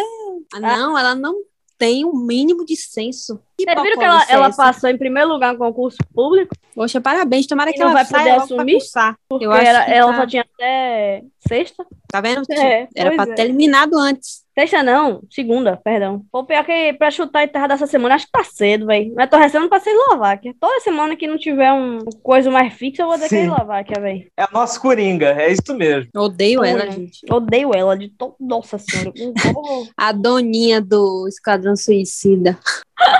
Ah, 0.53 0.59
Não, 0.59 0.97
ela 0.97 1.15
não 1.15 1.35
tem 1.77 2.05
o 2.05 2.13
mínimo 2.13 2.65
de 2.65 2.75
senso. 2.75 3.39
Que 3.65 3.71
Vocês 3.73 3.83
viram 3.83 3.97
que 3.97 4.03
ela, 4.05 4.23
é 4.23 4.33
ela 4.33 4.51
passou 4.53 4.89
em 4.89 4.97
primeiro 4.97 5.29
lugar 5.29 5.53
no 5.53 5.59
concurso 5.59 5.97
público? 6.13 6.55
Poxa, 6.75 6.99
parabéns. 6.99 7.45
Tomara 7.47 7.69
E 7.69 7.73
que 7.73 7.81
ela 7.81 7.93
vai 7.93 8.05
saia 8.05 8.33
poder 8.39 8.43
assumir? 8.43 8.73
cursar. 8.73 9.15
Porque 9.29 9.45
Eu 9.45 9.51
acho 9.51 9.65
era- 9.67 9.85
que 9.85 9.91
ela 9.91 10.11
tá- 10.11 10.17
só 10.21 10.27
tinha 10.27 10.41
até 10.53 11.23
sexta. 11.47 11.85
Tá 12.11 12.21
vendo? 12.21 12.43
É, 12.51 12.87
Era 12.95 13.11
pra 13.15 13.23
é. 13.31 13.35
ter 13.35 13.43
eliminado 13.43 13.95
antes. 13.97 14.43
Sexta 14.57 14.83
não, 14.83 15.21
segunda, 15.31 15.77
perdão. 15.83 16.23
Pô, 16.31 16.43
pior 16.43 16.63
que 16.63 16.93
pra 16.93 17.09
chutar 17.09 17.43
a 17.43 17.47
terra 17.47 17.65
dessa 17.67 17.87
semana, 17.87 18.13
acho 18.13 18.27
que 18.27 18.31
tá 18.31 18.43
cedo, 18.43 18.85
velho. 18.85 19.11
Mas 19.15 19.27
tô 19.27 19.35
recebendo 19.35 19.67
pra 19.67 19.79
ser 19.79 19.89
Eslováquia. 19.89 20.53
Toda 20.59 20.79
semana 20.79 21.15
que 21.15 21.25
não 21.27 21.39
tiver 21.39 21.71
um 21.73 21.97
coisa 22.21 22.51
mais 22.51 22.71
fixa, 22.73 23.01
eu 23.01 23.07
vou 23.07 23.15
dizer 23.15 23.29
que 23.29 23.35
é 23.35 23.39
Sim. 23.45 23.51
Eslováquia, 23.51 23.99
velho. 23.99 24.27
É 24.37 24.43
o 24.45 24.53
nosso 24.53 24.79
Coringa, 24.79 25.29
é 25.41 25.51
isso 25.51 25.73
mesmo. 25.75 26.07
Odeio 26.15 26.63
ela, 26.63 26.89
gente. 26.91 27.21
Odeio 27.31 27.71
ela 27.73 27.97
de 27.97 28.09
todo. 28.09 28.35
Nossa 28.39 28.77
senhora. 28.77 29.11
A 29.97 30.11
doninha 30.11 30.79
do 30.79 31.27
Esquadrão 31.27 31.75
Suicida. 31.75 32.57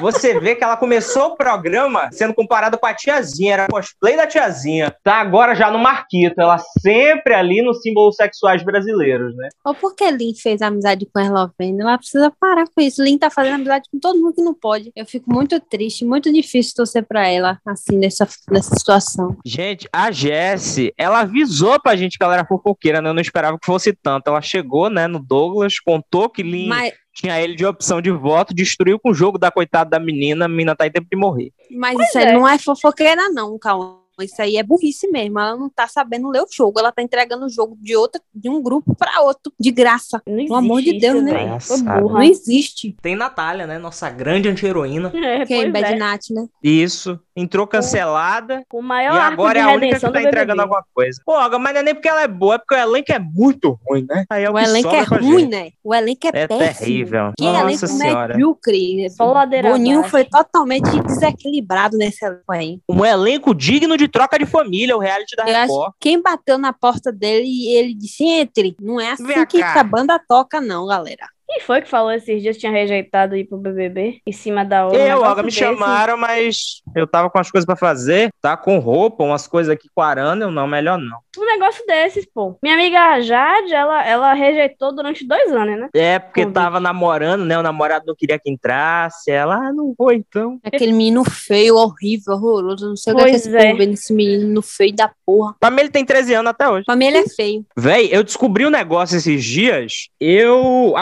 Você 0.01 0.39
vê 0.39 0.55
que 0.55 0.63
ela 0.63 0.77
começou 0.77 1.27
o 1.27 1.35
programa 1.35 2.09
sendo 2.11 2.33
comparada 2.33 2.77
com 2.77 2.85
a 2.85 2.93
tiazinha, 2.93 3.53
era 3.53 3.67
cosplay 3.67 4.15
da 4.17 4.27
tiazinha. 4.27 4.95
Tá 5.03 5.15
agora 5.15 5.55
já 5.55 5.71
no 5.71 5.79
Marquito, 5.79 6.39
ela 6.39 6.57
sempre 6.81 7.33
ali 7.33 7.61
nos 7.61 7.81
símbolos 7.81 8.15
sexuais 8.15 8.63
brasileiros, 8.63 9.35
né? 9.35 9.49
Ou 9.63 9.73
porque 9.73 10.09
Lin 10.11 10.33
fez 10.35 10.61
amizade 10.61 11.05
com 11.05 11.19
a 11.19 11.23
Eslovênia? 11.23 11.83
Ela 11.83 11.97
precisa 11.97 12.31
parar 12.39 12.65
com 12.65 12.81
isso. 12.81 13.03
Lin 13.03 13.17
tá 13.17 13.29
fazendo 13.29 13.55
amizade 13.55 13.89
com 13.91 13.99
todo 13.99 14.19
mundo 14.19 14.33
que 14.33 14.41
não 14.41 14.53
pode. 14.53 14.91
Eu 14.95 15.05
fico 15.05 15.31
muito 15.31 15.59
triste, 15.59 16.05
muito 16.05 16.31
difícil 16.31 16.73
torcer 16.75 17.05
pra 17.05 17.27
ela, 17.27 17.59
assim, 17.65 17.97
nessa, 17.97 18.27
nessa 18.49 18.75
situação. 18.75 19.37
Gente, 19.45 19.87
a 19.91 20.11
Jessie, 20.11 20.93
ela 20.97 21.21
avisou 21.21 21.79
pra 21.79 21.95
gente 21.95 22.17
que 22.17 22.23
ela 22.23 22.33
era 22.33 22.45
fofoqueira, 22.45 23.01
né? 23.01 23.09
Eu 23.09 23.13
não 23.13 23.21
esperava 23.21 23.57
que 23.59 23.65
fosse 23.65 23.93
tanto. 23.93 24.27
Ela 24.27 24.41
chegou, 24.41 24.89
né, 24.89 25.07
no 25.07 25.19
Douglas, 25.19 25.79
contou 25.79 26.29
que 26.29 26.43
Lin 26.43 26.67
Mas, 26.67 26.93
tinha 27.13 27.39
ele 27.39 27.55
de 27.55 27.65
opção 27.65 28.01
de 28.01 28.11
voto, 28.11 28.53
destruiu 28.53 28.99
com 28.99 29.11
o 29.11 29.13
jogo 29.13 29.37
da 29.37 29.51
coitada 29.51 29.89
da 29.91 29.99
menina, 29.99 30.45
a 30.45 30.47
menina 30.47 30.75
tá 30.75 30.87
em 30.87 30.91
tempo 30.91 31.07
de 31.09 31.17
morrer. 31.17 31.51
mas 31.71 31.93
Pois 31.95 32.07
isso 32.09 32.17
aí 32.17 32.25
é. 32.25 32.33
não 32.33 32.47
é 32.47 32.57
fofoqueira, 32.57 33.29
não, 33.29 33.57
Cauã. 33.59 33.97
isso 34.21 34.41
aí 34.41 34.57
é 34.57 34.63
burrice 34.63 35.07
mesmo. 35.09 35.39
Ela 35.39 35.55
não 35.55 35.69
tá 35.69 35.87
sabendo 35.87 36.29
ler 36.29 36.41
o 36.41 36.47
jogo. 36.51 36.79
Ela 36.79 36.91
tá 36.91 37.01
entregando 37.01 37.45
o 37.45 37.49
jogo 37.49 37.75
de 37.81 37.95
outra, 37.95 38.21
de 38.33 38.49
um 38.49 38.61
grupo 38.61 38.95
pra 38.95 39.21
outro, 39.21 39.51
de 39.59 39.71
graça. 39.71 40.21
Não 40.27 40.45
Pelo 40.45 40.55
amor 40.55 40.81
de 40.81 40.89
existe 40.89 41.01
Deus, 41.01 41.63
isso, 41.63 41.83
né? 41.83 41.99
burra. 41.99 42.13
Não 42.13 42.23
existe. 42.23 42.95
Tem 43.01 43.15
Natália, 43.15 43.65
né? 43.65 43.77
Nossa 43.79 44.09
grande 44.09 44.47
anti-heroína. 44.49 45.11
É, 45.15 45.45
Quem? 45.45 45.71
pois 45.71 45.73
Bad 45.73 45.93
é. 45.93 45.97
Nat, 45.97 46.29
né? 46.29 46.47
Isso. 46.61 47.19
Entrou 47.35 47.65
cancelada. 47.65 48.63
O 48.71 48.81
maior 48.81 49.15
e 49.15 49.17
arco 49.17 49.33
agora 49.41 49.53
de 49.53 49.59
é 49.59 49.63
a 49.71 49.75
única 49.75 49.95
que 49.95 50.01
tá 50.01 50.09
do 50.11 50.17
entregando 50.19 50.45
BBB. 50.45 50.61
alguma 50.61 50.83
coisa. 50.93 51.21
Pô, 51.25 51.59
mas 51.59 51.73
não 51.73 51.79
é 51.79 51.83
nem 51.83 51.93
porque 51.95 52.07
ela 52.07 52.21
é 52.21 52.27
boa, 52.27 52.55
é 52.55 52.57
porque 52.59 52.75
o 52.75 52.77
elenco 52.77 53.11
é 53.11 53.19
muito 53.19 53.79
ruim, 53.87 54.05
né? 54.07 54.25
Aí 54.29 54.43
é 54.43 54.49
o, 54.49 54.53
O 54.53 54.59
elenco 54.59 54.89
é 54.89 55.01
ruim, 55.01 55.47
né? 55.47 55.69
O 55.83 55.95
elenco 55.95 56.27
é, 56.27 56.29
É 56.33 56.47
péssimo. 56.47 56.77
terrível. 56.85 57.33
Que 57.37 57.43
Nossa 57.45 57.61
elenco 57.61 57.87
senhora. 57.87 58.33
medíocre. 58.33 59.09
Só 59.09 59.31
ladeira 59.31 59.69
Boninho 59.71 59.99
abaixo. 59.99 60.11
foi 60.11 60.23
totalmente 60.25 60.89
desequilibrado 61.01 61.97
nesse 61.97 62.23
elenco 62.25 62.51
aí. 62.51 62.79
Um 62.87 63.05
elenco 63.05 63.53
digno 63.55 63.97
de 63.97 64.07
troca 64.07 64.37
de 64.37 64.45
família, 64.45 64.95
o 64.95 64.99
reality 64.99 65.35
da 65.35 65.43
Eu 65.43 65.55
acho 65.57 65.71
Record. 65.73 65.93
Quem 65.99 66.21
bateu 66.21 66.57
na 66.57 66.71
porta 66.73 67.11
dele 67.11 67.45
e 67.47 67.75
ele 67.75 67.93
disse 67.93 68.23
entre. 68.25 68.75
Não 68.79 68.99
é 68.99 69.11
assim 69.11 69.25
Vem 69.25 69.45
que, 69.45 69.57
que 69.57 69.63
a 69.63 69.83
banda 69.83 70.19
toca, 70.27 70.61
não, 70.61 70.85
galera. 70.87 71.27
Quem 71.53 71.61
foi 71.61 71.81
que 71.81 71.89
falou 71.89 72.11
esses 72.11 72.41
dias 72.41 72.55
que 72.55 72.61
tinha 72.61 72.71
rejeitado 72.71 73.35
ir 73.35 73.45
pro 73.45 73.57
BBB? 73.57 74.19
Em 74.25 74.31
cima 74.31 74.65
da 74.65 74.85
outra. 74.85 74.99
um 74.99 75.05
Eu, 75.05 75.21
Olga, 75.21 75.43
me 75.43 75.49
desse. 75.49 75.59
chamaram, 75.59 76.17
mas 76.17 76.81
eu 76.95 77.05
tava 77.05 77.29
com 77.29 77.37
as 77.37 77.51
coisas 77.51 77.65
pra 77.65 77.75
fazer, 77.75 78.31
tá 78.41 78.57
com 78.57 78.79
roupa, 78.79 79.23
umas 79.23 79.45
coisas 79.47 79.71
aqui 79.71 79.87
com 79.93 80.01
arana, 80.01 80.45
eu 80.45 80.51
não, 80.51 80.65
melhor 80.67 80.97
não. 80.97 81.19
Um 81.37 81.45
negócio 81.45 81.85
desses, 81.85 82.25
pô. 82.25 82.57
Minha 82.61 82.75
amiga 82.75 83.21
Jade, 83.21 83.73
ela, 83.73 84.05
ela 84.05 84.33
rejeitou 84.33 84.93
durante 84.95 85.27
dois 85.27 85.51
anos, 85.51 85.79
né? 85.79 85.89
É, 85.93 86.19
porque 86.19 86.41
Convite. 86.41 86.53
tava 86.55 86.79
namorando, 86.79 87.43
né? 87.45 87.57
O 87.57 87.63
namorado 87.63 88.05
não 88.07 88.15
queria 88.15 88.39
que 88.39 88.49
entrasse. 88.51 89.31
Ela, 89.31 89.55
ah, 89.55 89.73
não 89.73 89.93
vou 89.97 90.11
então. 90.11 90.59
Aquele 90.63 90.91
menino 90.91 91.23
feio, 91.23 91.75
horrível, 91.75 92.33
horroroso. 92.33 92.87
Não 92.89 92.95
sei 92.95 93.13
o 93.13 93.15
que 93.15 93.21
é 93.21 93.25
que 93.25 93.31
Pois 93.31 93.45
esse 93.47 93.55
é. 93.55 93.65
povo 93.65 93.77
vê 93.77 93.85
nesse 93.85 94.13
menino 94.13 94.61
feio 94.61 94.95
da 94.95 95.11
porra. 95.25 95.55
Pra 95.59 95.71
mim, 95.71 95.81
ele 95.81 95.89
tem 95.89 96.05
13 96.05 96.33
anos 96.35 96.49
até 96.51 96.69
hoje. 96.69 96.85
Pra 96.85 96.95
mim, 96.95 97.05
ele 97.05 97.17
é 97.17 97.27
feio. 97.29 97.65
Véi, 97.75 98.09
eu 98.11 98.23
descobri 98.23 98.65
um 98.65 98.69
negócio 98.69 99.17
esses 99.17 99.43
dias. 99.43 100.09
Eu 100.19 100.93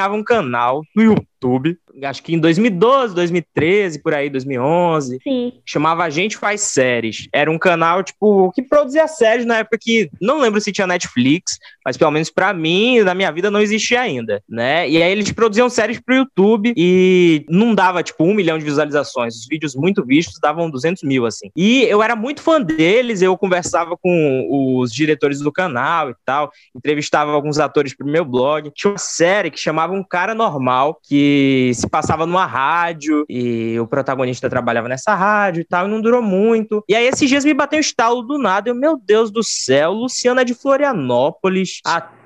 acompanhava 0.00 0.14
um 0.14 0.24
canal 0.24 0.82
no 0.94 1.02
YouTube, 1.02 1.78
acho 2.04 2.22
que 2.22 2.34
em 2.34 2.38
2012, 2.38 3.14
2013, 3.14 4.02
por 4.02 4.14
aí, 4.14 4.30
2011. 4.30 5.18
Sim. 5.22 5.52
chamava 5.64 6.04
A 6.04 6.10
Gente 6.10 6.36
Faz 6.36 6.60
Séries. 6.62 7.28
Era 7.32 7.50
um 7.50 7.58
canal, 7.58 8.02
tipo, 8.02 8.50
que 8.52 8.62
produzia 8.62 9.06
séries 9.08 9.46
na 9.46 9.58
época 9.58 9.78
que 9.80 10.10
não 10.20 10.40
lembro 10.40 10.60
se 10.60 10.72
tinha 10.72 10.86
Netflix, 10.86 11.58
mas 11.84 11.96
pelo 11.96 12.10
menos 12.10 12.30
pra 12.30 12.52
mim, 12.52 13.00
na 13.00 13.14
minha 13.14 13.30
vida, 13.30 13.50
não 13.50 13.60
existia 13.60 14.00
ainda, 14.00 14.42
né? 14.48 14.88
E 14.88 15.02
aí 15.02 15.12
eles 15.12 15.30
produziam 15.32 15.68
séries 15.68 16.00
pro 16.00 16.14
YouTube 16.14 16.72
e 16.76 17.44
não 17.48 17.74
dava, 17.74 18.02
tipo, 18.02 18.24
um 18.24 18.34
milhão 18.34 18.58
de 18.58 18.64
visualizações. 18.64 19.36
Os 19.36 19.46
vídeos 19.46 19.74
muito 19.74 20.04
vistos 20.04 20.38
davam 20.40 20.70
200 20.70 21.02
mil, 21.02 21.26
assim. 21.26 21.50
E 21.56 21.82
eu 21.82 22.02
era 22.02 22.16
muito 22.16 22.42
fã 22.42 22.60
deles, 22.60 23.22
eu 23.22 23.36
conversava 23.36 23.96
com 23.96 24.46
os 24.50 24.92
diretores 24.92 25.40
do 25.40 25.52
canal 25.52 26.10
e 26.10 26.14
tal, 26.24 26.50
entrevistava 26.74 27.32
alguns 27.32 27.58
atores 27.58 27.94
pro 27.94 28.06
meu 28.06 28.24
blog. 28.24 28.70
Tinha 28.74 28.92
uma 28.92 28.98
série 28.98 29.50
que 29.50 29.58
chamava 29.58 29.92
Um 29.92 30.04
Cara 30.04 30.34
Normal, 30.34 30.98
que 31.02 31.72
se 31.74 31.88
passava 31.90 32.24
numa 32.24 32.46
rádio 32.46 33.24
e 33.28 33.78
o 33.78 33.86
protagonista 33.86 34.48
trabalhava 34.48 34.88
nessa 34.88 35.14
rádio 35.14 35.60
e 35.60 35.64
tal, 35.64 35.86
e 35.86 35.90
não 35.90 36.00
durou 36.00 36.22
muito. 36.22 36.82
E 36.88 36.94
aí 36.94 37.06
esses 37.06 37.28
dias 37.28 37.44
me 37.44 37.52
bateu 37.52 37.78
um 37.78 37.80
estalo 37.80 38.22
do 38.22 38.38
nada, 38.38 38.70
eu, 38.70 38.74
meu 38.74 38.96
Deus 38.96 39.30
do 39.30 39.42
céu, 39.42 39.92
Luciana 39.92 40.42
é 40.42 40.44
de 40.44 40.54
Florianópolis, 40.54 41.80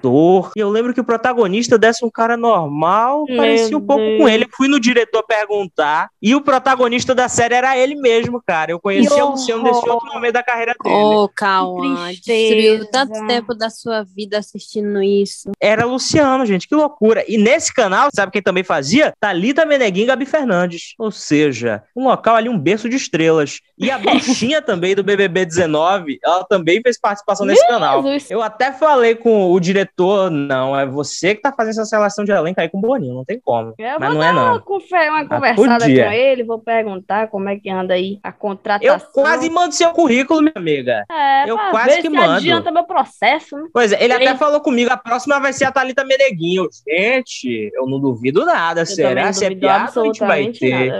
ator. 0.08 0.52
E 0.56 0.60
eu 0.60 0.70
lembro 0.70 0.92
que 0.92 1.00
o 1.00 1.04
protagonista 1.04 1.78
desse 1.78 2.04
um 2.04 2.10
cara 2.10 2.36
normal, 2.36 3.24
Meu 3.26 3.36
parecia 3.36 3.76
um 3.76 3.80
pouco 3.80 4.02
Deus. 4.02 4.20
com 4.20 4.28
ele. 4.28 4.44
Eu 4.44 4.48
fui 4.52 4.68
no 4.68 4.78
diretor 4.78 5.22
perguntar, 5.24 6.08
e 6.20 6.34
o 6.34 6.40
protagonista 6.40 7.14
da 7.14 7.28
série 7.28 7.54
era 7.54 7.76
ele 7.76 7.94
mesmo, 7.94 8.42
cara. 8.44 8.70
Eu 8.70 8.80
conheci 8.80 9.14
Que 9.14 9.22
o 9.22 9.30
Luciano 9.30 9.62
nesse 9.62 9.88
outro 9.88 10.12
momento 10.12 10.32
da 10.32 10.42
carreira 10.42 10.74
dele. 10.82 10.94
Ô, 10.94 11.28
Cauã, 11.28 12.06
tristeza. 12.06 12.54
destruiu 12.54 12.90
tanto 12.90 13.26
tempo 13.26 13.54
da 13.54 13.70
sua 13.70 14.02
vida 14.04 14.38
assistindo 14.38 15.02
isso. 15.02 15.50
Era 15.60 15.84
Luciano, 15.84 16.44
gente, 16.46 16.68
que 16.68 16.74
loucura. 16.74 17.24
E 17.26 17.38
nesse 17.38 17.72
canal, 17.72 18.08
sabe 18.14 18.32
quem 18.32 18.42
também 18.42 18.64
fazia? 18.64 19.12
Thalita 19.20 19.64
Meneguin 19.64 20.02
e 20.02 20.06
Gabi 20.06 20.26
Fernandes. 20.26 20.94
Ou 20.98 21.10
seja, 21.10 21.82
um 21.96 22.04
local 22.04 22.36
ali, 22.36 22.48
um 22.48 22.58
berço 22.58 22.88
de 22.88 22.96
estrelas. 22.96 23.60
E 23.78 23.90
a 23.90 23.98
bruxinha 23.98 24.60
também 24.62 24.94
do 24.94 25.02
BBB 25.02 25.44
19, 25.44 26.18
ela 26.22 26.44
também 26.44 26.80
fez 26.82 26.98
participação 26.98 27.46
nesse 27.46 27.66
canal. 27.66 28.02
Jesus. 28.02 28.30
Eu 28.30 28.42
até 28.42 28.72
falei 28.72 29.14
com 29.14 29.50
o 29.52 29.60
diretor, 29.60 29.93
não, 30.30 30.78
é 30.78 30.84
você 30.86 31.34
que 31.34 31.42
tá 31.42 31.52
fazendo 31.52 31.72
essa 31.72 31.84
seleção 31.84 32.24
de 32.24 32.32
elenco 32.32 32.60
aí 32.60 32.68
com 32.68 32.78
o 32.78 32.80
Boninho, 32.80 33.14
não 33.14 33.24
tem 33.24 33.40
como. 33.40 33.74
Eu 33.78 33.98
Mas 34.00 34.08
vou 34.08 34.14
não 34.14 34.18
dar 34.20 34.28
é 34.28 34.32
não. 34.32 34.42
Uma, 34.42 34.52
uma 34.54 35.28
conversada 35.28 35.84
podia. 35.84 36.04
com 36.06 36.12
ele, 36.12 36.44
vou 36.44 36.58
perguntar 36.58 37.28
como 37.28 37.48
é 37.48 37.56
que 37.58 37.70
anda 37.70 37.94
aí 37.94 38.18
a 38.22 38.32
contratação. 38.32 38.94
Eu 39.06 39.12
quase 39.12 39.48
mando 39.50 39.74
seu 39.74 39.90
currículo, 39.92 40.40
minha 40.40 40.52
amiga. 40.56 41.04
É, 41.10 41.48
eu 41.48 41.56
quase 41.56 41.90
ver 41.90 41.96
que 41.96 42.02
se 42.02 42.08
mando. 42.08 42.32
adianta 42.32 42.70
meu 42.70 42.84
processo, 42.84 43.56
né? 43.56 43.68
Pois 43.72 43.92
é, 43.92 44.02
ele 44.02 44.14
Ele- 44.14 44.28
até 44.28 44.36
falou 44.38 44.60
comigo, 44.60 44.90
a 44.90 44.96
próxima 44.96 45.38
vai 45.38 45.52
ser 45.52 45.64
a 45.64 45.72
Thalita 45.72 46.04
Meneguinho. 46.04 46.68
Gente, 46.88 47.70
eu 47.74 47.86
não 47.86 48.00
duvido 48.00 48.44
nada. 48.44 48.82
Eu 48.82 48.86
Será? 48.86 49.32
Se 49.32 49.44
é 49.44 49.54
piada, 49.54 49.84
a 50.00 50.04
gente 50.04 50.18
vai 50.20 50.44
absolutamente 50.44 50.60
ter. 50.60 50.92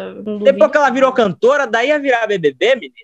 Depois 0.42 0.70
que 0.70 0.76
ela 0.76 0.90
virou 0.90 1.12
cantora, 1.12 1.66
daí 1.66 1.88
ia 1.88 1.99
virar 1.99 2.26
BBB, 2.26 2.74
menino. 2.76 2.95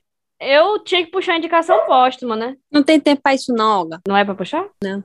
Eu 0.43 0.78
tinha 0.82 1.05
que 1.05 1.11
puxar 1.11 1.34
a 1.34 1.36
indicação 1.36 1.84
póstuma, 1.86 2.34
né? 2.34 2.57
Não 2.72 2.82
tem 2.82 2.99
tempo 2.99 3.20
pra 3.22 3.34
isso, 3.34 3.53
não, 3.53 3.80
Olga. 3.80 4.01
Não 4.09 4.16
é 4.16 4.24
pra 4.24 4.34
puxar? 4.34 4.64
Não 4.82 5.05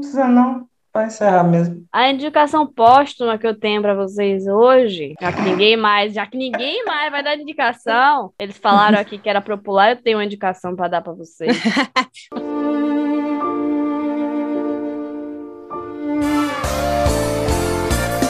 precisa 0.00 0.26
não. 0.26 0.66
Vai 0.92 1.06
encerrar 1.06 1.44
mesmo. 1.44 1.84
A 1.92 2.10
indicação 2.10 2.66
póstuma 2.66 3.38
que 3.38 3.46
eu 3.46 3.54
tenho 3.54 3.80
pra 3.82 3.94
vocês 3.94 4.46
hoje, 4.46 5.14
já 5.20 5.30
que 5.30 5.42
ninguém 5.42 5.76
mais, 5.76 6.14
já 6.14 6.26
que 6.26 6.36
ninguém 6.36 6.84
mais 6.84 7.10
vai 7.10 7.22
dar 7.22 7.36
indicação, 7.36 8.32
eles 8.38 8.58
falaram 8.58 8.98
aqui 8.98 9.18
que 9.18 9.28
era 9.28 9.40
popular, 9.40 9.90
eu 9.90 10.02
tenho 10.02 10.18
uma 10.18 10.24
indicação 10.24 10.74
pra 10.74 10.88
dar 10.88 11.02
pra 11.02 11.12
vocês. 11.12 11.56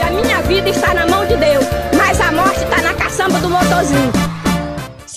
A 0.02 0.10
minha 0.10 0.42
vida 0.42 0.68
está 0.68 0.94
na 0.94 1.06
mão 1.06 1.24
de 1.26 1.36
Deus, 1.36 1.64
mas 1.96 2.20
a 2.20 2.32
morte 2.32 2.64
está 2.64 2.82
na 2.82 2.94
caçamba 2.94 3.38
do 3.40 3.48
motorzinho. 3.48 4.27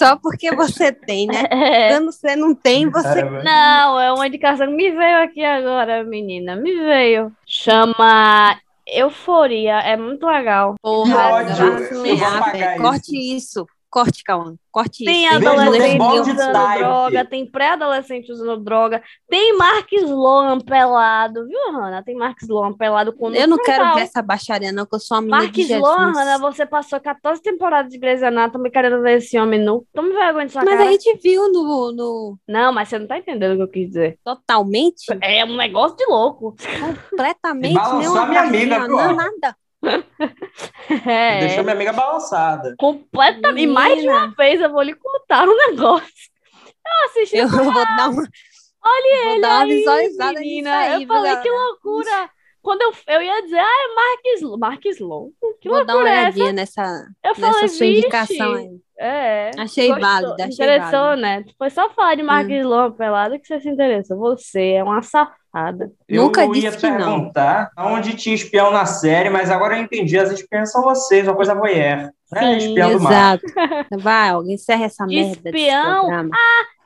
Só 0.01 0.15
porque 0.15 0.55
você 0.55 0.91
tem, 0.91 1.27
né? 1.27 1.43
É, 1.51 1.89
Quando 1.89 2.11
você 2.11 2.35
não 2.35 2.55
tem, 2.55 2.89
você. 2.89 3.21
não, 3.23 3.99
é 3.99 4.11
uma 4.11 4.25
indicação 4.25 4.65
que 4.67 4.73
me 4.73 4.89
veio 4.89 5.23
aqui 5.23 5.43
agora, 5.43 6.03
menina, 6.03 6.55
me 6.55 6.73
veio. 6.73 7.31
Chama 7.45 8.57
Euforia, 8.87 9.79
é 9.79 9.95
muito 9.95 10.25
legal. 10.25 10.75
Porra, 10.81 11.29
ódio. 11.29 12.81
Corte 12.81 13.15
isso. 13.15 13.67
Corte, 13.91 14.23
Cauã. 14.23 14.55
Corte 14.71 15.03
isso. 15.03 15.35
adolescente 15.35 15.81
tem 15.99 16.23
de 16.23 16.31
usando 16.31 16.77
droga, 16.77 17.25
tem 17.25 17.45
pré-adolescente 17.45 18.31
usando 18.31 18.63
droga, 18.63 19.03
tem 19.29 19.57
Mark 19.57 19.91
Sloan 19.91 20.61
pelado, 20.61 21.45
viu, 21.45 21.59
Hanna? 21.73 22.01
Tem 22.01 22.15
Mark 22.15 22.41
Sloan 22.41 22.71
pelado 22.71 23.11
com 23.11 23.29
Eu 23.31 23.49
não 23.49 23.57
quero 23.57 23.93
ver 23.93 24.03
essa 24.03 24.21
baixaria, 24.21 24.71
não, 24.71 24.85
que 24.85 24.95
eu 24.95 24.99
sou 24.99 25.17
uma 25.17 25.21
menina 25.23 25.41
Mark 25.43 25.51
de 25.51 25.63
Jesus. 25.63 25.77
Sloan, 25.77 26.13
Hanna, 26.13 26.37
você 26.37 26.65
passou 26.65 27.01
14 27.01 27.41
temporadas 27.41 27.91
de 27.91 27.99
Grey's 27.99 28.23
Anatomy 28.23 28.71
querendo 28.71 29.01
ver 29.01 29.17
esse 29.17 29.37
homem 29.37 29.59
nu. 29.59 29.85
Tome 29.93 30.13
vergonha 30.13 30.45
de 30.45 30.53
sua 30.53 30.63
Mas 30.63 30.77
cara. 30.77 30.87
a 30.87 30.91
gente 30.93 31.19
viu 31.21 31.51
no, 31.51 31.91
no 31.91 32.37
Não, 32.47 32.71
mas 32.71 32.87
você 32.87 32.97
não 32.97 33.07
tá 33.07 33.17
entendendo 33.17 33.53
o 33.53 33.57
que 33.57 33.63
eu 33.63 33.67
quis 33.67 33.87
dizer. 33.87 34.17
totalmente, 34.23 35.03
É 35.19 35.43
um 35.43 35.57
negócio 35.57 35.97
de 35.97 36.05
louco. 36.05 36.55
completamente, 36.79 37.71
E 37.71 37.73
balançou 37.73 38.13
uma 38.13 38.21
a 38.21 38.25
minha 38.25 38.41
amiga, 38.41 38.87
não, 38.87 39.15
nada. 39.15 39.55
É, 41.07 41.39
Deixou 41.39 41.63
minha 41.63 41.75
amiga 41.75 41.93
balançada. 41.93 42.75
completamente. 42.77 43.63
E 43.63 43.67
mais 43.67 44.01
de 44.01 44.07
uma 44.07 44.27
vez 44.35 44.61
eu 44.61 44.71
vou 44.71 44.81
lhe 44.81 44.93
contar 44.95 45.47
um 45.47 45.55
negócio. 45.55 46.07
Eu 46.85 47.05
assisti 47.05 47.37
Eu 47.37 47.47
vou 47.47 47.73
dar 47.73 48.09
uma, 48.09 48.23
Olha 48.83 49.23
vou 49.23 49.31
ele 49.33 49.41
dar 49.41 49.49
uma 49.49 49.61
aí, 49.63 50.35
menina. 50.35 50.77
aí, 50.77 51.03
eu 51.03 51.07
falei, 51.07 51.07
galera? 51.07 51.41
que 51.41 51.49
loucura. 51.49 52.29
Quando 52.61 52.81
eu, 52.83 52.93
eu 53.07 53.21
ia 53.23 53.41
dizer, 53.41 53.57
ah, 53.59 53.63
é 53.63 53.95
Mark 53.95 54.25
Sloan. 54.37 54.57
Mark 54.57 54.85
Sloan? 54.85 55.29
Que 55.61 55.69
Vou 55.69 55.83
dar 55.85 55.93
uma 55.95 56.03
loucura 56.03 56.09
é 56.09 56.13
essa? 56.13 56.21
olhadinha 56.39 56.53
nessa, 56.53 57.05
Eu 57.23 57.35
falei, 57.35 57.61
nessa 57.61 57.67
sua 57.75 57.87
vixe. 57.87 57.99
indicação 57.99 58.53
aí. 58.53 58.69
É. 58.99 59.51
Achei 59.57 59.87
gostou, 59.87 60.07
válida, 60.07 60.35
achei 60.45 60.53
Interessou, 60.65 60.91
válida. 60.99 61.21
né? 61.21 61.45
Foi 61.57 61.69
só 61.71 61.89
falar 61.89 62.15
de 62.15 62.21
Mark 62.23 62.47
Hum. 62.47 62.51
Sloan 62.59 62.91
pelado 62.91 63.39
que 63.39 63.47
você 63.47 63.59
se 63.59 63.69
interessou. 63.69 64.17
Você 64.19 64.73
é 64.73 64.83
uma 64.83 65.01
safada. 65.01 65.35
Nunca 66.09 66.45
eu 66.45 66.55
ia 66.55 66.71
que 66.71 66.89
não. 66.89 66.97
perguntar 66.97 67.71
onde 67.77 68.15
tinha 68.15 68.35
espião 68.35 68.71
na 68.71 68.85
série, 68.85 69.29
mas 69.29 69.51
agora 69.51 69.77
eu 69.77 69.83
entendi. 69.83 70.17
As 70.17 70.31
espiãs 70.31 70.71
são 70.71 70.81
vocês, 70.81 71.27
uma 71.27 71.35
coisa 71.35 71.53
voyeur. 71.53 72.09
É, 72.33 72.39
Sim, 72.39 72.57
espião 72.57 72.91
do 72.93 73.01
mar. 73.01 73.11
Exato. 73.11 73.45
Vai, 73.99 74.29
alguém 74.29 74.55
encerra 74.55 74.85
essa 74.85 75.05
merda 75.05 75.49
espião? 75.49 75.99
programa. 75.99 76.29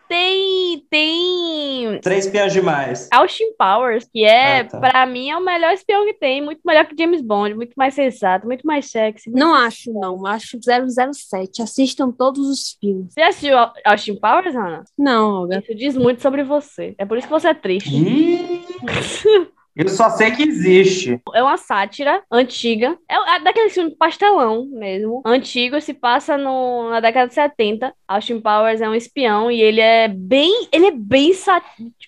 Tem. 0.07 0.85
Tem. 0.89 1.99
Três 2.01 2.25
espiãs 2.25 2.53
demais. 2.53 3.09
Austin 3.11 3.53
Powers, 3.57 4.07
que 4.11 4.23
é, 4.23 4.59
Ah, 4.59 4.63
tá. 4.65 4.79
pra 4.79 5.05
mim, 5.05 5.29
é 5.29 5.37
o 5.37 5.43
melhor 5.43 5.73
espião 5.73 6.05
que 6.05 6.13
tem. 6.13 6.41
Muito 6.43 6.61
melhor 6.65 6.85
que 6.85 6.95
James 6.97 7.21
Bond, 7.21 7.53
muito 7.55 7.73
mais 7.75 7.93
sensato, 7.93 8.45
muito 8.45 8.65
mais 8.65 8.89
sexy. 8.89 9.29
Não 9.31 9.53
acho, 9.53 9.91
não. 9.93 10.25
Acho 10.25 10.57
007. 10.59 11.61
Assistam 11.61 12.11
todos 12.11 12.47
os 12.47 12.77
filmes. 12.79 13.13
Você 13.13 13.21
assistiu 13.21 13.57
Au- 13.57 13.73
Austin 13.85 14.15
Powers, 14.15 14.55
Ana? 14.55 14.83
Não, 14.97 15.41
Olga. 15.41 15.59
Isso 15.59 15.75
diz 15.75 15.97
muito 15.97 16.21
sobre 16.21 16.43
você. 16.43 16.93
É 16.97 17.05
por 17.05 17.17
isso 17.17 17.27
que 17.27 17.33
você 17.33 17.47
é 17.49 17.53
triste. 17.53 17.91
Eu 19.75 19.89
só 19.89 20.09
sei 20.11 20.31
que 20.31 20.43
existe. 20.43 21.19
É 21.33 21.43
uma 21.43 21.57
sátira 21.57 22.23
antiga. 22.31 22.97
É, 23.09 23.39
daquele 23.41 23.69
filme 23.69 23.91
pastelão 23.91 24.65
mesmo. 24.71 25.21
Antigo, 25.25 25.81
se 25.81 25.93
passa 25.93 26.37
no, 26.37 26.89
na 26.89 27.01
década 27.01 27.27
de 27.27 27.33
70. 27.33 27.93
Austin 28.07 28.39
Powers 28.39 28.79
é 28.79 28.87
um 28.87 28.95
espião 28.95 29.51
e 29.51 29.61
ele 29.61 29.81
é 29.81 30.07
bem. 30.07 30.67
Ele 30.71 30.87
é 30.87 30.91
bem. 30.91 31.31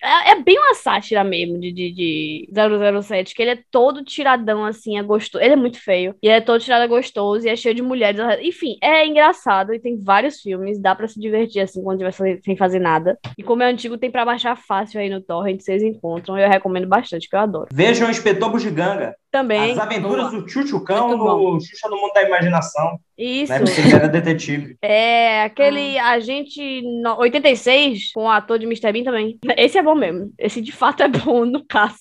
É, 0.02 0.31
é 0.31 0.41
bem 0.41 0.57
uma 0.57 0.76
sátira 0.76 1.26
mesmo 1.26 1.60
de, 1.60 1.73
de, 1.73 1.91
de 1.91 2.49
007. 3.03 3.35
Que 3.35 3.41
ele 3.41 3.52
é 3.52 3.60
todo 3.69 4.03
tiradão 4.03 4.64
assim, 4.64 4.98
é 4.98 5.03
gostoso. 5.03 5.44
Ele 5.44 5.53
é 5.53 5.57
muito 5.57 5.81
feio. 5.84 6.15
E 6.23 6.30
é 6.30 6.39
todo 6.39 6.61
tirado 6.61 6.84
é 6.84 6.88
gostoso 6.88 7.45
e 7.45 7.49
é 7.49 7.56
cheio 7.57 7.76
de 7.76 7.81
mulheres. 7.81 8.22
Enfim, 8.41 8.77
é 8.81 9.06
engraçado 9.06 9.73
e 9.73 9.80
tem 9.80 9.99
vários 9.99 10.39
filmes. 10.39 10.80
Dá 10.80 10.95
pra 10.95 11.07
se 11.07 11.19
divertir 11.19 11.61
assim 11.61 11.84
quando 11.84 11.98
tiver 11.99 12.39
sem 12.41 12.56
fazer 12.56 12.80
nada. 12.80 13.19
E 13.38 13.44
como 13.44 13.61
é 13.61 13.69
antigo, 13.69 13.98
tem 13.98 14.10
pra 14.10 14.23
baixar 14.23 14.56
fácil 14.56 15.02
aí 15.02 15.10
no 15.10 15.22
Torrent. 15.22 15.60
Vocês 15.60 15.84
encontram. 15.84 16.38
Eu 16.38 16.48
recomendo 16.48 16.88
bastante, 16.88 17.27
que 17.27 17.35
eu 17.35 17.39
adoro. 17.41 17.56
Vejam 17.71 18.07
o 18.07 18.11
Inspetor 18.11 18.49
Bugiganga. 18.51 19.15
Também. 19.29 19.71
As 19.73 19.77
aventuras 19.77 20.31
do 20.31 20.47
Chuchucão 20.47 21.15
no 21.17 21.59
Xuxa 21.59 21.89
no 21.89 21.97
Mundo 21.97 22.13
da 22.13 22.23
Imaginação. 22.23 22.97
Isso. 23.17 23.51
Né? 23.51 23.59
Ele 23.77 23.93
era 23.95 24.07
detetive. 24.07 24.77
É, 24.81 25.43
aquele 25.43 25.97
agente 25.99 26.81
no- 27.01 27.17
86 27.19 28.11
com 28.13 28.23
o 28.23 28.29
ator 28.29 28.57
de 28.57 28.65
Mr. 28.65 28.91
Bean 28.91 29.03
também. 29.03 29.38
Esse 29.57 29.77
é 29.77 29.84
bom 29.84 29.95
mesmo. 29.95 30.31
Esse 30.39 30.61
de 30.61 30.71
fato 30.71 31.03
é 31.03 31.07
bom, 31.07 31.45
no 31.45 31.63
caso. 31.67 31.97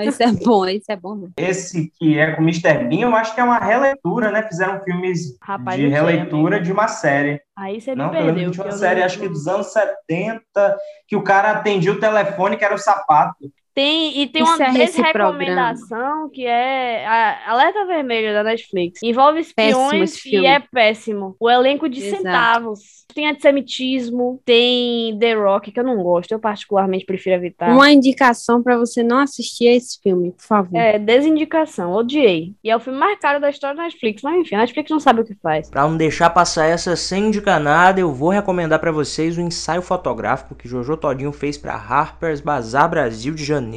Isso 0.00 0.22
é 0.22 0.32
bom, 0.32 0.66
isso 0.66 0.84
é 0.90 0.96
bom. 0.96 1.14
mesmo. 1.16 1.32
Esse 1.36 1.90
que 1.98 2.16
é 2.18 2.32
com 2.32 2.42
o 2.42 2.44
Mr. 2.44 2.84
Bean, 2.84 3.00
eu 3.08 3.14
acho 3.16 3.34
que 3.34 3.40
é 3.40 3.44
uma 3.44 3.58
releitura, 3.58 4.30
né? 4.30 4.42
Fizeram 4.48 4.80
filmes 4.84 5.36
Rapaz, 5.42 5.76
de 5.76 5.88
não 5.88 5.90
sei, 5.90 5.98
releitura 6.00 6.60
de 6.60 6.72
uma 6.72 6.86
série. 6.88 7.40
Aí 7.56 7.80
você 7.80 7.90
me 7.90 7.96
Não, 7.96 8.10
perdeu. 8.10 8.50
de 8.50 8.60
uma 8.60 8.70
série, 8.72 9.00
não- 9.00 9.06
acho 9.06 9.18
que 9.18 9.28
dos 9.28 9.48
anos 9.48 9.66
70, 9.72 10.76
que 11.08 11.16
o 11.16 11.22
cara 11.22 11.50
atendia 11.50 11.92
o 11.92 11.98
telefone, 12.00 12.56
que 12.56 12.64
era 12.64 12.74
o 12.74 12.78
sapato. 12.78 13.50
Tem, 13.78 14.22
e 14.22 14.26
tem 14.26 14.42
Isso 14.42 14.56
uma 14.56 14.64
é 14.64 14.72
desrecomendação 14.72 16.28
que 16.30 16.44
é 16.44 17.06
a 17.06 17.52
Alerta 17.52 17.86
Vermelha 17.86 18.32
da 18.32 18.42
Netflix. 18.42 19.00
Envolve 19.04 19.38
espiões 19.38 20.24
e 20.26 20.44
é 20.44 20.58
péssimo. 20.58 21.36
O 21.38 21.48
elenco 21.48 21.88
de 21.88 22.00
Exato. 22.00 22.16
centavos. 22.16 22.98
Tem 23.14 23.28
antissemitismo, 23.28 24.40
tem 24.44 25.16
The 25.18 25.32
Rock, 25.32 25.72
que 25.72 25.80
eu 25.80 25.84
não 25.84 26.02
gosto, 26.02 26.32
eu 26.32 26.38
particularmente 26.38 27.06
prefiro 27.06 27.36
evitar. 27.36 27.70
Uma 27.70 27.90
indicação 27.90 28.62
para 28.62 28.76
você 28.76 29.02
não 29.02 29.18
assistir 29.18 29.66
esse 29.66 29.98
filme, 30.02 30.30
por 30.32 30.44
favor. 30.44 30.76
É, 30.76 30.98
desindicação, 30.98 31.92
odiei. 31.92 32.54
E 32.62 32.70
é 32.70 32.76
o 32.76 32.80
filme 32.80 32.98
mais 32.98 33.18
caro 33.18 33.40
da 33.40 33.48
história 33.48 33.74
da 33.74 33.84
Netflix, 33.84 34.22
mas 34.22 34.40
enfim, 34.40 34.56
a 34.56 34.58
Netflix 34.58 34.90
não 34.90 35.00
sabe 35.00 35.22
o 35.22 35.24
que 35.24 35.34
faz. 35.34 35.70
Pra 35.70 35.88
não 35.88 35.96
deixar 35.96 36.30
passar 36.30 36.66
essa 36.66 36.94
sem 36.96 37.28
indicar 37.28 37.58
nada, 37.58 37.98
eu 37.98 38.12
vou 38.12 38.28
recomendar 38.28 38.78
pra 38.78 38.92
vocês 38.92 39.38
o 39.38 39.40
ensaio 39.40 39.82
fotográfico 39.82 40.54
que 40.54 40.68
Jojo 40.68 40.96
Todinho 40.96 41.32
fez 41.32 41.56
pra 41.56 41.74
Harper's 41.74 42.42
Bazaar 42.42 42.90
Brasil 42.90 43.34
de 43.34 43.44
janeiro, 43.44 43.67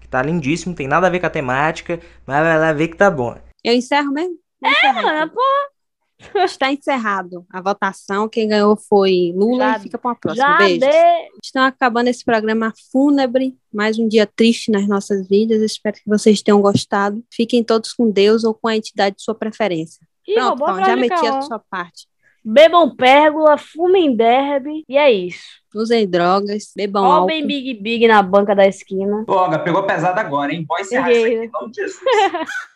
que 0.00 0.08
tá 0.08 0.22
lindíssimo, 0.22 0.74
tem 0.74 0.86
nada 0.88 1.06
a 1.06 1.10
ver 1.10 1.20
com 1.20 1.26
a 1.26 1.30
temática, 1.30 2.00
mas 2.26 2.42
vai 2.42 2.58
lá 2.58 2.72
ver 2.72 2.88
que 2.88 2.96
tá 2.96 3.10
bom. 3.10 3.36
Eu 3.64 3.74
encerro 3.74 4.12
mesmo? 4.12 4.36
Vou 4.60 4.70
encerrar, 4.70 5.02
Mano, 5.02 5.32
então. 5.32 6.44
Está 6.44 6.72
encerrado 6.72 7.44
a 7.52 7.60
votação. 7.60 8.28
Quem 8.28 8.46
ganhou 8.48 8.76
foi 8.76 9.32
Lula 9.34 9.72
Já- 9.72 9.76
e 9.76 9.80
fica 9.80 9.98
para 9.98 10.10
uma 10.10 10.16
próxima. 10.16 10.56
Beijos. 10.58 10.88
de... 10.88 11.28
Estão 11.42 11.64
acabando 11.64 12.08
esse 12.08 12.24
programa 12.24 12.72
fúnebre. 12.92 13.56
Mais 13.74 13.98
um 13.98 14.06
dia 14.06 14.24
triste 14.24 14.70
nas 14.70 14.86
nossas 14.86 15.26
vidas. 15.26 15.60
Espero 15.62 15.96
que 15.96 16.08
vocês 16.08 16.40
tenham 16.40 16.60
gostado. 16.60 17.24
Fiquem 17.32 17.64
todos 17.64 17.92
com 17.92 18.08
Deus 18.10 18.44
ou 18.44 18.54
com 18.54 18.68
a 18.68 18.76
entidade 18.76 19.16
de 19.16 19.22
sua 19.22 19.34
preferência. 19.34 20.06
Ih, 20.26 20.34
Pronto, 20.34 20.62
a 20.62 20.66
Paulo, 20.66 20.84
já 20.84 20.96
meti 20.96 21.26
a 21.26 21.42
sua 21.42 21.58
parte. 21.58 22.06
Bebam 22.44 22.94
pérgola, 22.94 23.56
fumem 23.56 24.16
derby, 24.16 24.84
e 24.88 24.96
é 24.98 25.10
isso. 25.10 25.62
Usem 25.74 26.08
drogas, 26.08 26.72
bebam 26.76 27.04
Roubem 27.04 27.36
álcool. 27.36 27.46
Big 27.48 27.74
Big 27.74 28.08
na 28.08 28.22
banca 28.22 28.54
da 28.54 28.66
esquina. 28.66 29.24
Olga, 29.26 29.58
pegou 29.58 29.84
pesado 29.84 30.18
agora, 30.18 30.52
hein? 30.52 30.66
Isso 30.80 30.96
aqui, 30.98 31.12
Peguei. 31.12 31.50
Jesus. 31.74 32.00